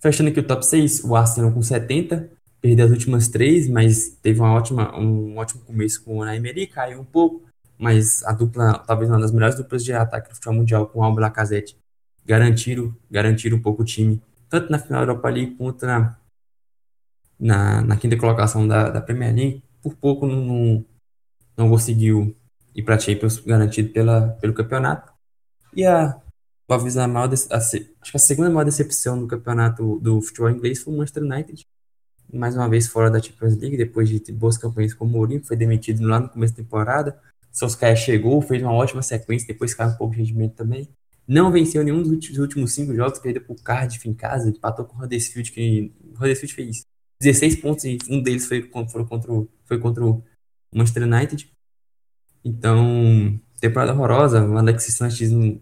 Fechando 0.00 0.30
aqui 0.30 0.40
o 0.40 0.46
top 0.46 0.64
6, 0.64 1.04
o 1.04 1.16
Arsenal 1.16 1.52
com 1.52 1.62
70, 1.62 2.30
perdeu 2.60 2.84
as 2.84 2.90
últimas 2.90 3.28
três, 3.28 3.68
mas 3.68 4.18
teve 4.20 4.40
uma 4.40 4.52
ótima, 4.52 4.98
um 4.98 5.36
ótimo 5.38 5.62
começo 5.62 6.02
com 6.04 6.18
o 6.18 6.26
Emery, 6.26 6.66
caiu 6.66 7.00
um 7.00 7.04
pouco, 7.04 7.46
mas 7.78 8.22
a 8.24 8.32
dupla, 8.32 8.78
talvez 8.86 9.10
uma 9.10 9.20
das 9.20 9.32
melhores 9.32 9.56
duplas 9.56 9.84
de 9.84 9.92
ataque 9.92 10.28
do 10.28 10.34
futebol 10.34 10.54
mundial 10.56 10.86
com 10.86 11.00
o 11.00 11.02
Alba 11.02 11.22
Lacazette, 11.22 11.78
garantiram, 12.24 12.94
garantiram 13.10 13.56
um 13.56 13.62
pouco 13.62 13.82
o 13.82 13.84
time, 13.84 14.20
tanto 14.48 14.70
na 14.70 14.78
final 14.78 15.04
da 15.04 15.12
Europa 15.12 15.28
League 15.30 15.56
quanto 15.56 15.86
na, 15.86 16.16
na, 17.38 17.82
na 17.82 17.96
quinta 17.96 18.16
colocação 18.16 18.66
da, 18.66 18.90
da 18.90 19.00
Premier 19.00 19.34
League. 19.34 19.62
Por 19.82 19.94
pouco 19.96 20.26
não, 20.26 20.84
não, 21.56 21.70
conseguiu 21.70 22.36
e 22.74 22.82
para 22.82 22.98
Champions 22.98 23.40
garantido 23.40 23.92
pela, 23.92 24.28
pelo 24.40 24.54
campeonato. 24.54 25.12
E 25.74 25.84
a 25.84 26.20
a 26.68 27.08
maior 27.08 27.30
a, 27.32 27.56
acho 27.56 27.78
que 27.78 28.16
a 28.16 28.18
segunda 28.18 28.50
maior 28.50 28.64
decepção 28.64 29.18
do 29.20 29.28
campeonato 29.28 30.00
do 30.00 30.20
futebol 30.20 30.50
inglês 30.50 30.82
foi 30.82 30.92
o 30.92 30.96
Manchester 30.96 31.22
United. 31.22 31.64
Mais 32.32 32.56
uma 32.56 32.68
vez 32.68 32.88
fora 32.88 33.08
da 33.08 33.22
Champions 33.22 33.56
League, 33.56 33.76
depois 33.76 34.08
de 34.08 34.32
boas 34.32 34.58
campanhas 34.58 34.92
com 34.92 35.04
o 35.04 35.08
Mourinho, 35.08 35.44
foi 35.44 35.56
demitido 35.56 36.04
lá 36.04 36.18
no 36.18 36.28
começo 36.28 36.54
da 36.54 36.62
temporada. 36.62 37.20
Solskjaer 37.52 37.96
chegou, 37.96 38.42
fez 38.42 38.60
uma 38.62 38.72
ótima 38.72 39.00
sequência, 39.00 39.46
depois 39.46 39.74
caiu 39.74 39.90
um 39.90 39.96
pouco 39.96 40.14
de 40.14 40.20
rendimento 40.20 40.54
também. 40.54 40.88
Não 41.26 41.50
venceu 41.50 41.82
nenhum 41.82 42.02
dos 42.02 42.38
últimos 42.38 42.72
cinco 42.72 42.94
jogos, 42.94 43.18
perdeu 43.18 43.42
para 43.42 43.52
o 43.52 43.62
Cardiff 43.62 44.08
em 44.08 44.14
casa, 44.14 44.48
empatou 44.48 44.84
com 44.84 44.96
o 44.96 45.04
Huddersfield, 45.04 45.50
que 45.50 45.92
o 46.04 46.14
Huddersfield 46.14 46.54
fez 46.54 46.86
16 47.20 47.56
pontos 47.56 47.84
e 47.84 47.98
um 48.08 48.22
deles 48.22 48.46
foi, 48.46 48.62
foi, 48.90 49.04
contra, 49.04 49.32
o, 49.32 49.48
foi 49.64 49.78
contra 49.78 50.04
o 50.04 50.22
Manchester 50.72 51.02
United. 51.02 51.50
Então, 52.44 53.40
temporada 53.60 53.92
horrorosa, 53.92 54.46
o 54.46 54.56
Alexis 54.56 54.94
Sanches 54.94 55.32
um 55.32 55.60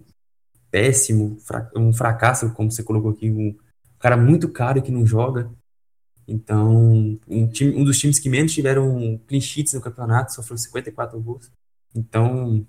péssimo, 0.70 1.39
um 1.77 1.93
fracasso, 1.93 2.53
como 2.53 2.70
você 2.70 2.82
colocou 2.82 3.12
aqui, 3.12 3.31
um 3.31 3.57
cara 3.99 4.16
muito 4.16 4.49
caro 4.49 4.82
que 4.82 4.91
não 4.91 5.07
joga. 5.07 5.51
Então, 6.27 7.19
um, 7.28 7.49
time, 7.49 7.77
um 7.77 7.85
dos 7.85 7.99
times 7.99 8.19
que 8.19 8.28
menos 8.28 8.53
tiveram 8.53 9.19
clean 9.27 9.41
sheets 9.41 9.74
no 9.74 9.81
campeonato, 9.81 10.35
sofreu 10.35 10.59
54 10.59 11.20
gols. 11.20 11.51
Então, 11.95 12.66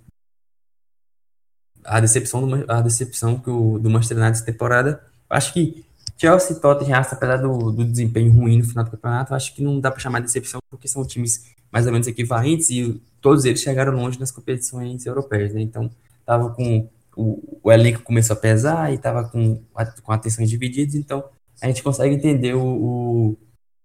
a 1.85 1.99
decepção 1.99 2.47
do, 2.47 2.71
a 2.71 2.81
decepção 2.81 3.37
que 3.37 3.49
o, 3.49 3.79
do 3.79 3.89
Manchester 3.89 4.17
United 4.17 4.37
essa 4.37 4.45
temporada, 4.45 5.01
acho 5.29 5.53
que 5.53 5.85
Chelsea 6.17 6.55
Tottenham, 6.55 6.99
apesar 6.99 7.37
do, 7.37 7.71
do 7.71 7.85
desempenho 7.85 8.31
ruim 8.31 8.57
no 8.57 8.63
final 8.63 8.83
do 8.83 8.91
campeonato, 8.91 9.33
acho 9.35 9.53
que 9.53 9.61
não 9.61 9.79
dá 9.79 9.91
para 9.91 9.99
chamar 9.99 10.19
de 10.19 10.25
decepção 10.25 10.59
porque 10.69 10.87
são 10.87 11.05
times 11.05 11.53
mais 11.71 11.85
ou 11.85 11.91
menos 11.91 12.07
equivalentes 12.07 12.69
e 12.69 13.01
todos 13.19 13.43
eles 13.43 13.61
chegaram 13.61 13.93
longe 13.93 14.19
nas 14.19 14.31
competições 14.31 15.05
europeias, 15.05 15.53
né? 15.53 15.61
Então, 15.61 15.91
tava 16.25 16.49
com 16.51 16.87
o, 17.15 17.59
o 17.63 17.71
elenco 17.71 18.01
começou 18.01 18.35
a 18.35 18.39
pesar 18.39 18.93
e 18.93 18.97
tava 18.97 19.25
com, 19.25 19.61
com 20.03 20.11
atenções 20.11 20.49
divididas, 20.49 20.95
então 20.95 21.23
a 21.61 21.67
gente 21.67 21.83
consegue 21.83 22.13
entender 22.13 22.53
o, 22.53 22.63
o, 22.63 23.37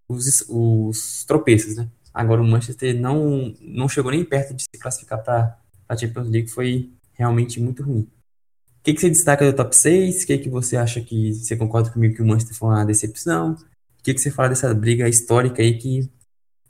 os, 0.07 0.45
os 0.49 1.23
tropeços, 1.25 1.75
né? 1.75 1.87
Agora 2.13 2.41
o 2.41 2.45
Manchester 2.45 2.99
não, 2.99 3.53
não 3.61 3.87
chegou 3.87 4.11
nem 4.11 4.23
perto 4.23 4.53
de 4.53 4.63
se 4.63 4.79
classificar 4.79 5.23
para 5.23 5.57
a 5.87 5.95
Champions 5.95 6.29
League, 6.29 6.49
foi 6.49 6.91
realmente 7.21 7.61
muito 7.61 7.83
ruim. 7.83 8.01
O 8.01 8.83
que, 8.83 8.93
que 8.93 9.01
você 9.01 9.09
destaca 9.09 9.45
do 9.45 9.55
top 9.55 9.75
6? 9.75 10.23
O 10.23 10.27
que, 10.27 10.37
que 10.39 10.49
você 10.49 10.75
acha 10.75 11.01
que 11.01 11.33
você 11.33 11.55
concorda 11.55 11.91
comigo 11.91 12.15
que 12.15 12.21
o 12.21 12.25
Manchester 12.25 12.57
foi 12.57 12.69
uma 12.69 12.85
decepção? 12.85 13.53
O 13.53 14.03
que, 14.03 14.13
que 14.13 14.19
você 14.19 14.31
fala 14.31 14.49
dessa 14.49 14.73
briga 14.73 15.07
histórica 15.07 15.61
aí 15.61 15.77
que 15.77 16.09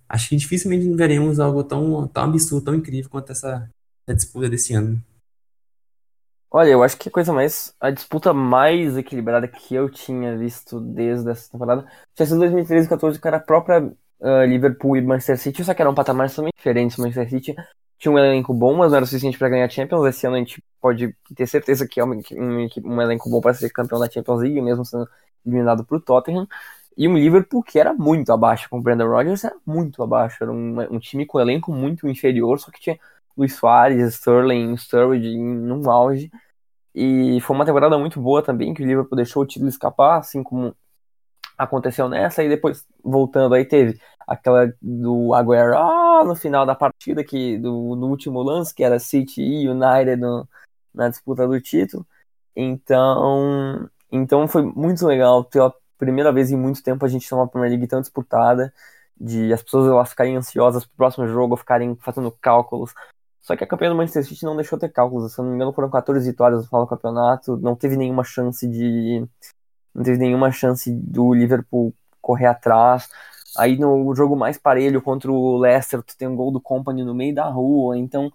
acho 0.09 0.27
que 0.27 0.35
dificilmente 0.35 0.93
veremos 0.93 1.39
algo 1.39 1.63
tão, 1.63 2.05
tão 2.09 2.23
absurdo, 2.25 2.65
tão 2.65 2.75
incrível 2.75 3.09
quanto 3.09 3.31
essa, 3.31 3.69
essa 4.05 4.15
disputa 4.15 4.49
desse 4.49 4.73
ano. 4.73 5.01
Olha, 6.53 6.71
eu 6.71 6.83
acho 6.83 6.97
que 6.97 7.07
a 7.07 7.11
coisa 7.11 7.31
mais. 7.31 7.73
A 7.79 7.89
disputa 7.91 8.33
mais 8.33 8.97
equilibrada 8.97 9.47
que 9.47 9.73
eu 9.73 9.89
tinha 9.89 10.37
visto 10.37 10.81
desde 10.81 11.31
essa 11.31 11.49
temporada 11.49 11.87
tinha 12.13 12.25
sido 12.25 12.39
2013 12.39 12.87
e 12.87 12.89
2014, 12.89 13.21
que 13.21 13.27
era 13.27 13.37
a 13.37 13.39
própria 13.39 13.81
uh, 13.81 14.45
Liverpool 14.45 14.97
e 14.97 15.01
Manchester 15.01 15.37
City, 15.37 15.63
só 15.63 15.73
que 15.73 15.81
eram 15.81 15.95
patamares 15.95 16.35
também 16.35 16.51
diferentes. 16.53 16.97
Manchester 16.97 17.29
City 17.29 17.55
tinha 18.01 18.11
um 18.11 18.17
elenco 18.17 18.51
bom, 18.51 18.75
mas 18.75 18.89
não 18.89 18.97
era 18.97 19.05
suficiente 19.05 19.37
para 19.37 19.49
ganhar 19.49 19.69
Champions. 19.69 20.07
Esse 20.07 20.25
ano 20.25 20.35
a 20.35 20.39
gente 20.39 20.63
pode 20.81 21.15
ter 21.35 21.45
certeza 21.45 21.87
que 21.87 21.99
é 21.99 22.03
um, 22.03 22.13
um, 22.31 22.67
um 22.85 23.01
elenco 23.01 23.29
bom 23.29 23.39
para 23.39 23.53
ser 23.53 23.69
campeão 23.69 23.99
da 23.99 24.09
Champions 24.09 24.41
League, 24.41 24.59
mesmo 24.59 24.83
sendo 24.83 25.07
eliminado 25.45 25.85
para 25.85 25.97
o 25.97 26.01
Tottenham. 26.01 26.47
E 26.97 27.07
um 27.07 27.15
Liverpool 27.15 27.61
que 27.61 27.77
era 27.79 27.93
muito 27.93 28.33
abaixo 28.33 28.67
com 28.69 28.79
o 28.79 28.81
Brandon 28.81 29.07
Rodgers, 29.07 29.43
era 29.43 29.55
muito 29.65 30.01
abaixo. 30.01 30.43
Era 30.43 30.51
um, 30.51 30.81
um 30.95 30.99
time 30.99 31.27
com 31.27 31.37
um 31.37 31.41
elenco 31.41 31.71
muito 31.71 32.07
inferior, 32.07 32.59
só 32.59 32.71
que 32.71 32.81
tinha 32.81 32.99
Luiz 33.37 33.53
Soares, 33.55 34.15
Sterling, 34.15 34.75
Sturridge 34.77 35.37
num 35.37 35.87
auge. 35.89 36.31
E 36.95 37.39
foi 37.41 37.55
uma 37.55 37.65
temporada 37.65 37.97
muito 37.99 38.19
boa 38.19 38.41
também, 38.41 38.73
que 38.73 38.83
o 38.83 38.85
Liverpool 38.87 39.15
deixou 39.15 39.43
o 39.43 39.45
título 39.45 39.69
escapar, 39.69 40.19
assim 40.19 40.41
como 40.43 40.75
aconteceu 41.63 42.09
nessa. 42.09 42.43
E 42.43 42.49
depois, 42.49 42.85
voltando, 43.03 43.55
aí 43.55 43.65
teve 43.65 43.99
aquela 44.27 44.73
do 44.81 45.33
Aguero 45.33 45.77
ah, 45.77 46.23
no 46.25 46.35
final 46.35 46.65
da 46.65 46.75
partida, 46.75 47.23
que 47.23 47.57
do, 47.57 47.95
no 47.95 48.07
último 48.07 48.41
lance, 48.41 48.73
que 48.73 48.83
era 48.83 48.99
City 48.99 49.41
e 49.41 49.69
United 49.69 50.17
no, 50.17 50.47
na 50.93 51.09
disputa 51.09 51.47
do 51.47 51.59
título. 51.61 52.05
Então, 52.55 53.89
então 54.11 54.47
foi 54.47 54.63
muito 54.63 55.05
legal 55.05 55.43
ter 55.43 55.61
primeira 55.97 56.31
vez 56.33 56.51
em 56.51 56.57
muito 56.57 56.81
tempo 56.81 57.05
a 57.05 57.07
gente 57.07 57.29
tem 57.29 57.37
uma 57.37 57.47
Premier 57.47 57.71
League 57.71 57.87
tão 57.87 58.01
disputada, 58.01 58.73
de 59.15 59.53
as 59.53 59.61
pessoas 59.61 59.87
elas 59.87 60.09
ficarem 60.09 60.35
ansiosas 60.35 60.83
pro 60.83 60.97
próximo 60.97 61.27
jogo, 61.27 61.55
ficarem 61.55 61.95
fazendo 61.97 62.31
cálculos. 62.31 62.91
Só 63.39 63.55
que 63.55 63.63
a 63.63 63.67
campanha 63.67 63.91
do 63.91 63.97
Manchester 63.97 64.25
City 64.25 64.45
não 64.45 64.55
deixou 64.55 64.79
ter 64.79 64.89
cálculos. 64.89 65.33
Se 65.33 65.39
eu 65.39 65.43
não 65.43 65.51
me 65.51 65.55
engano, 65.55 65.73
foram 65.73 65.89
14 65.89 66.27
vitórias 66.27 66.61
no 66.61 66.67
final 66.67 66.85
do 66.85 66.89
campeonato. 66.89 67.57
Não 67.57 67.75
teve 67.75 67.97
nenhuma 67.97 68.23
chance 68.23 68.67
de. 68.67 69.27
Não 69.93 70.03
teve 70.03 70.17
nenhuma 70.17 70.51
chance 70.51 70.91
do 70.91 71.33
Liverpool 71.33 71.93
correr 72.21 72.47
atrás. 72.47 73.09
Aí 73.57 73.77
no 73.77 74.13
jogo 74.15 74.35
mais 74.35 74.57
parelho 74.57 75.01
contra 75.01 75.31
o 75.31 75.57
Leicester, 75.57 76.01
tu 76.01 76.15
tem 76.17 76.27
um 76.27 76.35
gol 76.35 76.51
do 76.51 76.61
Company 76.61 77.03
no 77.03 77.13
meio 77.13 77.35
da 77.35 77.45
rua. 77.49 77.97
Então, 77.97 78.31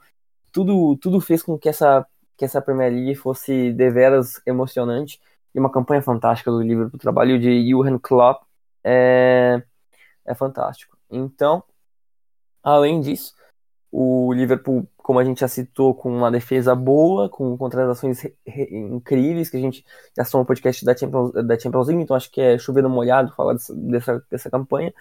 tudo, 0.52 0.96
tudo 0.96 1.20
fez 1.20 1.42
com 1.42 1.58
que 1.58 1.68
essa, 1.68 2.06
que 2.36 2.44
essa 2.44 2.60
Premier 2.60 2.92
League 2.92 3.14
fosse 3.14 3.72
deveras 3.72 4.40
emocionante 4.46 5.20
e 5.54 5.58
uma 5.58 5.70
campanha 5.70 6.02
fantástica 6.02 6.50
do 6.50 6.60
Liverpool. 6.62 6.96
O 6.96 6.98
trabalho 6.98 7.38
de 7.38 7.70
Jurgen 7.70 7.98
Klopp 7.98 8.42
é, 8.84 9.62
é 10.26 10.34
fantástico. 10.34 10.96
Então, 11.10 11.62
além 12.62 13.00
disso, 13.00 13.34
o 13.90 14.32
Liverpool 14.32 14.86
como 15.06 15.20
a 15.20 15.24
gente 15.24 15.38
já 15.38 15.46
citou, 15.46 15.94
com 15.94 16.10
uma 16.10 16.32
defesa 16.32 16.74
boa, 16.74 17.28
com 17.28 17.56
contratações 17.56 18.24
incríveis, 18.44 19.48
que 19.48 19.56
a 19.56 19.60
gente 19.60 19.84
já 20.16 20.24
estão 20.24 20.40
no 20.40 20.46
podcast 20.46 20.84
da 20.84 20.96
Champions, 20.96 21.30
da 21.46 21.56
Champions 21.56 21.86
League, 21.86 22.02
então 22.02 22.16
acho 22.16 22.28
que 22.28 22.40
é 22.40 22.58
chover 22.58 22.82
no 22.82 22.90
molhado 22.90 23.32
falar 23.32 23.52
dessa, 23.52 23.72
dessa, 23.72 24.26
dessa 24.28 24.50
campanha. 24.50 24.92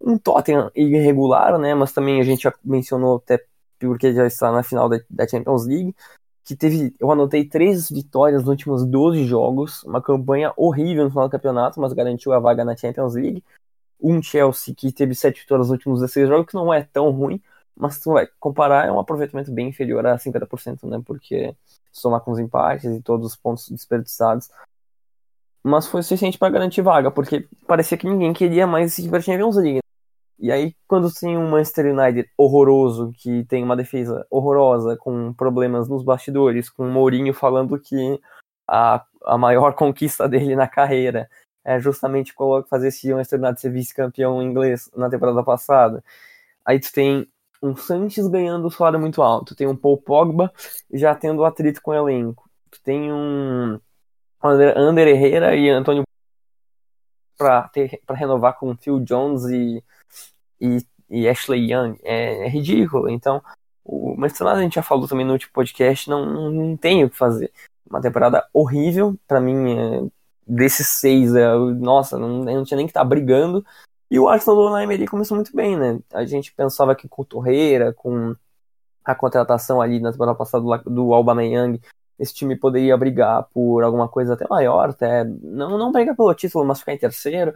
Um 0.00 0.16
Tottenham 0.16 0.70
irregular, 0.74 1.58
né, 1.58 1.74
mas 1.74 1.92
também 1.92 2.22
a 2.22 2.24
gente 2.24 2.44
já 2.44 2.54
mencionou 2.64 3.18
até 3.18 3.44
porque 3.78 4.14
já 4.14 4.26
está 4.26 4.50
na 4.50 4.62
final 4.62 4.88
da, 4.88 4.98
da 5.10 5.28
Champions 5.28 5.66
League, 5.66 5.94
que 6.42 6.56
teve, 6.56 6.94
eu 6.98 7.10
anotei 7.10 7.44
três 7.44 7.90
vitórias 7.90 8.40
nos 8.40 8.48
últimos 8.48 8.86
12 8.86 9.26
jogos, 9.26 9.84
uma 9.84 10.00
campanha 10.00 10.54
horrível 10.56 11.04
no 11.04 11.10
final 11.10 11.28
do 11.28 11.32
campeonato, 11.32 11.78
mas 11.78 11.92
garantiu 11.92 12.32
a 12.32 12.38
vaga 12.38 12.64
na 12.64 12.74
Champions 12.74 13.14
League. 13.14 13.44
Um 14.00 14.22
Chelsea 14.22 14.74
que 14.74 14.90
teve 14.90 15.14
sete 15.14 15.42
vitórias 15.42 15.68
nos 15.68 15.72
últimos 15.72 16.00
16 16.00 16.28
jogos, 16.28 16.46
que 16.46 16.54
não 16.54 16.72
é 16.72 16.82
tão 16.82 17.10
ruim, 17.10 17.42
mas 17.76 17.94
se 17.94 18.02
tu 18.02 18.12
vai 18.12 18.28
comparar, 18.38 18.86
é 18.86 18.92
um 18.92 18.98
aproveitamento 18.98 19.50
bem 19.52 19.68
inferior 19.68 20.06
a 20.06 20.18
50%, 20.18 20.88
né? 20.88 21.00
Porque 21.04 21.54
somar 21.92 22.20
com 22.20 22.30
os 22.30 22.38
empates 22.38 22.84
e 22.84 23.02
todos 23.02 23.26
os 23.26 23.36
pontos 23.36 23.68
desperdiçados. 23.68 24.50
Mas 25.62 25.86
foi 25.86 26.02
suficiente 26.02 26.38
para 26.38 26.52
garantir 26.52 26.82
vaga, 26.82 27.10
porque 27.10 27.46
parecia 27.66 27.98
que 27.98 28.08
ninguém 28.08 28.32
queria 28.32 28.66
mais 28.66 28.98
ir 28.98 29.08
para 29.08 29.20
Champions 29.20 29.56
League. 29.56 29.80
E 30.38 30.50
aí, 30.50 30.74
quando 30.88 31.12
tem 31.12 31.36
um 31.36 31.50
Manchester 31.50 31.94
United 31.94 32.30
horroroso, 32.36 33.12
que 33.18 33.44
tem 33.44 33.62
uma 33.62 33.76
defesa 33.76 34.26
horrorosa, 34.30 34.96
com 34.96 35.34
problemas 35.34 35.86
nos 35.86 36.02
bastidores, 36.02 36.70
com 36.70 36.86
o 36.86 36.90
Mourinho 36.90 37.34
falando 37.34 37.78
que 37.78 38.18
a, 38.66 39.04
a 39.24 39.36
maior 39.36 39.74
conquista 39.76 40.26
dele 40.26 40.56
na 40.56 40.66
carreira 40.66 41.28
é 41.62 41.78
justamente 41.78 42.34
fazer 42.68 42.88
esse 42.88 43.12
Manchester 43.12 43.38
United 43.38 43.60
ser 43.60 43.70
vice-campeão 43.70 44.42
inglês 44.42 44.90
na 44.96 45.10
temporada 45.10 45.42
passada. 45.44 46.02
Aí 46.64 46.80
tu 46.80 46.90
tem 46.90 47.28
um 47.62 47.76
Sanches 47.76 48.26
ganhando 48.26 48.66
um 48.66 48.70
salário 48.70 48.98
muito 48.98 49.22
alto, 49.22 49.54
tem 49.54 49.66
um 49.66 49.76
Paul 49.76 49.98
Pogba 49.98 50.52
já 50.92 51.14
tendo 51.14 51.44
atrito 51.44 51.82
com 51.82 51.90
o 51.90 51.94
elenco, 51.94 52.48
tem 52.82 53.12
um 53.12 53.78
Ander 54.42 55.08
Herrera 55.08 55.54
e 55.54 55.68
Antônio 55.68 56.04
para 57.36 57.70
renovar 58.14 58.58
com 58.58 58.76
Phil 58.76 59.00
Jones 59.00 59.44
e 59.44 59.82
e, 60.60 60.84
e 61.08 61.28
Ashley 61.28 61.72
Young. 61.72 61.98
É, 62.02 62.46
é, 62.46 62.48
ridículo. 62.48 63.08
Então, 63.08 63.42
o 63.84 64.14
Manchester 64.16 64.46
United, 64.46 64.60
a 64.60 64.64
gente 64.64 64.74
já 64.74 64.82
falou 64.82 65.08
também 65.08 65.24
no 65.24 65.32
último 65.32 65.52
podcast, 65.52 66.08
não, 66.08 66.26
não, 66.26 66.50
não 66.50 66.76
tem 66.76 67.04
o 67.04 67.10
que 67.10 67.16
fazer. 67.16 67.50
Uma 67.88 68.00
temporada 68.00 68.46
horrível, 68.52 69.16
para 69.26 69.40
mim, 69.40 69.78
é, 69.78 70.06
desses 70.46 70.88
seis, 70.88 71.34
é, 71.34 71.56
nossa, 71.56 72.18
não, 72.18 72.44
não 72.44 72.64
tinha 72.64 72.76
nem 72.76 72.86
que 72.86 72.90
estar 72.90 73.00
tá 73.00 73.08
brigando. 73.08 73.64
E 74.10 74.18
o 74.18 74.28
Arsenal 74.28 74.70
do 74.70 74.78
Emery 74.78 75.06
começou 75.06 75.36
muito 75.36 75.54
bem, 75.54 75.76
né? 75.76 76.00
A 76.12 76.24
gente 76.24 76.52
pensava 76.52 76.94
que 76.94 77.08
com 77.08 77.22
o 77.22 77.24
Torreira, 77.24 77.92
com 77.92 78.34
a 79.04 79.14
contratação 79.14 79.80
ali 79.80 80.00
na 80.00 80.12
temporada 80.12 80.36
passada 80.36 80.64
do, 80.64 80.90
do 80.90 81.14
Aubameyang, 81.14 81.80
esse 82.18 82.34
time 82.34 82.56
poderia 82.56 82.96
brigar 82.96 83.44
por 83.54 83.82
alguma 83.82 84.08
coisa 84.08 84.34
até 84.34 84.46
maior, 84.48 84.90
até 84.90 85.24
não, 85.24 85.78
não 85.78 85.92
brigar 85.92 86.16
pelo 86.16 86.34
título, 86.34 86.64
mas 86.64 86.80
ficar 86.80 86.92
em 86.92 86.98
terceiro 86.98 87.52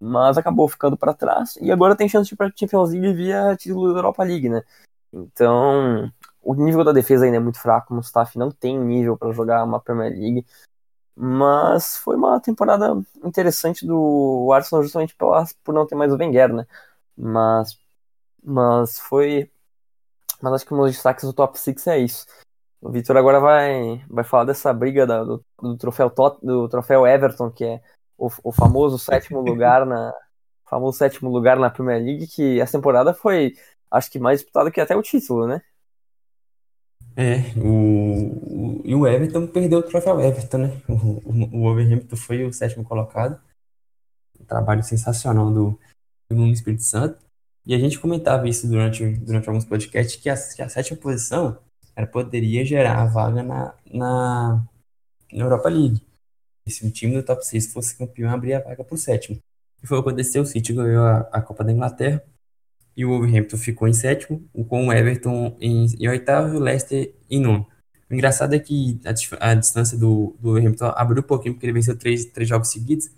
mas 0.00 0.36
acabou 0.36 0.68
ficando 0.68 0.96
para 0.96 1.14
trás 1.14 1.56
e 1.60 1.72
agora 1.72 1.96
tem 1.96 2.08
chance 2.08 2.28
de 2.28 2.34
ir 2.34 2.36
para 2.36 2.52
Champions 2.54 2.90
League 2.90 3.14
via 3.14 3.56
título 3.56 3.92
da 3.92 3.98
Europa 3.98 4.22
League, 4.22 4.48
né? 4.48 4.62
Então, 5.12 6.12
o 6.42 6.54
nível 6.54 6.84
da 6.84 6.92
defesa 6.92 7.24
ainda 7.24 7.38
é 7.38 7.40
muito 7.40 7.58
fraco, 7.58 7.92
o 7.92 7.96
Mustafi 7.96 8.38
não 8.38 8.50
tem 8.50 8.78
nível 8.78 9.16
para 9.16 9.32
jogar 9.32 9.64
uma 9.64 9.80
Premier 9.80 10.10
League, 10.10 10.44
mas 11.16 11.96
foi 11.96 12.16
uma 12.16 12.40
temporada 12.40 13.00
interessante 13.24 13.86
do 13.86 14.50
Arsenal 14.52 14.82
justamente 14.82 15.14
pela, 15.14 15.44
por 15.62 15.72
não 15.74 15.86
ter 15.86 15.94
mais 15.94 16.12
o 16.12 16.16
Wenger, 16.16 16.52
né? 16.52 16.66
Mas, 17.16 17.78
mas 18.42 18.98
foi, 18.98 19.50
mas 20.42 20.54
acho 20.54 20.66
que 20.66 20.74
um 20.74 20.78
dos 20.78 20.92
destaques 20.92 21.24
do 21.24 21.32
top 21.32 21.58
6 21.58 21.86
é 21.86 21.98
isso. 21.98 22.26
O 22.80 22.90
Vitor 22.90 23.16
agora 23.16 23.40
vai, 23.40 24.04
vai 24.10 24.24
falar 24.24 24.44
dessa 24.44 24.72
briga 24.72 25.06
da, 25.06 25.24
do, 25.24 25.44
do, 25.60 25.76
troféu 25.76 26.10
Tot, 26.10 26.38
do 26.44 26.68
troféu 26.68 27.06
Everton, 27.06 27.50
que 27.50 27.64
é 27.64 27.82
o, 28.18 28.28
o 28.42 28.52
famoso 28.52 28.98
sétimo 28.98 29.40
lugar 29.42 29.86
na 29.86 30.12
famoso 30.66 30.98
sétimo 30.98 31.30
lugar 31.30 31.58
na 31.58 31.70
Premier 31.70 32.02
League, 32.02 32.26
que 32.26 32.60
essa 32.60 32.76
temporada 32.78 33.14
foi, 33.14 33.54
acho 33.90 34.10
que 34.10 34.18
mais 34.18 34.40
disputada 34.40 34.70
que 34.70 34.80
até 34.80 34.96
o 34.96 35.02
título, 35.02 35.46
né? 35.46 35.62
É, 37.16 37.38
o, 37.58 38.78
o, 38.78 38.82
e 38.84 38.94
o 38.94 39.06
Everton 39.06 39.46
perdeu 39.46 39.78
o 39.78 39.82
troféu 39.82 40.20
Everton, 40.20 40.58
né? 40.58 40.82
O, 40.88 40.92
o, 40.92 41.58
o 41.58 41.60
Wolverhampton 41.62 42.16
foi 42.16 42.44
o 42.44 42.52
sétimo 42.52 42.84
colocado. 42.84 43.40
Um 44.40 44.44
trabalho 44.44 44.82
sensacional 44.82 45.52
do, 45.52 45.78
do 46.28 46.36
Nuno 46.36 46.52
Espírito 46.52 46.82
Santo. 46.82 47.18
E 47.66 47.74
a 47.74 47.78
gente 47.78 47.98
comentava 47.98 48.48
isso 48.48 48.68
durante, 48.68 49.06
durante 49.16 49.48
alguns 49.48 49.64
podcasts, 49.64 50.16
que 50.16 50.28
a, 50.28 50.36
que 50.36 50.62
a 50.62 50.68
sétima 50.68 51.00
posição 51.00 51.58
poderia 52.12 52.64
gerar 52.64 53.00
a 53.02 53.06
vaga 53.06 53.42
na, 53.42 53.74
na, 53.92 54.64
na 55.32 55.44
Europa 55.44 55.68
League 55.68 56.02
se 56.70 56.86
um 56.86 56.90
time 56.90 57.14
do 57.14 57.22
top 57.22 57.44
6 57.46 57.72
fosse 57.72 57.96
campeão, 57.96 58.30
abria 58.30 58.58
a 58.58 58.60
vaga 58.60 58.84
para 58.84 58.94
o 58.94 58.98
sétimo. 58.98 59.38
E 59.82 59.86
foi 59.86 59.98
o 59.98 60.02
que 60.02 60.08
aconteceu, 60.08 60.42
o 60.42 60.46
City 60.46 60.72
ganhou 60.72 61.04
a, 61.04 61.18
a, 61.32 61.42
Copa 61.42 61.62
da 61.62 61.72
Inglaterra 61.72 62.24
e 62.96 63.04
o 63.04 63.10
Wolverhampton 63.10 63.56
ficou 63.56 63.88
em 63.88 63.92
sétimo, 63.92 64.42
com 64.68 64.88
o 64.88 64.92
Everton 64.92 65.56
em, 65.60 65.86
em 65.98 66.08
oitavo 66.08 66.54
e 66.54 66.56
o 66.56 66.60
Leicester 66.60 67.14
em 67.30 67.40
nono. 67.40 67.66
O 68.10 68.14
engraçado 68.14 68.54
é 68.54 68.58
que 68.58 69.00
a, 69.04 69.50
a 69.50 69.54
distância 69.54 69.98
do, 69.98 70.36
do 70.38 70.50
Wolverhampton 70.50 70.92
abriu 70.94 71.22
um 71.22 71.26
pouquinho, 71.26 71.54
porque 71.54 71.66
ele 71.66 71.72
venceu 71.72 71.96
três, 71.96 72.24
três 72.26 72.48
jogos 72.48 72.70
seguidos, 72.70 73.10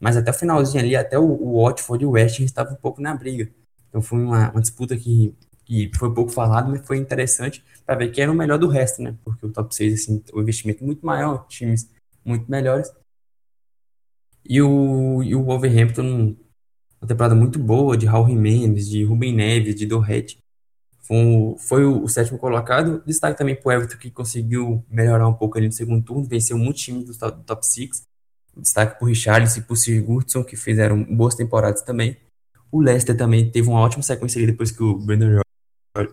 mas 0.00 0.16
até 0.16 0.30
o 0.30 0.34
finalzinho 0.34 0.82
ali, 0.82 0.96
até 0.96 1.18
o, 1.18 1.24
o 1.24 1.62
Watford 1.62 2.04
e 2.04 2.06
o 2.06 2.10
West 2.10 2.40
estavam 2.40 2.74
um 2.74 2.76
pouco 2.76 3.00
na 3.00 3.14
briga. 3.14 3.48
Então 3.88 4.02
foi 4.02 4.18
uma, 4.18 4.50
uma 4.50 4.60
disputa 4.60 4.96
que, 4.96 5.34
que 5.64 5.90
foi 5.96 6.12
pouco 6.12 6.30
falado, 6.30 6.70
mas 6.70 6.86
foi 6.86 6.98
interessante 6.98 7.64
para 7.86 7.94
ver 7.96 8.10
quem 8.10 8.22
era 8.22 8.32
o 8.32 8.34
melhor 8.34 8.58
do 8.58 8.68
resto, 8.68 9.02
né? 9.02 9.16
Porque 9.24 9.46
o 9.46 9.52
top 9.52 9.74
6, 9.74 9.94
assim, 9.94 10.22
o 10.32 10.40
investimento 10.40 10.84
muito 10.84 11.04
maior, 11.06 11.46
times 11.46 11.88
muito 12.24 12.50
melhores. 12.50 12.92
E 14.44 14.60
o, 14.60 15.22
e 15.22 15.34
o 15.34 15.42
Wolverhampton, 15.44 16.36
uma 17.02 17.08
temporada 17.08 17.34
muito 17.34 17.58
boa 17.58 17.96
de 17.96 18.06
Raul 18.06 18.28
Jimenez, 18.28 18.88
de 18.88 19.02
Rubem 19.02 19.34
Neves, 19.34 19.74
de 19.74 19.84
Dorret. 19.86 20.38
Foi, 21.00 21.56
foi 21.58 21.84
o, 21.84 22.04
o, 22.04 22.08
sétimo 22.08 22.38
colocado. 22.38 23.02
Destaque 23.04 23.36
também 23.36 23.56
para 23.56 23.68
o 23.68 23.72
Everton, 23.72 23.98
que 23.98 24.08
conseguiu 24.08 24.84
melhorar 24.88 25.26
um 25.26 25.34
pouco 25.34 25.58
ali 25.58 25.66
no 25.66 25.72
segundo 25.72 26.04
turno, 26.04 26.24
venceu 26.24 26.56
muitos 26.56 26.80
times 26.80 27.04
do, 27.04 27.30
do 27.32 27.42
top 27.42 27.66
6. 27.66 28.02
Destaque 28.56 28.98
para 28.98 29.04
o 29.04 29.08
Richarlison 29.08 29.58
e 29.58 29.62
para 29.62 29.72
o 29.72 29.76
Sigurdsson, 29.76 30.44
que 30.44 30.56
fizeram 30.56 31.02
boas 31.02 31.34
temporadas 31.34 31.82
também. 31.82 32.16
O 32.70 32.80
Leicester 32.80 33.16
também 33.16 33.50
teve 33.50 33.68
uma 33.68 33.80
ótima 33.80 34.02
sequência 34.02 34.38
ali 34.38 34.46
depois 34.46 34.70
que 34.70 34.82
o 34.82 34.96
Brandon, 34.96 35.40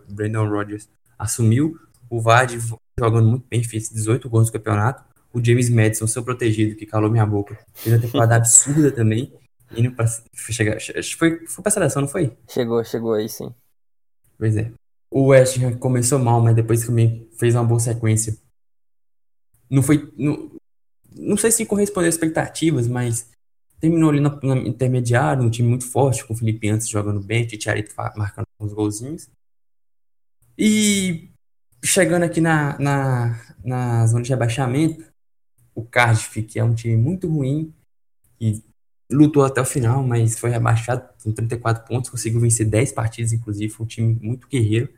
Brandon 0.09 0.49
Rodgers 0.49 0.89
assumiu. 1.19 1.77
O 2.09 2.19
Vardy 2.19 2.57
jogando 2.99 3.29
muito 3.29 3.45
bem, 3.47 3.63
fez 3.63 3.89
18 3.89 4.27
gols 4.27 4.47
no 4.47 4.53
campeonato 4.53 5.03
o 5.31 5.43
James 5.43 5.69
Madison, 5.69 6.07
seu 6.07 6.23
protegido, 6.23 6.75
que 6.75 6.85
calou 6.85 7.09
minha 7.09 7.25
boca, 7.25 7.57
fez 7.75 7.95
uma 7.95 8.01
temporada 8.01 8.35
absurda 8.35 8.91
também. 8.91 9.31
Indo 9.75 9.91
pra 9.91 10.05
chegar. 10.33 10.77
Foi, 11.17 11.45
foi 11.45 11.63
pra 11.63 11.71
seleção, 11.71 12.01
não 12.01 12.09
foi? 12.09 12.35
Chegou, 12.47 12.83
chegou 12.83 13.13
aí 13.13 13.29
sim. 13.29 13.53
Pois 14.37 14.55
é. 14.55 14.71
O 15.11 15.27
West 15.27 15.57
Ham 15.57 15.77
começou 15.77 16.19
mal, 16.19 16.41
mas 16.41 16.55
depois 16.55 16.85
também 16.85 17.27
fez 17.37 17.55
uma 17.55 17.63
boa 17.63 17.79
sequência. 17.79 18.37
Não 19.69 19.83
foi. 19.83 20.11
Não, 20.17 20.51
não 21.15 21.37
sei 21.37 21.51
se 21.51 21.65
correspondeu 21.65 22.09
às 22.09 22.15
expectativas, 22.15 22.87
mas 22.87 23.29
terminou 23.79 24.09
ali 24.09 24.19
no, 24.19 24.57
intermediário, 24.67 25.43
um 25.43 25.49
time 25.49 25.69
muito 25.69 25.85
forte, 25.89 26.25
com 26.25 26.33
o 26.33 26.37
Felipe 26.37 26.69
antes 26.69 26.89
jogando 26.89 27.21
bem, 27.21 27.47
Titiarito 27.47 27.93
marcando 28.15 28.45
uns 28.59 28.73
golzinhos. 28.73 29.29
E 30.57 31.29
chegando 31.83 32.23
aqui 32.23 32.41
na, 32.41 32.77
na, 32.77 33.55
na 33.63 34.07
zona 34.07 34.23
de 34.23 34.29
rebaixamento, 34.29 35.05
o 35.73 35.85
Cardiff, 35.85 36.43
que 36.43 36.59
é 36.59 36.63
um 36.63 36.75
time 36.75 36.97
muito 36.97 37.27
ruim, 37.27 37.73
e 38.39 38.61
lutou 39.11 39.43
até 39.43 39.59
o 39.61 39.65
final, 39.65 40.03
mas 40.03 40.37
foi 40.37 40.49
rebaixado 40.51 41.03
com 41.23 41.31
34 41.31 41.85
pontos, 41.85 42.09
conseguiu 42.09 42.39
vencer 42.39 42.67
10 42.67 42.91
partidas, 42.91 43.33
inclusive, 43.33 43.73
foi 43.73 43.85
um 43.85 43.87
time 43.87 44.19
muito 44.21 44.47
guerreiro. 44.47 44.89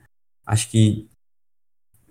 Acho 0.46 0.70
que 0.70 1.10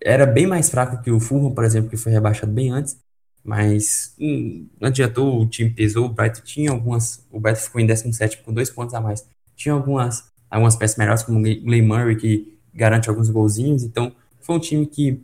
era 0.03 0.25
bem 0.27 0.47
mais 0.47 0.71
fraco 0.71 1.03
que 1.03 1.11
o 1.11 1.21
Fulham, 1.21 1.53
por 1.55 1.65
exemplo, 1.65 1.91
que 1.91 1.97
foi 1.97 2.13
rebaixado 2.13 2.51
bem 2.53 2.71
antes, 2.71 2.99
mas 3.45 4.15
hum, 4.19 4.69
não 4.81 4.89
adiantou, 4.89 5.43
o 5.43 5.47
time 5.47 5.71
pesou, 5.71 6.07
o 6.07 6.09
Brighton 6.09 6.43
tinha 6.43 6.71
algumas, 6.71 7.27
o 7.31 7.39
Brighton 7.39 7.63
ficou 7.63 7.81
em 7.81 7.87
17 7.87 8.39
com 8.39 8.53
dois 8.53 8.71
pontos 8.71 8.95
a 8.95 9.01
mais. 9.01 9.27
Tinha 9.55 9.75
algumas, 9.75 10.25
algumas 10.51 10.77
peças 10.77 10.97
melhores, 10.97 11.23
como 11.23 11.39
o 11.39 11.43
Clay 11.43 11.83
Murray, 11.83 12.17
que 12.17 12.59
garante 12.73 13.11
alguns 13.11 13.29
golzinhos, 13.29 13.83
então 13.83 14.15
foi 14.41 14.57
um 14.57 14.61
time 14.61 14.87
que 14.87 15.23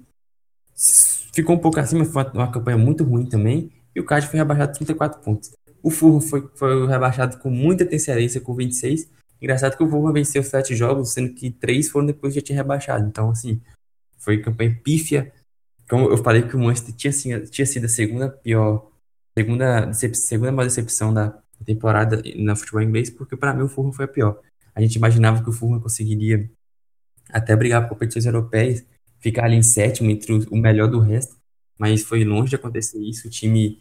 ficou 0.74 1.57
um 1.57 1.59
pouco 1.59 1.81
acima, 1.81 2.05
foi 2.05 2.24
uma 2.35 2.51
campanha 2.51 2.77
muito 2.77 3.03
ruim 3.05 3.27
também, 3.27 3.70
e 3.94 4.01
o 4.01 4.05
Cádiz 4.05 4.28
foi 4.28 4.39
rebaixado 4.39 4.73
34 4.74 5.20
pontos. 5.23 5.53
O 5.86 5.90
Fulham 5.90 6.20
foi, 6.20 6.50
foi 6.56 6.84
rebaixado 6.88 7.38
com 7.38 7.48
muita 7.48 7.84
antecedência, 7.84 8.40
com 8.40 8.52
26. 8.52 9.08
Engraçado 9.40 9.76
que 9.76 9.84
o 9.84 9.88
Fulham 9.88 10.12
venceu 10.12 10.42
sete 10.42 10.74
jogos, 10.74 11.12
sendo 11.12 11.32
que 11.32 11.48
três 11.48 11.88
foram 11.88 12.06
depois 12.06 12.34
que 12.34 12.40
já 12.40 12.44
tinha 12.44 12.56
rebaixado. 12.56 13.06
Então, 13.06 13.30
assim, 13.30 13.60
foi 14.18 14.42
campanha 14.42 14.76
pífia. 14.82 15.32
Como 15.88 16.10
eu 16.10 16.18
falei 16.18 16.42
que 16.42 16.56
o 16.56 16.58
Manchester 16.58 16.92
tinha, 16.92 17.40
tinha 17.42 17.64
sido 17.64 17.84
a 17.84 17.88
segunda 17.88 18.28
pior, 18.28 18.90
segunda, 19.38 19.92
segunda 19.92 20.50
maior 20.50 20.66
decepção 20.66 21.14
da 21.14 21.38
temporada 21.64 22.20
na 22.34 22.56
futebol 22.56 22.82
inglês, 22.82 23.08
porque 23.08 23.36
para 23.36 23.54
mim 23.54 23.62
o 23.62 23.68
Fulham 23.68 23.92
foi 23.92 24.06
a 24.06 24.08
pior. 24.08 24.40
A 24.74 24.80
gente 24.80 24.96
imaginava 24.96 25.40
que 25.40 25.50
o 25.50 25.52
Fulham 25.52 25.78
conseguiria 25.78 26.50
até 27.30 27.54
brigar 27.54 27.82
por 27.82 27.90
competições 27.90 28.26
europeias, 28.26 28.84
ficar 29.20 29.44
ali 29.44 29.54
em 29.54 29.62
sétimo 29.62 30.10
entre 30.10 30.32
o 30.32 30.56
melhor 30.56 30.88
do 30.88 30.98
resto, 30.98 31.36
mas 31.78 32.02
foi 32.02 32.24
longe 32.24 32.50
de 32.50 32.56
acontecer 32.56 32.98
isso. 32.98 33.28
O 33.28 33.30
time 33.30 33.78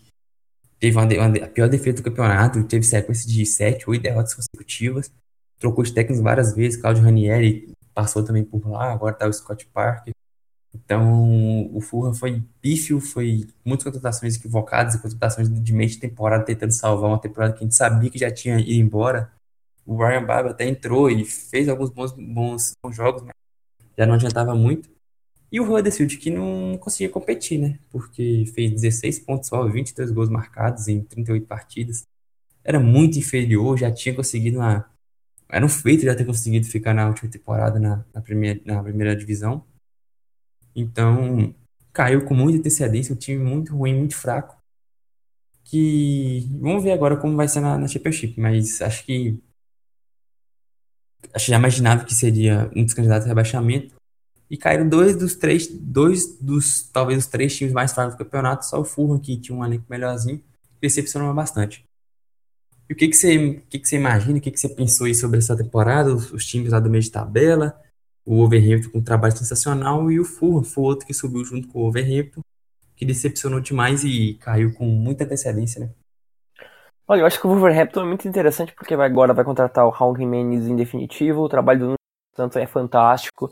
teve 0.79 0.97
uma, 0.97 1.05
uma, 1.05 1.45
a 1.45 1.47
pior 1.47 1.69
defesa 1.69 1.97
do 1.97 2.03
campeonato, 2.03 2.63
teve 2.63 2.85
sequência 2.85 3.29
de 3.29 3.45
sete, 3.45 3.89
oito 3.89 4.01
derrotas 4.01 4.33
consecutivas, 4.33 5.11
trocou 5.59 5.83
de 5.83 5.93
técnicos 5.93 6.21
várias 6.21 6.55
vezes, 6.55 6.79
Claudio 6.79 7.03
Ranieri 7.03 7.73
passou 7.93 8.23
também 8.23 8.43
por 8.43 8.67
lá, 8.67 8.91
agora 8.91 9.15
tá 9.15 9.27
o 9.27 9.33
Scott 9.33 9.65
Parker. 9.67 10.13
Então, 10.73 11.73
o 11.73 11.79
Fulham 11.79 12.13
foi 12.13 12.43
pífio, 12.61 12.99
foi 12.99 13.47
muitas 13.63 13.85
contratações 13.85 14.35
equivocadas, 14.35 14.97
contratações 14.97 15.49
de 15.49 15.73
meio 15.73 15.89
de 15.89 15.97
temporada 15.97 16.43
tentando 16.43 16.71
salvar 16.73 17.09
uma 17.09 17.19
temporada 17.19 17.53
que 17.53 17.59
a 17.59 17.63
gente 17.63 17.75
sabia 17.75 18.09
que 18.09 18.19
já 18.19 18.29
tinha 18.29 18.59
ido 18.59 18.73
embora. 18.73 19.31
O 19.85 19.95
Ryan 19.95 20.25
Babel 20.25 20.51
até 20.51 20.67
entrou 20.67 21.09
e 21.09 21.23
fez 21.23 21.69
alguns 21.69 21.89
bons, 21.89 22.11
bons, 22.11 22.73
bons 22.83 22.95
jogos, 22.95 23.21
mas 23.21 23.33
já 23.97 24.05
não 24.05 24.15
adiantava 24.15 24.53
muito. 24.53 24.89
E 25.55 25.59
o 25.61 25.73
Huddersfield 25.73 26.17
que 26.17 26.29
não 26.29 26.77
conseguia 26.77 27.09
competir, 27.09 27.57
né? 27.57 27.79
Porque 27.89 28.43
fez 28.53 28.73
16 28.73 29.19
pontos 29.19 29.47
só, 29.47 29.65
22 29.65 30.11
gols 30.11 30.29
marcados 30.29 30.89
em 30.89 31.01
38 31.01 31.47
partidas. 31.47 32.03
Era 32.61 32.77
muito 32.77 33.17
inferior, 33.17 33.77
já 33.77 33.89
tinha 33.89 34.13
conseguido 34.13 34.57
uma... 34.57 34.85
Era 35.47 35.65
um 35.65 35.69
feito 35.69 36.03
já 36.03 36.13
ter 36.13 36.25
conseguido 36.25 36.67
ficar 36.67 36.93
na 36.93 37.07
última 37.07 37.31
temporada 37.31 37.79
na, 37.79 38.03
na, 38.13 38.21
primeira, 38.21 38.59
na 38.65 38.83
primeira 38.83 39.15
divisão. 39.15 39.63
Então, 40.75 41.55
caiu 41.93 42.25
com 42.25 42.33
muita 42.33 42.59
antecedência, 42.59 43.13
um 43.15 43.17
time 43.17 43.41
muito 43.41 43.73
ruim, 43.73 43.95
muito 43.95 44.17
fraco. 44.17 44.61
Que 45.63 46.49
vamos 46.59 46.83
ver 46.83 46.91
agora 46.91 47.15
como 47.15 47.37
vai 47.37 47.47
ser 47.47 47.61
na, 47.61 47.77
na 47.77 47.87
Championship, 47.87 48.37
mas 48.37 48.81
acho 48.81 49.05
que 49.05 49.41
acho 51.33 51.45
que 51.45 51.51
já 51.51 51.57
imaginava 51.57 52.03
que 52.03 52.13
seria 52.13 52.69
um 52.75 52.83
dos 52.83 52.93
candidatos 52.93 53.25
a 53.25 53.29
rebaixamento 53.29 53.94
e 54.49 54.57
caíram 54.57 54.87
dois 54.87 55.15
dos 55.15 55.35
três, 55.35 55.67
dois 55.67 56.39
dos 56.39 56.83
talvez 56.83 57.19
os 57.19 57.27
três 57.27 57.55
times 57.55 57.73
mais 57.73 57.93
fracos 57.93 58.15
do 58.15 58.17
campeonato, 58.17 58.65
só 58.65 58.79
o 58.79 58.85
Fulham 58.85 59.19
que 59.19 59.37
tinha 59.37 59.57
um 59.57 59.65
elenco 59.65 59.85
melhorzinho, 59.89 60.43
decepcionou 60.81 61.33
bastante. 61.33 61.83
E 62.89 62.93
o 62.93 62.95
que 62.95 63.07
que 63.07 63.15
você, 63.15 63.37
o 63.37 63.61
que 63.61 63.79
que 63.79 63.87
você 63.87 63.95
imagina, 63.95 64.37
o 64.37 64.41
que 64.41 64.51
que 64.51 64.59
você 64.59 64.69
pensou 64.69 65.07
aí 65.07 65.15
sobre 65.15 65.39
essa 65.39 65.57
temporada, 65.57 66.13
os, 66.13 66.31
os 66.31 66.45
times 66.45 66.71
lá 66.71 66.79
do 66.79 66.89
meio 66.89 67.01
de 67.01 67.11
tabela, 67.11 67.79
o 68.23 68.41
Overhampton 68.41 68.91
com 68.91 68.99
um 68.99 69.03
trabalho 69.03 69.35
sensacional 69.35 70.11
e 70.11 70.19
o 70.19 70.25
Fulham 70.25 70.63
foi 70.63 70.83
outro 70.83 71.07
que 71.07 71.13
subiu 71.13 71.43
junto 71.43 71.67
com 71.67 71.79
o 71.79 71.87
Overhampton, 71.87 72.41
que 72.95 73.05
decepcionou 73.05 73.59
demais 73.59 74.03
e 74.03 74.35
caiu 74.35 74.73
com 74.73 74.85
muita 74.85 75.23
antecedência, 75.23 75.79
né? 75.79 75.89
Olha, 77.07 77.21
eu 77.21 77.25
acho 77.27 77.39
que 77.39 77.45
o 77.45 77.49
Wolverhampton 77.49 78.01
é 78.01 78.05
muito 78.05 78.27
interessante 78.27 78.73
porque 78.73 78.95
agora 78.95 79.33
vai 79.33 79.45
contratar 79.45 79.85
o 79.85 79.91
Raul 79.91 80.17
Jimenez 80.17 80.67
em 80.67 80.75
definitivo, 80.75 81.41
o 81.41 81.49
trabalho 81.49 81.79
do 81.79 81.93
tanto 82.33 82.57
é 82.57 82.65
fantástico. 82.65 83.51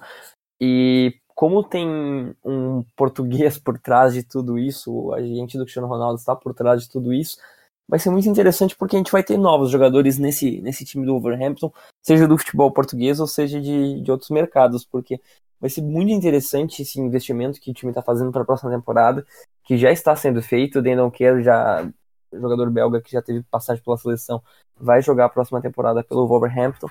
E 0.66 1.20
como 1.36 1.62
tem 1.62 2.34
um 2.42 2.86
português 2.96 3.58
por 3.58 3.78
trás 3.78 4.14
de 4.14 4.24
tudo 4.24 4.58
isso, 4.58 5.12
a 5.14 5.22
gente 5.22 5.58
do 5.58 5.66
Cristiano 5.66 5.90
Ronaldo 5.90 6.18
está 6.18 6.34
por 6.34 6.54
trás 6.54 6.84
de 6.84 6.90
tudo 6.90 7.12
isso, 7.12 7.38
vai 7.86 8.00
ser 8.00 8.10
muito 8.10 8.30
interessante 8.30 8.74
porque 8.74 8.96
a 8.96 9.00
gente 9.00 9.12
vai 9.12 9.22
ter 9.22 9.38
novos 9.38 9.70
jogadores 9.70 10.18
nesse, 10.18 10.62
nesse 10.62 10.86
time 10.86 11.06
do 11.06 11.12
Wolverhampton, 11.12 11.70
seja 12.02 12.26
do 12.30 12.38
futebol 12.38 12.72
português 12.72 13.20
ou 13.20 13.28
seja 13.28 13.60
de, 13.60 14.02
de 14.02 14.10
outros 14.10 14.30
mercados, 14.30 14.86
porque 14.86 15.20
vai 15.60 15.70
ser 15.70 15.82
muito 15.82 16.14
interessante 16.14 16.82
esse 16.82 16.98
investimento 16.98 17.60
que 17.60 17.72
o 17.72 17.74
time 17.74 17.92
está 17.92 18.02
fazendo 18.02 18.32
para 18.32 18.44
a 18.44 18.46
próxima 18.46 18.72
temporada, 18.72 19.26
que 19.66 19.78
já 19.78 19.92
está 19.92 20.16
sendo 20.16 20.42
feito. 20.42 20.80
O 20.80 20.82
Dendon 20.82 21.12
Kerr, 21.12 21.42
já 21.42 21.86
jogador 22.32 22.70
belga 22.70 23.02
que 23.02 23.12
já 23.12 23.22
teve 23.22 23.44
passagem 23.52 23.84
pela 23.84 23.98
seleção, 23.98 24.42
vai 24.78 25.02
jogar 25.02 25.26
a 25.26 25.30
próxima 25.30 25.62
temporada 25.62 26.02
pelo 26.06 26.26
Wolverhampton. 26.26 26.88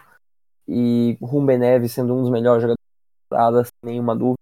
E 0.69 1.17
o 1.23 1.27
Rumben 1.27 1.59
Neves 1.59 1.93
sendo 1.93 2.15
um 2.15 2.21
dos 2.21 2.31
melhores 2.31 2.61
jogadores 2.61 2.82
sem 3.65 3.73
nenhuma 3.83 4.15
dúvida. 4.15 4.39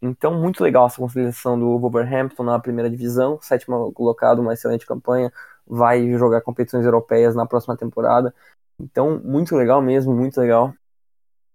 Então, 0.00 0.34
muito 0.40 0.62
legal 0.62 0.86
essa 0.86 0.96
consolidação 0.96 1.58
do 1.58 1.78
Wolverhampton 1.78 2.42
na 2.42 2.58
primeira 2.58 2.90
divisão, 2.90 3.38
sétimo 3.40 3.92
colocado, 3.92 4.40
uma 4.40 4.52
excelente 4.52 4.84
campanha, 4.84 5.32
vai 5.66 6.10
jogar 6.18 6.40
competições 6.40 6.84
europeias 6.84 7.36
na 7.36 7.46
próxima 7.46 7.76
temporada. 7.76 8.34
Então, 8.80 9.20
muito 9.24 9.54
legal 9.54 9.80
mesmo, 9.80 10.12
muito 10.12 10.40
legal 10.40 10.74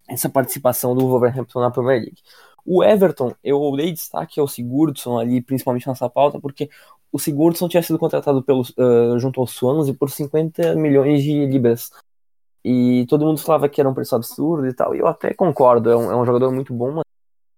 essa 0.07 0.29
participação 0.29 0.95
do 0.95 1.05
Wolverhampton 1.07 1.59
na 1.59 1.71
Premier 1.71 2.01
League. 2.01 2.21
O 2.65 2.83
Everton, 2.83 3.33
eu 3.43 3.59
dei 3.75 3.91
destaque 3.91 4.39
ao 4.39 4.47
Sigurdsson 4.47 5.19
ali, 5.19 5.41
principalmente 5.41 5.87
nessa 5.87 6.09
pauta, 6.09 6.39
porque 6.39 6.69
o 7.11 7.19
Sigurdsson 7.19 7.67
tinha 7.67 7.83
sido 7.83 7.99
contratado 7.99 8.41
pelo, 8.43 8.61
uh, 8.61 9.19
junto 9.19 9.39
ao 9.41 9.47
Swansea 9.47 9.93
por 9.93 10.09
50 10.09 10.75
milhões 10.75 11.21
de 11.23 11.45
libras 11.45 11.91
e 12.69 13.05
todo 13.07 13.25
mundo 13.25 13.39
falava 13.39 13.69
que 13.69 13.79
era 13.79 13.89
um 13.89 13.93
preço 13.93 14.13
absurdo 14.13 14.67
e 14.67 14.73
tal. 14.73 14.93
E 14.93 14.99
eu 14.99 15.07
até 15.07 15.33
concordo, 15.33 15.89
é 15.89 15.95
um, 15.95 16.11
é 16.11 16.15
um 16.17 16.25
jogador 16.25 16.51
muito 16.51 16.73
bom, 16.73 16.91
mas 16.91 17.03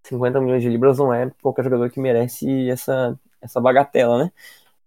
50 0.04 0.40
milhões 0.40 0.62
de 0.62 0.70
libras 0.70 1.00
não 1.00 1.12
é 1.12 1.32
qualquer 1.42 1.64
jogador 1.64 1.90
que 1.90 2.00
merece 2.00 2.70
essa, 2.70 3.20
essa 3.42 3.60
bagatela, 3.60 4.26
né? 4.26 4.32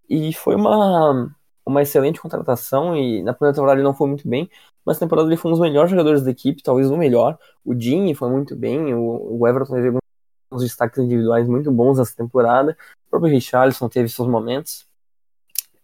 E 0.08 0.32
foi 0.32 0.54
uma, 0.54 1.34
uma 1.66 1.82
excelente 1.82 2.20
contratação 2.20 2.96
e 2.96 3.20
na 3.24 3.32
primeira 3.34 3.54
temporada 3.54 3.80
ele 3.80 3.84
não 3.84 3.94
foi 3.94 4.06
muito 4.06 4.28
bem, 4.28 4.48
mas 4.84 4.96
na 4.96 5.00
temporada 5.00 5.28
ele 5.28 5.36
foi 5.36 5.50
um 5.50 5.54
dos 5.54 5.60
melhores 5.60 5.90
jogadores 5.90 6.22
da 6.22 6.30
equipe, 6.30 6.62
talvez 6.62 6.88
o 6.88 6.96
melhor. 6.96 7.36
O 7.64 7.74
Dini 7.74 8.14
foi 8.14 8.30
muito 8.30 8.54
bem, 8.54 8.94
o, 8.94 9.40
o 9.40 9.48
Everton 9.48 9.74
teve 9.74 9.88
alguns 9.88 10.62
destaques 10.62 10.98
individuais 10.98 11.48
muito 11.48 11.72
bons 11.72 11.98
nessa 11.98 12.14
temporada. 12.16 12.76
O 13.08 13.10
próprio 13.10 13.32
Richarlison 13.32 13.88
teve 13.88 14.08
seus 14.08 14.28
momentos. 14.28 14.86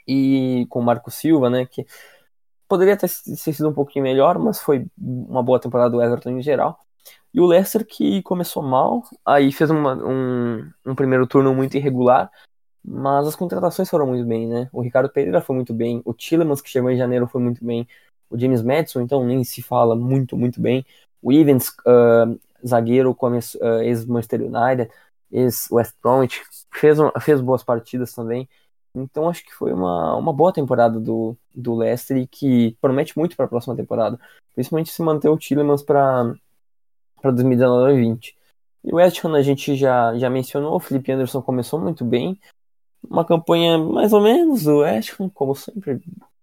E 0.07 0.65
com 0.71 0.79
o 0.79 0.83
Marco 0.83 1.11
Silva, 1.11 1.51
né, 1.51 1.67
que 1.67 1.85
Poderia 2.69 2.97
ter 2.97 3.09
sido 3.09 3.69
um 3.69 3.73
pouquinho 3.73 4.05
melhor, 4.05 4.39
mas 4.39 4.61
foi 4.61 4.87
uma 4.97 5.43
boa 5.43 5.59
temporada 5.59 5.91
do 5.91 6.03
Everton 6.03 6.31
em 6.31 6.43
geral. 6.43 6.79
E 7.33 7.41
o 7.41 7.47
Leicester 7.47 7.87
que 7.87 8.23
começou 8.23 8.63
mal, 8.63 9.03
aí 9.25 9.53
fez 9.53 9.71
uma, 9.71 9.95
um, 9.95 10.71
um 10.85 10.95
primeiro 10.95 11.27
turno 11.27 11.55
muito 11.55 11.77
irregular, 11.77 12.31
mas 12.85 13.27
as 13.27 13.37
contratações 13.37 13.89
foram 13.89 14.07
muito 14.07 14.27
bem, 14.27 14.47
né? 14.47 14.69
O 14.73 14.81
Ricardo 14.81 15.11
Pereira 15.11 15.41
foi 15.41 15.57
muito 15.57 15.75
bem, 15.75 16.03
o 16.05 16.13
Tillemans, 16.15 16.61
que 16.61 16.71
chegou 16.71 16.91
em 16.91 16.97
janeiro, 16.97 17.27
foi 17.27 17.41
muito 17.41 17.65
bem, 17.65 17.87
o 18.31 18.39
James 18.39 18.63
Madison, 18.63 19.01
então 19.01 19.25
nem 19.25 19.45
se 19.45 19.63
fala 19.63 19.95
muito, 19.97 20.37
muito 20.37 20.61
bem. 20.61 20.85
O 21.23 21.33
Evans, 21.33 21.69
uh, 21.87 22.39
zagueiro, 22.67 23.11
uh, 23.11 23.83
ex-Manchester 23.83 24.43
United, 24.43 24.91
ex-West 25.31 25.95
Bromwich, 26.03 26.43
fez, 26.73 26.99
fez 27.21 27.41
boas 27.41 27.63
partidas 27.63 28.15
também. 28.15 28.49
Então 29.03 29.29
acho 29.29 29.45
que 29.45 29.55
foi 29.55 29.73
uma, 29.73 30.17
uma 30.17 30.33
boa 30.33 30.53
temporada 30.53 30.99
do, 30.99 31.37
do 31.55 31.75
Leicester 31.75 32.17
e 32.17 32.27
que 32.27 32.77
promete 32.81 33.17
muito 33.17 33.37
para 33.37 33.47
a 33.47 33.49
próxima 33.49 33.77
temporada. 33.77 34.19
Principalmente 34.55 34.91
se 34.91 35.03
manter 35.03 35.29
o 35.29 35.37
Tillemans 35.37 35.83
para 35.83 36.35
2019-20. 37.23 38.35
E 38.85 38.93
o 38.93 38.97
West 38.97 39.25
Ham 39.25 39.37
a 39.37 39.43
gente 39.43 39.77
já, 39.77 40.17
já 40.17 40.31
mencionou, 40.31 40.77
o 40.77 40.81
Felipe 40.81 41.13
Anderson 41.13 41.43
começou 41.43 41.81
muito 41.81 42.05
bem. 42.05 42.39
Uma 43.09 43.25
campanha 43.25 43.79
mais 43.79 44.13
ou 44.13 44.21
menos 44.21 44.65
do 44.65 44.79
West 44.79 45.15
Ham, 45.19 45.29
como 45.29 45.55
sempre, 45.55 46.01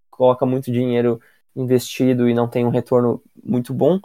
coloca 0.09 0.45
muito 0.45 0.71
dinheiro 0.71 1.19
investido 1.55 2.27
e 2.29 2.33
não 2.33 2.47
tem 2.47 2.65
um 2.65 2.69
retorno 2.69 3.21
muito 3.43 3.73
bom. 3.73 3.99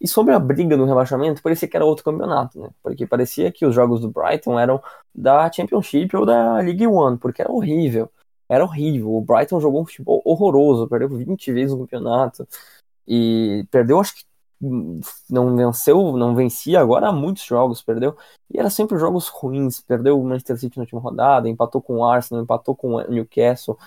E 0.00 0.06
sobre 0.06 0.34
a 0.34 0.38
briga 0.38 0.76
no 0.76 0.84
rebaixamento, 0.84 1.42
parecia 1.42 1.66
que 1.68 1.76
era 1.76 1.84
outro 1.84 2.04
campeonato, 2.04 2.60
né? 2.60 2.70
Porque 2.82 3.06
parecia 3.06 3.50
que 3.50 3.64
os 3.64 3.74
jogos 3.74 4.00
do 4.00 4.10
Brighton 4.10 4.58
eram 4.58 4.82
da 5.14 5.50
Championship 5.50 6.14
ou 6.16 6.26
da 6.26 6.56
League 6.58 6.86
One, 6.86 7.16
porque 7.18 7.40
era 7.40 7.50
horrível. 7.50 8.10
Era 8.48 8.64
horrível. 8.64 9.14
O 9.14 9.20
Brighton 9.22 9.60
jogou 9.60 9.82
um 9.82 9.86
futebol 9.86 10.22
horroroso, 10.24 10.88
perdeu 10.88 11.08
20 11.08 11.52
vezes 11.52 11.72
o 11.72 11.78
campeonato. 11.78 12.46
E 13.08 13.66
perdeu, 13.70 13.98
acho 14.00 14.16
que 14.16 14.24
não 15.30 15.56
venceu, 15.56 16.16
não 16.16 16.34
vencia 16.34 16.80
agora 16.80 17.08
há 17.08 17.12
muitos 17.12 17.44
jogos, 17.44 17.82
perdeu. 17.82 18.16
E 18.50 18.58
era 18.58 18.70
sempre 18.70 18.98
jogos 18.98 19.28
ruins. 19.28 19.80
Perdeu 19.80 20.20
o 20.20 20.24
Manchester 20.24 20.58
City 20.58 20.78
na 20.78 20.82
última 20.82 21.00
rodada, 21.00 21.48
empatou 21.48 21.82
com 21.82 21.98
o 21.98 22.04
Arsenal, 22.04 22.42
empatou 22.42 22.74
com 22.74 22.94
o 22.94 23.10
Newcastle, 23.10 23.78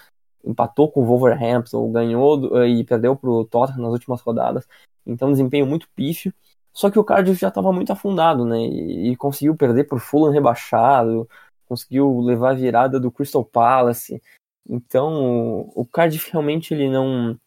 empatou 0.44 0.91
com 0.91 1.02
o 1.02 1.06
Wolverhampton, 1.06 1.91
ganhou 1.91 2.66
e 2.66 2.84
perdeu 2.84 3.16
para 3.16 3.30
o 3.30 3.45
Tottenham 3.45 3.84
nas 3.84 3.94
últimas 3.94 4.22
rodadas. 4.22 4.68
Então, 5.06 5.32
desempenho 5.32 5.66
muito 5.66 5.88
pífio. 5.95 6.34
Só 6.74 6.90
que 6.90 6.99
o 6.99 7.03
Cardiff 7.03 7.40
já 7.40 7.49
estava 7.49 7.72
muito 7.74 7.91
afundado, 7.91 8.45
né? 8.45 8.60
E, 8.61 9.11
e 9.11 9.16
conseguiu 9.16 9.56
perder 9.56 9.86
por 9.86 9.99
Fulham 9.99 10.32
rebaixado, 10.32 11.28
conseguiu 11.68 12.20
levar 12.22 12.52
a 12.52 12.53
virada 12.53 12.99
do 12.99 13.11
Crystal 13.11 13.44
Palace. 13.44 14.22
Então, 14.68 15.70
o 15.76 15.86
Cardiff 15.86 16.32
realmente 16.32 16.74
ele 16.74 16.90
não 16.90 17.38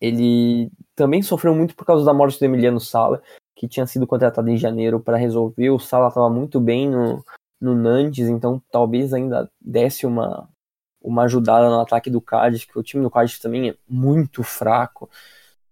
ele 0.00 0.68
também 0.96 1.22
sofreu 1.22 1.54
muito 1.54 1.76
por 1.76 1.84
causa 1.84 2.04
da 2.04 2.12
morte 2.12 2.38
do 2.38 2.44
Emiliano 2.44 2.80
Sala, 2.80 3.22
que 3.54 3.68
tinha 3.68 3.86
sido 3.86 4.06
contratado 4.06 4.50
em 4.50 4.56
janeiro 4.56 4.98
para 4.98 5.16
resolver. 5.16 5.70
O 5.70 5.78
Sala 5.78 6.08
estava 6.08 6.28
muito 6.28 6.60
bem 6.60 6.90
no, 6.90 7.24
no 7.60 7.74
Nantes, 7.74 8.28
então 8.28 8.60
talvez 8.70 9.14
ainda 9.14 9.48
desse 9.60 10.04
uma, 10.04 10.48
uma 11.02 11.24
ajudada 11.24 11.68
no 11.68 11.80
ataque 11.80 12.08
do 12.08 12.20
Cardiff, 12.20 12.66
que 12.66 12.78
o 12.78 12.82
time 12.82 13.02
do 13.02 13.10
Cardiff 13.10 13.40
também 13.40 13.70
é 13.70 13.74
muito 13.88 14.42
fraco. 14.42 15.10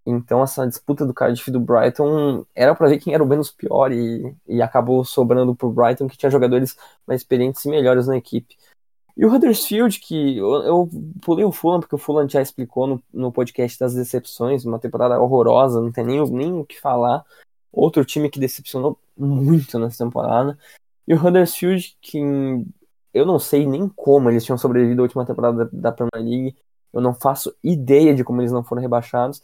Então 0.04 0.42
essa 0.42 0.66
disputa 0.66 1.06
do 1.06 1.14
Cardiff 1.14 1.48
e 1.48 1.52
do 1.52 1.60
Brighton 1.60 2.44
era 2.54 2.74
para 2.74 2.88
ver 2.88 2.98
quem 2.98 3.14
era 3.14 3.22
o 3.22 3.26
menos 3.26 3.50
pior 3.50 3.92
e, 3.92 4.34
e 4.48 4.62
acabou 4.62 5.04
sobrando 5.04 5.54
pro 5.54 5.70
Brighton 5.70 6.08
que 6.08 6.16
tinha 6.16 6.30
jogadores 6.30 6.76
mais 7.06 7.20
experientes 7.20 7.64
e 7.64 7.68
melhores 7.68 8.06
na 8.06 8.16
equipe. 8.16 8.56
E 9.16 9.24
o 9.24 9.32
Huddersfield, 9.32 10.00
que 10.00 10.38
eu, 10.38 10.50
eu 10.62 10.88
pulei 11.20 11.44
o 11.44 11.52
Fulham, 11.52 11.80
porque 11.80 11.94
o 11.94 11.98
Fulham 11.98 12.28
já 12.28 12.40
explicou 12.40 12.86
no, 12.86 13.02
no 13.12 13.30
podcast 13.30 13.78
das 13.78 13.94
decepções, 13.94 14.64
uma 14.64 14.78
temporada 14.78 15.20
horrorosa, 15.20 15.80
não 15.80 15.92
tem 15.92 16.04
nem, 16.04 16.24
nem 16.30 16.52
o 16.54 16.64
que 16.64 16.80
falar. 16.80 17.24
Outro 17.70 18.04
time 18.04 18.30
que 18.30 18.40
decepcionou 18.40 18.98
muito 19.16 19.78
nessa 19.78 20.04
temporada. 20.04 20.58
E 21.06 21.12
o 21.12 21.22
Huddersfield, 21.22 21.96
que 22.00 22.18
eu 23.12 23.26
não 23.26 23.38
sei 23.38 23.66
nem 23.66 23.88
como 23.88 24.30
eles 24.30 24.44
tinham 24.44 24.58
sobrevivido 24.58 25.02
à 25.02 25.04
última 25.04 25.26
temporada 25.26 25.68
da 25.72 25.92
Premier 25.92 26.24
League. 26.28 26.56
Eu 26.92 27.00
não 27.00 27.14
faço 27.14 27.54
ideia 27.62 28.14
de 28.14 28.24
como 28.24 28.40
eles 28.40 28.52
não 28.52 28.64
foram 28.64 28.82
rebaixados. 28.82 29.42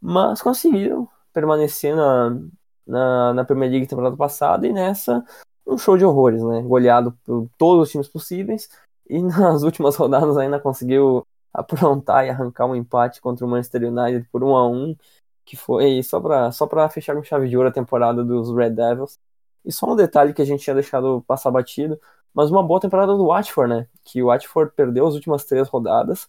Mas 0.00 0.42
conseguiram 0.42 1.08
permanecer 1.32 1.94
na, 1.94 2.38
na, 2.86 3.34
na 3.34 3.44
Premier 3.44 3.70
League 3.70 3.86
temporada 3.86 4.16
passada 4.16 4.66
e 4.66 4.72
nessa 4.72 5.24
um 5.66 5.76
show 5.76 5.96
de 5.98 6.04
horrores, 6.04 6.42
né? 6.42 6.62
Goleado 6.62 7.12
por 7.24 7.48
todos 7.58 7.84
os 7.84 7.90
times 7.92 8.08
possíveis 8.08 8.68
e 9.08 9.20
nas 9.22 9.62
últimas 9.62 9.96
rodadas 9.96 10.36
ainda 10.36 10.58
conseguiu 10.58 11.26
aprontar 11.52 12.26
e 12.26 12.30
arrancar 12.30 12.66
um 12.66 12.74
empate 12.74 13.20
contra 13.20 13.44
o 13.44 13.48
Manchester 13.48 13.84
United 13.84 14.28
por 14.30 14.42
1 14.42 14.56
a 14.56 14.68
1 14.68 14.96
que 15.44 15.56
foi 15.56 16.02
só 16.02 16.20
para 16.20 16.52
só 16.52 16.66
pra 16.66 16.88
fechar 16.90 17.14
com 17.14 17.22
chave 17.22 17.48
de 17.48 17.56
ouro 17.56 17.68
a 17.70 17.72
temporada 17.72 18.24
dos 18.24 18.54
Red 18.54 18.70
Devils. 18.70 19.18
E 19.64 19.72
só 19.72 19.90
um 19.90 19.96
detalhe 19.96 20.32
que 20.34 20.42
a 20.42 20.44
gente 20.44 20.62
tinha 20.62 20.74
deixado 20.74 21.22
passar 21.26 21.50
batido, 21.50 21.98
mas 22.34 22.50
uma 22.50 22.62
boa 22.62 22.80
temporada 22.80 23.16
do 23.16 23.26
Watford, 23.26 23.74
né? 23.74 23.86
Que 24.04 24.22
o 24.22 24.26
Watford 24.26 24.72
perdeu 24.74 25.06
as 25.06 25.14
últimas 25.14 25.44
três 25.44 25.68
rodadas 25.68 26.28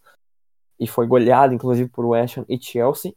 e 0.78 0.86
foi 0.86 1.06
goleado, 1.06 1.54
inclusive, 1.54 1.88
por 1.88 2.04
West 2.06 2.38
Ham 2.38 2.44
e 2.48 2.60
Chelsea. 2.60 3.14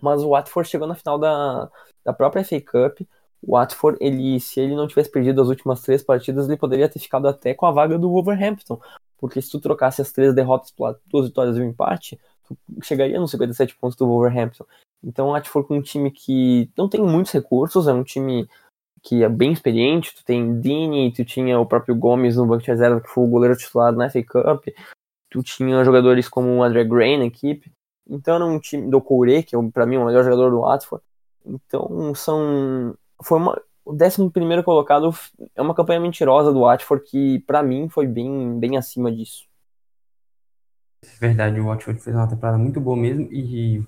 Mas 0.00 0.22
o 0.22 0.30
Watford 0.30 0.68
chegou 0.68 0.88
na 0.88 0.94
final 0.94 1.18
da, 1.18 1.70
da 2.04 2.12
própria 2.12 2.44
FA 2.44 2.60
Cup. 2.60 3.00
O 3.42 3.52
Watford, 3.52 3.98
ele, 4.00 4.38
se 4.40 4.60
ele 4.60 4.74
não 4.74 4.86
tivesse 4.86 5.10
perdido 5.10 5.40
as 5.40 5.48
últimas 5.48 5.82
três 5.82 6.02
partidas, 6.02 6.46
ele 6.46 6.56
poderia 6.56 6.88
ter 6.88 6.98
ficado 6.98 7.26
até 7.28 7.54
com 7.54 7.66
a 7.66 7.70
vaga 7.70 7.98
do 7.98 8.10
Wolverhampton. 8.10 8.80
Porque 9.18 9.40
se 9.40 9.50
tu 9.50 9.60
trocasse 9.60 10.02
as 10.02 10.12
três 10.12 10.34
derrotas 10.34 10.70
por 10.70 10.98
duas 11.06 11.26
vitórias 11.26 11.56
e 11.56 11.60
um 11.60 11.68
empate, 11.68 12.18
tu 12.44 12.56
chegaria 12.82 13.20
nos 13.20 13.30
57 13.30 13.76
pontos 13.76 13.96
do 13.96 14.06
Wolverhampton. 14.06 14.64
Então 15.02 15.28
o 15.28 15.32
Watford 15.32 15.68
com 15.68 15.76
um 15.76 15.82
time 15.82 16.10
que 16.10 16.70
não 16.76 16.88
tem 16.88 17.00
muitos 17.00 17.32
recursos, 17.32 17.86
é 17.86 17.92
um 17.92 18.02
time 18.02 18.48
que 19.02 19.24
é 19.24 19.28
bem 19.28 19.52
experiente, 19.52 20.14
tu 20.14 20.24
tem 20.24 20.60
Dini, 20.60 21.12
tu 21.12 21.24
tinha 21.24 21.58
o 21.58 21.66
próprio 21.66 21.94
Gomes 21.94 22.36
no 22.36 22.46
banco 22.46 22.62
de 22.62 22.70
reserva, 22.70 23.00
que 23.00 23.08
foi 23.08 23.24
o 23.24 23.28
goleiro 23.28 23.56
titular 23.56 23.92
na 23.92 24.10
FA 24.10 24.22
Cup, 24.22 24.66
tu 25.30 25.42
tinha 25.42 25.84
jogadores 25.84 26.28
como 26.28 26.48
o 26.48 26.62
André 26.62 26.84
Gray 26.84 27.18
na 27.18 27.24
equipe, 27.24 27.72
então 28.08 28.34
era 28.34 28.44
um 28.44 28.58
time 28.58 28.90
do 28.90 29.00
Coure, 29.00 29.42
que 29.42 29.56
é 29.56 29.58
para 29.72 29.86
mim 29.86 29.96
o 29.96 30.04
melhor 30.04 30.24
jogador 30.24 30.50
do 30.50 30.60
Watford, 30.60 31.04
então 31.44 32.14
são 32.14 32.94
foi 33.22 33.38
uma 33.38 33.60
o 33.84 33.92
11 33.92 34.30
primeiro 34.30 34.62
colocado 34.62 35.10
é 35.54 35.60
uma 35.60 35.74
campanha 35.74 36.00
mentirosa 36.00 36.52
do 36.52 36.60
Watford 36.60 37.04
que 37.04 37.40
para 37.40 37.62
mim 37.62 37.88
foi 37.88 38.06
bem 38.06 38.58
bem 38.58 38.76
acima 38.76 39.10
disso. 39.10 39.48
Verdade, 41.18 41.58
o 41.58 41.66
Watford 41.66 42.00
fez 42.00 42.14
uma 42.14 42.28
temporada 42.28 42.58
muito 42.58 42.80
boa 42.80 42.96
mesmo 42.96 43.26
e 43.32 43.82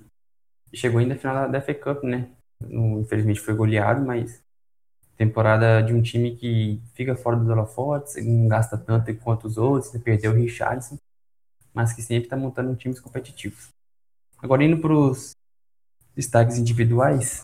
chegou 0.75 0.99
ainda 0.99 1.15
na 1.15 1.21
final 1.21 1.51
da 1.51 1.61
FA 1.61 1.75
Cup, 1.75 2.03
né? 2.05 2.31
Infelizmente 2.63 3.41
foi 3.41 3.55
goleado, 3.55 4.05
mas 4.05 4.43
temporada 5.17 5.83
de 5.83 5.93
um 5.93 6.03
time 6.03 6.37
que 6.37 6.81
fica 6.95 7.15
fora 7.15 7.37
dos 7.37 7.49
holofotes, 7.49 8.17
não 8.25 8.49
gasta 8.49 8.77
tanto 8.77 9.15
quanto 9.17 9.47
os 9.47 9.57
outros, 9.57 9.93
perdeu 10.03 10.33
o 10.33 10.35
Richardson, 10.35 10.99
mas 11.73 11.93
que 11.93 12.03
sempre 12.03 12.25
está 12.25 12.37
montando 12.37 12.75
times 12.75 13.01
competitivos. 13.01 13.69
Agora, 14.43 14.65
indo 14.65 14.79
para 14.79 14.93
os 14.93 15.33
destaques 16.15 16.59
individuais, 16.59 17.41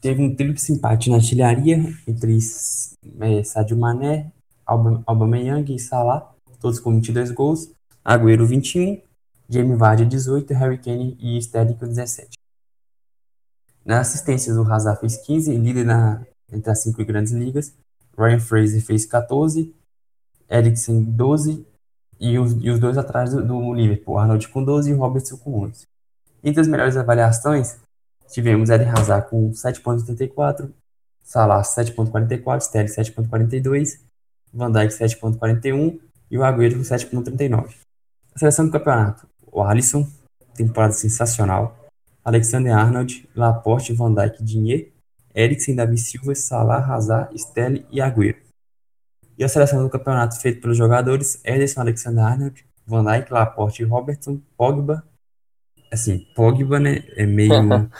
teve 0.00 0.22
um 0.22 0.34
tríplice 0.34 0.72
empate 0.72 1.10
na 1.10 1.16
artilharia 1.16 1.78
entre 2.06 2.38
é, 3.20 3.42
Sadio 3.42 3.76
Mané, 3.76 4.30
Aubameyang 4.66 5.74
e 5.74 5.78
Salah, 5.78 6.32
todos 6.60 6.78
com 6.78 6.92
22 6.92 7.30
gols, 7.30 7.70
Agüero 8.04 8.46
21, 8.46 9.00
Jamie 9.48 9.76
Vardy 9.76 10.04
18, 10.04 10.52
Harry 10.54 10.78
Kane 10.78 11.16
e 11.20 11.38
Sterling 11.38 11.74
com 11.74 11.86
17. 11.86 12.30
Nas 13.84 14.08
assistências, 14.08 14.56
o 14.56 14.62
Hazard 14.62 15.00
fez 15.00 15.16
15, 15.16 15.56
líder 15.56 15.84
na, 15.84 16.24
entre 16.52 16.70
as 16.70 16.82
cinco 16.82 17.04
grandes 17.04 17.32
ligas. 17.32 17.74
Ryan 18.16 18.40
Fraser 18.40 18.82
fez 18.82 19.06
14, 19.06 19.74
Eriksen 20.48 21.02
12 21.02 21.66
e 22.20 22.38
os, 22.38 22.52
e 22.62 22.70
os 22.70 22.78
dois 22.78 22.98
atrás 22.98 23.32
do, 23.32 23.44
do 23.44 23.74
Liverpool, 23.74 24.18
Arnold 24.18 24.46
com 24.48 24.62
12 24.62 24.90
e 24.90 24.94
Robertson 24.94 25.36
com 25.38 25.64
11. 25.64 25.86
Entre 26.44 26.60
as 26.60 26.68
melhores 26.68 26.96
avaliações, 26.96 27.78
tivemos 28.30 28.70
Eden 28.70 28.88
Hazard 28.88 29.28
com 29.28 29.50
7.84, 29.50 30.70
Salah 31.22 31.62
7.44, 31.62 32.60
Sterling 32.60 32.88
7.42, 32.88 34.00
Van 34.52 34.70
Dijk 34.70 34.92
7.41 34.92 35.98
e 36.30 36.38
o 36.38 36.44
Agüero 36.44 36.76
com 36.76 36.82
7.39. 36.82 37.76
A 38.34 38.38
seleção 38.38 38.66
do 38.66 38.72
campeonato, 38.72 39.26
o 39.50 39.62
Alisson, 39.62 40.06
temporada 40.54 40.92
sensacional, 40.92 41.76
Alexander 42.24 42.76
Arnold, 42.76 43.28
Laporte, 43.34 43.92
Van 43.92 44.14
Dijk, 44.14 44.42
Dinhe, 44.42 44.91
Eriksen, 45.34 45.74
Davi 45.74 45.98
Silva, 45.98 46.34
Salah, 46.34 46.84
Hazard, 46.94 47.36
Stelli 47.38 47.86
e 47.90 48.00
Agüero. 48.00 48.38
E 49.36 49.44
a 49.44 49.48
seleção 49.48 49.82
do 49.82 49.90
campeonato 49.90 50.40
feito 50.40 50.60
pelos 50.60 50.76
jogadores 50.76 51.40
Ederson, 51.44 51.80
Alexander 51.80 52.24
Arnold, 52.24 52.64
Van 52.86 53.04
Dijk, 53.04 53.32
Laporte 53.32 53.82
e 53.82 53.86
Robertson, 53.86 54.40
Pogba. 54.56 55.02
Assim, 55.90 56.26
Pogba, 56.34 56.78
né? 56.78 57.04
É 57.16 57.26
meio. 57.26 57.52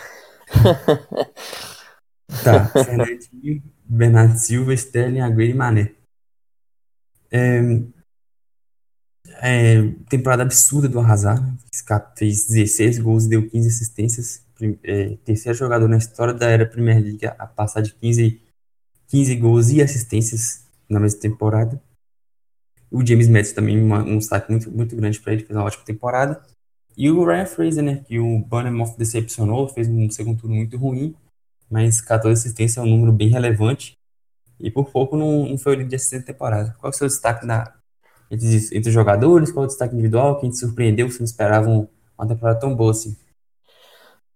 tá, 2.44 2.66
Fernandinho, 2.84 3.62
Bernardo 3.84 4.38
Silva, 4.38 4.74
Sterling, 4.74 5.20
Agüero 5.20 5.50
e 5.50 5.54
Mané. 5.54 5.92
É, 7.30 7.60
é, 9.40 9.82
temporada 10.08 10.42
absurda 10.42 10.88
do 10.88 11.00
Hazard, 11.00 11.42
fez 12.16 12.46
16 12.46 12.98
gols 12.98 13.24
e 13.24 13.30
deu 13.30 13.48
15 13.48 13.68
assistências. 13.68 14.44
É, 14.84 15.16
terceiro 15.24 15.58
jogador 15.58 15.88
na 15.88 15.96
história 15.96 16.32
da 16.32 16.46
era 16.46 16.64
Premier 16.64 17.02
League 17.02 17.26
a 17.26 17.46
passar 17.46 17.80
de 17.80 17.92
15, 17.94 18.40
15 19.08 19.36
gols 19.36 19.70
e 19.70 19.82
assistências 19.82 20.64
na 20.88 21.00
mesma 21.00 21.20
temporada. 21.20 21.82
O 22.90 23.04
James 23.04 23.28
Madison 23.28 23.54
também 23.54 23.80
uma, 23.80 24.02
um 24.02 24.18
destaque 24.18 24.50
muito, 24.50 24.70
muito 24.70 24.94
grande 24.94 25.18
para 25.18 25.32
ele, 25.32 25.44
fez 25.44 25.56
uma 25.56 25.64
ótima 25.64 25.84
temporada. 25.84 26.42
E 26.96 27.10
o 27.10 27.24
Ryan 27.24 27.46
Fraser, 27.46 27.82
né, 27.82 28.04
que 28.06 28.18
o 28.18 28.38
Bournemouth 28.40 28.96
decepcionou, 28.98 29.66
fez 29.68 29.88
um 29.88 30.10
segundo 30.10 30.40
turno 30.40 30.56
muito 30.56 30.76
ruim, 30.76 31.14
mas 31.70 32.00
14 32.00 32.38
assistências 32.38 32.76
é 32.76 32.86
um 32.86 32.90
número 32.90 33.12
bem 33.12 33.28
relevante. 33.28 33.96
E 34.60 34.70
por 34.70 34.90
pouco 34.90 35.16
não, 35.16 35.48
não 35.48 35.58
foi 35.58 35.72
o 35.72 35.78
líder 35.78 35.90
dessa 35.90 36.20
temporada. 36.20 36.76
Qual 36.78 36.92
é 36.92 36.94
o 36.94 36.96
seu 36.96 37.08
destaque 37.08 37.46
na, 37.46 37.72
entre, 38.30 38.56
entre 38.76 38.88
os 38.88 38.94
jogadores? 38.94 39.50
Qual 39.50 39.64
é 39.64 39.66
o 39.66 39.68
destaque 39.68 39.94
individual? 39.94 40.38
Quem 40.38 40.50
te 40.50 40.58
surpreendeu? 40.58 41.10
Você 41.10 41.18
não 41.18 41.24
esperava 41.24 41.68
um, 41.68 41.88
uma 42.16 42.28
temporada 42.28 42.60
tão 42.60 42.76
boa 42.76 42.92
assim? 42.92 43.16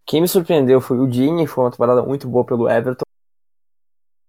Quem 0.06 0.20
me 0.20 0.28
surpreendeu 0.28 0.80
foi 0.80 0.98
o 0.98 1.06
Dini, 1.06 1.46
foi 1.46 1.64
uma 1.64 1.70
temporada 1.70 2.02
muito 2.02 2.28
boa 2.28 2.44
pelo 2.46 2.70
Everton. 2.70 3.04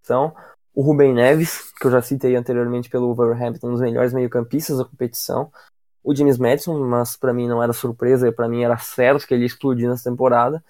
Então, 0.01 0.33
o 0.73 0.81
Rubem 0.81 1.13
Neves, 1.13 1.71
que 1.73 1.85
eu 1.85 1.91
já 1.91 2.01
citei 2.01 2.35
anteriormente 2.35 2.89
pelo 2.89 3.13
Wolverhampton, 3.13 3.67
um 3.67 3.71
dos 3.71 3.81
melhores 3.81 4.13
meio-campistas 4.13 4.77
da 4.77 4.85
competição. 4.85 5.51
O 6.03 6.15
James 6.15 6.37
Madison, 6.37 6.79
mas 6.87 7.15
para 7.15 7.33
mim 7.33 7.47
não 7.47 7.61
era 7.61 7.73
surpresa, 7.73 8.31
para 8.31 8.47
mim 8.47 8.63
era 8.63 8.77
certo 8.77 9.27
que 9.27 9.33
ele 9.33 9.41
ia 9.43 9.47
explodir 9.47 9.89
nessa 9.89 10.09
temporada. 10.09 10.63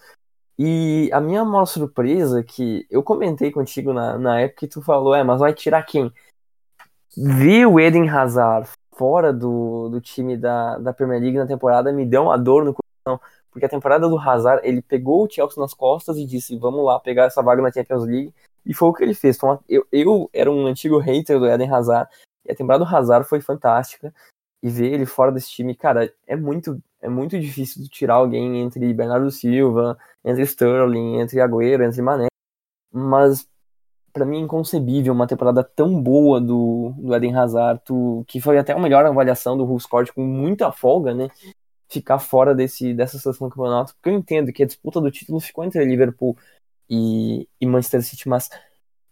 E 0.59 1.09
a 1.13 1.21
minha 1.21 1.45
maior 1.45 1.65
surpresa, 1.65 2.43
que 2.43 2.87
eu 2.89 3.03
comentei 3.03 3.51
contigo 3.51 3.93
na, 3.93 4.17
na 4.17 4.41
época 4.41 4.61
que 4.61 4.67
tu 4.67 4.81
falou, 4.81 5.13
é, 5.13 5.23
mas 5.23 5.39
vai 5.39 5.53
tirar 5.53 5.83
quem? 5.83 6.11
Vi 7.15 7.65
o 7.65 7.79
Eden 7.79 8.09
Hazard 8.09 8.69
fora 8.95 9.31
do, 9.31 9.89
do 9.89 10.01
time 10.01 10.35
da, 10.35 10.77
da 10.79 10.91
Premier 10.91 11.21
League 11.21 11.37
na 11.37 11.45
temporada 11.45 11.93
me 11.93 12.05
deu 12.05 12.23
uma 12.23 12.37
dor 12.37 12.65
no 12.65 12.73
coração, 12.73 13.23
porque 13.57 13.65
a 13.65 13.69
temporada 13.69 14.07
do 14.07 14.19
Hazard, 14.19 14.61
ele 14.63 14.83
pegou 14.83 15.25
o 15.25 15.27
Chelsea 15.27 15.59
nas 15.59 15.73
costas 15.73 16.15
e 16.17 16.25
disse, 16.27 16.55
vamos 16.55 16.85
lá 16.85 16.99
pegar 16.99 17.23
essa 17.23 17.41
vaga 17.41 17.59
na 17.59 17.71
Champions 17.71 18.05
League, 18.05 18.31
e 18.63 18.71
foi 18.71 18.87
o 18.87 18.93
que 18.93 19.03
ele 19.03 19.15
fez. 19.15 19.41
Uma, 19.41 19.59
eu, 19.67 19.83
eu 19.91 20.29
era 20.31 20.51
um 20.51 20.67
antigo 20.67 20.99
hater 20.99 21.39
do 21.39 21.47
Eden 21.47 21.73
Hazard, 21.73 22.07
e 22.45 22.51
a 22.51 22.55
temporada 22.55 22.85
do 22.85 22.95
Hazard 22.95 23.27
foi 23.27 23.41
fantástica, 23.41 24.13
e 24.61 24.69
ver 24.69 24.93
ele 24.93 25.07
fora 25.07 25.31
desse 25.31 25.49
time, 25.49 25.73
cara, 25.73 26.13
é 26.27 26.35
muito, 26.35 26.79
é 27.01 27.09
muito 27.09 27.39
difícil 27.39 27.83
tirar 27.89 28.15
alguém 28.15 28.61
entre 28.61 28.93
Bernardo 28.93 29.31
Silva, 29.31 29.97
entre 30.23 30.43
Sterling, 30.43 31.19
entre 31.19 31.41
Agüero, 31.41 31.83
entre 31.83 31.99
Mané, 32.03 32.27
mas 32.93 33.49
para 34.13 34.23
mim 34.23 34.37
é 34.37 34.41
inconcebível 34.41 35.13
uma 35.13 35.25
temporada 35.25 35.63
tão 35.63 35.99
boa 35.99 36.39
do, 36.39 36.93
do 36.95 37.15
Eden 37.15 37.35
Hazard, 37.35 37.81
tu, 37.83 38.23
que 38.27 38.39
foi 38.39 38.59
até 38.59 38.73
a 38.73 38.79
melhor 38.79 39.03
avaliação 39.03 39.57
do 39.57 39.65
Hulscourt 39.65 40.11
com 40.13 40.23
muita 40.23 40.71
folga, 40.71 41.15
né? 41.15 41.29
Ficar 41.89 42.19
fora 42.19 42.53
desse, 42.53 42.93
dessa 42.93 43.17
situação 43.17 43.47
do 43.47 43.53
campeonato, 43.53 43.93
porque 43.95 44.09
eu 44.09 44.13
entendo 44.13 44.51
que 44.51 44.63
a 44.63 44.65
disputa 44.65 44.99
do 44.99 45.11
título 45.11 45.39
ficou 45.39 45.63
entre 45.63 45.83
Liverpool 45.85 46.37
e, 46.89 47.47
e 47.59 47.65
Manchester 47.65 48.03
City, 48.03 48.27
mas 48.27 48.49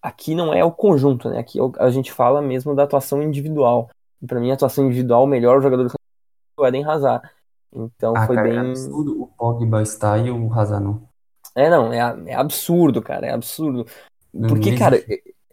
aqui 0.01 0.35
não 0.35 0.53
é 0.53 0.63
o 0.63 0.71
conjunto, 0.71 1.29
né? 1.29 1.39
Aqui 1.39 1.59
a 1.79 1.89
gente 1.89 2.11
fala 2.11 2.41
mesmo 2.41 2.75
da 2.75 2.83
atuação 2.83 3.23
individual. 3.23 3.89
Para 4.25 4.39
mim, 4.39 4.51
a 4.51 4.53
atuação 4.53 4.85
individual, 4.85 5.23
o 5.23 5.27
melhor 5.27 5.61
jogador 5.61 5.83
do 5.83 5.89
campeonato 5.89 6.57
é 6.57 6.61
o 6.61 6.67
Eden 6.67 6.85
Hazard. 6.85 7.29
Então 7.73 8.13
ah, 8.15 8.25
foi 8.25 8.35
cara, 8.35 8.47
é 8.47 8.51
bem. 8.51 8.59
É 8.59 8.69
absurdo 8.71 9.23
o 9.23 9.27
Pogba 9.27 9.81
está 9.81 10.17
e 10.17 10.29
o 10.29 10.53
Hazard 10.53 10.85
não. 10.85 11.09
É, 11.55 11.69
não, 11.69 11.91
é, 11.93 11.99
é 12.31 12.35
absurdo, 12.35 13.01
cara, 13.01 13.27
é 13.27 13.31
absurdo. 13.31 13.85
Porque, 14.31 14.75
cara, 14.77 15.01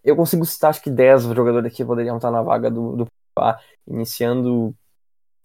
eu 0.02 0.16
consigo 0.16 0.44
citar 0.44 0.70
acho 0.70 0.82
que 0.82 0.90
10 0.90 1.24
jogadores 1.24 1.72
aqui 1.72 1.84
poderiam 1.84 2.16
estar 2.16 2.30
na 2.30 2.42
vaga 2.42 2.70
do, 2.70 2.96
do 2.96 3.06
Pogba, 3.34 3.58
iniciando. 3.86 4.74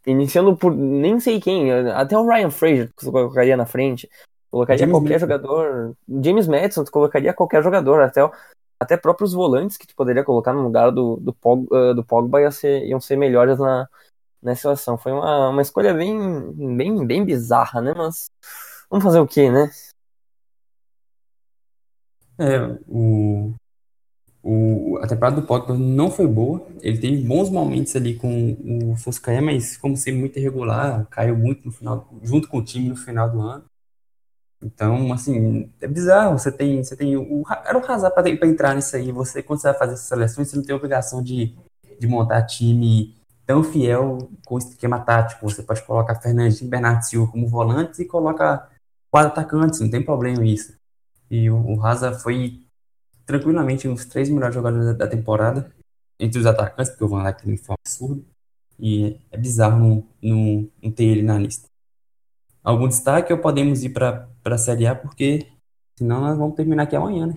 Iniciando 0.08 0.56
por 0.56 0.74
nem 0.74 1.20
sei 1.20 1.40
quem, 1.40 1.72
até 1.72 2.18
o 2.18 2.26
Ryan 2.26 2.50
Fraser 2.50 2.88
que 2.96 3.04
você 3.04 3.12
colocaria 3.12 3.58
na 3.58 3.66
frente. 3.66 4.10
Colocaria 4.50 4.80
James 4.80 4.94
qualquer 4.94 5.20
Madison. 5.20 5.26
jogador. 5.26 5.98
James 6.24 6.48
Madison, 6.48 6.84
tu 6.86 6.92
colocaria 6.92 7.34
qualquer 7.34 7.62
jogador, 7.62 8.02
até 8.02 8.22
até 8.80 8.96
próprios 8.96 9.34
volantes 9.34 9.76
que 9.76 9.88
tu 9.88 9.96
poderia 9.96 10.24
colocar 10.24 10.54
no 10.54 10.62
lugar 10.62 10.92
do, 10.92 11.18
do, 11.18 11.34
Pog, 11.34 11.68
uh, 11.72 11.94
do 11.94 12.04
Pogba 12.04 12.42
iam 12.42 12.52
ser, 12.52 12.86
iam 12.86 13.02
ser 13.02 13.18
melhores 13.18 13.58
na, 13.58 13.90
na 14.42 14.56
situação. 14.56 14.98
Foi 14.98 15.12
uma, 15.12 15.50
uma 15.50 15.62
escolha 15.62 15.94
bem, 15.94 16.78
bem, 16.78 17.06
bem 17.06 17.26
bizarra, 17.26 17.82
né? 17.82 17.94
Mas 17.96 18.30
vamos 18.90 19.04
fazer 19.04 19.20
o 19.20 19.28
quê, 19.28 19.50
né? 19.50 19.70
É, 22.40 22.60
o, 22.88 23.54
o, 24.44 24.98
a 25.02 25.08
temporada 25.08 25.42
do 25.42 25.48
Pogba 25.48 25.78
não 25.78 26.10
foi 26.10 26.28
boa. 26.28 26.66
Ele 26.82 26.98
teve 26.98 27.22
bons 27.24 27.50
momentos 27.50 27.96
ali 27.96 28.16
com 28.16 28.58
o 28.92 28.96
Foscaia, 28.96 29.42
mas 29.42 29.78
como 29.78 29.98
sempre 29.98 30.20
muito 30.20 30.40
irregular, 30.40 31.06
caiu 31.10 31.38
muito 31.38 31.66
no 31.66 31.72
final, 31.72 32.08
junto 32.24 32.48
com 32.48 32.58
o 32.58 32.64
time 32.64 32.90
no 32.90 32.96
final 32.96 33.30
do 33.30 33.42
ano. 33.42 33.66
Então, 34.62 35.14
assim, 35.14 35.72
é 35.82 35.88
bizarro. 35.88 36.38
Você 36.38 36.52
tem, 36.52 36.84
você 36.84 36.96
tem 36.96 37.16
o, 37.16 37.44
era 37.66 37.78
o 37.78 37.92
Hazard 37.92 38.16
para 38.16 38.48
entrar 38.48 38.76
nisso 38.76 38.96
aí. 38.96 39.12
Você, 39.12 39.44
quando 39.44 39.60
você 39.60 39.68
vai 39.70 39.78
fazer 39.78 39.94
essas 39.94 40.08
seleções, 40.08 40.50
você 40.50 40.56
não 40.56 40.64
tem 40.64 40.76
obrigação 40.76 41.22
de, 41.22 41.56
de 42.00 42.08
montar 42.08 42.44
time 42.44 43.16
tão 43.46 43.64
fiel 43.64 44.30
com 44.46 44.56
o 44.56 44.58
esquema 44.58 45.00
tático. 45.00 45.50
Você 45.50 45.64
pode 45.64 45.82
colocar 45.84 46.16
Fernandinho 46.16 46.70
Bernardo 46.70 47.04
Silva 47.04 47.32
como 47.32 47.48
volantes 47.48 48.00
e 48.00 48.06
coloca 48.06 48.68
quatro 49.12 49.32
atacantes, 49.32 49.80
não 49.80 49.90
tem 49.90 50.04
problema 50.04 50.46
isso. 50.46 50.76
E 51.30 51.50
o, 51.50 51.58
o 51.58 51.86
Hazard 51.86 52.22
foi 52.22 52.67
tranquilamente 53.28 53.88
dos 53.88 54.06
três 54.06 54.30
melhores 54.30 54.56
jogadores 54.56 54.88
da, 54.88 54.94
da 54.94 55.08
temporada 55.08 55.72
entre 56.20 56.40
os 56.40 56.46
atacantes, 56.48 56.90
porque 56.90 57.04
o 57.04 57.08
Van 57.08 57.24
Dijk 57.24 57.58
foi 57.58 57.74
um 57.74 57.78
absurdo. 57.80 58.26
E 58.80 59.20
é 59.32 59.38
bizarro 59.38 59.80
não, 59.80 60.08
não, 60.22 60.70
não 60.82 60.92
ter 60.92 61.04
ele 61.04 61.22
na 61.22 61.38
lista. 61.38 61.68
Algum 62.64 62.88
destaque 62.88 63.32
ou 63.34 63.40
podemos 63.40 63.84
ir 63.84 63.90
para 63.90 64.28
a 64.44 64.58
Série 64.58 64.88
A, 64.88 64.96
porque 64.96 65.48
senão 65.98 66.22
nós 66.22 66.38
vamos 66.38 66.56
terminar 66.56 66.84
aqui 66.84 66.96
amanhã, 66.96 67.28
né? 67.28 67.36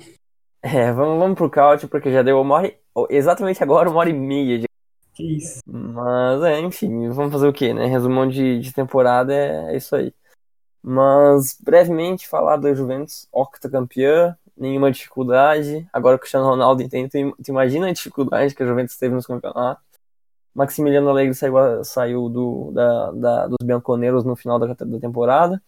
É, 0.62 0.92
vamos, 0.92 1.18
vamos 1.18 1.36
pro 1.36 1.50
caute, 1.50 1.86
porque 1.86 2.12
já 2.12 2.22
deu 2.22 2.40
uma 2.40 2.54
hora, 2.56 2.74
exatamente 3.08 3.62
agora 3.62 3.88
uma 3.88 4.00
hora 4.00 4.10
e 4.10 4.12
meia 4.12 4.58
de 4.58 4.66
que 5.14 5.36
isso. 5.36 5.60
Mas, 5.66 6.42
é, 6.42 6.60
enfim, 6.60 7.08
vamos 7.10 7.32
fazer 7.32 7.48
o 7.48 7.52
quê, 7.52 7.74
né? 7.74 7.86
Resumão 7.86 8.28
de, 8.28 8.60
de 8.60 8.72
temporada 8.72 9.34
é, 9.34 9.72
é 9.72 9.76
isso 9.76 9.94
aí. 9.96 10.12
Mas, 10.82 11.58
brevemente, 11.60 12.28
falar 12.28 12.56
da 12.56 12.72
Juventus, 12.72 13.28
octacampeã, 13.32 14.36
nenhuma 14.60 14.90
dificuldade. 14.92 15.88
Agora 15.92 16.16
o 16.16 16.18
Cristiano 16.18 16.46
Ronaldo 16.46 16.82
entende, 16.82 17.08
tu 17.10 17.48
imagina 17.48 17.88
a 17.88 17.92
dificuldade 17.92 18.54
que 18.54 18.62
a 18.62 18.66
Juventus 18.66 18.96
teve 18.96 19.14
nos 19.14 19.26
campeonatos. 19.26 19.82
Maximiliano 20.54 21.08
Alegre 21.08 21.34
saiu, 21.34 21.84
saiu 21.84 22.28
do, 22.28 22.70
da, 22.72 23.12
da, 23.12 23.46
dos 23.46 23.58
Bianconeiros 23.64 24.24
no 24.24 24.36
final 24.36 24.58
da, 24.58 24.66
da 24.74 25.00
temporada. 25.00 25.62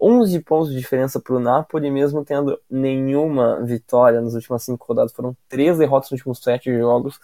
11 0.00 0.40
pontos 0.42 0.70
de 0.70 0.78
diferença 0.78 1.20
para 1.20 1.34
o 1.34 1.40
Napoli, 1.40 1.90
mesmo 1.90 2.24
tendo 2.24 2.60
nenhuma 2.68 3.62
vitória 3.64 4.20
nas 4.20 4.34
últimas 4.34 4.62
cinco 4.64 4.84
rodadas. 4.86 5.12
Foram 5.12 5.36
três 5.48 5.78
derrotas 5.78 6.10
nos 6.10 6.20
últimos 6.20 6.42
sete 6.42 6.76
jogos. 6.76 7.18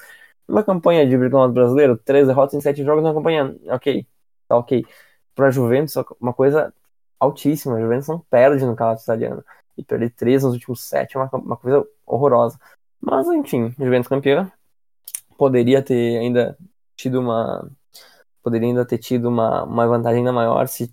Uma 0.48 0.64
campanha 0.64 1.06
de 1.06 1.16
campeonato 1.18 1.52
brasileiro, 1.52 1.96
três 1.98 2.26
derrotas 2.26 2.54
em 2.54 2.60
sete 2.60 2.84
jogos, 2.84 3.04
uma 3.04 3.14
campanha, 3.14 3.54
ok, 3.66 4.06
tá 4.48 4.56
ok. 4.56 4.86
Para 5.34 5.48
a 5.48 5.50
Juventus, 5.50 5.94
uma 6.20 6.32
coisa 6.32 6.72
altíssima. 7.18 7.76
A 7.76 7.80
Juventus 7.80 8.08
não 8.08 8.20
perde 8.20 8.64
no 8.64 8.72
campeonato 8.72 9.02
italiano. 9.02 9.44
E 9.80 9.84
perder 9.84 10.10
três 10.10 10.42
nos 10.42 10.52
últimos 10.52 10.82
sete 10.82 11.16
é 11.16 11.20
uma, 11.20 11.30
uma 11.32 11.56
coisa 11.56 11.86
horrorosa. 12.06 12.60
Mas, 13.00 13.26
enfim, 13.28 13.74
Juventus 13.78 14.08
campeã. 14.08 14.52
Poderia 15.38 15.82
ter 15.82 16.18
ainda 16.18 16.56
tido 16.94 17.18
uma. 17.18 17.70
Poderia 18.42 18.68
ainda 18.68 18.84
ter 18.84 18.98
tido 18.98 19.28
uma, 19.28 19.64
uma 19.64 19.86
vantagem 19.86 20.18
ainda 20.18 20.32
maior 20.32 20.68
se 20.68 20.92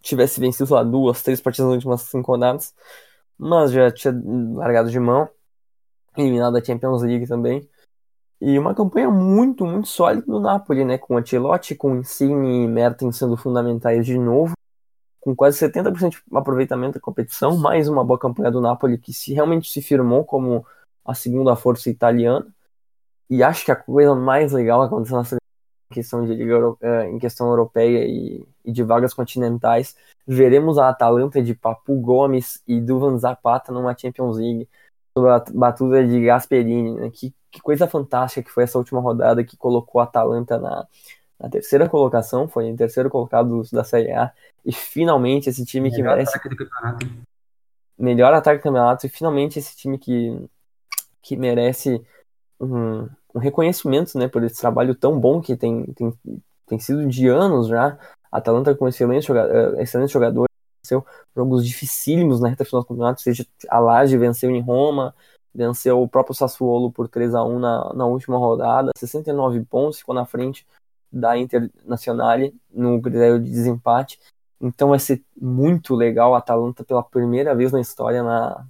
tivesse 0.00 0.38
vencido, 0.38 0.72
lá, 0.72 0.84
duas, 0.84 1.22
três 1.22 1.40
partidas 1.40 1.66
nas 1.66 1.74
últimas 1.76 2.02
cinco 2.02 2.30
rodadas. 2.30 2.72
Mas 3.36 3.72
já 3.72 3.90
tinha 3.90 4.14
largado 4.54 4.90
de 4.90 5.00
mão. 5.00 5.28
Eliminado 6.16 6.52
da 6.52 6.62
Champions 6.64 7.02
League 7.02 7.26
também. 7.26 7.68
E 8.40 8.56
uma 8.58 8.74
campanha 8.74 9.10
muito, 9.10 9.66
muito 9.66 9.88
sólida 9.88 10.24
do 10.26 10.38
Napoli, 10.38 10.84
né? 10.84 10.98
Com 10.98 11.16
Ancelotti, 11.16 11.74
com 11.74 11.96
Insigne 11.96 12.64
e 12.64 12.68
Mertens 12.68 13.16
sendo 13.16 13.36
fundamentais 13.36 14.06
de 14.06 14.16
novo. 14.16 14.54
Com 15.24 15.34
quase 15.34 15.58
70% 15.58 16.10
de 16.10 16.18
aproveitamento 16.36 16.94
da 16.94 17.00
competição. 17.00 17.56
Mais 17.56 17.88
uma 17.88 18.04
boa 18.04 18.18
campanha 18.18 18.50
do 18.50 18.60
Napoli 18.60 18.98
que 18.98 19.12
se, 19.12 19.32
realmente 19.32 19.70
se 19.70 19.80
firmou 19.80 20.24
como 20.24 20.66
a 21.04 21.14
segunda 21.14 21.56
força 21.56 21.88
italiana. 21.88 22.46
E 23.30 23.42
acho 23.42 23.64
que 23.64 23.72
a 23.72 23.76
coisa 23.76 24.14
mais 24.14 24.52
legal 24.52 24.82
aconteceu 24.82 25.16
nessa 25.16 25.36
questão 25.90 26.26
de 26.26 26.34
eh, 26.82 27.08
em 27.08 27.18
questão 27.18 27.48
europeia 27.48 28.04
e, 28.06 28.46
e, 28.64 28.70
de 28.70 28.82
vagas 28.82 29.14
continentais. 29.14 29.96
Veremos 30.26 30.76
a 30.78 30.90
Atalanta 30.90 31.42
de 31.42 31.54
Papu 31.54 31.98
Gomes 32.00 32.62
e 32.68 32.80
Duvan 32.80 33.16
Zapata 33.18 33.72
numa 33.72 33.96
Champions 33.96 34.36
League 34.36 34.68
sob 35.16 35.28
a 35.30 35.42
batuta 35.54 36.06
de 36.06 36.24
Gasperini, 36.24 36.94
né? 36.94 37.10
Que 37.10 37.34
que 37.54 37.62
coisa 37.62 37.86
fantástica 37.86 38.42
que 38.42 38.50
foi 38.50 38.64
essa 38.64 38.76
última 38.76 39.00
rodada 39.00 39.44
que 39.44 39.56
colocou 39.56 40.00
a 40.00 40.04
Atalanta 40.04 40.58
na, 40.58 40.88
na 41.38 41.48
terceira 41.48 41.88
colocação, 41.88 42.48
foi 42.48 42.66
em 42.66 42.76
terceiro 42.76 43.10
colocado 43.10 43.62
da 43.72 43.84
Série 43.84 44.12
A, 44.12 44.32
e 44.64 44.72
finalmente 44.72 45.48
esse 45.48 45.64
time 45.64 45.90
melhor 45.90 45.96
que 45.96 46.02
merece. 46.02 46.30
Ataque 46.30 46.48
do 46.48 46.56
campeonato. 46.56 47.06
Melhor 47.98 48.32
ataque 48.32 48.60
do 48.60 48.62
campeonato, 48.62 49.06
e 49.06 49.08
finalmente 49.08 49.58
esse 49.58 49.76
time 49.76 49.98
que, 49.98 50.48
que 51.22 51.36
merece 51.36 52.04
um, 52.60 53.08
um 53.34 53.38
reconhecimento 53.38 54.18
né, 54.18 54.28
por 54.28 54.42
esse 54.42 54.60
trabalho 54.60 54.94
tão 54.94 55.18
bom 55.18 55.40
que 55.40 55.56
tem, 55.56 55.84
tem, 55.92 56.12
tem 56.66 56.78
sido 56.78 57.06
de 57.06 57.28
anos 57.28 57.68
já. 57.68 57.98
Atalanta 58.30 58.74
com 58.74 58.88
excelentes 58.88 59.26
jogadores, 59.26 59.78
excelente 59.78 60.12
jogador, 60.12 60.46
venceu 60.82 61.04
jogos 61.36 61.64
dificílimos 61.64 62.40
na 62.40 62.48
reta 62.48 62.64
final 62.64 62.82
do 62.82 62.88
campeonato, 62.88 63.20
seja 63.20 63.46
a 63.68 63.78
Laje 63.78 64.18
venceu 64.18 64.50
em 64.50 64.60
Roma, 64.60 65.14
venceu 65.54 66.02
o 66.02 66.08
próprio 66.08 66.34
Sassuolo 66.34 66.90
por 66.90 67.08
3 67.08 67.34
a 67.34 67.44
1 67.44 67.58
na, 67.58 67.94
na 67.94 68.06
última 68.06 68.36
rodada, 68.36 68.90
69 68.96 69.64
pontos, 69.64 70.00
ficou 70.00 70.14
na 70.14 70.26
frente 70.26 70.66
da 71.14 71.36
Internazionale 71.38 72.54
no 72.72 73.00
critério 73.00 73.40
de 73.40 73.50
desempate. 73.50 74.18
Então 74.60 74.90
vai 74.90 74.98
ser 74.98 75.22
muito 75.40 75.94
legal 75.94 76.34
a 76.34 76.38
Atalanta 76.38 76.84
pela 76.84 77.02
primeira 77.02 77.54
vez 77.54 77.72
na 77.72 77.80
história 77.80 78.22
na, 78.22 78.66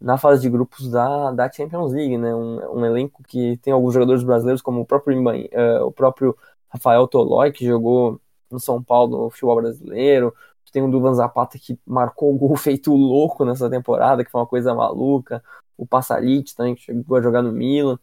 na 0.00 0.18
fase 0.18 0.42
de 0.42 0.50
grupos 0.50 0.90
da, 0.90 1.30
da 1.32 1.50
Champions 1.50 1.92
League, 1.92 2.18
né? 2.18 2.34
Um, 2.34 2.78
um 2.78 2.84
elenco 2.84 3.22
que 3.24 3.56
tem 3.58 3.72
alguns 3.72 3.94
jogadores 3.94 4.22
brasileiros, 4.22 4.62
como 4.62 4.80
o 4.82 4.86
próprio, 4.86 5.18
uh, 5.22 5.84
o 5.86 5.92
próprio 5.92 6.36
Rafael 6.68 7.06
Tolói, 7.08 7.52
que 7.52 7.64
jogou 7.66 8.20
no 8.50 8.60
São 8.60 8.82
Paulo 8.82 9.24
no 9.24 9.30
futebol 9.30 9.56
brasileiro. 9.56 10.34
Tem 10.72 10.82
o 10.82 10.90
Duvan 10.90 11.14
Zapata 11.14 11.56
que 11.56 11.78
marcou 11.86 12.34
o 12.34 12.36
gol 12.36 12.56
feito 12.56 12.92
louco 12.92 13.44
nessa 13.44 13.70
temporada, 13.70 14.24
que 14.24 14.30
foi 14.30 14.40
uma 14.40 14.46
coisa 14.46 14.74
maluca 14.74 15.42
o 15.76 15.86
Passarite 15.86 16.54
também, 16.54 16.74
que 16.74 16.82
chegou 16.82 17.16
a 17.16 17.22
jogar 17.22 17.42
no 17.42 17.52
Milan. 17.52 17.98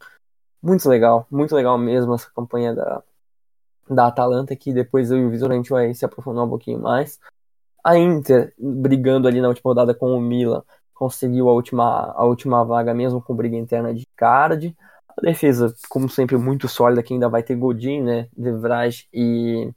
Muito 0.62 0.88
legal, 0.90 1.26
muito 1.32 1.56
legal 1.56 1.78
mesmo 1.78 2.14
essa 2.14 2.30
campanha 2.32 2.76
da, 2.76 3.04
da 3.90 4.08
Atalanta, 4.08 4.56
que 4.56 4.74
depois 4.74 5.12
eu 5.12 5.18
e 5.18 5.26
o 5.26 5.52
gente 5.54 5.70
vai 5.70 5.94
se 5.94 6.06
aprofundar 6.06 6.46
um 6.46 6.50
pouquinho 6.50 6.80
mais. 6.80 7.20
A 7.84 7.98
Inter, 7.98 8.54
brigando 8.58 9.28
ali 9.28 9.42
na 9.42 9.48
última 9.48 9.70
rodada 9.72 9.94
com 9.94 10.16
o 10.16 10.22
Milan, 10.22 10.64
conseguiu 10.94 11.50
a 11.50 11.54
última, 11.54 12.12
a 12.12 12.24
última 12.26 12.64
vaga 12.64 12.94
mesmo 12.94 13.22
com 13.22 13.36
briga 13.36 13.58
interna 13.58 13.94
de 13.94 14.08
Card. 14.16 14.76
A 15.10 15.22
defesa, 15.22 15.74
como 15.90 16.08
sempre, 16.08 16.38
muito 16.38 16.68
sólida, 16.68 17.04
que 17.04 17.14
ainda 17.14 17.28
vai 17.28 17.44
ter 17.44 17.56
Godin, 17.56 18.02
né, 18.02 18.28
De 18.38 18.52
Vrij 18.52 19.08
e, 19.14 19.70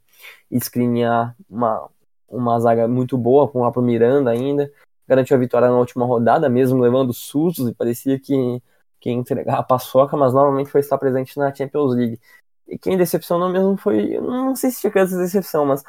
e 0.50 0.56
Skriniar, 0.58 1.34
uma, 1.48 1.88
uma 2.28 2.60
zaga 2.60 2.86
muito 2.86 3.16
boa, 3.18 3.48
com 3.48 3.60
o 3.60 3.82
Miranda 3.82 4.30
ainda 4.30 4.70
garantiu 5.06 5.36
a 5.36 5.40
vitória 5.40 5.68
na 5.68 5.78
última 5.78 6.04
rodada, 6.04 6.48
mesmo 6.48 6.80
levando 6.80 7.12
sustos, 7.12 7.68
e 7.68 7.74
parecia 7.74 8.18
que, 8.18 8.62
que 9.00 9.10
ia 9.10 9.14
entregar 9.14 9.58
a 9.58 9.62
paçoca, 9.62 10.16
mas 10.16 10.32
novamente 10.32 10.70
foi 10.70 10.80
estar 10.80 10.98
presente 10.98 11.38
na 11.38 11.54
Champions 11.54 11.94
League. 11.94 12.20
E 12.66 12.78
quem 12.78 12.96
decepcionou 12.96 13.48
mesmo 13.48 13.76
foi, 13.76 14.18
não 14.20 14.56
sei 14.56 14.70
se 14.70 14.80
tinha 14.80 14.92
essa 15.02 15.18
decepção, 15.18 15.66
mas 15.66 15.84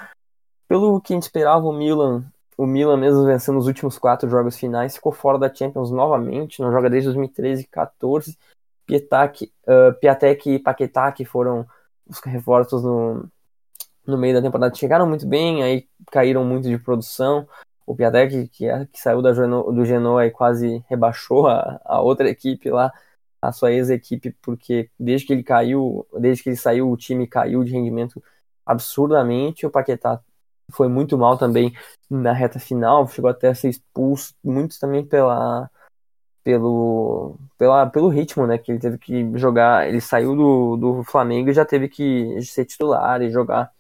pelo 0.68 0.99
que 0.99 1.14
a 1.14 1.15
gente 1.15 1.23
esperava, 1.23 1.65
o 1.65 1.73
Milan, 1.73 2.26
o 2.57 2.65
Milan 2.65 2.97
mesmo 2.97 3.26
vencendo 3.26 3.57
os 3.57 3.68
últimos 3.68 3.97
quatro 3.97 4.30
jogos 4.30 4.57
finais, 4.57 4.95
ficou 4.95 5.11
fora 5.11 5.39
da 5.39 5.53
Champions 5.53 5.91
novamente, 5.91 6.61
não 6.61 6.72
joga 6.72 6.89
desde 6.89 7.07
2013 7.10 7.64
e 7.64 7.68
14. 7.68 8.38
Pietak, 8.85 9.52
uh, 9.68 9.93
Piatek 9.99 10.49
e 10.49 10.60
Paquetá, 10.60 11.11
que 11.11 11.26
foram 11.26 11.65
os 12.07 12.19
reforços 12.19 12.84
no, 12.84 13.26
no 14.06 14.18
meio 14.18 14.35
da 14.35 14.41
temporada, 14.41 14.76
chegaram 14.76 15.07
muito 15.07 15.26
bem, 15.26 15.64
aí 15.64 15.88
caíram 16.11 16.45
muito 16.45 16.68
de 16.68 16.77
produção 16.77 17.47
o 17.85 17.95
Piatek, 17.95 18.47
que, 18.47 18.65
é, 18.65 18.85
que 18.91 18.99
saiu 18.99 19.22
da, 19.22 19.31
do 19.31 19.85
Genoa 19.85 20.26
e 20.26 20.31
quase 20.31 20.84
rebaixou 20.89 21.47
a, 21.47 21.80
a 21.85 22.02
outra 22.02 22.27
equipe 22.30 22.69
lá, 22.69 22.91
a 23.41 23.52
sua 23.52 23.72
ex-equipe, 23.72 24.36
porque 24.41 24.90
desde 24.99 25.28
que 25.28 25.34
ele 25.34 25.44
caiu, 25.44 26.06
desde 26.18 26.44
que 26.44 26.49
ele 26.49 26.56
saiu, 26.56 26.90
o 26.90 26.98
time 26.98 27.28
caiu 27.28 27.64
de 27.64 27.72
rendimento 27.72 28.22
absurdamente. 28.66 29.66
O 29.66 29.70
Paquetá 29.70 30.22
foi 30.72 30.88
muito 30.88 31.18
mal 31.18 31.38
também 31.38 31.74
na 32.10 32.34
reta 32.34 32.60
final, 32.60 33.07
chegou 33.07 33.30
até 33.30 33.49
a 33.49 33.56
ser 33.56 33.70
expulso, 33.70 34.34
muito 34.44 34.80
também 34.80 35.06
pela, 35.06 35.70
pelo, 36.44 37.38
pela, 37.57 37.88
pelo 37.88 38.10
ritmo, 38.10 38.48
né, 38.48 38.57
que 38.57 38.72
ele 38.72 38.80
teve 38.80 38.98
que 38.98 39.38
jogar, 39.38 39.88
ele 39.88 40.02
saiu 40.02 40.36
do, 40.36 40.78
do 40.78 41.03
Flamengo 41.03 41.49
e 41.49 41.53
já 41.53 41.66
teve 41.66 41.90
que 41.90 42.41
ser 42.44 42.66
titular 42.66 43.22
e 43.22 43.30
jogar 43.32 43.72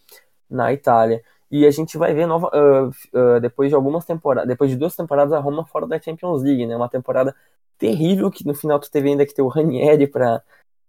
na 0.49 0.73
Itália. 0.73 1.23
E 1.51 1.65
a 1.65 1.71
gente 1.71 1.97
vai 1.97 2.13
ver 2.13 2.25
nova, 2.25 2.49
uh, 2.53 2.89
uh, 3.17 3.39
depois 3.39 3.69
de 3.69 3.75
algumas 3.75 4.03
temporadas, 4.05 4.47
depois 4.47 4.69
de 4.69 4.75
duas 4.77 4.95
temporadas 4.95 5.31
a 5.33 5.39
Roma 5.39 5.65
fora 5.65 5.87
da 5.87 5.99
Champions 5.99 6.41
League, 6.41 6.65
né? 6.65 6.75
Uma 6.75 6.89
temporada 6.89 7.35
terrível 7.77 8.31
que 8.31 8.45
no 8.45 8.53
final 8.55 8.79
tu 8.79 8.89
teve 8.89 9.09
ainda 9.09 9.25
que 9.25 9.33
ter 9.33 9.41
o 9.41 9.47
Ranieri 9.47 10.07
para 10.07 10.43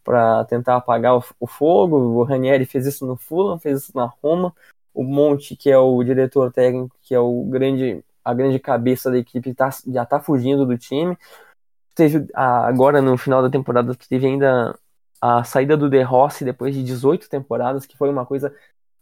para 0.04 0.44
tentar 0.44 0.76
apagar 0.76 1.16
o, 1.16 1.24
o, 1.40 1.48
fogo. 1.48 1.96
O 1.96 2.22
Ranieri 2.22 2.64
fez 2.64 2.86
isso 2.86 3.04
no 3.04 3.16
Fulham, 3.16 3.58
fez 3.58 3.82
isso 3.82 3.92
na 3.92 4.04
Roma. 4.06 4.54
O 4.94 5.02
Monte, 5.02 5.56
que 5.56 5.68
é 5.68 5.76
o 5.76 6.00
diretor 6.04 6.52
técnico, 6.52 6.96
que 7.02 7.12
é 7.12 7.18
o 7.18 7.44
grande 7.44 8.04
a 8.24 8.34
grande 8.34 8.58
cabeça 8.58 9.10
da 9.10 9.18
equipe, 9.18 9.54
tá, 9.54 9.70
já 9.86 10.02
está 10.04 10.20
fugindo 10.20 10.66
do 10.66 10.78
time. 10.78 11.16
Teve 11.94 12.26
a, 12.34 12.66
agora 12.68 13.02
no 13.02 13.16
final 13.18 13.42
da 13.42 13.50
temporada 13.50 13.94
teve 14.08 14.26
ainda 14.26 14.78
a 15.20 15.44
saída 15.44 15.76
do 15.76 15.90
De 15.90 16.02
Rossi 16.02 16.44
depois 16.44 16.74
de 16.74 16.82
18 16.84 17.28
temporadas, 17.28 17.86
que 17.86 17.96
foi 17.96 18.10
uma 18.10 18.26
coisa 18.26 18.54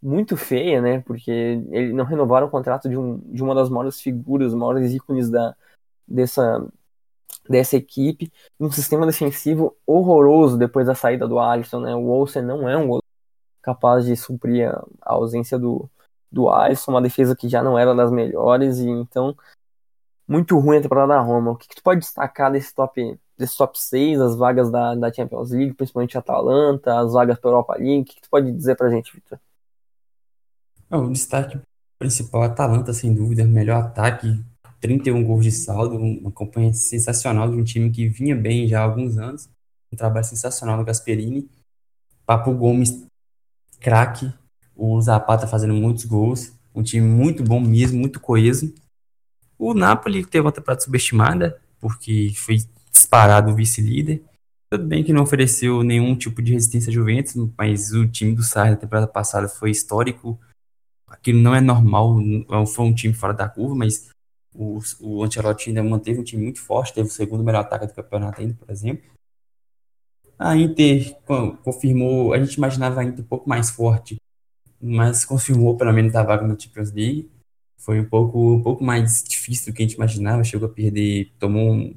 muito 0.02 0.36
feia, 0.36 0.81
né? 0.81 1.01
Porque 1.01 1.31
ele 1.31 1.93
não 1.93 2.05
renovaram 2.05 2.47
o 2.47 2.51
contrato 2.51 2.89
de, 2.89 2.97
um, 2.97 3.19
de 3.32 3.43
uma 3.43 3.55
das 3.55 3.70
maiores 3.70 4.01
figuras, 4.01 4.55
maiores 4.55 4.93
ícones 4.93 5.31
da, 5.31 5.56
dessa, 6.06 6.66
dessa 7.48 7.76
equipe. 7.76 8.32
Um 8.59 8.70
sistema 8.70 9.06
defensivo 9.06 9.76
horroroso 9.86 10.56
depois 10.56 10.86
da 10.86 10.94
saída 10.94 11.28
do 11.28 11.38
Alisson, 11.38 11.80
né? 11.80 11.94
O 11.94 12.06
Olsen 12.09 12.42
não 12.42 12.68
é 12.68 12.76
um 12.76 12.86
goleiro 12.86 13.05
capaz 13.62 14.05
de 14.05 14.16
suprir 14.16 14.68
a, 14.68 14.84
a 15.02 15.14
ausência 15.14 15.59
do, 15.59 15.88
do 16.30 16.51
Alisson, 16.51 16.92
uma 16.92 17.02
defesa 17.02 17.36
que 17.36 17.48
já 17.48 17.62
não 17.62 17.78
era 17.78 17.94
das 17.94 18.10
melhores, 18.10 18.78
e 18.78 18.88
então 18.88 19.36
muito 20.26 20.59
ruim 20.59 20.78
a 20.78 20.82
temporada 20.82 21.14
da 21.14 21.20
Roma. 21.20 21.52
O 21.52 21.56
que, 21.56 21.68
que 21.68 21.76
tu 21.76 21.82
pode 21.82 22.01
destacar 22.01 22.51
desse 22.51 22.74
top, 22.74 23.18
desse 23.36 23.56
top 23.56 23.78
6, 23.80 24.20
as 24.20 24.36
vagas 24.36 24.70
da, 24.70 24.94
da 24.94 25.12
Champions 25.12 25.51
League, 25.51 25.74
principalmente 25.74 26.16
a 26.16 26.20
Atalanta, 26.20 26.98
as 26.98 27.12
vagas 27.12 27.38
para 27.38 27.51
Europa 27.51 27.74
League? 27.74 28.02
O 28.02 28.05
que, 28.05 28.14
que 28.16 28.22
tu 28.22 28.30
pode 28.30 28.51
dizer 28.52 28.76
pra 28.76 28.88
gente, 28.88 29.12
Victor? 29.14 29.38
O 30.90 31.09
destaque 31.10 31.60
principal 31.98 32.42
é 32.42 32.46
a 32.46 32.51
Atalanta, 32.51 32.92
sem 32.92 33.14
dúvida, 33.14 33.44
melhor 33.44 33.82
ataque 33.82 34.44
31 34.85 35.24
gols 35.24 35.43
de 35.43 35.51
saldo, 35.51 35.97
uma 35.97 36.31
campanha 36.31 36.70
sensacional 36.74 37.51
de 37.51 37.56
um 37.56 37.65
time 37.65 37.90
que 37.90 38.06
vinha 38.06 38.36
bem 38.36 38.69
já 38.69 38.81
há 38.81 38.82
alguns 38.82 39.16
anos, 39.16 39.48
um 39.90 39.97
trabalho 39.97 40.27
sensacional 40.27 40.77
no 40.77 40.85
Gasperini. 40.85 41.48
Papo 42.27 42.52
Gomes, 42.52 43.02
craque, 43.81 44.31
o 44.77 45.01
Zapata 45.01 45.47
fazendo 45.47 45.73
muitos 45.73 46.05
gols, 46.05 46.52
um 46.74 46.82
time 46.82 47.06
muito 47.06 47.43
bom 47.43 47.61
mesmo, 47.61 47.98
muito 47.98 48.20
coeso. 48.20 48.74
O 49.59 49.73
Napoli 49.73 50.23
teve 50.23 50.44
uma 50.44 50.52
temporada 50.52 50.82
subestimada, 50.82 51.59
porque 51.81 52.35
foi 52.36 52.59
disparado 52.93 53.55
vice-líder. 53.55 54.23
Tudo 54.69 54.85
bem 54.85 55.02
que 55.02 55.15
não 55.15 55.23
ofereceu 55.23 55.82
nenhum 55.82 56.15
tipo 56.15 56.43
de 56.43 56.52
resistência 56.52 56.90
a 56.90 56.93
Juventus, 56.93 57.35
mas 57.56 57.93
o 57.93 58.06
time 58.06 58.35
do 58.35 58.43
Sarri 58.43 58.73
da 58.73 58.77
temporada 58.77 59.06
passada 59.06 59.48
foi 59.48 59.70
histórico. 59.70 60.39
Aquilo 61.09 61.40
não 61.40 61.55
é 61.55 61.61
normal, 61.62 62.19
foi 62.66 62.85
um 62.85 62.94
time 62.94 63.15
fora 63.15 63.32
da 63.32 63.48
curva, 63.48 63.74
mas 63.74 64.12
o, 64.55 64.78
o 65.01 65.24
Ancelotti 65.24 65.70
ainda 65.70 65.82
manteve 65.82 66.20
um 66.20 66.24
time 66.24 66.44
muito 66.44 66.60
forte, 66.60 66.94
teve 66.94 67.09
o 67.09 67.12
segundo 67.12 67.43
melhor 67.43 67.60
ataque 67.60 67.86
do 67.86 67.94
campeonato 67.94 68.40
ainda, 68.40 68.55
por 68.55 68.70
exemplo. 68.70 69.05
A 70.39 70.56
Inter 70.56 71.16
confirmou, 71.62 72.32
a 72.32 72.39
gente 72.39 72.55
imaginava 72.55 73.01
a 73.01 73.05
Inter 73.05 73.24
um 73.24 73.28
pouco 73.28 73.48
mais 73.48 73.70
forte, 73.70 74.16
mas 74.81 75.24
confirmou 75.24 75.76
pelo 75.76 75.93
menos 75.93 76.14
a 76.14 76.22
vaga 76.22 76.47
na 76.47 76.59
Champions 76.59 76.93
League. 76.93 77.31
Foi 77.78 78.01
um 78.01 78.05
pouco, 78.05 78.55
um 78.55 78.62
pouco 78.62 78.82
mais 78.82 79.22
difícil 79.22 79.72
do 79.72 79.76
que 79.76 79.82
a 79.82 79.86
gente 79.86 79.97
imaginava, 79.97 80.43
chegou 80.44 80.68
a 80.68 80.72
perder, 80.72 81.32
tomou 81.39 81.72
um 81.72 81.97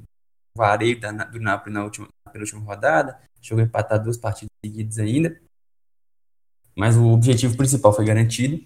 vareio 0.56 1.00
da, 1.00 1.10
do 1.10 1.40
Napoli 1.40 1.72
na 1.72 1.84
última, 1.84 2.08
na 2.26 2.32
penúltima 2.32 2.60
rodada, 2.60 3.18
chegou 3.40 3.62
a 3.62 3.66
empatar 3.66 4.02
duas 4.02 4.16
partidas 4.16 4.50
seguidas 4.64 4.98
ainda. 4.98 5.40
Mas 6.76 6.96
o 6.96 7.06
objetivo 7.06 7.56
principal 7.56 7.92
foi 7.92 8.04
garantido. 8.04 8.62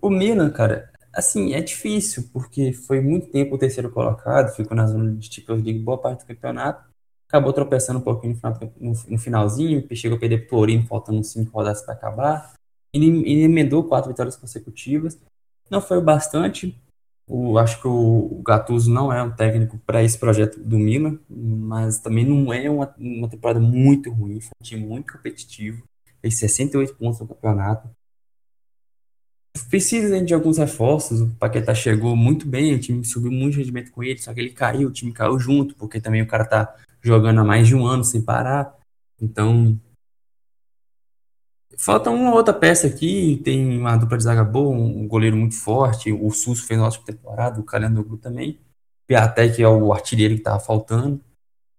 O 0.00 0.10
Milan, 0.10 0.50
cara, 0.50 0.91
Assim, 1.12 1.52
é 1.52 1.60
difícil, 1.60 2.30
porque 2.32 2.72
foi 2.72 3.00
muito 3.00 3.26
tempo 3.26 3.54
o 3.54 3.58
terceiro 3.58 3.90
colocado, 3.90 4.54
ficou 4.54 4.76
na 4.76 4.86
zona 4.86 5.14
de 5.14 5.32
Champions 5.32 5.62
League 5.62 5.78
boa 5.78 5.98
parte 5.98 6.20
do 6.20 6.26
campeonato, 6.26 6.88
acabou 7.28 7.52
tropeçando 7.52 7.98
um 7.98 8.02
pouquinho 8.02 8.32
no, 8.32 8.38
final, 8.38 8.72
no, 8.80 8.92
no 9.08 9.18
finalzinho, 9.18 9.86
chegou 9.94 10.16
a 10.16 10.20
perder 10.20 10.46
pro 10.46 10.58
Torino, 10.58 10.86
faltando 10.86 11.22
cinco 11.22 11.50
rodadas 11.50 11.82
para 11.82 11.94
acabar, 11.94 12.52
e, 12.94 12.98
e 12.98 13.42
emendou 13.42 13.84
quatro 13.84 14.10
vitórias 14.10 14.36
consecutivas. 14.36 15.18
Não 15.70 15.80
foi 15.80 15.98
o 15.98 16.02
bastante, 16.02 16.74
o, 17.26 17.58
acho 17.58 17.80
que 17.80 17.88
o, 17.88 18.38
o 18.38 18.42
Gattuso 18.42 18.90
não 18.90 19.12
é 19.12 19.22
um 19.22 19.30
técnico 19.30 19.78
para 19.86 20.02
esse 20.02 20.18
projeto 20.18 20.58
do 20.60 20.78
Milan, 20.78 21.18
mas 21.28 21.98
também 21.98 22.24
não 22.24 22.52
é 22.52 22.68
uma, 22.68 22.94
uma 22.98 23.28
temporada 23.28 23.60
muito 23.60 24.10
ruim, 24.10 24.40
foi 24.40 24.50
um 24.60 24.64
time 24.64 24.86
muito 24.86 25.12
competitivo, 25.12 25.82
fez 26.20 26.38
68 26.38 26.94
pontos 26.94 27.20
no 27.20 27.26
campeonato, 27.26 27.88
precisa 29.68 30.22
de 30.22 30.34
alguns 30.34 30.58
reforços. 30.58 31.20
O 31.20 31.28
Paquetá 31.34 31.74
chegou 31.74 32.16
muito 32.16 32.46
bem, 32.46 32.74
o 32.74 32.78
time 32.78 33.04
subiu 33.04 33.30
muito 33.30 33.56
rendimento 33.56 33.90
com 33.90 34.02
ele, 34.02 34.18
só 34.18 34.32
que 34.32 34.40
ele 34.40 34.50
caiu, 34.50 34.88
o 34.88 34.92
time 34.92 35.12
caiu 35.12 35.38
junto, 35.38 35.74
porque 35.76 36.00
também 36.00 36.22
o 36.22 36.26
cara 36.26 36.44
tá 36.44 36.74
jogando 37.02 37.40
há 37.40 37.44
mais 37.44 37.68
de 37.68 37.74
um 37.74 37.86
ano 37.86 38.04
sem 38.04 38.22
parar. 38.22 38.76
Então. 39.20 39.78
Falta 41.78 42.10
uma 42.10 42.34
outra 42.34 42.52
peça 42.52 42.86
aqui, 42.86 43.40
tem 43.42 43.78
uma 43.78 43.96
dupla 43.96 44.16
de 44.16 44.24
zaga 44.24 44.44
boa, 44.44 44.76
um 44.76 45.08
goleiro 45.08 45.36
muito 45.36 45.56
forte, 45.56 46.12
o 46.12 46.30
Susso 46.30 46.66
fez 46.66 46.78
uma 46.78 46.86
ótima 46.86 47.06
temporada, 47.06 47.60
o 47.60 47.64
Calendoglu 47.64 48.18
também. 48.18 48.58
Piatek 49.06 49.62
é 49.62 49.68
o 49.68 49.92
artilheiro 49.92 50.36
que 50.36 50.42
tava 50.42 50.60
faltando. 50.60 51.20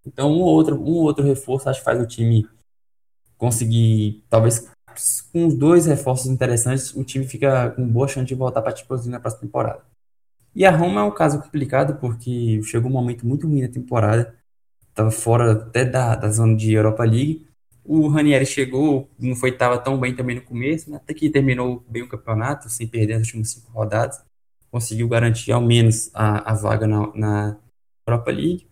Então, 0.05 0.31
um 0.31 0.41
outro, 0.41 0.75
um 0.81 0.95
outro 0.95 1.23
reforço 1.23 1.69
acho 1.69 1.79
que 1.79 1.85
faz 1.85 2.01
o 2.01 2.07
time 2.07 2.47
conseguir, 3.37 4.23
talvez, 4.29 4.69
com 5.31 5.47
os 5.47 5.53
dois 5.55 5.85
reforços 5.85 6.27
interessantes, 6.27 6.93
o 6.95 7.03
time 7.03 7.25
fica 7.25 7.71
com 7.71 7.87
boa 7.87 8.07
chance 8.07 8.27
de 8.27 8.35
voltar 8.35 8.61
para 8.61 8.73
a 8.73 8.75
Champions 8.75 9.01
League 9.01 9.11
na 9.11 9.19
próxima 9.19 9.41
temporada. 9.41 9.81
E 10.55 10.65
a 10.65 10.71
Roma 10.71 11.01
é 11.01 11.03
um 11.03 11.11
caso 11.11 11.41
complicado 11.41 11.99
porque 11.99 12.61
chegou 12.63 12.89
um 12.89 12.93
momento 12.93 13.25
muito 13.25 13.47
ruim 13.47 13.61
na 13.61 13.67
temporada, 13.67 14.35
estava 14.89 15.09
fora 15.11 15.53
até 15.53 15.83
da, 15.83 16.15
da 16.15 16.29
zona 16.29 16.55
de 16.55 16.73
Europa 16.73 17.03
League. 17.03 17.47
O 17.83 18.07
Ranieri 18.07 18.45
chegou, 18.45 19.09
não 19.19 19.35
foi 19.35 19.51
tava 19.51 19.77
tão 19.77 19.99
bem 19.99 20.15
também 20.15 20.35
no 20.35 20.43
começo, 20.43 20.89
né? 20.91 20.97
até 20.97 21.13
que 21.13 21.29
terminou 21.29 21.83
bem 21.89 22.03
o 22.03 22.07
campeonato, 22.07 22.69
sem 22.69 22.87
perder 22.87 23.15
as 23.15 23.21
últimas 23.21 23.49
cinco 23.49 23.71
rodadas, 23.71 24.21
conseguiu 24.71 25.07
garantir 25.07 25.51
ao 25.51 25.61
menos 25.61 26.09
a, 26.13 26.51
a 26.51 26.53
vaga 26.53 26.87
na, 26.87 27.11
na 27.15 27.57
Europa 28.07 28.31
League. 28.31 28.67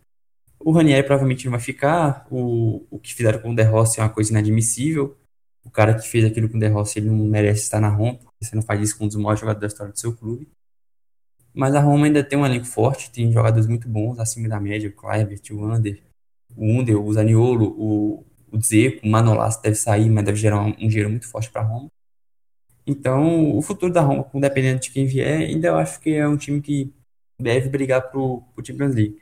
O 0.60 0.72
Ranieri 0.72 1.04
provavelmente 1.06 1.46
não 1.46 1.52
vai 1.52 1.60
ficar, 1.60 2.28
o, 2.30 2.86
o 2.92 3.00
que 3.00 3.14
fizeram 3.14 3.40
com 3.40 3.52
o 3.52 3.56
De 3.56 3.64
Rossi 3.64 4.00
é 4.00 4.04
uma 4.04 4.10
coisa 4.10 4.32
inadmissível 4.32 5.18
o 5.64 5.70
cara 5.70 5.94
que 5.94 6.08
fez 6.08 6.26
aquilo 6.26 6.50
com 6.50 6.58
o 6.58 6.60
De 6.60 6.68
Rossi, 6.68 7.00
ele 7.00 7.10
não 7.10 7.18
merece 7.18 7.64
estar 7.64 7.80
na 7.80 7.90
Roma, 7.90 8.16
porque 8.16 8.46
você 8.46 8.56
não 8.56 8.64
faz 8.64 8.82
isso 8.82 8.98
com 8.98 9.06
um 9.06 9.08
dos 9.08 9.18
maiores 9.18 9.40
jogadores 9.40 9.62
da 9.62 9.68
história 9.68 9.94
do 9.94 10.00
seu 10.00 10.16
clube. 10.16 10.48
Mas 11.54 11.76
a 11.76 11.82
Roma 11.82 12.06
ainda 12.06 12.24
tem 12.24 12.40
um 12.40 12.46
elenco 12.46 12.66
forte, 12.66 13.12
tem 13.12 13.32
jogadores 13.32 13.68
muito 13.68 13.88
bons, 13.88 14.20
acima 14.20 14.48
da 14.48 14.60
média, 14.60 14.90
o 14.90 14.94
Kluivert, 14.94 15.42
o 15.52 15.66
Under, 15.66 16.02
o 16.56 16.66
Under, 16.66 17.02
o 17.02 17.14
Zaniolo, 17.14 17.76
o, 17.78 18.26
o 18.52 18.58
Dzeko, 18.58 19.06
o 19.06 19.10
Manolas 19.10 19.58
deve 19.58 19.76
sair, 19.76 20.10
mas 20.10 20.26
deve 20.26 20.38
gerar 20.38 20.62
um, 20.62 20.70
um 20.70 20.88
dinheiro 20.88 21.10
muito 21.10 21.28
forte 21.28 21.50
para 21.52 21.62
a 21.62 21.66
Roma. 21.66 21.90
Então, 22.88 23.56
o 23.56 23.62
futuro 23.62 23.94
da 23.94 24.02
Roma, 24.02 24.28
dependendo 24.34 24.80
de 24.80 24.92
quem 24.92 25.06
vier, 25.06 25.42
ainda 25.42 25.68
eu 25.68 25.78
acho 25.78 26.00
que 26.00 26.12
é 26.12 26.28
um 26.28 26.38
time 26.38 26.62
que 26.62 26.94
deve 27.40 27.70
brigar 27.70 28.10
pro, 28.10 28.42
pro 28.54 28.66
Champions 28.66 28.96
League. 28.96 29.20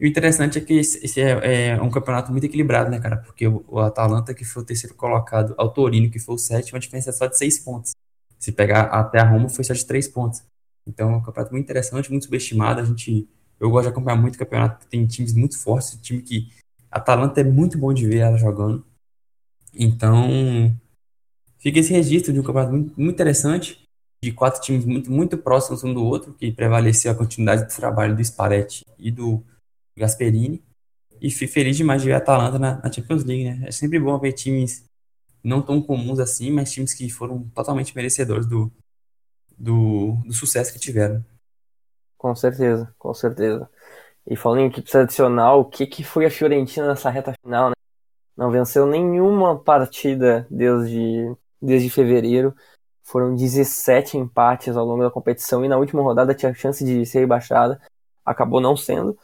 E 0.00 0.06
o 0.06 0.08
interessante 0.08 0.56
é 0.56 0.62
que 0.62 0.72
esse, 0.72 1.20
é, 1.20 1.68
é, 1.72 1.82
um 1.82 1.90
campeonato 1.90 2.32
muito 2.32 2.44
equilibrado, 2.44 2.90
né, 2.90 2.98
cara? 2.98 3.18
Porque 3.18 3.46
o, 3.46 3.62
o, 3.68 3.80
Atalanta, 3.80 4.32
que 4.32 4.46
foi 4.46 4.62
o 4.62 4.64
terceiro 4.64 4.96
colocado, 4.96 5.54
ao 5.58 5.70
Torino, 5.70 6.10
que 6.10 6.18
foi 6.18 6.36
o 6.36 6.38
sétimo, 6.38 6.78
a 6.78 6.80
diferença 6.80 7.10
é 7.10 7.12
só 7.12 7.26
de 7.26 7.36
seis 7.36 7.58
pontos. 7.58 7.92
Se 8.38 8.50
pegar 8.50 8.84
até 8.84 9.20
a 9.20 9.24
Roma, 9.24 9.50
foi 9.50 9.62
só 9.62 9.74
de 9.74 9.84
três 9.84 10.08
pontos. 10.08 10.42
Então 10.86 11.12
é 11.12 11.16
um 11.16 11.22
campeonato 11.22 11.52
muito 11.52 11.64
interessante, 11.64 12.10
muito 12.10 12.24
subestimado. 12.24 12.80
A 12.80 12.84
gente, 12.84 13.28
eu 13.60 13.68
gosto 13.70 13.84
de 13.84 13.90
acompanhar 13.90 14.16
muito 14.16 14.36
o 14.36 14.38
campeonato, 14.38 14.86
tem 14.86 15.06
times 15.06 15.34
muito 15.34 15.58
fortes, 15.58 15.98
time 16.00 16.22
que. 16.22 16.48
A 16.90 16.96
Atalanta 16.96 17.40
é 17.42 17.44
muito 17.44 17.76
bom 17.76 17.92
de 17.92 18.06
ver 18.06 18.20
ela 18.20 18.38
jogando. 18.38 18.84
Então, 19.74 20.74
fica 21.58 21.78
esse 21.78 21.92
registro 21.92 22.32
de 22.32 22.40
um 22.40 22.42
campeonato 22.42 22.72
muito, 22.72 23.00
muito 23.00 23.14
interessante, 23.14 23.84
de 24.24 24.32
quatro 24.32 24.62
times 24.62 24.84
muito, 24.86 25.10
muito 25.12 25.36
próximos 25.36 25.84
um 25.84 25.92
do 25.92 26.02
outro, 26.02 26.32
que 26.32 26.50
prevaleceu 26.50 27.12
a 27.12 27.14
continuidade 27.14 27.64
do 27.64 27.76
trabalho 27.76 28.16
do 28.16 28.24
Spalletti 28.24 28.84
e 28.98 29.10
do 29.10 29.44
Gasperini. 30.00 30.62
E 31.20 31.30
fui 31.30 31.46
feliz 31.46 31.76
demais 31.76 32.00
de 32.02 32.08
ver 32.08 32.14
a 32.14 32.18
Atalanta 32.18 32.58
na, 32.58 32.80
na 32.82 32.90
Champions 32.90 33.24
League, 33.24 33.44
né? 33.44 33.68
É 33.68 33.70
sempre 33.70 34.00
bom 34.00 34.18
ver 34.18 34.32
times 34.32 34.84
não 35.42 35.62
tão 35.62 35.80
comuns 35.80 36.18
assim, 36.18 36.50
mas 36.50 36.72
times 36.72 36.94
que 36.94 37.08
foram 37.10 37.48
totalmente 37.54 37.94
merecedores 37.94 38.46
do, 38.46 38.70
do, 39.56 40.16
do 40.24 40.32
sucesso 40.32 40.72
que 40.72 40.78
tiveram. 40.78 41.24
Com 42.16 42.34
certeza, 42.34 42.92
com 42.98 43.12
certeza. 43.14 43.68
E 44.26 44.36
falando 44.36 44.60
em 44.60 44.66
equipe 44.66 44.90
tradicional, 44.90 45.60
o 45.60 45.64
que, 45.64 45.86
que 45.86 46.04
foi 46.04 46.26
a 46.26 46.30
Fiorentina 46.30 46.86
nessa 46.86 47.10
reta 47.10 47.34
final, 47.42 47.70
né? 47.70 47.74
Não 48.36 48.50
venceu 48.50 48.86
nenhuma 48.86 49.58
partida 49.58 50.46
desde, 50.50 51.34
desde 51.60 51.90
fevereiro. 51.90 52.54
Foram 53.02 53.34
17 53.34 54.16
empates 54.16 54.76
ao 54.76 54.86
longo 54.86 55.02
da 55.02 55.10
competição 55.10 55.64
e 55.64 55.68
na 55.68 55.76
última 55.76 56.02
rodada 56.02 56.34
tinha 56.34 56.54
chance 56.54 56.84
de 56.84 57.04
ser 57.04 57.20
rebaixada. 57.20 57.80
Acabou 58.24 58.60
não 58.60 58.76
sendo 58.76 59.18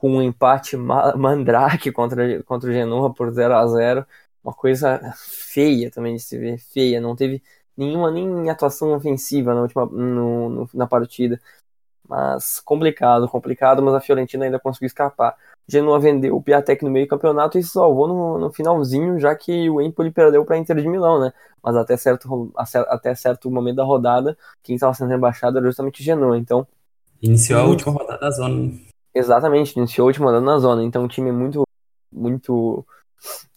com 0.00 0.10
um 0.10 0.22
empate 0.22 0.76
mandrake 0.76 1.90
contra, 1.90 2.42
contra 2.44 2.70
o 2.70 2.72
Genoa 2.72 3.12
por 3.12 3.32
0 3.32 3.54
a 3.54 3.66
0 3.66 4.06
Uma 4.44 4.54
coisa 4.54 5.00
feia 5.16 5.90
também 5.90 6.14
de 6.14 6.22
se 6.22 6.38
ver, 6.38 6.58
feia. 6.58 7.00
Não 7.00 7.16
teve 7.16 7.42
nenhuma 7.76 8.10
nem 8.10 8.48
atuação 8.48 8.94
ofensiva 8.94 9.54
na 9.54 9.62
última 9.62 9.86
no, 9.86 10.48
no, 10.48 10.70
na 10.72 10.86
partida. 10.86 11.40
Mas 12.08 12.60
complicado, 12.60 13.28
complicado, 13.28 13.82
mas 13.82 13.94
a 13.94 14.00
Fiorentina 14.00 14.44
ainda 14.44 14.60
conseguiu 14.60 14.86
escapar. 14.86 15.36
Genoa 15.66 15.98
vendeu 15.98 16.36
o 16.36 16.42
Piatek 16.42 16.84
no 16.84 16.90
meio 16.90 17.06
do 17.06 17.10
campeonato 17.10 17.58
e 17.58 17.62
se 17.62 17.70
salvou 17.70 18.06
no, 18.08 18.38
no 18.38 18.52
finalzinho, 18.52 19.18
já 19.18 19.34
que 19.34 19.68
o 19.68 19.80
Empoli 19.80 20.12
perdeu 20.12 20.44
para 20.44 20.56
a 20.56 20.58
Inter 20.58 20.76
de 20.80 20.88
Milão, 20.88 21.20
né? 21.20 21.32
Mas 21.62 21.76
até 21.76 21.96
certo, 21.96 22.52
até 22.56 23.14
certo 23.14 23.50
momento 23.50 23.76
da 23.76 23.84
rodada, 23.84 24.38
quem 24.62 24.76
estava 24.76 24.94
sendo 24.94 25.10
rebaixado 25.10 25.58
era 25.58 25.66
justamente 25.66 26.00
o 26.00 26.04
Genoa, 26.04 26.38
então... 26.38 26.66
Iniciou 27.20 27.60
a 27.60 27.64
última 27.64 27.92
rodada 27.92 28.20
da 28.20 28.30
zona. 28.30 28.87
Exatamente, 29.14 29.76
iniciou 29.78 30.06
última 30.06 30.26
rodada 30.26 30.44
na 30.44 30.58
zona, 30.58 30.84
então 30.84 31.04
o 31.04 31.08
time 31.08 31.32
muito, 31.32 31.64
muito, 32.12 32.86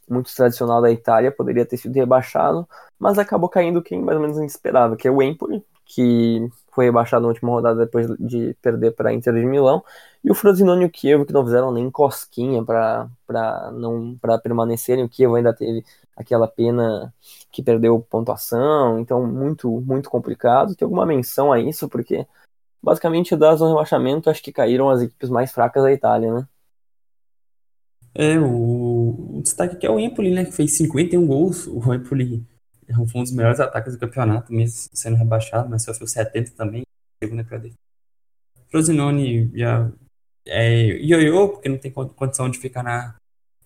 muito 0.09 0.33
tradicional 0.35 0.81
da 0.81 0.91
Itália 0.91 1.31
poderia 1.31 1.65
ter 1.65 1.77
sido 1.77 1.93
rebaixado, 1.95 2.67
mas 2.97 3.19
acabou 3.19 3.49
caindo 3.49 3.81
quem 3.81 4.01
mais 4.01 4.17
ou 4.17 4.21
menos 4.21 4.37
esperava, 4.39 4.95
que 4.95 5.07
é 5.07 5.11
o 5.11 5.21
Empoli, 5.21 5.63
que 5.85 6.49
foi 6.73 6.85
rebaixado 6.85 7.23
na 7.23 7.27
última 7.27 7.51
rodada 7.51 7.85
depois 7.85 8.07
de 8.17 8.55
perder 8.61 8.91
para 8.95 9.09
a 9.09 9.13
Inter 9.13 9.33
de 9.33 9.45
Milão, 9.45 9.83
e 10.23 10.31
o 10.31 10.35
Frosinone 10.35 10.83
e 10.83 10.85
o 10.85 10.89
Kiev, 10.89 11.25
que 11.25 11.33
não 11.33 11.43
fizeram 11.43 11.71
nem 11.71 11.91
cosquinha 11.91 12.63
para 12.63 13.09
não 13.73 14.17
para 14.21 14.37
permanecerem. 14.39 15.03
O 15.03 15.09
Kiev 15.09 15.35
ainda 15.35 15.53
teve 15.53 15.83
aquela 16.15 16.47
pena 16.47 17.13
que 17.51 17.61
perdeu 17.61 17.99
pontuação, 18.09 18.99
então 18.99 19.25
muito 19.27 19.81
muito 19.81 20.09
complicado. 20.09 20.75
Tem 20.75 20.85
alguma 20.85 21.05
menção 21.05 21.51
a 21.51 21.59
isso, 21.59 21.89
porque 21.89 22.25
basicamente 22.81 23.35
da 23.35 23.55
zona 23.55 23.71
de 23.71 23.75
rebaixamento 23.75 24.29
acho 24.29 24.41
que 24.41 24.51
caíram 24.51 24.89
as 24.89 25.01
equipes 25.01 25.29
mais 25.29 25.51
fracas 25.51 25.83
da 25.83 25.91
Itália, 25.91 26.33
né? 26.33 26.47
É, 28.13 28.37
o, 28.37 29.37
o 29.37 29.41
destaque 29.41 29.75
aqui 29.75 29.85
é 29.85 29.89
o 29.89 29.99
Empoli, 29.99 30.31
né, 30.31 30.43
que 30.43 30.51
fez 30.51 30.75
51 30.75 31.25
gols. 31.25 31.65
O 31.67 31.93
Empoli 31.93 32.45
foi 33.09 33.21
um 33.21 33.23
dos 33.23 33.31
melhores 33.31 33.59
ataques 33.59 33.93
do 33.93 33.99
campeonato, 33.99 34.53
mesmo 34.53 34.89
sendo 34.93 35.15
rebaixado, 35.15 35.69
mas 35.69 35.83
sofreu 35.83 36.07
70 36.07 36.51
também, 36.51 36.83
segunda 37.23 37.43
para 37.43 37.61
Frosinone 38.69 39.51
já 39.53 39.91
é 40.45 40.97
ioiô, 40.97 41.49
porque 41.49 41.69
não 41.69 41.77
tem 41.77 41.91
condição 41.91 42.49
de 42.49 42.57
ficar 42.57 42.83
na, 42.83 43.15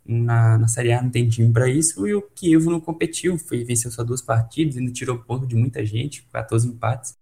na, 0.05 0.57
na 0.57 0.67
Série 0.67 0.93
A, 0.93 1.01
não 1.01 1.09
tem 1.09 1.27
time 1.27 1.51
para 1.51 1.69
isso, 1.69 2.07
e 2.07 2.13
o 2.13 2.21
Kiev 2.21 2.65
não 2.65 2.79
competiu, 2.79 3.37
foi, 3.37 3.63
venceu 3.63 3.91
só 3.91 4.03
duas 4.03 4.21
partidas, 4.21 4.77
ainda 4.77 4.91
tirou 4.91 5.17
ponto 5.17 5.47
de 5.47 5.55
muita 5.55 5.85
gente, 5.85 6.23
14 6.31 6.67
empates, 6.67 7.13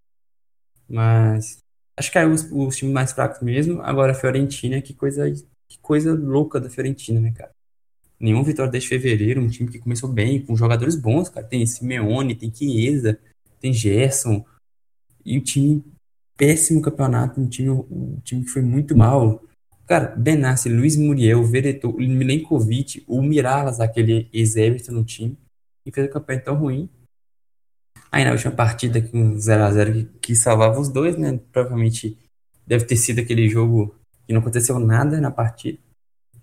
mas 0.87 1.62
acho 1.97 2.11
que 2.11 2.17
é 2.17 2.25
os, 2.25 2.47
os 2.51 2.75
times 2.75 2.93
mais 2.93 3.11
fracos 3.11 3.41
mesmo, 3.41 3.81
agora 3.81 4.11
a 4.11 4.15
Fiorentina, 4.15 4.81
que 4.81 4.93
coisa, 4.93 5.29
que 5.67 5.79
coisa 5.81 6.13
louca 6.13 6.59
da 6.59 6.69
Fiorentina, 6.69 7.19
né, 7.19 7.31
cara? 7.31 7.51
Nenhum 8.19 8.43
vitória 8.43 8.71
desde 8.71 8.89
fevereiro, 8.89 9.41
um 9.41 9.47
time 9.47 9.69
que 9.69 9.79
começou 9.79 10.09
bem, 10.09 10.45
com 10.45 10.55
jogadores 10.55 10.95
bons, 10.95 11.29
cara. 11.29 11.45
Tem 11.45 11.65
Simeone, 11.65 12.35
tem 12.35 12.53
Chiesa, 12.53 13.19
tem 13.59 13.73
Gerson. 13.73 14.45
E 15.25 15.37
o 15.37 15.41
time, 15.41 15.83
péssimo 16.37 16.81
campeonato, 16.81 17.41
um 17.41 17.47
time, 17.47 17.69
um 17.69 18.19
time 18.23 18.43
que 18.43 18.49
foi 18.49 18.61
muito 18.61 18.95
mal. 18.95 19.43
Cara, 19.85 20.15
Benassi, 20.15 20.69
Luiz 20.69 20.95
Muriel, 20.95 21.43
Veretout, 21.43 21.97
Milenkovic, 21.97 23.03
o 23.07 23.21
Miralas, 23.21 23.81
aquele 23.81 24.29
ex-Everton 24.31 24.93
no 24.93 25.03
time, 25.03 25.37
e 25.85 25.91
fez 25.91 26.07
a 26.07 26.11
campanha 26.11 26.39
tão 26.39 26.55
ruim. 26.55 26.89
Aí 28.13 28.23
na 28.23 28.31
última 28.31 28.51
partida, 28.51 29.01
com 29.01 29.37
0x0, 29.37 30.07
que, 30.21 30.35
salvava 30.35 30.79
os 30.79 30.87
dois, 30.87 31.17
né? 31.17 31.39
Provavelmente 31.51 32.15
deve 32.65 32.85
ter 32.85 32.95
sido 32.95 33.19
aquele 33.19 33.49
jogo 33.49 33.95
que 34.27 34.31
não 34.31 34.39
aconteceu 34.39 34.77
nada 34.77 35.19
na 35.19 35.31
partida. 35.31 35.79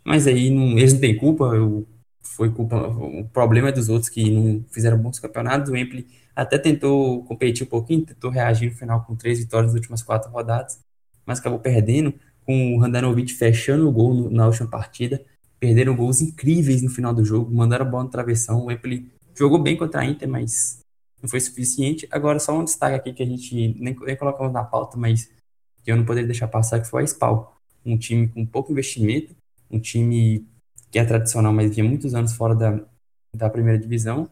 Mas 0.05 0.27
aí 0.27 0.51
não, 0.51 0.77
eles 0.77 0.95
não 0.95 1.01
têm 1.01 1.17
culpa, 1.17 1.45
eu, 1.55 1.87
foi 2.23 2.51
culpa, 2.51 2.77
o 2.77 3.25
problema 3.29 3.69
é 3.69 3.73
dos 3.73 3.89
outros 3.89 4.09
que 4.09 4.33
não 4.33 4.65
fizeram 4.69 4.99
bons 4.99 5.21
campeonatos. 5.21 5.71
O 5.71 5.77
Empoli 5.77 6.09
até 6.35 6.59
tentou 6.59 7.23
competir 7.25 7.65
um 7.65 7.71
pouquinho, 7.71 8.05
tentou 8.05 8.33
reagir 8.33 8.69
no 8.71 8.77
final 8.77 9.05
com 9.05 9.15
três 9.15 9.39
vitórias 9.39 9.73
nas 9.73 9.81
últimas 9.81 10.03
quatro 10.03 10.29
rodadas, 10.29 10.81
mas 11.25 11.39
acabou 11.39 11.61
perdendo, 11.61 12.13
com 12.45 12.79
o 12.79 12.83
Handanovic 12.83 13.33
fechando 13.33 13.89
o 13.89 13.93
gol 13.93 14.13
no, 14.13 14.29
na 14.29 14.45
última 14.49 14.69
partida. 14.69 15.23
Perderam 15.61 15.95
gols 15.95 16.21
incríveis 16.21 16.83
no 16.83 16.91
final 16.91 17.15
do 17.15 17.25
jogo, 17.25 17.55
mandaram 17.55 17.87
a 17.87 17.89
bola 17.89 18.05
no 18.05 18.11
travessão. 18.11 18.65
O 18.67 18.73
Empoli 18.73 19.09
jogou 19.37 19.63
bem 19.63 19.77
contra 19.77 20.01
a 20.01 20.05
Inter, 20.05 20.29
mas 20.29 20.80
não 21.23 21.29
foi 21.29 21.41
suficiente. 21.41 22.07
Agora, 22.11 22.39
só 22.39 22.59
um 22.59 22.65
destaque 22.65 22.97
aqui 22.97 23.13
que 23.13 23.23
a 23.23 23.27
gente 23.27 23.55
nem, 23.55 23.95
nem 23.95 24.17
colocamos 24.17 24.53
na 24.53 24.65
pauta, 24.65 24.97
mas 24.97 25.31
que 25.83 25.91
eu 25.91 25.97
não 25.97 26.05
poderia 26.05 26.27
deixar 26.27 26.49
passar, 26.49 26.81
que 26.81 26.89
foi 26.89 27.03
a 27.03 27.07
SPAL. 27.07 27.57
Um 27.85 27.97
time 27.97 28.29
com 28.29 28.45
pouco 28.45 28.73
investimento, 28.73 29.35
um 29.71 29.79
time 29.79 30.47
que 30.91 30.99
é 30.99 31.05
tradicional, 31.05 31.53
mas 31.53 31.75
vinha 31.75 31.89
muitos 31.89 32.15
anos 32.15 32.33
fora 32.35 32.55
da, 32.55 32.81
da 33.35 33.49
primeira 33.49 33.79
divisão, 33.79 34.29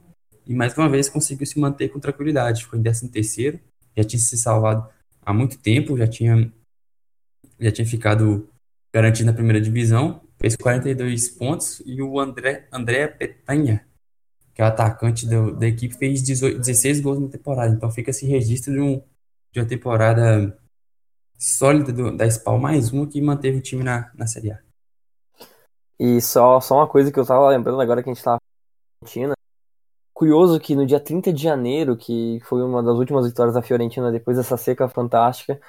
e 0.46 0.54
mais 0.54 0.76
uma 0.76 0.88
vez 0.88 1.08
conseguiu 1.08 1.46
se 1.46 1.58
manter 1.58 1.90
com 1.90 2.00
tranquilidade. 2.00 2.64
Ficou 2.64 2.78
em 2.78 2.82
13 2.82 3.08
terceiro, 3.08 3.60
já 3.96 4.02
tinha 4.02 4.18
se 4.18 4.36
salvado 4.36 4.88
há 5.22 5.32
muito 5.32 5.58
tempo, 5.58 5.96
já 5.96 6.06
tinha, 6.06 6.50
já 7.60 7.70
tinha 7.70 7.86
ficado 7.86 8.48
garantido 8.92 9.26
na 9.26 9.34
primeira 9.34 9.60
divisão, 9.60 10.22
fez 10.38 10.56
42 10.56 11.28
pontos, 11.28 11.82
e 11.84 12.00
o 12.02 12.18
André, 12.18 12.66
André 12.72 13.06
Petanha, 13.08 13.86
que 14.58 14.62
é 14.62 14.64
o 14.64 14.68
atacante 14.68 15.24
do, 15.24 15.54
da 15.54 15.68
equipe, 15.68 15.94
fez 15.96 16.20
18, 16.20 16.58
16 16.58 17.00
gols 17.00 17.20
na 17.20 17.28
temporada. 17.28 17.72
Então 17.72 17.88
fica 17.92 18.10
esse 18.10 18.26
registro 18.26 18.72
de, 18.72 18.80
um, 18.80 19.00
de 19.52 19.60
uma 19.60 19.68
temporada 19.68 20.58
sólida 21.38 21.92
do, 21.92 22.16
da 22.16 22.28
SPAL, 22.28 22.58
mais 22.58 22.92
uma 22.92 23.06
que 23.06 23.22
manteve 23.22 23.58
o 23.58 23.62
time 23.62 23.84
na, 23.84 24.10
na 24.16 24.26
Série 24.26 24.50
A. 24.50 24.58
E 25.96 26.20
só, 26.20 26.60
só 26.60 26.74
uma 26.74 26.88
coisa 26.88 27.12
que 27.12 27.20
eu 27.20 27.24
tava 27.24 27.48
lembrando 27.50 27.80
agora 27.80 28.02
que 28.02 28.10
a 28.10 28.12
gente 28.12 28.24
tava 28.24 28.40
na 29.00 29.06
Argentina. 29.06 29.34
Curioso 30.12 30.58
que 30.58 30.74
no 30.74 30.84
dia 30.84 30.98
30 30.98 31.32
de 31.32 31.40
janeiro, 31.40 31.96
que 31.96 32.40
foi 32.42 32.60
uma 32.60 32.82
das 32.82 32.96
últimas 32.96 33.24
vitórias 33.28 33.54
da 33.54 33.62
Fiorentina 33.62 34.10
depois 34.10 34.36
dessa 34.36 34.56
seca 34.56 34.88
fantástica, 34.88 35.60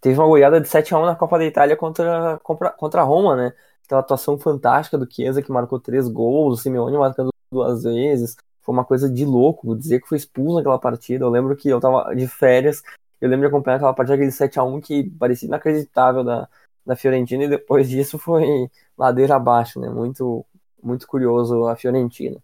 teve 0.00 0.18
uma 0.18 0.26
goleada 0.26 0.58
de 0.58 0.68
7 0.68 0.94
a 0.94 0.98
1 0.98 1.04
na 1.04 1.14
Copa 1.14 1.36
da 1.36 1.44
Itália 1.44 1.76
contra, 1.76 2.38
contra, 2.42 2.70
contra 2.70 3.02
a 3.02 3.04
Roma, 3.04 3.36
né? 3.36 3.52
Aquela 3.84 4.00
atuação 4.00 4.38
fantástica 4.38 4.96
do 4.96 5.06
Chiesa 5.10 5.42
que 5.42 5.52
marcou 5.52 5.78
três 5.78 6.08
gols, 6.08 6.60
o 6.60 6.62
Simeone 6.62 6.96
marcando 6.96 7.28
duas 7.50 7.82
vezes. 7.82 8.36
Foi 8.62 8.72
uma 8.74 8.84
coisa 8.84 9.08
de 9.10 9.24
louco, 9.24 9.76
dizer 9.76 10.00
que 10.00 10.08
foi 10.08 10.18
expulso 10.18 10.56
naquela 10.56 10.78
partida. 10.78 11.24
Eu 11.24 11.30
lembro 11.30 11.56
que 11.56 11.68
eu 11.68 11.80
tava 11.80 12.14
de 12.14 12.26
férias, 12.28 12.82
eu 13.20 13.28
lembro 13.28 13.48
de 13.48 13.54
acompanhar 13.54 13.76
aquela 13.76 13.94
partida, 13.94 14.14
aquele 14.14 14.32
7 14.32 14.58
a 14.58 14.62
1 14.64 14.80
que 14.80 15.10
parecia 15.10 15.46
inacreditável 15.46 16.22
da, 16.22 16.48
da 16.84 16.96
Fiorentina 16.96 17.44
e 17.44 17.48
depois 17.48 17.88
disso 17.90 18.18
foi 18.18 18.70
ladeira 18.96 19.36
abaixo, 19.36 19.80
né? 19.80 19.88
Muito, 19.88 20.44
muito 20.82 21.06
curioso 21.06 21.66
a 21.66 21.76
Fiorentina. 21.76 22.42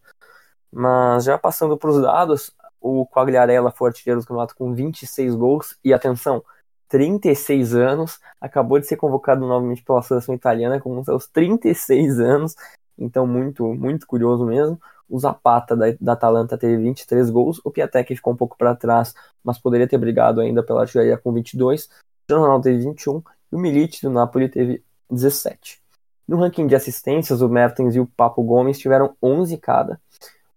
Mas 0.72 1.24
já 1.24 1.39
passando 1.39 1.76
para 1.76 1.90
os 1.90 2.02
dados, 2.02 2.55
o 2.81 3.06
Quagliarella 3.06 3.70
foi 3.70 3.89
artilheiro 3.89 4.20
do 4.20 4.26
campeonato 4.26 4.56
com 4.56 4.74
26 4.74 5.35
gols 5.35 5.78
e 5.85 5.93
atenção, 5.94 6.44
36 6.89 7.74
anos, 7.74 8.20
acabou 8.40 8.78
de 8.78 8.86
ser 8.86 8.97
convocado 8.97 9.40
novamente 9.40 9.82
pela 9.82 10.02
seleção 10.02 10.35
italiana 10.35 10.81
com 10.81 11.02
seus 11.02 11.26
36 11.26 12.20
anos, 12.20 12.55
então 12.98 13.26
muito, 13.26 13.72
muito 13.74 14.06
curioso 14.06 14.44
mesmo. 14.44 14.81
O 15.15 15.19
Zapata 15.20 15.77
da, 15.77 15.86
da 16.01 16.15
Atalanta 16.15 16.59
teve 16.59 16.77
23 16.77 17.31
gols, 17.31 17.61
o 17.65 17.70
Piatek 17.70 18.16
ficou 18.16 18.32
um 18.32 18.36
pouco 18.36 18.59
para 18.59 18.74
trás, 18.74 19.15
mas 19.45 19.57
poderia 19.57 19.86
ter 19.86 19.97
brigado 19.97 20.41
ainda 20.41 20.61
pela 20.61 20.81
artilharia 20.81 21.16
com 21.16 21.32
22. 21.32 21.89
O 22.28 22.35
Ronaldo 22.35 22.65
teve 22.65 22.78
21 22.78 23.23
e 23.53 23.55
o 23.55 23.59
Milite 23.61 24.03
do 24.03 24.11
Napoli 24.11 24.49
teve 24.49 24.82
17. 25.09 25.81
No 26.27 26.36
ranking 26.39 26.66
de 26.66 26.74
assistências, 26.74 27.43
o 27.43 27.49
Mertens 27.49 27.95
e 27.95 28.01
o 28.01 28.09
Papo 28.09 28.43
Gomes 28.43 28.77
tiveram 28.77 29.15
11 29.23 29.57
cada. 29.59 30.01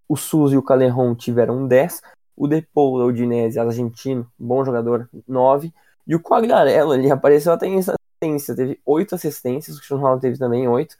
O 0.09 0.17
Suzy 0.17 0.55
e 0.55 0.57
o 0.57 0.63
Calerron 0.63 1.13
tiveram 1.13 1.67
10. 1.67 2.01
O 2.35 2.47
Depou, 2.47 2.97
da 2.97 3.05
Udinese, 3.05 3.59
argentino, 3.59 4.27
bom 4.39 4.65
jogador, 4.65 5.07
9. 5.27 5.71
E 6.07 6.15
o 6.15 6.19
Quagliarella, 6.19 6.97
ele 6.97 7.11
apareceu 7.13 7.53
até 7.53 7.67
em 7.67 7.77
assistência, 7.77 8.55
teve 8.55 8.81
8 8.83 9.13
assistências, 9.13 9.75
o 9.75 9.79
Cristiano 9.79 10.01
Ronaldo 10.01 10.21
teve 10.23 10.39
também 10.39 10.67
8. 10.67 10.97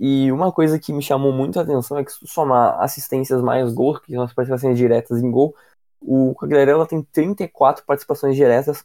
E 0.00 0.32
uma 0.32 0.50
coisa 0.50 0.78
que 0.78 0.94
me 0.94 1.02
chamou 1.02 1.30
muito 1.30 1.58
a 1.58 1.62
atenção 1.62 1.98
é 1.98 2.04
que 2.04 2.10
se 2.10 2.26
somar 2.26 2.80
assistências 2.80 3.42
mais 3.42 3.70
gols, 3.74 4.00
que 4.00 4.14
são 4.14 4.22
as 4.22 4.32
participações 4.32 4.78
diretas 4.78 5.22
em 5.22 5.30
gol, 5.30 5.54
o 6.00 6.34
Quagliarella 6.34 6.86
tem 6.86 7.02
34 7.02 7.84
participações 7.84 8.34
diretas 8.34 8.82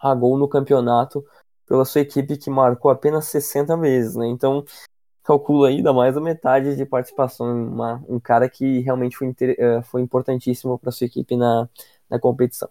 a 0.00 0.14
gol 0.14 0.38
no 0.38 0.48
campeonato 0.48 1.22
pela 1.66 1.84
sua 1.84 2.00
equipe 2.00 2.38
que 2.38 2.48
marcou 2.48 2.90
apenas 2.90 3.26
60 3.26 3.76
vezes, 3.76 4.16
né? 4.16 4.26
Então, 4.28 4.64
calcula 5.22 5.68
aí, 5.68 5.82
dá 5.82 5.92
mais 5.92 6.14
da 6.14 6.20
metade 6.20 6.76
de 6.76 6.86
participação. 6.86 7.46
Uma, 7.46 8.02
um 8.08 8.18
cara 8.18 8.48
que 8.48 8.80
realmente 8.80 9.16
foi, 9.18 9.28
uh, 9.28 9.82
foi 9.84 10.00
importantíssimo 10.00 10.78
para 10.78 10.92
sua 10.92 11.06
equipe 11.06 11.36
na, 11.36 11.68
na 12.08 12.18
competição. 12.18 12.70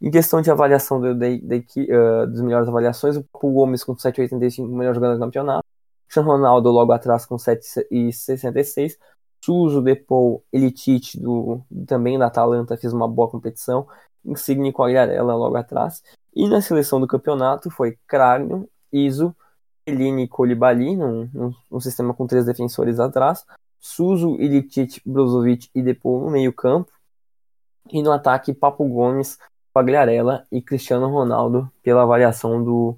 Em 0.00 0.10
questão 0.10 0.40
de 0.42 0.50
avaliação 0.50 1.00
do, 1.00 1.12
uh, 1.12 2.26
das 2.26 2.40
melhores 2.40 2.68
avaliações, 2.68 3.16
o 3.16 3.24
Gomes 3.52 3.84
com 3.84 3.94
7,85, 3.94 4.66
melhor 4.66 4.94
jogador 4.94 5.14
do 5.14 5.20
campeonato. 5.20 5.69
Sean 6.10 6.24
Ronaldo 6.24 6.70
logo 6.70 6.92
atrás 6.92 7.24
com 7.24 7.36
7,66. 7.36 8.98
Suso, 9.42 9.80
Depou, 9.80 10.44
Elitite, 10.52 11.18
do, 11.18 11.62
também 11.86 12.18
da 12.18 12.26
Atalanta, 12.26 12.76
fez 12.76 12.92
uma 12.92 13.08
boa 13.08 13.30
competição. 13.30 13.86
Insigne 14.24 14.72
com 14.72 14.82
a 14.82 15.22
logo 15.22 15.56
atrás. 15.56 16.02
E 16.34 16.48
na 16.48 16.60
seleção 16.60 17.00
do 17.00 17.06
campeonato 17.06 17.70
foi 17.70 17.96
Cragno, 18.06 18.68
Iso, 18.92 19.34
Elini 19.86 20.24
e 20.24 20.28
Koulibaly, 20.28 20.96
num, 20.96 21.30
num, 21.32 21.54
num, 21.70 21.80
sistema 21.80 22.12
com 22.12 22.26
três 22.26 22.44
defensores 22.44 23.00
atrás, 23.00 23.46
Suzu, 23.78 24.36
Ilicic, 24.38 25.00
Brozovic 25.06 25.70
e 25.74 25.82
Depou 25.82 26.20
no 26.24 26.30
meio 26.30 26.52
campo. 26.52 26.90
E 27.90 28.02
no 28.02 28.12
ataque, 28.12 28.52
Papo 28.52 28.86
Gomes, 28.86 29.38
Quagliarella 29.72 30.46
e 30.52 30.60
Cristiano 30.60 31.08
Ronaldo 31.08 31.70
pela 31.82 32.02
avaliação 32.02 32.62
do, 32.62 32.96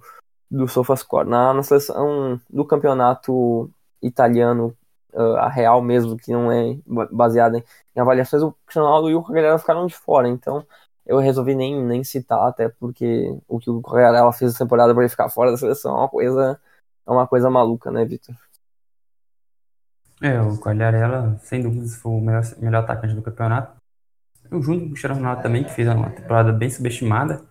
do 0.52 0.68
SofaScore. 0.68 1.28
Na, 1.28 1.54
na 1.54 1.62
seleção 1.62 2.38
do 2.50 2.64
campeonato 2.66 3.70
italiano, 4.02 4.76
uh, 5.14 5.36
a 5.36 5.48
Real 5.48 5.80
mesmo, 5.80 6.16
que 6.16 6.30
não 6.30 6.52
é 6.52 6.76
baseada 7.10 7.56
em, 7.56 7.64
em 7.96 8.00
avaliações, 8.00 8.42
o 8.42 8.52
Cristiano 8.66 8.86
Ronaldo 8.86 9.10
e 9.10 9.14
o 9.14 9.22
Quagliarella 9.22 9.58
ficaram 9.58 9.86
de 9.86 9.94
fora. 9.94 10.28
Então 10.28 10.64
eu 11.06 11.18
resolvi 11.18 11.54
nem, 11.54 11.82
nem 11.82 12.04
citar, 12.04 12.46
até 12.46 12.68
porque 12.68 13.34
o 13.48 13.58
que 13.58 13.70
o 13.70 13.80
Quagliarella 13.80 14.32
fez 14.32 14.50
essa 14.50 14.64
temporada 14.64 14.92
para 14.92 15.02
ele 15.02 15.08
ficar 15.10 15.30
fora 15.30 15.50
da 15.50 15.56
seleção 15.56 15.94
é 15.94 15.98
uma 16.00 16.08
coisa, 16.08 16.60
é 17.06 17.10
uma 17.10 17.26
coisa 17.26 17.48
maluca, 17.48 17.90
né, 17.90 18.04
Vitor? 18.04 18.34
É, 20.20 20.40
o 20.40 20.58
Quagliarella, 20.58 21.38
sem 21.42 21.62
dúvidas, 21.62 21.96
foi 21.96 22.12
o 22.12 22.20
melhor, 22.20 22.42
melhor 22.58 22.84
atacante 22.84 23.14
do 23.14 23.22
campeonato. 23.22 23.74
Eu 24.50 24.62
junto 24.62 24.80
com 24.80 24.86
o 24.86 24.90
Cristiano 24.90 25.14
Ronaldo 25.16 25.42
também, 25.42 25.64
que 25.64 25.72
fez 25.72 25.88
uma 25.88 26.10
temporada 26.10 26.52
bem 26.52 26.68
subestimada. 26.68 27.42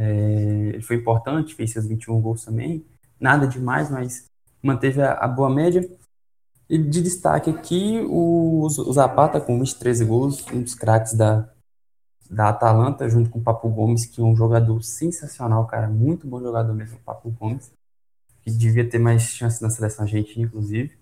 É, 0.00 0.70
ele 0.72 0.80
foi 0.80 0.96
importante, 0.96 1.54
fez 1.54 1.72
seus 1.72 1.86
21 1.86 2.22
gols 2.22 2.42
também. 2.42 2.86
Nada 3.20 3.46
demais, 3.46 3.90
mas 3.90 4.24
manteve 4.62 5.02
a, 5.02 5.12
a 5.12 5.28
boa 5.28 5.50
média. 5.50 5.86
E 6.70 6.78
de 6.78 7.02
destaque 7.02 7.50
aqui, 7.50 8.00
o, 8.08 8.64
o 8.64 8.92
Zapata 8.92 9.40
com 9.40 9.58
23 9.58 10.00
gols, 10.02 10.46
um 10.52 10.62
dos 10.62 10.74
craques 10.74 11.12
da, 11.12 11.52
da 12.30 12.48
Atalanta, 12.48 13.10
junto 13.10 13.28
com 13.28 13.40
o 13.40 13.42
Papo 13.42 13.68
Gomes, 13.68 14.06
que 14.06 14.22
é 14.22 14.24
um 14.24 14.34
jogador 14.34 14.82
sensacional, 14.82 15.66
cara. 15.66 15.86
Muito 15.88 16.26
bom 16.26 16.40
jogador 16.40 16.72
mesmo, 16.72 16.96
o 16.96 17.00
Papo 17.00 17.30
Gomes. 17.30 17.70
Que 18.42 18.50
devia 18.50 18.88
ter 18.88 18.98
mais 18.98 19.22
chance 19.22 19.60
na 19.60 19.68
seleção 19.68 20.04
argentina, 20.06 20.46
inclusive. 20.46 20.98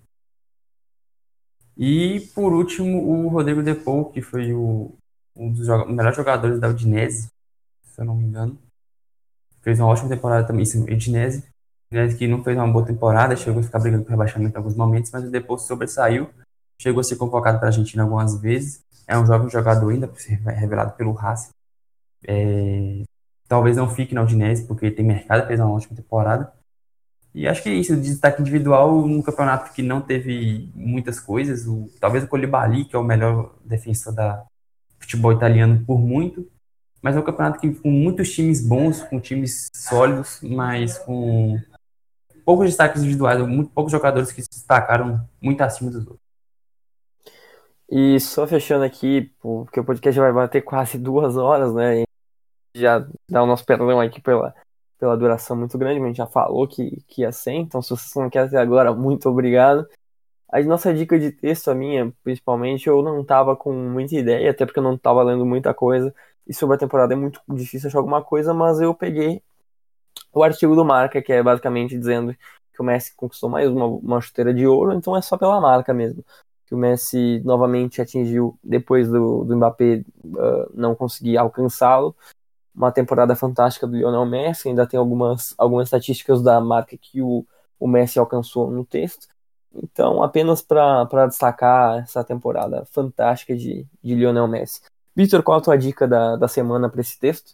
E, 1.77 2.19
por 2.35 2.51
último, 2.51 3.01
o 3.01 3.29
Rodrigo 3.29 3.63
Depou, 3.63 4.11
que 4.11 4.21
foi 4.21 4.53
o, 4.53 4.93
um 5.33 5.53
dos 5.53 5.67
melhores 5.87 6.17
jogadores 6.17 6.59
da 6.59 6.67
Udinese, 6.67 7.29
se 7.83 8.01
eu 8.01 8.05
não 8.05 8.15
me 8.15 8.25
engano. 8.25 8.59
Fez 9.61 9.79
uma 9.79 9.89
ótima 9.89 10.09
temporada 10.09 10.45
também 10.45 10.65
em 10.65 10.93
Udinese. 10.93 11.43
Udinese 11.91 12.17
que 12.17 12.27
não 12.27 12.43
fez 12.43 12.57
uma 12.57 12.67
boa 12.67 12.85
temporada, 12.85 13.35
chegou 13.35 13.59
a 13.59 13.63
ficar 13.63 13.79
brigando 13.79 14.05
com 14.05 14.11
rebaixamento 14.11 14.55
em 14.55 14.57
alguns 14.57 14.75
momentos, 14.75 15.11
mas 15.11 15.23
o 15.23 15.31
Depou 15.31 15.57
sobressaiu. 15.57 16.29
Chegou 16.81 17.01
a 17.01 17.03
ser 17.03 17.17
convocado 17.17 17.57
para 17.59 17.67
a 17.67 17.69
Argentina 17.69 18.03
algumas 18.03 18.39
vezes. 18.39 18.81
É 19.07 19.17
um 19.17 19.25
jovem 19.25 19.49
jogador 19.49 19.89
ainda, 19.89 20.07
por 20.07 20.17
revelado 20.17 20.93
pelo 20.93 21.11
Racing. 21.11 21.51
É, 22.25 23.03
talvez 23.47 23.75
não 23.75 23.89
fique 23.89 24.13
na 24.13 24.23
Udinese, 24.23 24.65
porque 24.65 24.91
tem 24.91 25.05
mercado, 25.05 25.47
fez 25.47 25.59
uma 25.59 25.71
ótima 25.71 25.95
temporada. 25.95 26.53
E 27.33 27.47
acho 27.47 27.61
que 27.61 27.69
é 27.69 27.73
isso, 27.73 27.95
de 27.95 28.01
destaque 28.01 28.41
individual 28.41 29.07
no 29.07 29.21
campeonato 29.21 29.73
que 29.73 29.81
não 29.81 30.01
teve 30.01 30.71
muitas 30.73 31.19
coisas. 31.19 31.67
O, 31.67 31.89
talvez 31.99 32.23
o 32.23 32.27
Colibali, 32.27 32.85
que 32.85 32.95
é 32.95 32.99
o 32.99 33.03
melhor 33.03 33.55
defensor 33.63 34.13
da 34.13 34.45
futebol 34.99 35.31
italiano 35.31 35.83
por 35.85 35.99
muito. 35.99 36.47
Mas 37.01 37.15
é 37.15 37.19
um 37.19 37.23
campeonato 37.23 37.59
que, 37.59 37.73
com 37.73 37.89
muitos 37.89 38.33
times 38.33 38.65
bons, 38.65 39.01
com 39.03 39.19
times 39.19 39.69
sólidos, 39.73 40.39
mas 40.41 40.97
com 40.99 41.59
poucos 42.43 42.67
destaques 42.67 43.01
individuais, 43.01 43.39
muito 43.47 43.71
poucos 43.71 43.91
jogadores 43.91 44.31
que 44.31 44.41
se 44.41 44.49
destacaram 44.49 45.27
muito 45.41 45.61
acima 45.61 45.91
dos 45.91 46.05
outros. 46.05 46.19
E 47.89 48.19
só 48.19 48.45
fechando 48.45 48.83
aqui, 48.83 49.31
porque 49.39 49.79
o 49.79 49.83
podcast 49.83 50.19
vai 50.19 50.31
bater 50.31 50.61
quase 50.61 50.97
duas 50.97 51.37
horas, 51.37 51.73
né? 51.73 52.03
já 52.75 53.05
dá 53.29 53.43
o 53.43 53.47
nosso 53.47 53.65
perdão 53.65 53.99
aqui 53.99 54.21
pela 54.21 54.53
pela 54.99 55.17
duração 55.17 55.55
muito 55.55 55.77
grande, 55.77 55.99
mas 55.99 56.07
a 56.07 56.09
gente 56.09 56.17
já 56.17 56.27
falou 56.27 56.67
que, 56.67 57.01
que 57.07 57.21
ia 57.21 57.31
ser, 57.31 57.53
então 57.53 57.81
se 57.81 57.89
vocês 57.89 58.13
não 58.15 58.29
querem 58.29 58.49
até 58.49 58.57
agora, 58.57 58.93
muito 58.93 59.29
obrigado. 59.29 59.87
A 60.51 60.61
nossa 60.63 60.93
dica 60.93 61.17
de 61.17 61.31
texto, 61.31 61.69
a 61.71 61.75
minha, 61.75 62.13
principalmente, 62.23 62.87
eu 62.87 63.01
não 63.01 63.23
tava 63.23 63.55
com 63.55 63.71
muita 63.73 64.15
ideia, 64.15 64.51
até 64.51 64.65
porque 64.65 64.79
eu 64.79 64.83
não 64.83 64.97
tava 64.97 65.23
lendo 65.23 65.45
muita 65.45 65.73
coisa, 65.73 66.13
e 66.49 66.53
sobre 66.53 66.75
a 66.75 66.79
temporada 66.79 67.13
é 67.13 67.15
muito 67.15 67.39
difícil 67.47 67.87
achar 67.87 67.99
alguma 67.99 68.23
coisa, 68.23 68.55
mas 68.55 68.81
eu 68.81 68.93
peguei 68.95 69.43
o 70.33 70.43
artigo 70.43 70.75
do 70.75 70.83
Marca, 70.83 71.21
que 71.21 71.31
é 71.31 71.43
basicamente 71.43 71.95
dizendo 71.95 72.35
que 72.73 72.81
o 72.81 72.83
Messi 72.83 73.15
conquistou 73.15 73.49
mais 73.49 73.69
uma, 73.69 73.85
uma 73.85 74.19
chuteira 74.19 74.51
de 74.51 74.65
ouro, 74.65 74.93
então 74.93 75.15
é 75.15 75.21
só 75.21 75.37
pela 75.37 75.61
marca 75.61 75.93
mesmo. 75.93 76.25
Que 76.65 76.73
o 76.73 76.77
Messi 76.77 77.39
novamente 77.45 78.01
atingiu, 78.01 78.57
depois 78.63 79.07
do, 79.07 79.43
do 79.43 79.55
Mbappé 79.55 80.03
uh, 80.25 80.71
não 80.73 80.95
conseguir 80.95 81.37
alcançá-lo, 81.37 82.15
uma 82.73 82.91
temporada 82.91 83.35
fantástica 83.35 83.85
do 83.85 83.95
Lionel 83.95 84.25
Messi, 84.25 84.69
ainda 84.69 84.87
tem 84.87 84.99
algumas, 84.99 85.53
algumas 85.55 85.87
estatísticas 85.87 86.41
da 86.41 86.59
marca 86.59 86.97
que 86.97 87.21
o, 87.21 87.45
o 87.79 87.87
Messi 87.87 88.17
alcançou 88.17 88.71
no 88.71 88.83
texto. 88.83 89.27
Então, 89.71 90.23
apenas 90.23 90.63
para 90.63 91.27
destacar 91.27 91.99
essa 91.99 92.23
temporada 92.23 92.85
fantástica 92.85 93.55
de, 93.55 93.85
de 94.01 94.15
Lionel 94.15 94.47
Messi. 94.47 94.81
Vitor, 95.15 95.43
qual 95.43 95.57
a 95.57 95.61
tua 95.61 95.77
dica 95.77 96.07
da, 96.07 96.35
da 96.35 96.47
semana 96.47 96.89
para 96.89 97.01
esse 97.01 97.19
texto? 97.19 97.53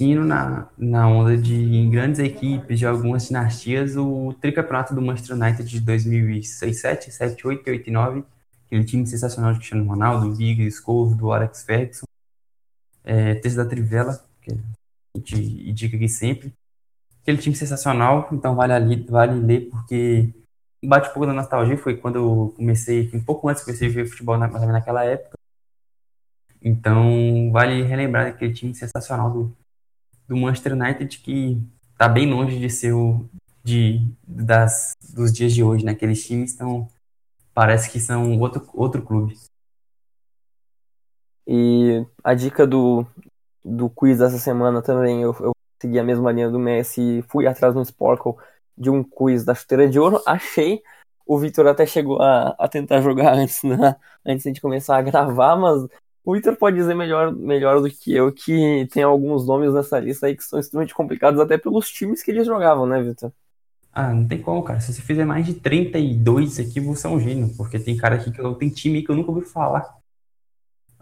Indo 0.00 0.24
na, 0.24 0.68
na 0.76 1.06
onda 1.06 1.36
de 1.36 1.88
grandes 1.90 2.18
equipes, 2.18 2.78
de 2.78 2.86
algumas 2.86 3.26
dinastias, 3.26 3.96
o 3.96 4.34
tricampeonato 4.40 4.94
do 4.94 5.02
Manchester 5.02 5.36
United 5.36 5.68
de 5.68 5.80
2006, 5.80 6.80
7, 6.80 7.10
7, 7.12 7.46
8 7.46 7.70
8 7.70 7.88
e 7.88 7.92
9, 7.92 8.24
aquele 8.66 8.84
time 8.84 9.06
sensacional 9.06 9.52
de 9.52 9.58
Cristiano 9.58 9.84
Ronaldo, 9.86 10.34
Viga, 10.34 10.68
Scholes, 10.70 11.14
do 11.16 11.30
Alex 11.30 11.62
Ferguson, 11.62 12.06
é, 13.04 13.34
texto 13.34 13.56
da 13.56 13.66
Trivela, 13.66 14.24
que 14.40 14.52
a 14.52 15.18
gente 15.18 15.36
indica 15.68 15.96
aqui 15.96 16.08
sempre. 16.08 16.52
Aquele 17.22 17.38
time 17.38 17.54
sensacional, 17.54 18.28
então 18.32 18.56
vale, 18.56 18.72
ali, 18.72 19.04
vale 19.04 19.38
ler, 19.38 19.68
porque 19.70 20.32
bate 20.84 21.10
um 21.10 21.12
pouco 21.12 21.26
da 21.26 21.32
nostalgia, 21.32 21.76
foi 21.76 21.96
quando 21.96 22.16
eu 22.16 22.54
comecei, 22.56 23.10
um 23.14 23.22
pouco 23.22 23.48
antes 23.48 23.62
comecei 23.62 23.88
a 23.88 23.92
ver 23.92 24.06
futebol 24.06 24.36
na, 24.36 24.48
naquela 24.48 25.04
época. 25.04 25.38
Então 26.62 27.50
vale 27.50 27.82
relembrar 27.82 28.26
aquele 28.26 28.52
time 28.52 28.74
sensacional 28.74 29.30
do, 29.30 29.56
do 30.28 30.36
Manchester 30.36 30.72
United 30.74 31.18
que 31.18 31.60
está 31.92 32.08
bem 32.08 32.30
longe 32.30 32.58
de 32.58 32.70
ser 32.70 32.92
o 32.92 33.28
de, 33.64 34.06
das, 34.26 34.92
dos 35.14 35.32
dias 35.32 35.52
de 35.52 35.62
hoje, 35.62 35.84
né? 35.84 35.92
Aqueles 35.92 36.26
times 36.26 36.50
estão 36.50 36.88
parece 37.54 37.90
que 37.90 38.00
são 38.00 38.38
outro, 38.40 38.68
outro 38.74 39.02
clube. 39.02 39.36
E 41.46 42.04
a 42.22 42.34
dica 42.34 42.66
do, 42.66 43.06
do 43.64 43.90
quiz 43.90 44.18
dessa 44.18 44.38
semana 44.38 44.80
também, 44.80 45.22
eu, 45.22 45.34
eu 45.40 45.52
segui 45.80 45.98
a 45.98 46.04
mesma 46.04 46.32
linha 46.32 46.48
do 46.48 46.58
Messi 46.58 47.22
fui 47.28 47.46
atrás 47.46 47.74
no 47.74 47.82
Sporkle 47.82 48.34
de 48.76 48.90
um 48.90 49.02
quiz 49.02 49.44
da 49.44 49.54
chuteira 49.54 49.88
de 49.88 49.98
ouro. 49.98 50.22
Achei. 50.26 50.82
O 51.26 51.38
Vitor 51.38 51.66
até 51.68 51.86
chegou 51.86 52.20
a, 52.20 52.48
a 52.58 52.68
tentar 52.68 53.00
jogar 53.00 53.34
antes, 53.38 53.62
né? 53.62 53.96
antes 54.24 54.52
de 54.52 54.60
começar 54.60 54.96
a 54.96 55.02
gravar, 55.02 55.56
mas 55.56 55.86
o 56.24 56.34
Vitor 56.34 56.56
pode 56.56 56.76
dizer 56.76 56.94
melhor, 56.94 57.32
melhor 57.34 57.80
do 57.80 57.90
que 57.90 58.14
eu 58.14 58.32
que 58.32 58.86
tem 58.92 59.02
alguns 59.02 59.46
nomes 59.46 59.72
nessa 59.72 59.98
lista 59.98 60.26
aí 60.26 60.36
que 60.36 60.44
são 60.44 60.58
extremamente 60.58 60.94
complicados 60.94 61.40
até 61.40 61.58
pelos 61.58 61.90
times 61.90 62.22
que 62.22 62.30
eles 62.30 62.46
jogavam, 62.46 62.86
né, 62.86 63.02
Vitor? 63.02 63.32
Ah, 63.92 64.14
não 64.14 64.26
tem 64.26 64.40
como, 64.40 64.62
cara. 64.62 64.80
Se 64.80 64.92
você 64.92 65.02
fizer 65.02 65.24
mais 65.24 65.44
de 65.44 65.54
32 65.54 66.60
aqui, 66.60 66.80
você 66.80 67.06
é 67.06 67.10
um 67.10 67.20
gênio, 67.20 67.54
porque 67.56 67.78
tem 67.78 67.96
cara 67.96 68.14
aqui 68.14 68.30
que 68.30 68.40
eu, 68.40 68.54
tem 68.54 68.70
time 68.70 69.02
que 69.02 69.10
eu 69.10 69.16
nunca 69.16 69.30
ouvi 69.30 69.44
falar. 69.44 69.96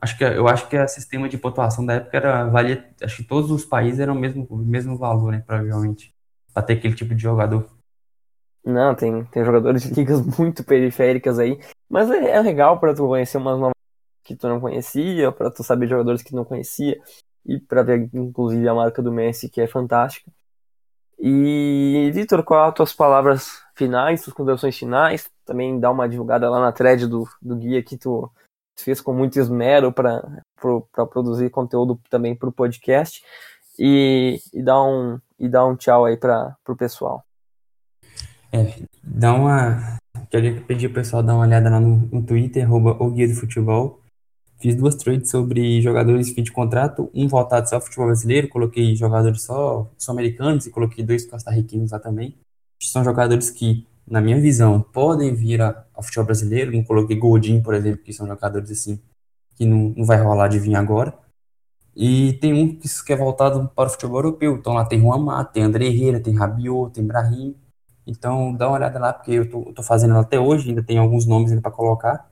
Acho 0.00 0.16
que 0.16 0.24
eu 0.24 0.48
acho 0.48 0.66
que 0.66 0.78
o 0.78 0.88
sistema 0.88 1.28
de 1.28 1.36
pontuação 1.36 1.84
da 1.84 1.94
época 1.94 2.16
era 2.16 2.44
valia, 2.46 2.88
acho 3.02 3.18
que 3.18 3.24
todos 3.24 3.50
os 3.50 3.66
países 3.66 4.00
eram 4.00 4.14
o 4.14 4.18
mesmo, 4.18 4.46
o 4.48 4.56
mesmo 4.56 4.96
valor, 4.96 5.30
né, 5.30 5.44
provavelmente, 5.46 6.14
para 6.54 6.62
ter 6.62 6.72
aquele 6.74 6.94
tipo 6.94 7.14
de 7.14 7.22
jogador. 7.22 7.68
Não, 8.64 8.94
tem, 8.94 9.24
tem 9.26 9.44
jogadores 9.44 9.82
de 9.82 9.92
ligas 9.92 10.20
muito 10.38 10.64
periféricas 10.64 11.38
aí, 11.38 11.60
mas 11.88 12.10
é, 12.10 12.30
é 12.30 12.40
legal 12.40 12.80
para 12.80 12.94
tu 12.94 13.06
conhecer 13.06 13.36
umas 13.36 13.58
novas 13.58 13.79
que 14.24 14.36
tu 14.36 14.48
não 14.48 14.60
conhecia, 14.60 15.32
para 15.32 15.50
tu 15.50 15.62
saber 15.62 15.88
jogadores 15.88 16.22
que 16.22 16.34
não 16.34 16.44
conhecia 16.44 17.00
e 17.44 17.58
para 17.58 17.82
ver 17.82 18.08
inclusive 18.12 18.68
a 18.68 18.74
marca 18.74 19.02
do 19.02 19.12
Messi 19.12 19.48
que 19.48 19.60
é 19.60 19.66
fantástica. 19.66 20.30
E 21.18 22.10
Vitor, 22.14 22.42
qual 22.42 22.68
as 22.68 22.74
tuas 22.74 22.92
palavras 22.92 23.62
finais, 23.74 24.22
suas 24.22 24.34
considerações 24.34 24.78
finais? 24.78 25.30
Também 25.44 25.78
dá 25.78 25.90
uma 25.90 26.08
divulgada 26.08 26.48
lá 26.48 26.60
na 26.60 26.72
thread 26.72 27.06
do, 27.06 27.28
do 27.42 27.56
guia 27.56 27.82
que 27.82 27.98
tu 27.98 28.30
fez 28.78 29.00
com 29.00 29.12
muito 29.12 29.38
esmero 29.38 29.92
para 29.92 30.42
produzir 31.10 31.50
conteúdo 31.50 32.00
também 32.08 32.34
para 32.34 32.48
o 32.48 32.52
podcast 32.52 33.22
e, 33.78 34.40
e 34.54 34.62
dar 34.62 34.82
um 34.82 35.18
e 35.38 35.48
dar 35.48 35.66
um 35.66 35.76
tchau 35.76 36.04
aí 36.04 36.16
para 36.16 36.56
o 36.68 36.76
pessoal. 36.76 37.24
É, 38.52 38.74
dá 39.02 39.32
uma. 39.32 39.98
Queria 40.30 40.60
pedir 40.60 40.88
o 40.88 40.92
pessoal 40.92 41.22
dar 41.22 41.34
uma 41.34 41.46
olhada 41.46 41.70
lá 41.70 41.80
no, 41.80 41.96
no 42.12 42.22
Twitter, 42.22 42.64
arroba 42.64 42.96
o 43.02 43.10
Guia 43.10 43.28
do 43.28 43.34
Futebol. 43.34 43.99
Fiz 44.60 44.74
duas 44.74 44.94
trades 44.94 45.30
sobre 45.30 45.80
jogadores 45.80 46.30
fim 46.30 46.42
de 46.42 46.52
contrato, 46.52 47.10
um 47.14 47.26
voltado 47.26 47.68
só 47.68 47.76
ao 47.76 47.80
futebol 47.80 48.06
brasileiro, 48.06 48.48
coloquei 48.48 48.94
jogadores 48.94 49.42
só, 49.42 49.90
só 49.96 50.12
americanos 50.12 50.66
e 50.66 50.70
coloquei 50.70 51.04
dois 51.04 51.26
costarriquinhos 51.26 51.92
lá 51.92 51.98
também. 51.98 52.36
São 52.82 53.02
jogadores 53.02 53.50
que 53.50 53.86
na 54.10 54.20
minha 54.20 54.40
visão, 54.40 54.82
podem 54.82 55.32
vir 55.32 55.62
ao 55.62 56.02
futebol 56.02 56.26
brasileiro. 56.26 56.72
Não 56.72 56.82
coloquei 56.82 57.16
Godin, 57.16 57.62
por 57.62 57.74
exemplo, 57.74 58.02
que 58.02 58.12
são 58.12 58.26
jogadores 58.26 58.70
assim 58.70 59.00
que 59.54 59.64
não, 59.64 59.94
não 59.96 60.04
vai 60.04 60.20
rolar 60.20 60.48
de 60.48 60.58
vir 60.58 60.74
agora. 60.74 61.16
E 61.94 62.34
tem 62.34 62.52
um 62.52 62.76
que 62.76 63.12
é 63.12 63.16
voltado 63.16 63.68
para 63.74 63.88
o 63.88 63.90
futebol 63.90 64.18
europeu. 64.18 64.56
Então 64.56 64.74
lá 64.74 64.84
tem 64.84 65.00
Juan 65.00 65.18
Mata, 65.18 65.52
tem 65.52 65.62
André 65.62 65.86
Herrera, 65.86 66.20
tem 66.20 66.34
Rabiot, 66.34 66.92
tem 66.92 67.06
Brahim. 67.06 67.54
Então 68.06 68.52
dá 68.54 68.68
uma 68.68 68.76
olhada 68.78 68.98
lá, 68.98 69.12
porque 69.12 69.32
eu 69.32 69.48
tô, 69.48 69.72
tô 69.72 69.82
fazendo 69.82 70.16
até 70.16 70.40
hoje, 70.40 70.70
ainda 70.70 70.82
tem 70.82 70.98
alguns 70.98 71.26
nomes 71.26 71.58
para 71.60 71.70
colocar. 71.70 72.29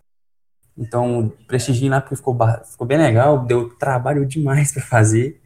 Então, 0.78 1.32
prestigiem 1.48 1.90
lá 1.90 2.00
porque 2.00 2.14
ficou, 2.14 2.38
ficou 2.64 2.86
bem 2.86 2.96
legal, 2.96 3.44
deu 3.44 3.68
trabalho 3.70 4.24
demais 4.24 4.70
para 4.70 4.82
fazer. 4.82 5.40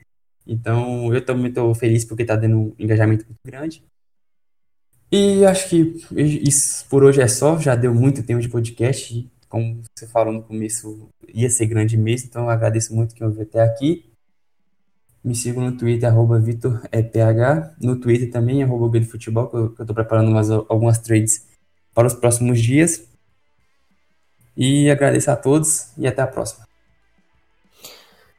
Então, 0.47 1.13
eu 1.15 1.25
também 1.25 1.49
estou 1.49 1.75
feliz 1.75 2.05
porque 2.05 2.23
está 2.23 2.37
dando 2.37 2.59
um 2.59 2.75
engajamento 2.79 3.25
muito 3.25 3.41
grande. 3.45 3.83
E 5.11 5.45
acho 5.47 5.69
que 5.69 5.97
isso 6.17 6.87
por 6.89 7.03
hoje 7.03 7.21
é 7.21 7.29
só, 7.29 7.59
já 7.59 7.75
deu 7.75 7.95
muito 7.95 8.23
tempo 8.23 8.41
de 8.41 8.49
podcast. 8.49 9.31
Como 9.49 9.83
você 9.95 10.07
falou 10.07 10.33
no 10.33 10.43
começo, 10.43 11.09
ia 11.29 11.49
ser 11.49 11.67
grande 11.67 11.97
mês, 11.97 12.25
então 12.25 12.45
eu 12.45 12.51
agradeço 12.51 12.95
muito 12.95 13.15
que 13.15 13.23
eu 13.23 13.31
vi 13.31 13.43
até 13.43 13.63
aqui. 13.63 14.11
Me 15.25 15.35
sigam 15.35 15.63
no 15.63 15.77
Twitter, 15.77 16.09
arroba 16.09 16.39
VitorEPH. 16.41 17.77
No 17.81 17.97
Twitter 17.97 18.31
também, 18.31 18.63
arroba 18.63 19.01
Futebol, 19.03 19.49
que 19.49 19.57
eu 19.57 19.67
estou 19.69 19.95
preparando 19.95 20.31
umas, 20.31 20.51
algumas 20.51 20.99
trades 20.99 21.47
para 21.95 22.07
os 22.07 22.15
próximos 22.15 22.61
dias. 22.61 23.07
E 24.57 24.91
agradeço 24.91 25.31
a 25.31 25.37
todos 25.37 25.93
e 25.97 26.07
até 26.07 26.23
a 26.23 26.27
próxima. 26.27 26.67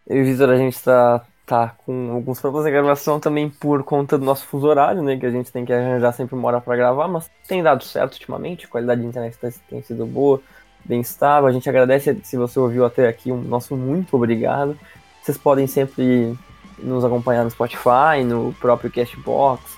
Eu 0.05 0.17
e 0.17 0.23
Vitor, 0.23 0.49
a 0.49 0.57
gente 0.57 0.75
está 0.75 1.25
tá 1.45 1.75
com 1.85 2.11
alguns 2.11 2.39
problemas 2.39 2.65
de 2.65 2.71
gravação 2.71 3.19
também 3.19 3.49
por 3.49 3.83
conta 3.83 4.17
do 4.17 4.25
nosso 4.25 4.45
fuso 4.45 4.67
horário, 4.67 5.01
né? 5.01 5.17
Que 5.17 5.25
a 5.25 5.31
gente 5.31 5.51
tem 5.51 5.65
que 5.65 5.73
arranjar 5.73 6.13
sempre 6.13 6.35
uma 6.35 6.47
hora 6.47 6.61
para 6.61 6.75
gravar, 6.75 7.07
mas 7.07 7.29
tem 7.47 7.63
dado 7.63 7.83
certo 7.83 8.13
ultimamente, 8.13 8.65
a 8.65 8.69
qualidade 8.69 9.01
de 9.01 9.07
internet 9.07 9.37
tem 9.69 9.81
sido 9.81 10.05
boa, 10.05 10.41
bem 10.83 11.01
estável. 11.01 11.47
A 11.47 11.51
gente 11.51 11.69
agradece 11.69 12.17
se 12.23 12.37
você 12.37 12.59
ouviu 12.59 12.85
até 12.85 13.07
aqui, 13.07 13.31
um 13.31 13.41
nosso 13.41 13.75
muito 13.75 14.15
obrigado. 14.15 14.77
Vocês 15.21 15.37
podem 15.37 15.67
sempre 15.67 16.37
nos 16.77 17.05
acompanhar 17.05 17.43
no 17.43 17.51
Spotify, 17.51 18.23
no 18.25 18.53
próprio 18.59 18.91
Castbox, 18.91 19.77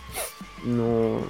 no, 0.63 1.21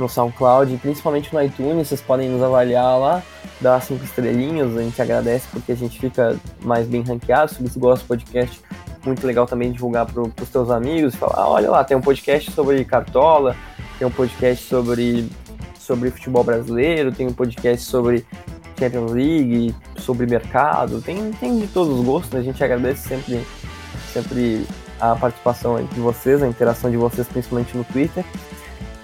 no 0.00 0.08
SoundCloud, 0.08 0.76
principalmente 0.78 1.32
no 1.32 1.42
iTunes, 1.42 1.88
vocês 1.88 2.00
podem 2.00 2.28
nos 2.28 2.42
avaliar 2.42 2.98
lá, 2.98 3.22
dar 3.60 3.80
cinco 3.82 4.04
estrelinhas, 4.04 4.76
a 4.76 4.82
gente 4.82 5.00
agradece 5.00 5.46
porque 5.52 5.72
a 5.72 5.76
gente 5.76 6.00
fica 6.00 6.36
mais 6.62 6.86
bem 6.86 7.02
ranqueado, 7.02 7.52
se 7.52 7.62
você 7.62 7.78
gosta 7.78 8.04
do 8.04 8.08
podcast, 8.08 8.60
muito 9.04 9.26
legal 9.26 9.46
também 9.46 9.70
divulgar 9.70 10.06
para 10.06 10.22
os 10.22 10.48
teus 10.50 10.70
amigos, 10.70 11.14
falar, 11.14 11.36
ah, 11.36 11.48
olha 11.48 11.70
lá, 11.70 11.84
tem 11.84 11.96
um 11.96 12.00
podcast 12.00 12.50
sobre 12.50 12.84
cartola, 12.84 13.54
tem 13.98 14.08
um 14.08 14.10
podcast 14.10 14.64
sobre, 14.64 15.28
sobre 15.78 16.10
futebol 16.10 16.42
brasileiro, 16.42 17.12
tem 17.12 17.26
um 17.26 17.32
podcast 17.32 17.84
sobre 17.84 18.26
Champions 18.78 19.12
League, 19.12 19.74
sobre 19.98 20.26
mercado, 20.26 21.02
tem, 21.02 21.32
tem 21.32 21.58
de 21.58 21.66
todos 21.66 21.98
os 21.98 22.04
gostos, 22.04 22.34
a 22.34 22.42
gente 22.42 22.62
agradece 22.64 23.08
sempre, 23.08 23.46
sempre 24.12 24.66
a 24.98 25.14
participação 25.14 25.82
de 25.82 26.00
vocês, 26.00 26.42
a 26.42 26.46
interação 26.46 26.90
de 26.90 26.96
vocês, 26.96 27.26
principalmente 27.26 27.76
no 27.76 27.84
Twitter. 27.84 28.24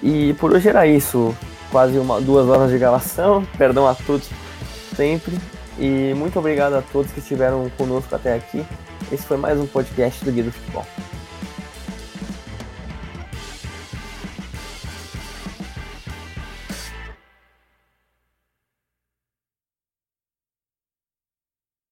E 0.07 0.35
por 0.35 0.53
hoje 0.53 0.69
era 0.69 0.87
isso, 0.87 1.37
quase 1.69 1.99
uma, 1.99 2.21
duas 2.21 2.47
horas 2.47 2.71
de 2.71 2.79
gravação, 2.79 3.45
perdão 3.59 3.89
a 3.89 3.93
todos 3.93 4.31
sempre, 4.95 5.37
e 5.81 6.15
muito 6.15 6.39
obrigado 6.39 6.75
a 6.75 6.83
todos 6.93 7.11
que 7.11 7.19
estiveram 7.19 7.69
conosco 7.71 8.15
até 8.15 8.33
aqui. 8.33 8.65
Esse 9.11 9.27
foi 9.27 9.37
mais 9.37 9.59
um 9.59 9.67
podcast 9.67 10.25
do 10.25 10.31
Guia 10.31 10.45
do 10.45 10.53
Futebol. 10.53 10.87